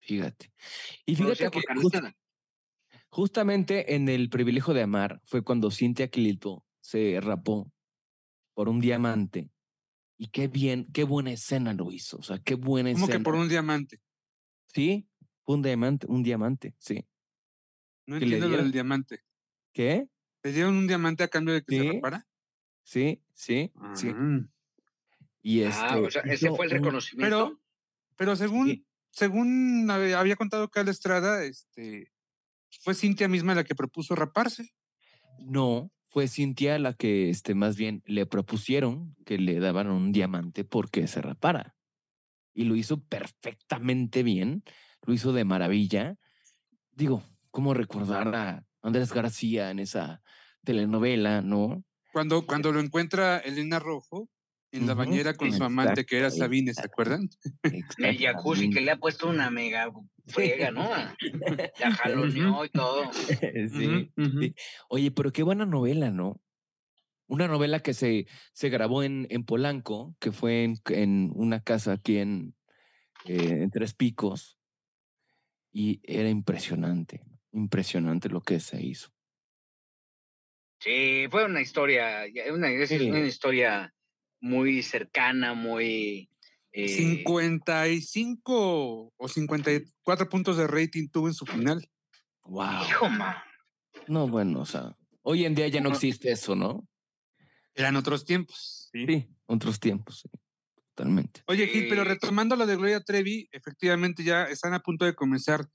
Fíjate. 0.05 0.53
Y 1.05 1.15
fíjate 1.15 1.49
que 1.49 1.61
just- 1.81 1.95
justamente 3.09 3.95
en 3.95 4.07
el 4.09 4.29
privilegio 4.29 4.73
de 4.73 4.83
amar 4.83 5.21
fue 5.25 5.43
cuando 5.43 5.71
Cintia 5.71 6.09
Clito 6.09 6.63
se 6.79 7.19
rapó 7.21 7.71
por 8.53 8.69
un 8.69 8.79
diamante. 8.79 9.49
Y 10.17 10.27
qué 10.27 10.47
bien, 10.47 10.87
qué 10.93 11.03
buena 11.03 11.31
escena 11.31 11.73
lo 11.73 11.91
hizo. 11.91 12.17
O 12.17 12.23
sea, 12.23 12.39
qué 12.39 12.55
buena 12.55 12.91
Como 12.93 13.05
escena. 13.05 13.17
que 13.19 13.23
por 13.23 13.35
un 13.35 13.49
diamante. 13.49 13.99
Sí, 14.67 15.07
fue 15.43 15.55
un 15.55 15.61
diamante, 15.63 16.05
un 16.07 16.23
diamante, 16.23 16.75
sí. 16.77 17.05
No 18.05 18.19
¿Que 18.19 18.25
le 18.25 18.35
entiendo 18.35 18.49
lo 18.57 18.63
del 18.63 18.71
diamante. 18.71 19.21
¿Qué? 19.73 20.07
¿Le 20.43 20.51
dieron 20.53 20.75
un 20.77 20.87
diamante 20.87 21.23
a 21.23 21.27
cambio 21.27 21.55
de 21.55 21.63
que 21.63 21.75
se 21.77 21.81
Sí. 21.81 21.91
rapara? 21.91 22.27
Sí, 22.83 23.23
sí, 23.33 23.71
sí. 23.95 24.11
Ah. 24.15 24.39
Y 25.41 25.61
este. 25.61 25.81
Ah, 25.83 25.97
o 25.97 26.09
sea, 26.11 26.21
ese 26.21 26.49
fue 26.51 26.65
el 26.65 26.71
reconocimiento. 26.71 27.45
Pero, 27.47 27.61
pero 28.15 28.35
según, 28.35 28.67
Sí. 28.69 28.85
Según 29.15 29.87
hab- 29.87 30.13
había 30.15 30.35
contado 30.35 30.69
Carla 30.69 30.91
Estrada, 30.91 31.43
este, 31.45 32.11
fue 32.81 32.93
Cintia 32.93 33.27
misma 33.29 33.55
la 33.55 33.63
que 33.63 33.73
propuso 33.73 34.13
raparse. 34.13 34.69
No, 35.39 35.89
fue 36.09 36.27
Cintia 36.27 36.77
la 36.79 36.93
que 36.93 37.29
este, 37.29 37.55
más 37.55 37.77
bien 37.77 38.03
le 38.05 38.25
propusieron 38.25 39.15
que 39.25 39.37
le 39.37 39.59
daban 39.59 39.89
un 39.89 40.11
diamante 40.11 40.65
porque 40.65 41.07
se 41.07 41.21
rapara. 41.21 41.75
Y 42.53 42.65
lo 42.65 42.75
hizo 42.75 43.01
perfectamente 43.03 44.21
bien, 44.23 44.63
lo 45.03 45.13
hizo 45.13 45.31
de 45.33 45.45
maravilla. 45.45 46.15
Digo, 46.91 47.23
¿cómo 47.51 47.73
recordar 47.73 48.35
a 48.35 48.65
Andrés 48.81 49.13
García 49.13 49.71
en 49.71 49.79
esa 49.79 50.21
telenovela, 50.63 51.41
no? 51.41 51.83
Cuando, 52.11 52.45
cuando 52.45 52.71
lo 52.71 52.79
encuentra 52.79 53.39
Elena 53.39 53.79
Rojo 53.79 54.29
en 54.75 54.87
la 54.87 54.93
bañera 54.93 55.33
con 55.33 55.51
su 55.51 55.63
amante 55.63 56.05
que 56.05 56.17
era 56.17 56.29
Sabine, 56.29 56.73
¿se 56.73 56.85
acuerdan? 56.85 57.29
El 57.97 58.17
jacuzzi 58.17 58.69
que 58.69 58.81
le 58.81 58.91
ha 58.91 58.97
puesto 58.97 59.27
una 59.29 59.49
mega 59.49 59.91
friega, 60.27 60.71
¿no? 60.71 60.89
La 61.79 61.91
jaloneó 61.91 62.65
y 62.65 62.69
todo. 62.69 63.11
sí, 63.13 64.11
sí. 64.17 64.55
Oye, 64.89 65.11
pero 65.11 65.31
qué 65.31 65.43
buena 65.43 65.65
novela, 65.65 66.11
¿no? 66.11 66.41
Una 67.27 67.47
novela 67.47 67.79
que 67.79 67.93
se, 67.93 68.27
se 68.53 68.69
grabó 68.69 69.01
en, 69.01 69.25
en 69.29 69.45
Polanco, 69.45 70.15
que 70.19 70.31
fue 70.31 70.63
en, 70.63 70.75
en 70.89 71.31
una 71.33 71.61
casa 71.61 71.93
aquí 71.93 72.17
en, 72.17 72.55
eh, 73.25 73.61
en 73.63 73.71
Tres 73.71 73.95
Picos, 73.95 74.59
y 75.71 76.01
era 76.03 76.29
impresionante, 76.29 77.23
impresionante 77.51 78.29
lo 78.29 78.41
que 78.41 78.59
se 78.59 78.81
hizo. 78.83 79.09
Sí, 80.79 81.25
fue 81.31 81.45
una 81.45 81.61
historia, 81.61 82.25
una, 82.53 82.69
es 82.69 82.89
Sí. 82.89 83.09
una 83.09 83.21
historia 83.21 83.94
muy 84.45 84.83
cercana, 84.83 85.55
muy... 85.55 86.29
eh, 86.71 86.87
55 86.87 89.13
o 89.17 89.27
54 89.27 90.29
puntos 90.29 90.57
de 90.57 90.67
rating 90.67 91.09
tuvo 91.09 91.27
en 91.27 91.33
su 91.33 91.45
final. 91.45 91.89
¡Wow! 92.43 92.85
Hijo, 92.87 93.09
ma. 93.09 93.43
No, 94.07 94.27
bueno, 94.27 94.61
o 94.61 94.65
sea, 94.65 94.95
hoy 95.23 95.45
en 95.45 95.55
día 95.55 95.67
ya 95.67 95.81
no 95.81 95.89
existe 95.89 96.31
eso, 96.31 96.55
¿no? 96.55 96.87
Eran 97.73 97.95
otros 97.95 98.23
tiempos. 98.23 98.89
¿sí? 98.91 99.05
Sí, 99.07 99.27
otros 99.47 99.79
tiempos, 99.79 100.21
sí, 100.21 100.29
totalmente. 100.93 101.41
Oye, 101.47 101.67
Gil, 101.67 101.87
pero 101.89 102.03
retomando 102.03 102.55
lo 102.55 102.67
de 102.67 102.75
Gloria 102.75 103.01
Trevi, 103.01 103.49
efectivamente 103.51 104.23
ya 104.23 104.43
están 104.43 104.75
a 104.75 104.81
punto 104.81 105.05
de 105.05 105.15
comenzar 105.15 105.65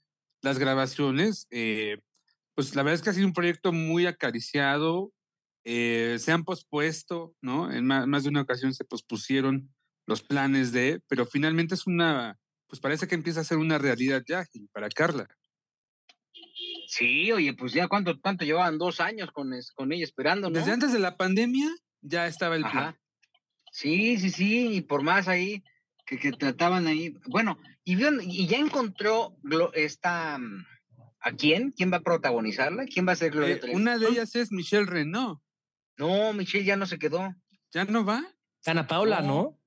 las 0.43 0.59
grabaciones. 0.59 1.49
eh, 1.51 1.99
pues 2.55 2.77
la 2.77 2.83
verdad 2.83 2.97
es 2.97 3.03
que 3.03 3.11
ha 3.11 3.15
sido 3.15 3.27
un 3.27 3.33
proyecto 3.33 3.73
muy 3.73 4.07
acariciado. 4.07 5.13
Eh, 5.65 6.17
se 6.19 6.33
han 6.33 6.45
pospuesto, 6.45 7.35
¿no? 7.41 7.73
En 7.73 7.87
más, 7.87 8.23
de 8.25 8.29
una 8.31 8.43
ocasión 8.43 8.75
se 8.75 8.85
pospusieron 8.85 9.73
los 10.07 10.23
planes 10.23 10.73
de, 10.73 11.01
pero 11.09 11.27
finalmente 11.27 11.75
es 11.75 11.87
una, 11.87 12.39
pues 12.67 12.81
parece 12.81 13.07
que 13.07 13.15
empieza 13.15 13.41
a 13.41 13.45
ser 13.45 13.59
una 13.59 13.79
realidad 13.79 14.23
ya, 14.27 14.45
para 14.73 14.89
Carla. 14.89 15.29
Sí, 16.89 17.31
oye, 17.31 17.55
pues 17.55 17.73
ya 17.73 17.87
cuánto, 17.89 18.21
cuánto 18.21 18.45
llevaban 18.45 18.79
dos 18.79 19.01
años 19.01 19.31
con, 19.31 19.53
con 19.75 19.93
ella 19.93 20.05
esperando, 20.05 20.51
¿no? 20.51 20.59
Desde 20.59 20.73
antes 20.73 20.93
de 20.93 20.99
la 20.99 21.17
pandemia 21.17 21.69
ya 22.01 22.27
estaba 22.27 22.57
el 22.57 22.63
plan. 22.63 22.97
Sí, 23.73 24.19
sí, 24.19 24.31
sí, 24.31 24.69
y 24.75 24.81
por 24.81 25.03
más 25.03 25.29
ahí 25.29 25.63
que, 26.05 26.19
que 26.19 26.33
trataban 26.33 26.89
ahí. 26.89 27.15
Bueno, 27.27 27.59
y, 27.85 27.95
vieron- 27.95 28.21
y 28.23 28.47
ya 28.49 28.59
encontró 28.59 29.37
esta. 29.75 30.39
mm, 30.39 30.65
¿A 31.23 31.33
quién? 31.33 31.71
¿Quién 31.73 31.93
va 31.93 31.99
a 31.99 32.03
protagonizarla? 32.03 32.87
¿Quién 32.87 33.07
va 33.07 33.13
a 33.13 33.17
ser 33.17 33.31
Gloria 33.31 33.57
Eh, 33.57 33.71
una 33.75 33.99
de 33.99 34.09
ellas 34.09 34.35
es 34.35 34.51
Michelle 34.51 34.87
Renaud. 34.87 35.39
No, 36.01 36.33
Michelle 36.33 36.65
ya 36.65 36.77
no 36.77 36.87
se 36.87 36.99
quedó. 36.99 37.35
¿Ya 37.73 37.85
no 37.85 38.07
va? 38.07 38.25
Ana 38.65 38.87
Paula, 38.87 39.21
¿no? 39.21 39.61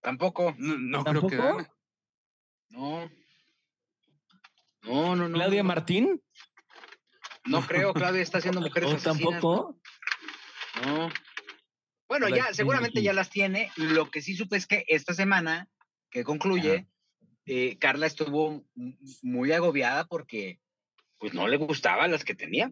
Tampoco. 0.00 0.54
No, 0.58 0.78
no 0.78 1.04
creo 1.04 1.26
que. 1.26 1.66
No. 2.68 3.10
No, 4.82 5.16
no, 5.16 5.28
no. 5.28 5.34
Claudia 5.34 5.64
no, 5.64 5.68
Martín, 5.68 6.22
No 7.46 7.66
creo, 7.66 7.92
Claudia 7.92 8.22
está 8.22 8.38
haciendo 8.38 8.60
mujeres 8.60 8.92
¿o 8.92 8.94
asesinas. 8.94 9.18
tampoco? 9.18 9.80
No. 10.84 11.10
Bueno, 12.06 12.26
ver, 12.26 12.36
ya, 12.36 12.54
seguramente 12.54 13.02
ya 13.02 13.12
las 13.12 13.28
tiene. 13.28 13.72
Lo 13.74 14.12
que 14.12 14.22
sí 14.22 14.36
supe 14.36 14.56
es 14.56 14.68
que 14.68 14.84
esta 14.86 15.14
semana, 15.14 15.68
que 16.10 16.22
concluye, 16.22 16.86
eh, 17.46 17.76
Carla 17.80 18.06
estuvo 18.06 18.64
muy 19.22 19.50
agobiada 19.50 20.04
porque 20.04 20.60
pues 21.18 21.34
no 21.34 21.48
le 21.48 21.56
gustaban 21.56 22.12
las 22.12 22.22
que 22.22 22.36
tenía. 22.36 22.70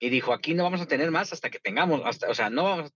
Y 0.00 0.10
dijo, 0.10 0.32
aquí 0.32 0.54
no 0.54 0.62
vamos 0.64 0.80
a 0.80 0.86
tener 0.86 1.10
más 1.10 1.32
hasta 1.32 1.50
que 1.50 1.58
tengamos, 1.58 2.02
hasta, 2.04 2.28
o 2.30 2.34
sea, 2.34 2.50
no, 2.50 2.64
vamos- 2.64 2.92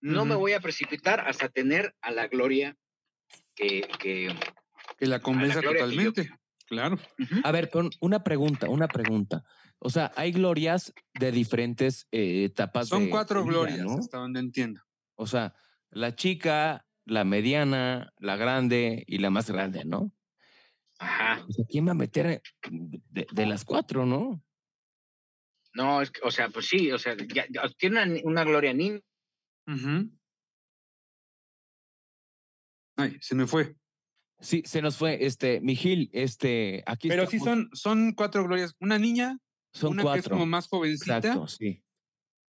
no 0.00 0.24
me 0.24 0.34
voy 0.34 0.52
a 0.52 0.60
precipitar 0.60 1.20
hasta 1.20 1.48
tener 1.48 1.94
a 2.02 2.10
la 2.10 2.28
gloria 2.28 2.76
que... 3.54 3.88
que 3.98 4.34
Que 4.98 5.06
la 5.06 5.18
convenza 5.20 5.62
totalmente. 5.62 6.30
Claro. 6.66 6.98
A 7.42 7.50
ver, 7.52 7.70
con 7.70 7.90
una 8.00 8.22
pregunta, 8.24 8.68
una 8.68 8.88
pregunta. 8.88 9.44
O 9.78 9.90
sea, 9.90 10.12
hay 10.16 10.32
glorias 10.32 10.92
de 11.18 11.30
diferentes 11.32 12.06
eh, 12.10 12.44
etapas. 12.44 12.88
Son 12.88 13.04
de- 13.04 13.10
cuatro 13.10 13.40
de 13.40 13.44
vida, 13.48 13.52
glorias, 13.58 13.84
¿no? 13.86 13.98
hasta 13.98 14.18
donde 14.18 14.40
entiendo. 14.40 14.80
O 15.16 15.26
sea, 15.26 15.54
la 15.90 16.14
chica, 16.14 16.86
la 17.04 17.24
mediana, 17.24 18.12
la 18.18 18.36
grande 18.36 19.04
y 19.06 19.18
la 19.18 19.30
más 19.30 19.50
grande, 19.50 19.84
¿no? 19.84 20.10
Ajá. 20.98 21.44
O 21.48 21.52
sea, 21.52 21.64
¿quién 21.68 21.86
va 21.86 21.90
a 21.92 21.94
meter 21.94 22.42
de, 22.70 23.26
de 23.30 23.46
las 23.46 23.64
cuatro, 23.64 24.06
no? 24.06 24.42
No, 25.74 26.00
es 26.00 26.10
que, 26.10 26.20
o 26.22 26.30
sea, 26.30 26.48
pues 26.50 26.66
sí, 26.66 26.90
o 26.92 26.98
sea, 26.98 27.16
ya, 27.16 27.46
ya 27.50 27.68
tiene 27.76 28.02
una, 28.02 28.20
una 28.24 28.44
gloria 28.44 28.72
niña. 28.72 29.00
Ay, 32.96 33.18
se 33.20 33.34
me 33.34 33.46
fue. 33.46 33.76
Sí, 34.40 34.62
se 34.66 34.82
nos 34.82 34.96
fue, 34.96 35.24
este, 35.24 35.60
Mijil, 35.60 36.10
este, 36.12 36.82
aquí 36.86 37.08
Pero 37.08 37.26
sí 37.26 37.38
son, 37.38 37.70
son 37.72 38.12
cuatro 38.12 38.44
glorias. 38.44 38.74
Una 38.78 38.98
niña, 38.98 39.38
son 39.72 39.92
una 39.92 40.02
que 40.02 40.08
es 40.08 40.24
cuatro. 40.24 40.30
como 40.32 40.46
más 40.46 40.68
jovencita, 40.68 41.18
Exacto, 41.18 41.48
sí. 41.48 41.82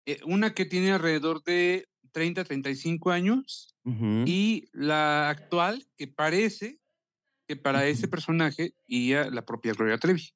eh, 0.07 0.19
una 0.24 0.55
que 0.55 0.65
tiene 0.65 0.93
alrededor 0.93 1.43
de 1.44 1.89
30, 2.12 2.44
35 2.44 3.11
años 3.11 3.69
y 3.85 4.69
la 4.73 5.28
actual 5.28 5.85
que 5.97 6.07
parece 6.07 6.78
que 7.49 7.57
para 7.57 7.86
ese 7.86 8.07
personaje 8.07 8.74
iría 8.86 9.28
la 9.28 9.44
propia 9.44 9.73
Gloria 9.73 9.99
Trevi. 9.99 10.31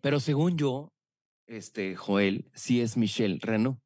Pero 0.00 0.20
según 0.20 0.56
yo, 0.56 0.93
este, 1.46 1.96
Joel, 1.96 2.50
sí 2.54 2.80
es 2.80 2.96
Michelle 2.96 3.38
Renault. 3.40 3.78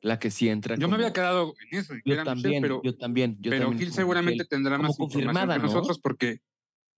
la 0.00 0.18
que 0.18 0.30
sí 0.30 0.48
entra. 0.48 0.76
Yo 0.76 0.88
me 0.88 0.94
había 0.96 1.12
quedado 1.12 1.54
en 1.70 1.78
eso. 1.78 1.94
Yo 2.04 2.22
también, 2.24 2.62
pero, 2.62 2.82
yo 2.82 2.96
también. 2.96 3.36
Yo 3.40 3.50
pero 3.50 3.64
también 3.64 3.80
Gil 3.80 3.92
seguramente 3.92 4.32
Michelle. 4.44 4.48
tendrá 4.48 4.78
más 4.78 4.90
información 4.90 5.24
confirmada, 5.24 5.54
que 5.54 5.60
¿no? 5.60 5.66
nosotros 5.66 5.98
porque 5.98 6.40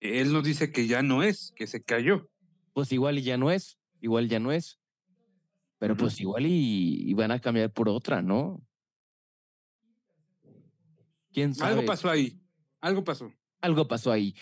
él 0.00 0.32
nos 0.32 0.44
dice 0.44 0.72
que 0.72 0.86
ya 0.86 1.02
no 1.02 1.22
es, 1.22 1.52
que 1.56 1.66
se 1.66 1.82
cayó. 1.82 2.28
Pues 2.72 2.92
igual 2.92 3.18
y 3.18 3.22
ya 3.22 3.36
no 3.36 3.50
es, 3.50 3.78
igual 4.00 4.28
ya 4.28 4.38
no 4.38 4.52
es. 4.52 4.78
Pero 5.78 5.96
pues 5.96 6.20
igual 6.20 6.46
y, 6.46 7.10
y 7.10 7.14
van 7.14 7.32
a 7.32 7.40
cambiar 7.40 7.72
por 7.72 7.88
otra, 7.88 8.22
¿no? 8.22 8.62
¿Quién 11.32 11.54
sabe? 11.54 11.72
Algo 11.72 11.86
pasó 11.86 12.08
ahí. 12.08 12.40
Algo 12.80 13.02
pasó. 13.02 13.32
Algo 13.60 13.88
pasó 13.88 14.12
ahí. 14.12 14.34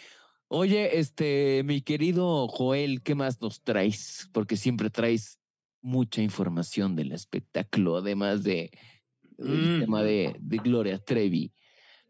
Oye, 0.53 0.99
este, 0.99 1.63
mi 1.65 1.81
querido 1.81 2.49
Joel, 2.49 3.03
¿qué 3.03 3.15
más 3.15 3.41
nos 3.41 3.63
traes? 3.63 4.29
Porque 4.33 4.57
siempre 4.57 4.91
traes 4.91 5.39
mucha 5.81 6.23
información 6.23 6.97
del 6.97 7.13
espectáculo, 7.13 7.99
además 7.99 8.43
de 8.43 8.71
el 9.39 9.71
Mm. 9.71 9.79
tema 9.79 10.03
de, 10.03 10.37
de 10.41 10.59
Gloria 10.59 10.99
Trevi, 10.99 11.53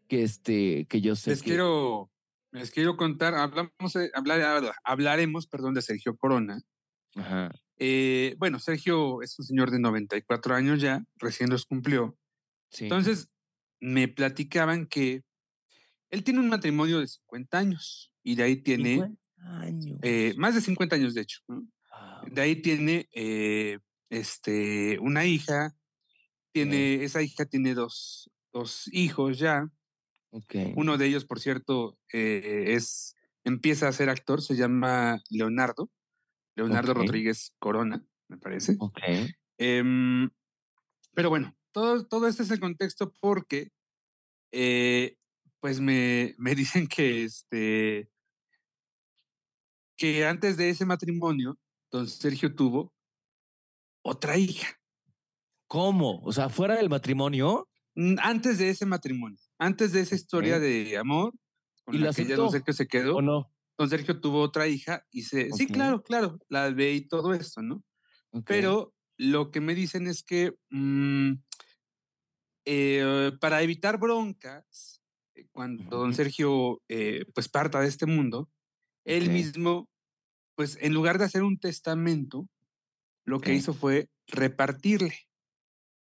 que 0.07 0.23
este, 0.23 0.87
que 0.87 1.01
yo 1.01 1.15
sé 1.15 1.31
Les 1.31 1.41
que 1.43 1.49
quiero, 1.49 2.11
les 2.51 2.71
quiero 2.71 2.97
contar, 2.97 3.35
hablamos, 3.35 3.95
hablar, 4.15 4.73
hablaremos, 4.83 5.47
perdón, 5.47 5.73
de 5.75 5.81
Sergio 5.83 6.17
Corona. 6.17 6.61
Ajá, 7.15 7.51
Eh, 7.77 8.35
bueno, 8.37 8.59
Sergio 8.59 9.21
es 9.21 9.37
un 9.39 9.45
señor 9.45 9.71
de 9.71 9.79
94 9.79 10.53
años 10.55 10.79
ya, 10.81 11.03
recién 11.15 11.49
los 11.49 11.65
cumplió. 11.65 12.17
sí. 12.69 12.85
Entonces, 12.85 13.29
me 13.81 14.07
platicaban 14.07 14.87
que 14.87 15.23
él 16.11 16.23
tiene 16.23 16.39
un 16.39 16.49
matrimonio 16.49 16.99
de 16.99 17.07
50 17.07 17.57
años 17.57 18.13
y 18.23 18.35
de 18.35 18.43
ahí 18.43 18.57
tiene 18.57 18.95
50 18.95 19.61
años. 19.61 19.99
eh, 20.03 20.33
más 20.37 20.53
de 20.55 20.61
50 20.61 20.95
años, 20.95 21.13
de 21.13 21.21
hecho. 21.21 21.39
¿no? 21.47 21.55
Wow. 21.55 22.33
De 22.33 22.41
ahí 22.41 22.61
tiene 22.61 23.09
eh, 23.13 23.79
este, 24.09 24.99
una 24.99 25.25
hija, 25.25 25.73
tiene, 26.51 27.03
esa 27.03 27.21
hija 27.21 27.45
tiene 27.45 27.73
dos, 27.73 28.29
dos 28.53 28.89
hijos 28.91 29.39
ya. 29.39 29.67
Uno 30.75 30.97
de 30.97 31.07
ellos, 31.07 31.25
por 31.25 31.39
cierto, 31.39 31.97
eh, 32.13 32.73
es, 32.75 33.15
empieza 33.43 33.87
a 33.87 33.91
ser 33.91 34.09
actor, 34.09 34.41
se 34.41 34.55
llama 34.55 35.21
Leonardo, 35.29 35.89
Leonardo. 36.55 36.93
Rodríguez 36.93 37.53
Corona, 37.59 38.05
me 38.29 38.37
parece. 38.37 38.77
Em, 39.57 40.29
pero 41.13 41.29
bueno, 41.29 41.55
todo, 41.73 42.05
todo 42.05 42.27
este 42.27 42.43
es 42.43 42.51
el 42.51 42.59
contexto 42.59 43.13
porque, 43.19 43.71
eh, 44.53 45.17
pues 45.61 45.79
me, 45.79 46.35
me 46.37 46.55
dicen 46.55 46.87
que, 46.87 47.23
este, 47.23 48.09
que 49.95 50.25
antes 50.25 50.57
de 50.57 50.69
ese 50.69 50.85
matrimonio, 50.85 51.57
don 51.89 52.07
Sergio 52.07 52.53
tuvo 52.53 52.93
otra 54.03 54.37
hija. 54.37 54.67
¿Cómo? 55.67 56.21
O 56.23 56.33
sea, 56.33 56.49
fuera 56.49 56.75
del 56.75 56.89
matrimonio. 56.89 57.69
Mm, 57.95 58.15
Antes 58.21 58.57
de 58.57 58.69
ese 58.69 58.85
matrimonio, 58.85 59.39
antes 59.57 59.93
de 59.93 60.01
esa 60.01 60.15
historia 60.15 60.59
de 60.59 60.97
amor, 60.97 61.33
con 61.85 61.95
¿Y 61.95 61.99
la 61.99 62.07
la 62.07 62.13
que 62.13 62.25
ya 62.25 62.35
don 62.35 62.51
Sergio 62.51 62.73
se 62.73 62.87
quedó, 62.87 63.17
¿O 63.17 63.21
no? 63.21 63.53
don 63.77 63.89
Sergio 63.89 64.19
tuvo 64.19 64.41
otra 64.41 64.67
hija 64.67 65.05
y 65.11 65.23
se, 65.23 65.51
sí, 65.51 65.67
claro, 65.67 66.03
claro, 66.03 66.39
la 66.49 66.69
ve 66.69 66.93
y 66.93 67.07
todo 67.07 67.33
esto, 67.33 67.61
¿no? 67.61 67.83
Pero 68.45 68.93
lo 69.17 69.51
que 69.51 69.59
me 69.59 69.75
dicen 69.75 70.07
es 70.07 70.23
que 70.23 70.53
mm, 70.69 71.33
eh, 72.65 73.31
para 73.39 73.61
evitar 73.61 73.97
broncas, 73.99 74.90
cuando 75.51 76.11
don. 76.11 76.13
Sergio 76.13 76.81
eh, 76.89 77.25
pues 77.33 77.49
parta 77.49 77.81
de 77.81 77.87
este 77.87 78.05
mundo, 78.05 78.49
él 79.05 79.29
Ok. 79.29 79.31
mismo, 79.31 79.89
pues 80.55 80.77
en 80.81 80.93
lugar 80.93 81.19
de 81.19 81.25
hacer 81.25 81.43
un 81.43 81.59
testamento, 81.59 82.47
lo 83.25 83.43
que 83.43 83.53
Ok. 83.53 83.55
hizo 83.55 83.73
fue 83.73 84.09
repartirle, 84.27 85.15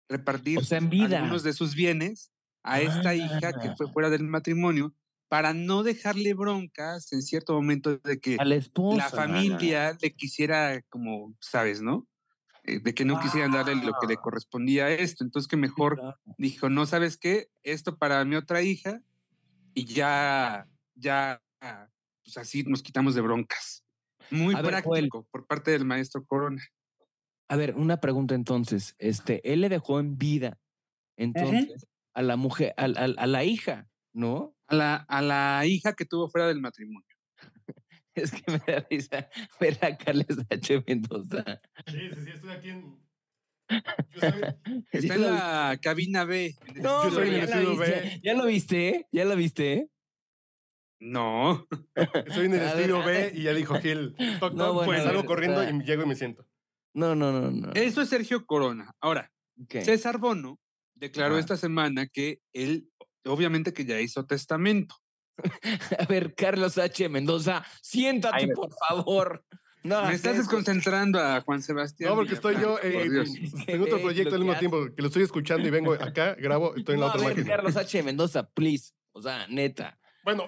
repartir 0.09 0.61
O 0.61 0.63
sea, 0.63 0.79
en 0.79 0.91
vida. 0.91 1.21
algunos 1.21 1.43
de 1.43 1.53
sus 1.53 1.75
bienes 1.75 2.33
a 2.65 2.81
esta 2.81 3.15
hija 3.15 3.55
que 3.55 3.71
fue 3.71 3.89
Ah. 3.89 3.93
fuera 3.93 4.11
del 4.11 4.25
matrimonio 4.25 4.95
para 5.29 5.55
no 5.55 5.83
dejarle 5.83 6.35
broncas 6.35 7.13
en 7.13 7.23
cierto 7.23 7.55
momento 7.55 7.99
de 7.99 8.21
que 8.21 8.41
A 8.41 8.45
la 8.45 8.55
esposa. 8.57 9.07
la 9.07 9.11
familia 9.11 9.97
le 10.01 10.15
quisiera, 10.15 10.83
como 10.89 11.37
sabes, 11.41 11.83
¿no? 11.83 12.09
Eh, 12.65 12.81
de 12.81 12.95
que 12.95 13.05
no 13.07 13.19
quisieran 13.19 13.53
darle 13.53 13.77
lo 13.77 13.95
que 13.97 14.07
le 14.09 14.19
correspondía 14.21 14.87
a 14.87 14.91
esto. 14.93 15.25
Entonces 15.25 15.49
que 15.49 15.57
mejor 15.59 16.01
Claro. 16.01 16.39
dijo, 16.39 16.71
no, 16.71 16.87
¿sabes 16.87 17.19
qué? 17.19 17.49
Esto 17.65 17.99
para 17.99 18.25
mi 18.25 18.37
otra 18.37 18.63
hija 18.63 19.01
y 19.79 19.85
ya, 19.85 20.67
ya, 20.97 21.41
ah, 21.61 21.89
pues 22.25 22.37
así 22.37 22.65
nos 22.65 22.83
quitamos 22.83 23.15
de 23.15 23.21
broncas. 23.21 23.85
Muy 24.31 24.55
A 24.57 24.61
ver, 24.61 24.83
Joel. 24.83 25.09
práctico 25.09 25.29
por 25.31 25.47
parte 25.47 25.71
del 25.71 25.85
maestro 25.85 26.25
Corona. 26.25 26.63
A 27.49 27.57
ver, 27.57 27.77
una 27.77 28.01
pregunta 28.01 28.35
entonces. 28.35 28.97
Este, 28.99 29.41
él 29.51 29.61
le 29.61 29.69
dejó 29.69 30.01
en 30.01 30.19
vida, 30.19 30.59
entonces, 31.17 31.87
a 32.13 32.23
la 32.23 32.37
mujer, 32.37 32.75
a, 32.77 32.89
la 32.89 33.45
hija, 33.45 33.89
¿no? 34.13 34.57
A 34.67 34.75
la, 34.75 34.97
a 34.97 35.23
la 35.23 35.65
hija 35.65 35.95
que 35.95 36.05
tuvo 36.05 36.29
fuera 36.29 36.49
del 36.49 36.61
matrimonio. 36.61 37.07
Es 38.15 38.33
que 38.33 38.51
me 38.51 38.59
da 38.59 38.85
risa 38.91 39.29
ver 39.61 39.79
a 39.81 39.97
Carles 39.97 40.39
H. 40.51 40.83
Mendoza. 40.89 41.61
Sí, 41.87 42.01
sí, 42.13 42.25
sí, 42.25 42.31
estoy 42.35 42.51
aquí 42.51 42.71
en. 42.71 42.99
Yo 43.69 44.21
soy- 44.21 44.85
Está 44.93 45.15
en 45.15 45.23
la 45.23 45.79
cabina 45.83 46.25
B. 46.25 46.57
No, 46.77 47.05
estudio 47.05 47.11
soy 47.27 47.31
ya, 47.31 47.37
la 47.39 47.45
estudio 47.45 47.71
viste, 47.71 48.01
B. 48.01 48.21
¿Ya 48.23 48.35
lo 48.35 48.47
viste? 48.47 49.07
¿Ya 49.13 49.25
lo 49.25 49.37
viste? 49.37 49.89
No. 51.01 51.67
Estoy 51.95 52.47
en 52.47 52.55
el 52.55 52.61
estudio 52.63 53.03
B 53.05 53.33
y 53.35 53.43
ya 53.43 53.53
dijo 53.55 53.75
Gil. 53.81 54.15
Toc, 54.41 54.55
No, 54.55 54.67
toc, 54.67 54.75
bueno, 54.75 54.87
pues 54.87 55.03
salgo 55.03 55.21
ver, 55.21 55.27
corriendo 55.27 55.63
y 55.63 55.83
llego 55.85 56.03
y 56.03 56.07
me 56.07 56.15
siento. 56.17 56.47
No, 56.95 57.15
no, 57.15 57.33
no, 57.33 57.51
no. 57.51 57.73
Eso 57.75 58.03
es 58.03 58.09
Sergio 58.09 58.45
Corona. 58.47 58.93
Ahora. 59.01 59.31
César 59.69 60.19
Bono 60.19 60.61
declaró 60.95 61.35
Ajá. 61.35 61.41
esta 61.41 61.57
semana 61.57 62.07
que 62.07 62.41
él, 62.53 62.89
obviamente 63.25 63.73
que 63.73 63.85
ya 63.85 64.01
hizo 64.01 64.25
testamento. 64.25 64.95
A 65.99 66.05
ver, 66.07 66.35
Carlos 66.35 66.79
H. 66.79 67.09
Mendoza, 67.09 67.65
siéntate, 67.83 68.49
por 68.49 68.71
favor. 68.89 69.45
No, 69.85 70.05
Me 70.07 70.15
estás 70.15 70.37
desconcentrando 70.37 71.21
a 71.21 71.41
Juan 71.41 71.63
Sebastián. 71.63 72.11
No, 72.11 72.17
porque 72.17 72.35
estoy 72.35 72.57
yo 72.61 72.79
eh, 72.83 73.25
en 73.69 73.83
otro 73.83 74.01
proyecto 74.01 74.35
al 74.35 74.41
mismo 74.41 74.59
tiempo, 74.59 74.87
que 74.95 75.01
lo 75.03 75.09
estoy 75.09 75.23
escuchando 75.23 75.67
y 75.67 75.71
vengo 75.71 75.93
acá, 75.95 76.35
grabo, 76.35 76.75
estoy 76.77 76.95
en 76.97 77.01
la 77.01 77.07
No, 77.07 77.13
a 77.13 77.15
otra 77.15 77.29
ver, 77.29 77.37
máquina. 77.39 77.57
Carlos 77.57 77.77
H. 77.77 78.03
Mendoza, 78.03 78.49
please. 78.51 78.93
O 79.13 79.23
sea, 79.23 79.47
neta, 79.49 79.99
Bueno, 80.25 80.45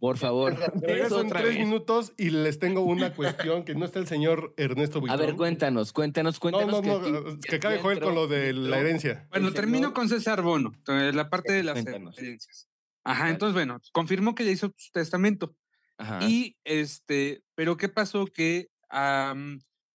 por 0.00 0.16
favor. 0.16 0.56
regreso 0.82 1.20
en 1.20 1.26
otra 1.26 1.40
tres 1.40 1.56
vez. 1.56 1.64
minutos 1.66 2.12
y 2.16 2.30
les 2.30 2.58
tengo 2.58 2.80
una 2.82 3.12
cuestión 3.14 3.64
que 3.64 3.74
no 3.74 3.84
está 3.84 3.98
el 3.98 4.06
señor 4.06 4.54
Ernesto 4.56 4.98
A 4.98 5.00
Buitrón. 5.02 5.20
ver, 5.20 5.36
cuéntanos, 5.36 5.92
cuéntanos, 5.92 6.34
No, 6.36 6.40
cuéntanos. 6.40 6.82
no, 6.86 7.02
que 7.02 7.10
no, 7.12 7.38
que 7.40 7.56
acabe 7.56 7.78
Joel 7.78 8.00
con 8.00 8.14
lo 8.14 8.26
de 8.26 8.52
la 8.54 8.78
herencia. 8.78 9.26
Bueno, 9.30 9.52
termino 9.52 9.92
con 9.92 10.08
César 10.08 10.40
Bono, 10.42 10.72
entonces, 10.74 11.14
la 11.14 11.28
parte 11.28 11.52
de 11.52 11.62
las 11.62 11.74
Cuéntanos. 11.74 12.18
herencias. 12.18 12.66
Ajá, 13.04 13.30
entonces, 13.30 13.54
bueno, 13.54 13.78
confirmó 13.92 14.34
que 14.34 14.44
ya 14.44 14.50
hizo 14.50 14.72
su 14.76 14.90
testamento. 14.90 15.54
Ajá. 16.00 16.20
Y 16.20 16.56
este, 16.64 17.42
pero 17.56 17.76
¿qué 17.76 17.88
pasó? 17.88 18.26
Que 18.26 18.68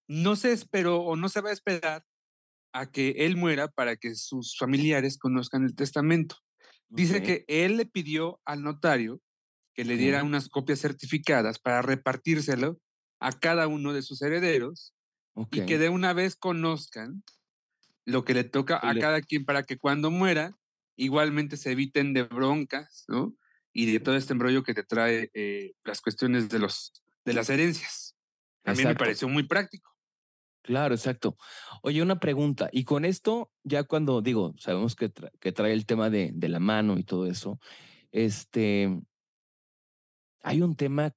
no 0.08 0.36
se 0.36 0.52
esperó 0.52 1.02
o 1.02 1.16
no 1.16 1.30
se 1.30 1.42
va 1.42 1.50
a 1.50 1.54
esperar 1.54 2.04
a 2.74 2.92
que 2.92 3.12
él 3.20 3.38
muera 3.38 3.70
para 3.70 3.98
que 3.98 4.16
sus 4.16 4.58
familiares 4.60 5.18
conozcan 5.20 5.66
el 5.66 5.76
testamento. 5.76 6.38
Dice 6.96 7.24
que 7.24 7.46
él 7.48 7.78
le 7.78 7.86
pidió 7.86 8.42
al 8.46 8.64
notario 8.64 9.22
que 9.76 9.86
le 9.86 9.98
diera 9.98 10.24
unas 10.24 10.50
copias 10.50 10.82
certificadas 10.82 11.60
para 11.60 11.82
repartírselo 11.82 12.80
a 13.22 13.32
cada 13.34 13.68
uno 13.68 13.94
de 13.94 14.04
sus 14.04 14.22
herederos 14.22 14.94
y 15.52 15.66
que 15.66 15.80
de 15.80 15.90
una 15.90 16.14
vez 16.14 16.36
conozcan 16.38 17.24
lo 18.06 18.26
que 18.26 18.34
le 18.34 18.44
toca 18.46 18.78
a 18.78 18.96
Le- 18.96 19.00
cada 19.00 19.22
quien 19.22 19.46
para 19.46 19.64
que 19.64 19.78
cuando 19.78 20.12
muera 20.12 20.58
igualmente 20.98 21.58
se 21.58 21.72
eviten 21.74 22.14
de 22.14 22.24
broncas, 22.24 23.06
¿no? 23.08 23.36
Y 23.78 23.92
de 23.92 24.00
todo 24.00 24.16
este 24.16 24.32
embrollo 24.32 24.64
que 24.64 24.74
te 24.74 24.84
trae 24.84 25.30
eh, 25.34 25.74
las 25.84 26.00
cuestiones 26.00 26.48
de 26.48 26.60
los 26.60 27.04
de 27.26 27.34
las 27.34 27.50
herencias. 27.50 28.16
A 28.64 28.74
mí 28.74 28.86
me 28.86 28.96
pareció 28.96 29.28
muy 29.28 29.44
práctico. 29.44 29.92
Claro, 30.62 30.96
exacto. 30.96 31.36
Oye, 31.84 32.02
una 32.02 32.20
pregunta. 32.20 32.70
Y 32.72 32.86
con 32.86 33.04
esto, 33.04 33.52
ya 33.64 33.84
cuando 33.84 34.22
digo, 34.22 34.54
sabemos 34.58 34.96
que, 34.96 35.14
tra- 35.14 35.32
que 35.40 35.52
trae 35.52 35.74
el 35.74 35.86
tema 35.86 36.10
de, 36.10 36.32
de 36.34 36.48
la 36.50 36.60
mano 36.60 36.98
y 36.98 37.04
todo 37.04 37.28
eso, 37.28 37.60
este, 38.12 38.90
hay 40.42 40.62
un 40.62 40.76
tema 40.78 41.14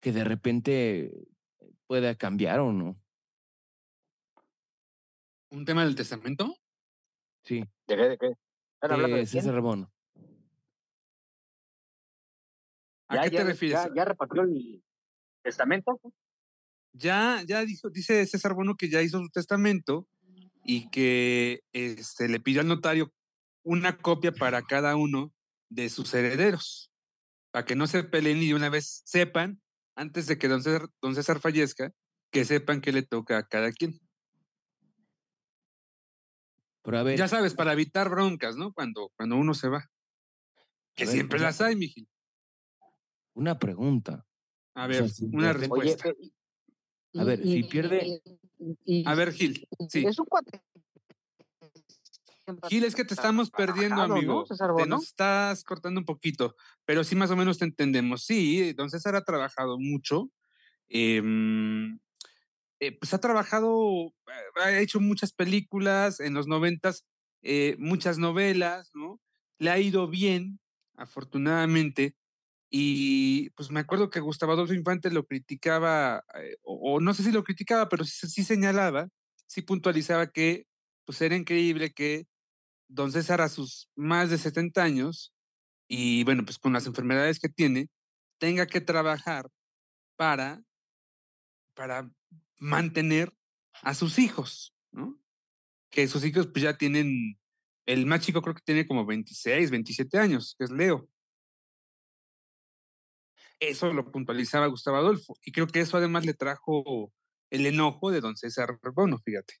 que 0.00 0.10
de 0.12 0.24
repente 0.24 1.12
pueda 1.86 2.16
cambiar 2.16 2.58
o 2.60 2.72
no. 2.72 3.00
¿Un 5.50 5.64
tema 5.64 5.84
del 5.84 5.94
testamento? 5.94 6.56
Sí, 7.44 7.60
¿De 7.86 7.96
qué? 7.96 8.08
¿De 8.08 8.18
qué? 8.18 8.26
¿Están 8.74 8.90
hablando 8.92 9.16
de 9.16 9.22
de 9.22 9.28
quién? 9.30 9.42
César 9.44 9.60
Bono. 9.60 9.92
¿A 13.08 13.16
¿Ya, 13.16 13.22
qué 13.24 13.30
ya, 13.30 13.38
te 13.38 13.44
refieres? 13.44 13.78
Ya, 13.84 13.94
ya 13.94 14.04
repartió 14.04 14.42
el 14.42 14.82
testamento? 15.42 16.00
Ya, 16.92 17.42
ya 17.46 17.64
dijo, 17.64 17.90
dice 17.90 18.26
César 18.26 18.54
Bono 18.54 18.74
que 18.74 18.88
ya 18.88 19.02
hizo 19.02 19.18
su 19.18 19.28
testamento 19.28 20.08
y 20.64 20.88
que 20.90 21.60
este, 21.72 22.28
le 22.28 22.40
pidió 22.40 22.62
al 22.62 22.68
notario 22.68 23.12
una 23.62 23.98
copia 23.98 24.32
para 24.32 24.62
cada 24.62 24.96
uno 24.96 25.32
de 25.68 25.88
sus 25.88 26.12
herederos, 26.14 26.90
para 27.50 27.64
que 27.64 27.76
no 27.76 27.86
se 27.86 28.02
peleen 28.04 28.38
y 28.38 28.48
de 28.48 28.54
una 28.54 28.70
vez 28.70 29.02
sepan, 29.04 29.60
antes 29.94 30.26
de 30.26 30.38
que 30.38 30.48
don 30.48 30.62
César, 30.62 30.88
don 31.00 31.14
César 31.14 31.40
fallezca, 31.40 31.92
que 32.30 32.44
sepan 32.44 32.80
que 32.80 32.92
le 32.92 33.02
toca 33.02 33.38
a 33.38 33.46
cada 33.46 33.72
quien. 33.72 34.00
Pero 36.82 36.98
a 36.98 37.02
ver. 37.02 37.18
Ya 37.18 37.28
sabes, 37.28 37.54
para 37.54 37.72
evitar 37.72 38.08
broncas, 38.08 38.56
¿no? 38.56 38.72
Cuando, 38.72 39.10
cuando 39.16 39.36
uno 39.36 39.54
se 39.54 39.68
va. 39.68 39.90
Que 40.94 41.04
ver, 41.04 41.12
siempre 41.14 41.38
una- 41.38 41.48
las 41.48 41.60
hay, 41.60 41.76
Miguel. 41.76 42.08
Una 43.36 43.58
pregunta. 43.58 44.26
A 44.74 44.86
O 44.86 44.88
ver, 44.88 44.96
sea, 44.96 45.08
si 45.08 45.24
una 45.26 45.52
pierde- 45.52 45.58
respuesta. 45.60 46.08
Oye, 46.08 46.32
A 47.18 47.24
ver, 47.24 47.42
si 47.42 47.62
pierde- 47.64 48.22
y- 48.84 49.06
A 49.06 49.14
ver, 49.14 49.32
Gil, 49.32 49.68
sí. 49.90 50.04
Es 50.06 50.18
un 50.18 50.24
cuate. 50.26 50.62
Gil, 52.68 52.84
es 52.84 52.94
que 52.94 53.04
te 53.04 53.12
estamos 53.14 53.50
perdiendo, 53.50 53.96
trabajado, 53.96 54.08
¿no, 54.08 54.14
amigo. 54.18 54.46
César 54.46 54.70
Te 54.76 54.86
nos 54.86 55.02
estás 55.04 55.64
cortando 55.64 56.00
un 56.00 56.06
poquito, 56.06 56.54
pero 56.86 57.04
sí 57.04 57.14
más 57.16 57.30
o 57.30 57.36
menos 57.36 57.58
te 57.58 57.64
entendemos. 57.66 58.24
Sí, 58.24 58.72
don 58.72 58.88
César 58.90 59.14
ha 59.16 59.24
trabajado 59.24 59.78
mucho. 59.78 60.30
em, 60.88 61.98
eh, 62.78 62.92
pues 62.96 63.12
ha 63.12 63.18
trabajado, 63.18 64.06
eh, 64.28 64.60
ha 64.62 64.78
hecho 64.78 65.00
muchas 65.00 65.32
películas 65.32 66.20
en 66.20 66.32
los 66.32 66.46
noventas, 66.46 67.04
eh, 67.42 67.74
muchas 67.80 68.18
novelas, 68.18 68.90
¿no? 68.94 69.20
Le 69.58 69.70
ha 69.70 69.80
ido 69.80 70.06
bien, 70.08 70.60
afortunadamente. 70.94 72.14
Y 72.70 73.50
pues 73.50 73.70
me 73.70 73.80
acuerdo 73.80 74.10
que 74.10 74.20
Gustavo 74.20 74.52
Adolfo 74.52 74.74
Infante 74.74 75.10
lo 75.10 75.24
criticaba, 75.24 76.24
eh, 76.34 76.56
o, 76.62 77.00
no 77.00 77.14
sé 77.14 77.22
si 77.22 77.32
lo 77.32 77.44
criticaba, 77.44 77.88
pero 77.88 78.04
sí, 78.04 78.28
sí 78.28 78.44
señalaba, 78.44 79.08
sí 79.46 79.62
puntualizaba 79.62 80.26
que 80.28 80.66
pues 81.04 81.20
era 81.20 81.36
increíble 81.36 81.92
que 81.92 82.26
don 82.88 83.12
César 83.12 83.40
a 83.40 83.48
sus 83.48 83.88
más 83.94 84.30
de 84.30 84.38
70 84.38 84.82
años 84.82 85.32
y 85.88 86.24
bueno, 86.24 86.44
pues 86.44 86.58
con 86.58 86.72
las 86.72 86.86
enfermedades 86.86 87.38
que 87.38 87.48
tiene, 87.48 87.88
tenga 88.38 88.66
que 88.66 88.80
trabajar 88.80 89.48
para, 90.16 90.62
para 91.74 92.10
mantener 92.58 93.32
a 93.82 93.94
sus 93.94 94.18
hijos, 94.18 94.74
¿no? 94.90 95.18
Que 95.90 96.08
sus 96.08 96.24
hijos 96.24 96.48
pues 96.48 96.62
ya 96.64 96.76
tienen, 96.76 97.38
el 97.86 98.06
más 98.06 98.20
chico 98.20 98.42
creo 98.42 98.54
que 98.54 98.62
tiene 98.64 98.86
como 98.86 99.06
26, 99.06 99.70
27 99.70 100.18
años, 100.18 100.56
que 100.58 100.64
es 100.64 100.70
Leo. 100.70 101.08
Eso 103.60 103.92
lo 103.92 104.10
puntualizaba 104.10 104.66
Gustavo 104.66 104.98
Adolfo 104.98 105.34
y 105.42 105.52
creo 105.52 105.66
que 105.66 105.80
eso 105.80 105.96
además 105.96 106.26
le 106.26 106.34
trajo 106.34 107.12
el 107.50 107.66
enojo 107.66 108.10
de 108.10 108.20
don 108.20 108.36
César 108.36 108.78
Bono, 108.94 109.18
fíjate. 109.18 109.54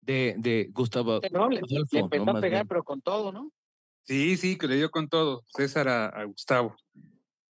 De, 0.00 0.36
de 0.38 0.68
Gustavo 0.72 1.20
No, 1.32 1.48
le, 1.48 1.58
Adolfo, 1.58 1.88
le 1.92 2.00
¿no? 2.00 2.04
empezó 2.06 2.30
a 2.30 2.40
pegar, 2.40 2.60
bien. 2.62 2.68
pero 2.68 2.84
con 2.84 3.00
todo, 3.00 3.32
¿no? 3.32 3.52
Sí, 4.04 4.36
sí, 4.36 4.56
que 4.56 4.68
le 4.68 4.76
dio 4.76 4.90
con 4.90 5.08
todo 5.08 5.42
César 5.48 5.88
a, 5.88 6.06
a 6.06 6.24
Gustavo. 6.24 6.76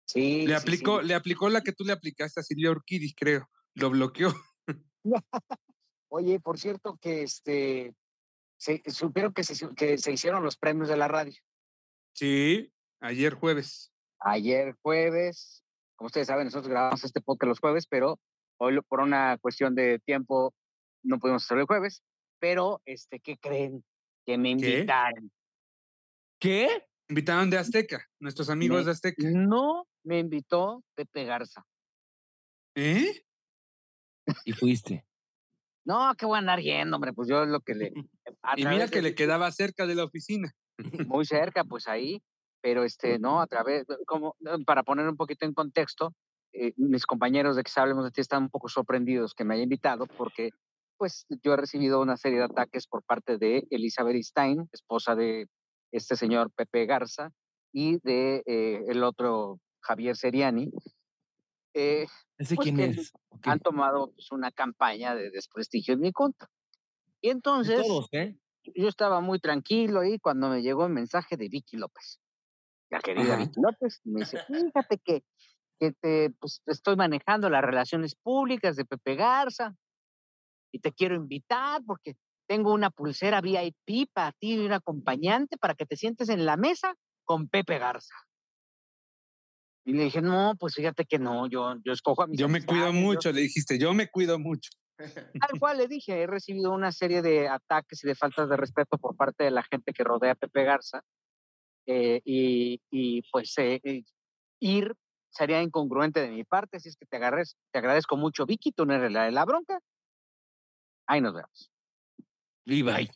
Sí. 0.07 0.47
Le 0.47 0.55
sí, 0.57 0.63
aplicó, 0.63 1.01
sí. 1.01 1.07
le 1.07 1.15
aplicó 1.15 1.51
la 1.51 1.61
que 1.61 1.73
tú 1.73 1.85
le 1.85 1.93
aplicaste 1.93 2.41
a 2.41 2.43
Silvia 2.43 2.71
Urquidi, 2.71 3.13
creo. 3.13 3.51
Lo 3.75 3.91
bloqueó. 3.91 4.33
Oye, 6.09 6.41
por 6.41 6.59
cierto, 6.59 6.97
que 7.01 7.23
este. 7.23 7.95
Se, 8.57 8.83
supieron 8.91 9.33
que 9.35 9.45
se, 9.45 9.69
que 9.77 9.99
se 9.99 10.13
hicieron 10.13 10.43
los 10.43 10.57
premios 10.57 10.89
de 10.89 10.97
la 10.97 11.07
radio. 11.07 11.37
Sí, 12.13 12.73
ayer 13.01 13.35
jueves. 13.35 13.93
Ayer 14.21 14.75
jueves. 14.83 15.63
Como 15.97 16.07
ustedes 16.07 16.27
saben, 16.29 16.45
nosotros 16.47 16.69
grabamos 16.69 17.03
este 17.05 17.21
podcast 17.21 17.49
los 17.49 17.61
jueves, 17.61 17.87
pero 17.87 18.19
hoy 18.61 18.81
por 18.89 19.01
una 19.01 19.39
cuestión 19.39 19.75
de 19.75 19.99
tiempo 20.01 20.55
no 21.03 21.19
pudimos 21.19 21.45
hacerlo 21.45 21.63
el 21.63 21.67
jueves. 21.67 22.03
Pero, 22.41 22.81
este, 22.85 23.19
¿qué 23.21 23.37
creen? 23.37 23.85
Que 24.27 24.39
me 24.39 24.57
¿Qué? 24.57 24.71
invitaron. 24.71 25.31
¿Qué? 26.41 26.87
Invitaron 27.09 27.51
de 27.51 27.59
Azteca, 27.59 28.05
nuestros 28.21 28.49
amigos 28.51 28.81
Me- 28.81 28.85
de 28.85 28.91
Azteca. 28.93 29.29
No 29.31 29.87
me 30.05 30.19
invitó 30.21 30.85
Pepe 30.95 31.25
Garza. 31.25 31.65
¿Eh? 32.77 33.25
Y 34.45 34.53
fuiste. 34.53 35.05
No, 35.85 36.15
que 36.17 36.27
voy 36.27 36.37
a 36.37 36.41
andar 36.41 36.61
yendo, 36.61 36.97
hombre. 36.97 37.13
Pues 37.15 37.29
yo 37.29 37.43
es 37.43 37.49
lo 37.49 37.61
que 37.61 37.75
le. 37.75 37.93
Y 38.57 38.65
mira 38.67 38.89
que 38.89 38.97
de 38.97 39.03
le 39.03 39.15
quedaba 39.15 39.51
cerca 39.53 39.87
de 39.87 39.95
la 39.95 40.05
oficina. 40.05 40.53
muy 41.07 41.25
cerca, 41.25 41.65
pues 41.65 41.89
ahí, 41.89 42.23
pero 42.61 42.85
este, 42.85 43.19
no, 43.19 43.41
a 43.41 43.47
través, 43.47 43.87
como 44.07 44.37
para 44.67 44.83
poner 44.83 45.09
un 45.09 45.17
poquito 45.17 45.47
en 45.47 45.55
contexto, 45.55 46.15
eh, 46.53 46.73
mis 46.77 47.07
compañeros 47.07 47.57
de 47.57 47.63
que 47.63 47.71
hablemos 47.77 48.05
de 48.05 48.11
ti 48.11 48.21
están 48.21 48.45
un 48.45 48.51
poco 48.51 48.69
sorprendidos 48.69 49.35
que 49.35 49.45
me 49.45 49.55
haya 49.55 49.63
invitado 49.63 50.07
porque, 50.07 50.51
pues, 50.97 51.27
yo 51.43 51.55
he 51.55 51.57
recibido 51.57 52.01
una 52.01 52.17
serie 52.17 52.39
de 52.39 52.45
ataques 52.45 52.87
por 52.87 53.03
parte 53.03 53.39
de 53.39 53.67
Elizabeth 53.71 54.23
Stein, 54.23 54.69
esposa 54.73 55.15
de 55.15 55.49
este 55.93 56.17
señor 56.17 56.51
Pepe 56.53 56.87
Garza, 56.87 57.31
y 57.73 57.99
de 58.01 58.43
eh, 58.47 58.85
el 58.89 59.05
otro 59.05 59.61
Javier 59.81 60.17
Seriani. 60.17 60.71
Eh, 61.75 62.07
¿Ese 62.39 62.57
Pues 62.57 62.65
quién 62.65 62.81
es? 62.81 63.13
Ok. 63.29 63.47
han 63.47 63.61
tomado 63.61 64.13
pues, 64.13 64.33
una 64.33 64.51
campaña 64.51 65.15
de 65.15 65.31
desprestigio 65.31 65.95
en 65.95 66.01
mi 66.01 66.13
contra. 66.13 66.49
Y 67.21 67.31
entonces, 67.31 67.83
Todos, 67.83 68.09
¿eh? 68.13 68.37
yo 68.75 68.89
estaba 68.89 69.21
muy 69.21 69.39
tranquilo 69.39 70.01
ahí 70.01 70.19
cuando 70.19 70.49
me 70.49 70.63
llegó 70.63 70.87
el 70.87 70.93
mensaje 70.93 71.37
de 71.37 71.49
Vicky 71.49 71.77
López, 71.77 72.21
la 72.91 73.01
querida. 73.01 73.37
Vicky 73.37 73.61
López, 73.61 74.01
y 74.05 74.11
me 74.11 74.21
dice, 74.21 74.39
fíjate 74.47 74.99
que, 74.99 75.23
que 75.79 75.93
te, 75.93 76.31
pues, 76.39 76.63
estoy 76.67 76.97
manejando 76.97 77.51
las 77.51 77.63
relaciones 77.63 78.15
públicas 78.15 78.77
de 78.77 78.85
Pepe 78.85 79.15
Garza 79.17 79.75
y 80.73 80.81
te 80.81 80.93
quiero 80.93 81.15
invitar 81.15 81.83
porque 81.87 82.17
tengo 82.47 82.73
una 82.73 82.91
pulsera 82.91 83.41
VIP 83.41 84.11
para 84.13 84.33
ti 84.33 84.55
y 84.55 84.67
un 84.67 84.73
acompañante 84.73 85.59
para 85.59 85.75
que 85.75 85.87
te 85.87 85.97
sientes 85.97 86.29
en 86.31 86.47
la 86.47 86.57
mesa 86.57 86.95
con 87.25 87.49
Pepe 87.49 87.79
Garza. 87.79 88.15
Y 89.85 89.93
le 89.93 90.05
dije, 90.05 90.21
no, 90.21 90.55
pues 90.59 90.75
fíjate 90.75 91.05
que 91.07 91.19
no, 91.19 91.47
yo, 91.47 91.75
yo 91.85 91.93
escojo 91.93 92.23
a 92.23 92.27
mis 92.27 92.39
Yo 92.39 92.49
me 92.49 92.65
cuido 92.65 92.87
yo- 92.87 92.93
mucho, 92.93 93.33
le 93.33 93.43
dijiste, 93.43 93.79
yo 93.79 93.95
me 93.95 94.09
cuido 94.09 94.39
mucho. 94.39 94.71
Tal 94.99 95.61
cual 95.61 95.79
le 95.79 95.87
dije, 95.87 96.23
he 96.23 96.27
recibido 96.27 96.73
una 96.73 96.91
serie 96.91 97.23
de 97.23 97.49
ataques 97.49 98.03
y 98.03 98.09
de 98.09 98.15
faltas 98.15 98.49
de 98.49 98.57
respeto 98.57 98.99
por 98.99 99.17
parte 99.17 99.45
de 99.45 99.51
la 99.51 99.63
gente 99.63 99.93
que 99.93 100.03
rodea 100.05 100.33
a 100.33 100.35
Pepe 100.35 100.65
Garza. 100.65 101.03
Eh, 101.91 102.21
y, 102.23 102.83
y, 102.91 103.23
pues 103.33 103.57
eh, 103.57 103.81
eh, 103.83 104.03
ir 104.61 104.95
sería 105.31 105.63
incongruente 105.63 106.21
de 106.21 106.29
mi 106.29 106.45
parte, 106.45 106.77
así 106.77 106.91
es 106.91 106.97
que 106.97 107.07
te, 107.07 107.17
agarres, 107.17 107.57
te 107.73 107.79
agradezco 107.79 108.19
mucho, 108.19 108.45
Vicky, 108.45 108.73
tú 108.73 108.85
no 108.85 108.95
eres 108.95 109.11
la 109.11 109.25
de 109.25 109.31
la 109.31 109.47
bronca. 109.47 109.81
Ahí 111.07 111.23
nos 111.23 111.33
vemos. 111.33 111.71
Y 112.67 112.83
bye. 112.83 113.11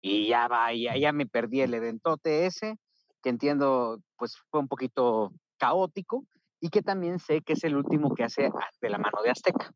Y 0.00 0.26
ya 0.26 0.48
va, 0.48 0.74
ya, 0.74 0.96
ya 0.96 1.12
me 1.12 1.26
perdí 1.26 1.60
el 1.60 1.74
eventote 1.74 2.46
ese, 2.46 2.76
que 3.22 3.28
entiendo, 3.28 4.00
pues 4.16 4.36
fue 4.50 4.58
un 4.58 4.66
poquito 4.66 5.32
caótico 5.56 6.24
y 6.58 6.70
que 6.70 6.82
también 6.82 7.20
sé 7.20 7.42
que 7.42 7.52
es 7.52 7.62
el 7.62 7.76
último 7.76 8.16
que 8.16 8.24
hace 8.24 8.50
de 8.80 8.90
la 8.90 8.98
mano 8.98 9.22
de 9.22 9.30
Azteca. 9.30 9.72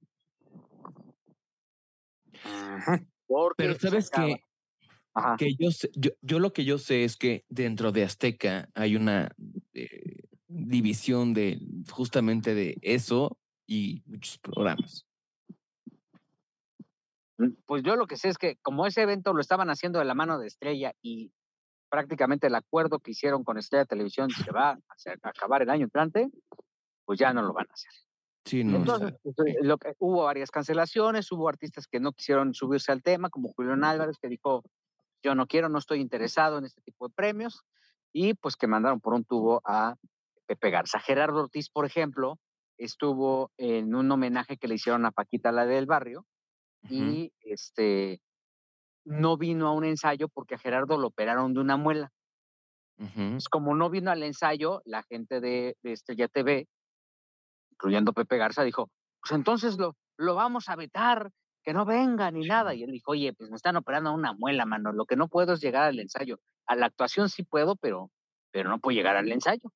Ajá. 2.43 3.01
Porque 3.29 3.55
Pero 3.59 3.79
sabes 3.79 4.11
que, 4.11 4.41
Ajá. 5.19 5.37
que 5.39 5.55
yo, 5.55 5.71
sé- 5.71 5.91
yo, 5.95 6.11
yo 6.21 6.39
lo 6.39 6.53
que 6.53 6.67
yo 6.67 6.77
sé 6.77 7.05
es 7.05 7.17
que 7.17 7.47
dentro 7.49 7.91
de 7.91 8.05
Azteca 8.05 8.69
hay 8.75 8.97
una 8.97 9.31
eh, 9.73 10.25
división 10.47 11.33
de 11.33 11.59
justamente 11.91 12.55
de 12.55 12.77
eso 12.83 13.39
y 13.67 14.03
muchos 14.05 14.37
programas. 14.37 15.07
Mm, 17.39 17.53
Pues 17.65 17.83
yo 17.83 17.97
lo 17.97 18.07
que 18.07 18.17
sé 18.19 18.29
es 18.29 18.37
que 18.37 18.57
como 18.63 18.87
ese 18.87 19.01
evento 19.03 19.33
lo 19.33 19.41
estaban 19.41 19.71
haciendo 19.71 19.99
de 19.99 20.05
la 20.05 20.15
mano 20.15 20.39
de 20.39 20.49
Estrella 20.49 20.93
y 21.01 21.33
prácticamente 21.89 22.49
el 22.49 22.55
acuerdo 22.55 22.99
que 22.99 23.13
hicieron 23.13 23.43
con 23.43 23.57
Estrella 23.57 23.87
Televisión 23.87 24.29
se 24.31 24.51
va 24.53 24.73
a, 24.73 24.79
hacer- 24.91 25.19
a 25.23 25.31
acabar 25.31 25.63
el 25.63 25.71
año 25.71 25.85
entrante, 25.85 26.29
pues 27.07 27.19
ya 27.19 27.33
no 27.33 27.41
lo 27.41 27.55
van 27.55 27.67
a 27.71 27.73
hacer. 27.73 27.93
Sí, 28.45 28.65
no. 28.65 28.77
Entonces, 28.77 29.15
pues, 29.23 29.35
eh, 29.47 29.57
lo 29.63 29.79
que, 29.79 29.95
hubo 29.99 30.25
varias 30.25 30.51
cancelaciones, 30.51 31.33
hubo 31.33 31.49
artistas 31.49 31.87
que 31.87 32.01
no 32.01 32.13
quisieron 32.13 32.53
subirse 32.53 32.93
al 32.93 33.03
tema, 33.03 33.31
como 33.31 33.49
Julián 33.55 33.83
Álvarez, 33.83 34.19
que 34.21 34.29
dijo, 34.29 34.63
yo 35.27 35.35
no 35.35 35.47
quiero, 35.47 35.69
no 35.69 35.79
estoy 35.79 36.01
interesado 36.01 36.59
en 36.59 36.65
este 36.65 36.81
tipo 36.83 37.09
de 37.09 37.15
premios, 37.15 37.65
y 38.13 38.35
pues 38.35 38.55
que 38.55 38.69
mandaron 38.69 39.01
por 39.01 39.13
un 39.13 39.25
tubo 39.25 39.61
a 39.65 39.97
Pepe 40.47 40.71
Garza. 40.71 41.01
Gerardo 41.01 41.41
Ortiz, 41.41 41.69
por 41.69 41.85
ejemplo, 41.85 42.39
estuvo 42.79 43.51
en 43.59 43.95
un 43.95 44.11
homenaje 44.11 44.57
que 44.57 44.69
le 44.69 44.77
hicieron 44.77 45.05
a 45.05 45.11
Paquita, 45.11 45.51
la 45.51 45.67
del 45.67 45.87
barrio, 45.87 46.25
y 46.89 47.33
este 47.41 48.21
no 49.05 49.37
vino 49.37 49.67
a 49.67 49.73
un 49.73 49.85
ensayo 49.85 50.29
porque 50.29 50.55
a 50.55 50.59
Gerardo 50.59 50.97
lo 50.97 51.09
operaron 51.09 51.53
de 51.53 51.61
una 51.61 51.77
muela. 51.77 52.13
Ujú. 52.99 53.33
Pues 53.33 53.49
como 53.49 53.75
no 53.75 53.91
vino 53.91 54.13
al 54.13 54.23
ensayo, 54.23 54.83
la 54.85 55.03
gente 55.03 55.41
de, 55.41 55.77
de 55.83 55.93
Estrella 55.93 56.29
TV, 56.29 56.69
incluyendo 57.73 58.13
Pepe 58.13 58.37
Garza, 58.37 58.63
dijo, 58.63 58.89
pues 59.21 59.33
entonces 59.33 59.79
lo, 59.79 59.97
lo 60.17 60.37
vamos 60.37 60.69
a 60.69 60.77
vetar, 60.77 61.33
que 61.67 61.75
no 61.75 61.85
venga 61.85 62.31
ni 62.31 62.47
nada. 62.47 62.75
Y 62.75 62.85
él 62.85 62.93
dijo, 62.93 63.11
oye, 63.11 63.33
pues 63.33 63.51
me 63.51 63.57
están 63.57 63.75
operando 63.77 64.15
una 64.15 64.33
muela, 64.33 64.65
mano. 64.65 64.93
Lo 64.93 65.05
que 65.05 65.17
no 65.17 65.27
puedo 65.27 65.55
es 65.55 65.61
llegar 65.61 65.83
al 65.83 65.99
ensayo. 65.99 66.41
A 66.65 66.77
la 66.77 66.87
actuación 66.87 67.29
sí 67.29 67.43
puedo, 67.43 67.75
pero, 67.75 68.13
pero 68.53 68.71
no 68.71 68.79
puedo 68.79 68.95
llegar 68.97 69.17
al 69.17 69.31
ensayo. 69.33 69.73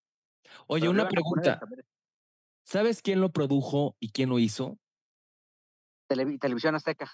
Oye, 0.69 0.83
Pero 0.83 0.93
una 0.93 1.03
a 1.03 1.09
pregunta. 1.09 1.61
¿Sabes 2.62 3.03
quién 3.03 3.21
lo 3.21 3.31
produjo 3.33 3.97
y 3.99 4.12
quién 4.12 4.29
lo 4.29 4.39
hizo? 4.39 4.79
Televi- 6.09 6.39
Televisión 6.39 6.77
Azteca. 6.77 7.11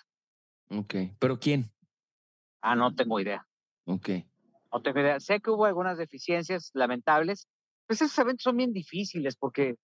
Ok. 0.69 0.95
¿Pero 1.19 1.39
quién? 1.41 1.73
Ah, 2.61 2.77
no 2.77 2.95
tengo 2.95 3.19
idea. 3.19 3.47
Ok. 3.87 4.11
No 4.73 4.83
tengo 4.83 5.01
idea. 5.01 5.21
Sé 5.21 5.41
que 5.41 5.51
hubo 5.51 5.65
algunas 5.65 5.97
deficiencias 5.97 6.71
lamentables. 6.75 7.49
Pues 7.87 8.03
esos 8.03 8.19
eventos 8.19 8.43
son 8.43 8.59
bien 8.59 8.75
difíciles 8.75 9.37
porque 9.37 9.77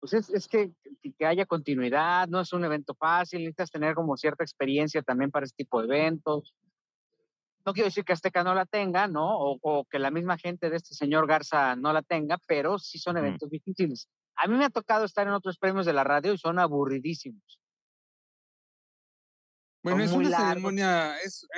pues 0.00 0.12
es, 0.12 0.30
es 0.30 0.48
que, 0.48 0.72
que- 1.02 1.26
haya 1.26 1.46
continuidad, 1.46 2.28
no 2.28 2.40
es 2.40 2.52
un 2.52 2.64
evento 2.64 2.94
fácil, 2.94 3.40
necesitas 3.40 3.70
tener 3.70 3.94
como 3.94 4.16
cierta 4.16 4.44
experiencia 4.44 5.02
también 5.02 5.30
para 5.30 5.44
este 5.44 5.64
tipo 5.64 5.80
de 5.80 5.86
eventos. 5.86 6.54
no 7.64 7.72
quiero 7.72 7.86
decir 7.86 8.04
que 8.04 8.12
Azteca 8.12 8.44
no 8.44 8.54
la 8.54 8.66
tenga, 8.66 9.08
¿no? 9.08 9.26
O, 9.38 9.84
que 9.90 9.98
la 9.98 10.10
misma 10.10 10.38
gente 10.38 10.70
de 10.70 10.76
este 10.76 10.94
señor 10.94 11.26
Garza 11.26 11.74
no 11.76 11.92
la 11.92 12.02
tenga, 12.02 12.38
pero 12.46 12.78
sí 12.78 12.98
son 12.98 13.16
eventos 13.16 13.50
difíciles. 13.50 14.08
A 14.36 14.46
mí 14.46 14.56
me 14.56 14.66
ha 14.66 14.70
tocado 14.70 15.04
estar 15.04 15.26
en 15.26 15.32
otros 15.32 15.58
premios 15.58 15.86
de 15.86 15.92
la 15.92 16.04
radio 16.04 16.32
y 16.32 16.38
son 16.38 16.58
aburridísimos. 16.58 17.60
Bueno, 19.82 20.02
es 20.02 20.12
una 20.12 20.36
ceremonia, 20.36 21.14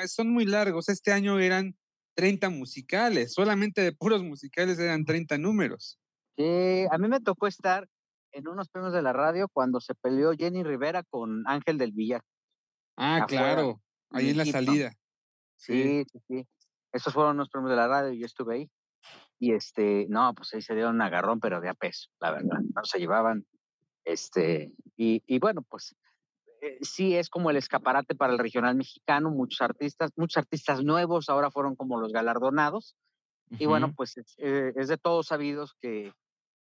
son 0.07 0.31
muy 0.31 0.45
largos. 0.45 0.89
Este 0.89 1.13
año 1.13 1.39
eran 1.39 1.75
30 2.15 2.51
musicales, 2.51 3.33
solamente 3.33 3.81
de 3.81 3.93
puros 3.93 4.23
musicales 4.23 4.79
eran 4.79 5.05
30 5.05 5.39
números. 5.39 5.99
Sí, 6.37 6.85
a 6.91 6.99
mí 6.99 7.09
me 7.09 7.21
tocó 7.21 7.47
estar 7.47 7.89
en 8.33 8.49
unos 8.49 8.69
premios 8.69 8.93
de 8.93 9.03
la 9.03 9.13
radio 9.13 9.49
cuando 9.49 9.81
se 9.81 9.95
peleó 9.95 10.33
Jenny 10.33 10.63
Rivera 10.63 11.03
con 11.05 11.47
Ángel 11.47 11.79
del 11.79 11.93
Villar. 11.93 12.23
Ah, 12.97 13.25
claro, 13.29 13.81
ahí 14.11 14.31
en 14.31 14.37
la 14.37 14.45
salida. 14.45 14.93
Sí, 15.57 16.05
sí, 16.11 16.19
sí. 16.27 16.49
Esos 16.93 17.13
fueron 17.13 17.37
los 17.37 17.49
premios 17.49 17.71
de 17.71 17.77
la 17.77 17.89
radio 17.89 18.13
y 18.13 18.21
yo 18.21 18.27
estuve 18.27 18.55
ahí. 18.55 18.71
Y 19.39 19.53
este, 19.53 20.07
no, 20.09 20.35
pues 20.35 20.53
ahí 20.55 20.63
se 20.63 20.75
dieron 20.75 20.97
un 20.97 21.03
agarrón, 21.03 21.39
pero 21.41 21.61
de 21.61 21.69
a 21.69 21.75
peso, 21.75 22.09
la 22.21 22.33
verdad. 22.33 22.59
No 22.75 22.85
se 22.85 22.99
llevaban. 22.99 23.47
Este, 24.05 24.73
y, 24.97 25.23
y 25.27 25.39
bueno, 25.39 25.63
pues 25.63 25.95
eh, 26.61 26.79
sí 26.81 27.15
es 27.15 27.29
como 27.29 27.51
el 27.51 27.57
escaparate 27.57 28.15
para 28.15 28.33
el 28.33 28.39
regional 28.39 28.75
mexicano. 28.75 29.31
Muchos 29.31 29.61
artistas, 29.61 30.11
muchos 30.17 30.39
artistas 30.39 30.83
nuevos 30.83 31.29
ahora 31.29 31.51
fueron 31.51 31.77
como 31.77 32.01
los 32.01 32.13
galardonados. 32.13 32.97
Y 33.51 33.67
bueno, 33.67 33.95
pues 33.95 34.17
eh, 34.39 34.73
es, 34.77 34.89
de 34.89 34.99
todos 34.99 35.29
sabidos 35.29 35.75
que, 35.81 36.13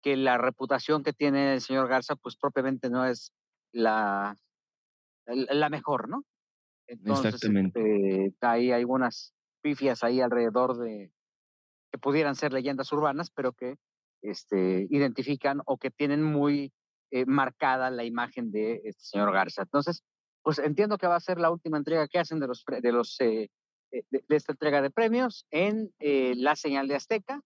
que 0.07 0.15
la 0.15 0.37
reputación 0.37 1.03
que 1.03 1.11
tiene 1.11 1.55
el 1.55 1.59
señor 1.59 1.89
Garza, 1.89 2.15
pues 2.15 2.37
propiamente 2.37 2.89
no 2.89 3.05
es 3.05 3.33
la, 3.73 4.37
la 5.25 5.69
mejor, 5.69 6.07
¿no? 6.07 6.23
Entonces, 6.87 7.33
Exactamente. 7.33 8.27
Este, 8.27 8.47
hay 8.47 8.71
algunas 8.71 9.33
pifias 9.61 10.05
ahí 10.05 10.21
alrededor 10.21 10.77
de 10.77 11.11
que 11.91 11.97
pudieran 11.97 12.35
ser 12.35 12.53
leyendas 12.53 12.89
urbanas, 12.93 13.31
pero 13.31 13.51
que 13.51 13.75
este, 14.21 14.87
identifican 14.89 15.59
o 15.65 15.77
que 15.77 15.91
tienen 15.91 16.23
muy 16.23 16.71
eh, 17.11 17.25
marcada 17.25 17.91
la 17.91 18.05
imagen 18.05 18.49
de 18.49 18.79
este 18.85 19.03
señor 19.03 19.33
Garza. 19.33 19.63
Entonces, 19.63 20.05
pues 20.41 20.57
entiendo 20.59 20.97
que 20.97 21.07
va 21.07 21.17
a 21.17 21.19
ser 21.19 21.37
la 21.37 21.51
última 21.51 21.75
entrega 21.75 22.07
que 22.07 22.19
hacen 22.19 22.39
de 22.39 22.47
los 22.47 22.63
de 22.65 22.91
los 22.93 23.19
eh, 23.19 23.51
eh, 23.91 24.03
de, 24.09 24.23
esta 24.29 24.53
entrega 24.53 24.81
de 24.81 24.89
premios 24.89 25.45
en 25.51 25.91
la 25.99 26.55
señal 26.55 26.87
de 26.87 26.95
Azteca 26.95 27.41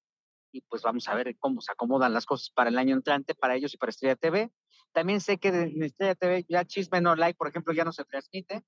y 0.51 0.61
pues 0.61 0.81
vamos 0.81 1.07
a 1.07 1.15
ver 1.15 1.35
cómo 1.39 1.61
se 1.61 1.71
acomodan 1.71 2.13
las 2.13 2.25
cosas 2.25 2.49
para 2.49 2.69
el 2.69 2.77
año 2.77 2.95
entrante 2.95 3.35
para 3.35 3.55
ellos 3.55 3.73
y 3.73 3.77
para 3.77 3.89
Estrella 3.89 4.15
TV. 4.15 4.51
También 4.91 5.21
sé 5.21 5.37
que 5.37 5.49
en 5.49 5.83
Estrella 5.83 6.15
TV 6.15 6.45
ya 6.49 6.65
Chisme 6.65 7.01
No 7.01 7.15
Like, 7.15 7.37
por 7.37 7.47
ejemplo, 7.47 7.73
ya 7.73 7.85
no 7.85 7.93
se 7.93 8.03
transmite, 8.03 8.63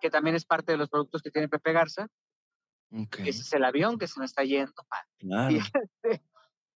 que 0.00 0.10
también 0.10 0.34
es 0.34 0.44
parte 0.44 0.72
de 0.72 0.78
los 0.78 0.88
productos 0.88 1.22
que 1.22 1.30
tiene 1.30 1.48
Pepe 1.48 1.72
Garza. 1.72 2.08
Ese 2.90 3.40
es 3.40 3.52
el 3.54 3.64
avión 3.64 3.98
que 3.98 4.06
se 4.06 4.18
me 4.18 4.26
está 4.26 4.44
yendo. 4.44 4.72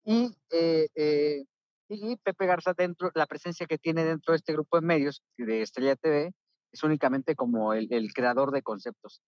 Y, 0.09 0.31
eh, 0.51 0.87
eh, 0.95 1.45
y, 1.89 2.17
Pepe 2.19 2.47
Garza 2.47 2.73
dentro, 2.75 3.11
la 3.17 3.27
presencia 3.27 3.67
que 3.67 3.77
tiene 3.77 4.05
dentro 4.05 4.33
de 4.33 4.37
este 4.37 4.53
grupo 4.53 4.81
de 4.81 4.87
medios 4.87 5.21
de 5.37 5.63
Estrella 5.63 5.97
TV 5.97 6.33
es 6.71 6.83
únicamente 6.85 7.35
como 7.35 7.73
el, 7.73 8.13
creador 8.15 8.53
de 8.53 8.63
conceptos. 8.63 9.21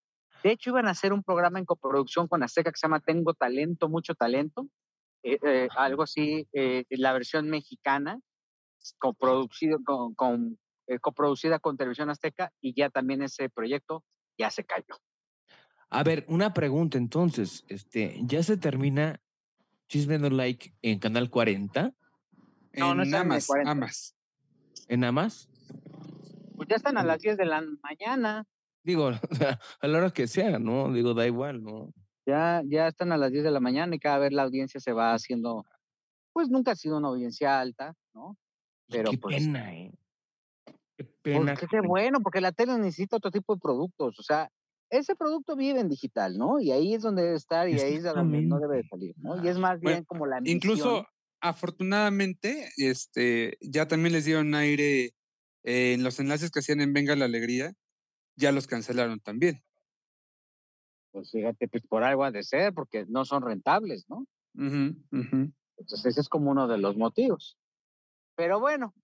De 0.43 0.53
hecho, 0.53 0.71
iban 0.71 0.87
a 0.87 0.93
hacer 0.93 1.13
un 1.13 1.23
programa 1.23 1.59
en 1.59 1.65
coproducción 1.65 2.29
con 2.29 2.43
Azteca 2.43 2.71
que 2.71 2.79
se 2.79 2.87
llama 2.87 3.01
Tengo 3.01 3.35
Talento, 3.35 3.89
Mucho 3.89 4.15
Talento, 4.15 4.69
eh, 5.23 5.69
algo 5.77 6.05
así, 6.05 6.47
la 6.91 7.13
versión 7.13 7.49
mexicana, 7.51 8.21
coproducido 8.99 9.79
con, 9.85 10.15
con 10.15 10.59
eh, 10.89 10.99
coproducida 11.01 11.59
con 11.59 11.77
Televisión 11.77 12.09
Azteca 12.09 12.51
y 12.63 12.73
ya 12.75 12.89
también 12.89 13.21
ese 13.21 13.51
proyecto 13.51 14.05
ya 14.39 14.51
se 14.51 14.65
cayó. 14.65 14.97
A 15.91 16.03
ver, 16.03 16.25
una 16.29 16.55
pregunta 16.55 16.97
entonces, 16.97 17.67
este, 17.69 18.19
¿ya 18.23 18.43
se 18.43 18.57
termina 18.57 19.21
Chisme 19.89 20.19
No 20.19 20.31
Like 20.31 20.75
en 20.81 20.99
Canal 20.99 21.29
40? 21.29 21.93
No, 22.73 22.95
no 22.95 23.03
está 23.03 23.19
en 23.19 23.23
Amas, 23.23 23.49
Amas. 23.67 24.17
¿En 24.89 25.05
Amas? 25.05 25.51
Pues 26.57 26.69
ya 26.71 26.77
están 26.77 26.97
a 26.97 27.05
las 27.05 27.21
10 27.21 27.37
de 27.37 27.45
la 27.45 27.63
mañana. 27.83 28.47
Digo, 28.83 29.11
a 29.81 29.87
la 29.87 29.99
hora 29.99 30.11
que 30.11 30.27
sea, 30.27 30.59
¿no? 30.59 30.93
Digo, 30.93 31.15
da 31.15 31.27
igual, 31.27 31.63
¿no? 31.63 31.93
Ya, 32.27 32.63
ya 32.67 32.89
están 32.89 33.13
a 33.13 33.17
las 33.17 33.33
10 33.33 33.45
de 33.45 33.51
la 33.51 33.61
mañana 33.61 33.95
y 33.95 33.99
cada 33.99 34.19
vez 34.19 34.33
la 34.33 34.43
audiencia 34.43 34.81
se 34.81 34.93
va 34.93 35.15
haciendo, 35.15 35.65
pues 36.33 36.49
nunca 36.51 36.73
ha 36.73 36.77
sido 36.77 36.99
una 36.99 37.09
audiencia 37.09 37.59
alta, 37.59 37.95
¿no? 38.15 38.37
Pero 38.89 39.11
qué 39.11 39.19
pues, 39.19 39.37
pena, 39.37 39.75
¿eh? 39.75 39.93
Qué 40.97 41.05
pena. 41.23 41.55
Porque 41.59 41.81
bueno, 41.81 42.21
porque 42.21 42.41
la 42.41 42.53
tele 42.53 42.77
necesita 42.79 43.17
otro 43.17 43.31
tipo 43.31 43.55
de 43.55 43.61
productos. 43.61 44.19
O 44.19 44.23
sea, 44.23 44.51
ese 44.91 45.15
producto 45.15 45.57
vive 45.57 45.81
en 45.81 45.89
digital, 45.89 46.37
¿no? 46.37 46.61
Y 46.61 46.71
ahí 46.73 46.95
es 46.95 47.03
donde 47.03 47.23
debe 47.23 47.37
estar 47.37 47.69
y 47.69 47.79
ahí 47.79 47.95
es 47.95 48.05
donde 48.05 48.43
no 48.43 48.59
debe 48.59 48.79
de 48.79 48.85
salir, 48.85 49.15
¿no? 49.19 49.43
Y 49.43 49.49
es 49.49 49.59
más 49.59 49.81
bien 49.81 50.05
como 50.05 50.27
la 50.27 50.41
misión. 50.41 50.57
Incluso, 50.57 51.07
afortunadamente, 51.41 52.71
este, 52.77 53.59
ya 53.61 53.87
también 53.87 54.13
les 54.13 54.25
dieron 54.25 54.55
aire 54.55 55.15
en 55.65 56.03
los 56.03 56.19
enlaces 56.21 56.51
que 56.51 56.61
hacían 56.61 56.81
en 56.81 56.93
Venga 56.93 57.17
la 57.17 57.27
Alegría, 57.27 57.75
ya 58.39 58.53
los 58.53 58.67
cancelaron 58.67 59.21
también. 59.21 59.63
Pues 61.11 61.31
fíjate, 61.31 61.69
pues 61.69 61.83
por 61.87 62.05
algo 62.05 62.25
ha 62.25 62.31
de 62.31 62.43
ser, 62.43 62.73
porque 62.73 63.05
no 63.09 63.25
son 63.25 63.43
rentables, 63.43 64.09
¿no? 64.09 64.27
Entonces 64.55 66.07
ese 66.07 66.21
es 66.21 66.29
como 66.29 66.51
uno 66.51 66.69
de 66.69 66.79
los 66.79 66.97
motivos. 66.97 67.59
Pero 68.37 68.61
bueno, 68.61 68.95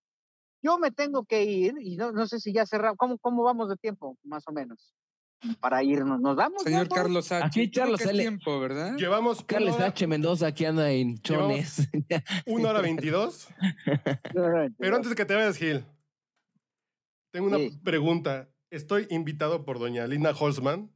yo 0.62 0.78
me 0.78 0.92
tengo 0.92 1.24
que 1.24 1.44
ir 1.44 1.74
y 1.80 1.96
no, 1.96 2.12
no 2.12 2.26
sé 2.26 2.38
si 2.40 2.52
ya 2.52 2.66
cerramos. 2.66 2.96
¿Cómo, 2.96 3.18
¿Cómo 3.18 3.42
vamos 3.42 3.68
de 3.68 3.76
tiempo, 3.76 4.16
más 4.22 4.46
o 4.46 4.52
menos? 4.52 4.94
Para 5.60 5.82
irnos, 5.82 6.20
¿nos 6.20 6.36
vamos? 6.36 6.62
Señor 6.62 6.88
Carlos 6.88 7.30
H. 7.30 7.44
Aquí 7.44 7.70
Carlos 7.70 8.00
H. 8.00 8.12
tiempo, 8.12 8.60
¿verdad? 8.60 8.96
Llevamos. 8.96 9.44
Carlos 9.44 9.78
H. 9.78 10.06
Mendoza 10.06 10.46
aquí 10.46 10.64
anda 10.64 10.90
en 10.90 11.18
chones. 11.18 11.88
Una 12.46 12.70
hora 12.70 12.80
veintidós. 12.80 13.48
Pero 14.78 14.96
antes 14.96 15.10
de 15.10 15.16
que 15.16 15.24
te 15.24 15.34
vayas, 15.34 15.56
Gil, 15.56 15.84
tengo 17.30 17.48
una 17.48 17.58
pregunta. 17.82 18.48
Estoy 18.74 19.06
invitado 19.08 19.64
por 19.64 19.78
doña 19.78 20.08
Linda 20.08 20.32
Holzman 20.32 20.90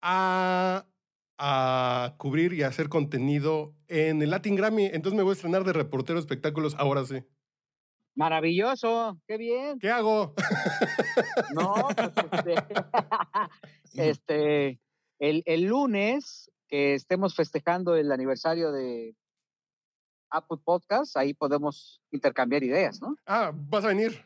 a, 0.00 0.86
a 1.38 2.14
cubrir 2.18 2.52
y 2.52 2.62
hacer 2.62 2.88
contenido 2.88 3.74
en 3.88 4.22
el 4.22 4.30
Latin 4.30 4.54
Grammy. 4.54 4.84
Entonces 4.84 5.16
me 5.16 5.24
voy 5.24 5.30
a 5.30 5.32
estrenar 5.32 5.64
de 5.64 5.72
reportero 5.72 6.20
espectáculos 6.20 6.76
ahora 6.78 7.04
sí. 7.04 7.24
Maravilloso, 8.14 9.20
qué 9.26 9.38
bien. 9.38 9.80
¿Qué 9.80 9.90
hago? 9.90 10.34
No, 11.52 11.88
pues 11.96 12.12
este, 12.32 12.54
este 13.94 14.80
el, 15.18 15.42
el, 15.46 15.64
lunes 15.64 16.48
que 16.68 16.94
estemos 16.94 17.34
festejando 17.34 17.96
el 17.96 18.12
aniversario 18.12 18.70
de 18.70 19.16
Apple 20.30 20.58
Podcast, 20.64 21.16
ahí 21.16 21.34
podemos 21.34 22.00
intercambiar 22.12 22.62
ideas, 22.62 23.00
¿no? 23.02 23.16
Ah, 23.26 23.50
¿vas 23.52 23.84
a 23.84 23.88
venir? 23.88 24.24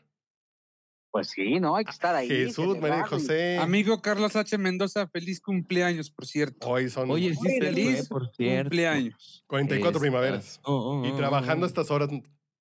Pues 1.10 1.28
sí, 1.28 1.58
¿no? 1.58 1.74
Hay 1.76 1.84
que 1.84 1.90
estar 1.90 2.14
ahí. 2.14 2.28
Jesús, 2.28 2.78
María 2.78 3.06
José. 3.06 3.58
Amigo 3.58 4.02
Carlos 4.02 4.36
H. 4.36 4.58
Mendoza, 4.58 5.06
feliz 5.08 5.40
cumpleaños, 5.40 6.10
por 6.10 6.26
cierto. 6.26 6.68
Hoy 6.68 6.90
son. 6.90 7.10
Oye, 7.10 7.34
sí, 7.34 7.58
feliz 7.58 8.08
por 8.08 8.30
cierto. 8.34 8.64
cumpleaños. 8.64 9.44
44 9.46 10.00
primaveras. 10.00 10.60
Oh, 10.64 11.00
oh, 11.02 11.06
y 11.06 11.12
trabajando 11.16 11.64
oh, 11.64 11.68
estas 11.68 11.90
horas 11.90 12.10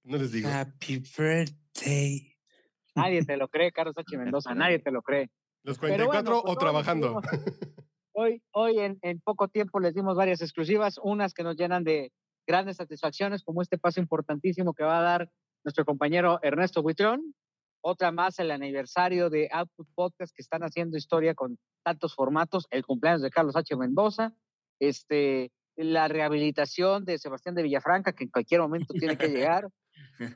no 0.03 0.17
les 0.17 0.31
digo. 0.31 0.49
Happy 0.49 1.03
birthday. 1.17 2.33
Nadie 2.95 3.23
te 3.25 3.37
lo 3.37 3.49
cree, 3.49 3.71
Carlos 3.71 3.97
H. 3.97 4.17
Mendoza, 4.17 4.53
nadie 4.55 4.79
te 4.79 4.91
lo 4.91 5.01
cree. 5.01 5.29
Los 5.63 5.77
44 5.77 6.41
pues 6.41 6.55
o 6.55 6.57
trabajando. 6.57 7.21
Hoy, 8.19 8.41
hoy 8.49 8.79
en, 8.79 8.97
en, 9.03 9.19
poco 9.19 9.47
tiempo 9.47 9.79
les 9.79 9.93
dimos 9.93 10.17
varias 10.17 10.41
exclusivas, 10.41 10.99
unas 11.03 11.35
que 11.35 11.43
nos 11.43 11.55
llenan 11.55 11.83
de 11.83 12.11
grandes 12.47 12.77
satisfacciones, 12.77 13.43
como 13.43 13.61
este 13.61 13.77
paso 13.77 13.99
importantísimo 13.99 14.73
que 14.73 14.83
va 14.83 14.97
a 14.97 15.03
dar 15.03 15.29
nuestro 15.63 15.85
compañero 15.85 16.39
Ernesto 16.41 16.81
Buitrón, 16.81 17.35
otra 17.81 18.11
más 18.11 18.39
el 18.39 18.51
aniversario 18.51 19.29
de 19.29 19.49
Output 19.51 19.87
Podcast 19.95 20.33
que 20.35 20.41
están 20.41 20.61
haciendo 20.63 20.97
historia 20.97 21.33
con 21.35 21.57
tantos 21.83 22.15
formatos, 22.15 22.65
el 22.71 22.85
cumpleaños 22.85 23.21
de 23.21 23.29
Carlos 23.29 23.55
H. 23.55 23.75
Mendoza, 23.75 24.33
este, 24.79 25.51
la 25.75 26.07
rehabilitación 26.07 27.05
de 27.05 27.17
Sebastián 27.17 27.55
de 27.55 27.63
Villafranca, 27.63 28.13
que 28.13 28.25
en 28.25 28.29
cualquier 28.29 28.61
momento 28.61 28.93
tiene 28.93 29.17
que 29.17 29.29
llegar, 29.29 29.69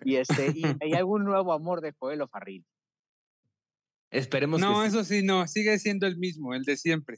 y, 0.04 0.16
este, 0.16 0.52
y 0.56 0.64
hay 0.82 0.94
algún 0.98 1.24
nuevo 1.24 1.54
amor 1.54 1.82
de 1.82 1.94
Joel 1.98 2.24
Farril. 2.32 2.66
Esperemos 4.12 4.60
no, 4.60 4.84
eso 4.84 5.04
sí, 5.04 5.24
no, 5.24 5.48
sigue 5.48 5.80
siendo 5.80 6.06
el 6.06 6.18
mismo, 6.18 6.54
el 6.54 6.64
de 6.64 6.76
siempre. 6.76 7.18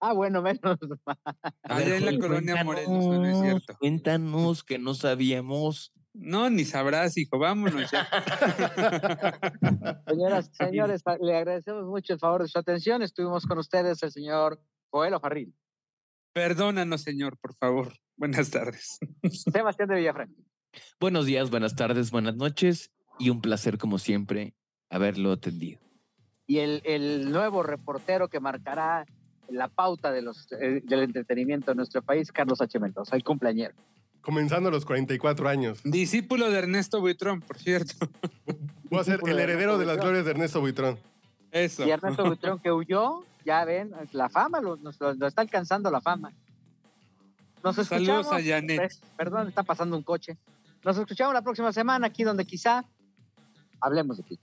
Ah, 0.00 0.12
bueno, 0.12 0.42
menos. 0.42 0.60
Allá 1.62 1.96
en 1.96 2.04
la 2.04 2.18
colonia 2.18 2.64
Morelos, 2.64 2.90
no 2.90 3.24
es 3.24 3.38
cierto. 3.38 3.76
Cuéntanos 3.78 4.64
que 4.64 4.80
no 4.80 4.94
sabíamos. 4.94 5.92
No, 6.14 6.50
ni 6.50 6.64
sabrás, 6.64 7.16
hijo, 7.16 7.38
vámonos 7.38 7.90
ya. 7.90 8.06
Señoras, 10.06 10.50
señores, 10.52 11.02
le 11.20 11.36
agradecemos 11.36 11.86
mucho 11.86 12.12
el 12.12 12.18
favor 12.18 12.42
de 12.42 12.48
su 12.48 12.58
atención. 12.58 13.02
Estuvimos 13.02 13.46
con 13.46 13.58
ustedes 13.58 14.02
el 14.02 14.12
señor 14.12 14.60
Joel 14.90 15.18
Farril. 15.20 15.54
Perdónanos, 16.34 17.02
señor, 17.02 17.38
por 17.38 17.54
favor. 17.54 17.94
Buenas 18.16 18.50
tardes. 18.50 18.98
Sebastián 19.52 19.88
de 19.88 19.96
Villafranca. 19.96 20.42
Buenos 21.00 21.26
días, 21.26 21.50
buenas 21.50 21.76
tardes, 21.76 22.10
buenas 22.10 22.36
noches 22.36 22.90
y 23.18 23.30
un 23.30 23.40
placer 23.40 23.78
como 23.78 23.98
siempre 23.98 24.54
haberlo 24.90 25.32
atendido. 25.32 25.80
Y 26.46 26.58
el, 26.58 26.82
el 26.84 27.30
nuevo 27.30 27.62
reportero 27.62 28.28
que 28.28 28.40
marcará 28.40 29.06
la 29.48 29.68
pauta 29.68 30.12
de 30.12 30.22
los, 30.22 30.50
eh, 30.52 30.82
del 30.84 31.00
entretenimiento 31.00 31.70
en 31.70 31.76
nuestro 31.78 32.02
país, 32.02 32.32
Carlos 32.32 32.60
H. 32.60 32.78
Mendoza, 32.78 33.16
el 33.16 33.24
cumpleañero. 33.24 33.74
Comenzando 34.22 34.68
a 34.68 34.72
los 34.72 34.84
44 34.84 35.48
años. 35.48 35.80
Discípulo 35.84 36.50
de 36.50 36.58
Ernesto 36.58 37.00
Buitrón, 37.00 37.40
por 37.40 37.58
cierto. 37.58 37.94
Voy 38.84 39.00
a 39.00 39.04
ser 39.04 39.20
el 39.26 39.38
heredero 39.38 39.78
de 39.78 39.84
las 39.86 39.98
glorias 39.98 40.24
de 40.24 40.30
Ernesto 40.30 40.60
Buitrón. 40.60 40.98
Eso. 41.50 41.84
Y 41.86 41.90
Ernesto 41.90 42.24
Buitrón 42.24 42.58
que 42.60 42.70
huyó, 42.72 43.24
ya 43.44 43.64
ven, 43.64 43.92
la 44.12 44.28
fama, 44.28 44.60
lo, 44.60 44.76
nos- 44.76 45.00
lo- 45.00 45.14
lo 45.14 45.26
está 45.26 45.42
alcanzando 45.42 45.90
la 45.90 46.00
fama. 46.00 46.32
Nos 47.64 47.76
escuchamos. 47.78 48.26
Saludos 48.26 48.32
a 48.32 48.42
Janet. 48.42 48.76
Pues, 48.78 49.00
Perdón, 49.16 49.48
está 49.48 49.62
pasando 49.62 49.96
un 49.96 50.02
coche. 50.02 50.36
Nos 50.84 50.96
escuchamos 50.98 51.34
la 51.34 51.42
próxima 51.42 51.72
semana 51.72 52.06
aquí 52.08 52.22
donde 52.24 52.44
quizá 52.44 52.84
hablemos 53.80 54.16
de 54.18 54.22
ti. 54.24 54.38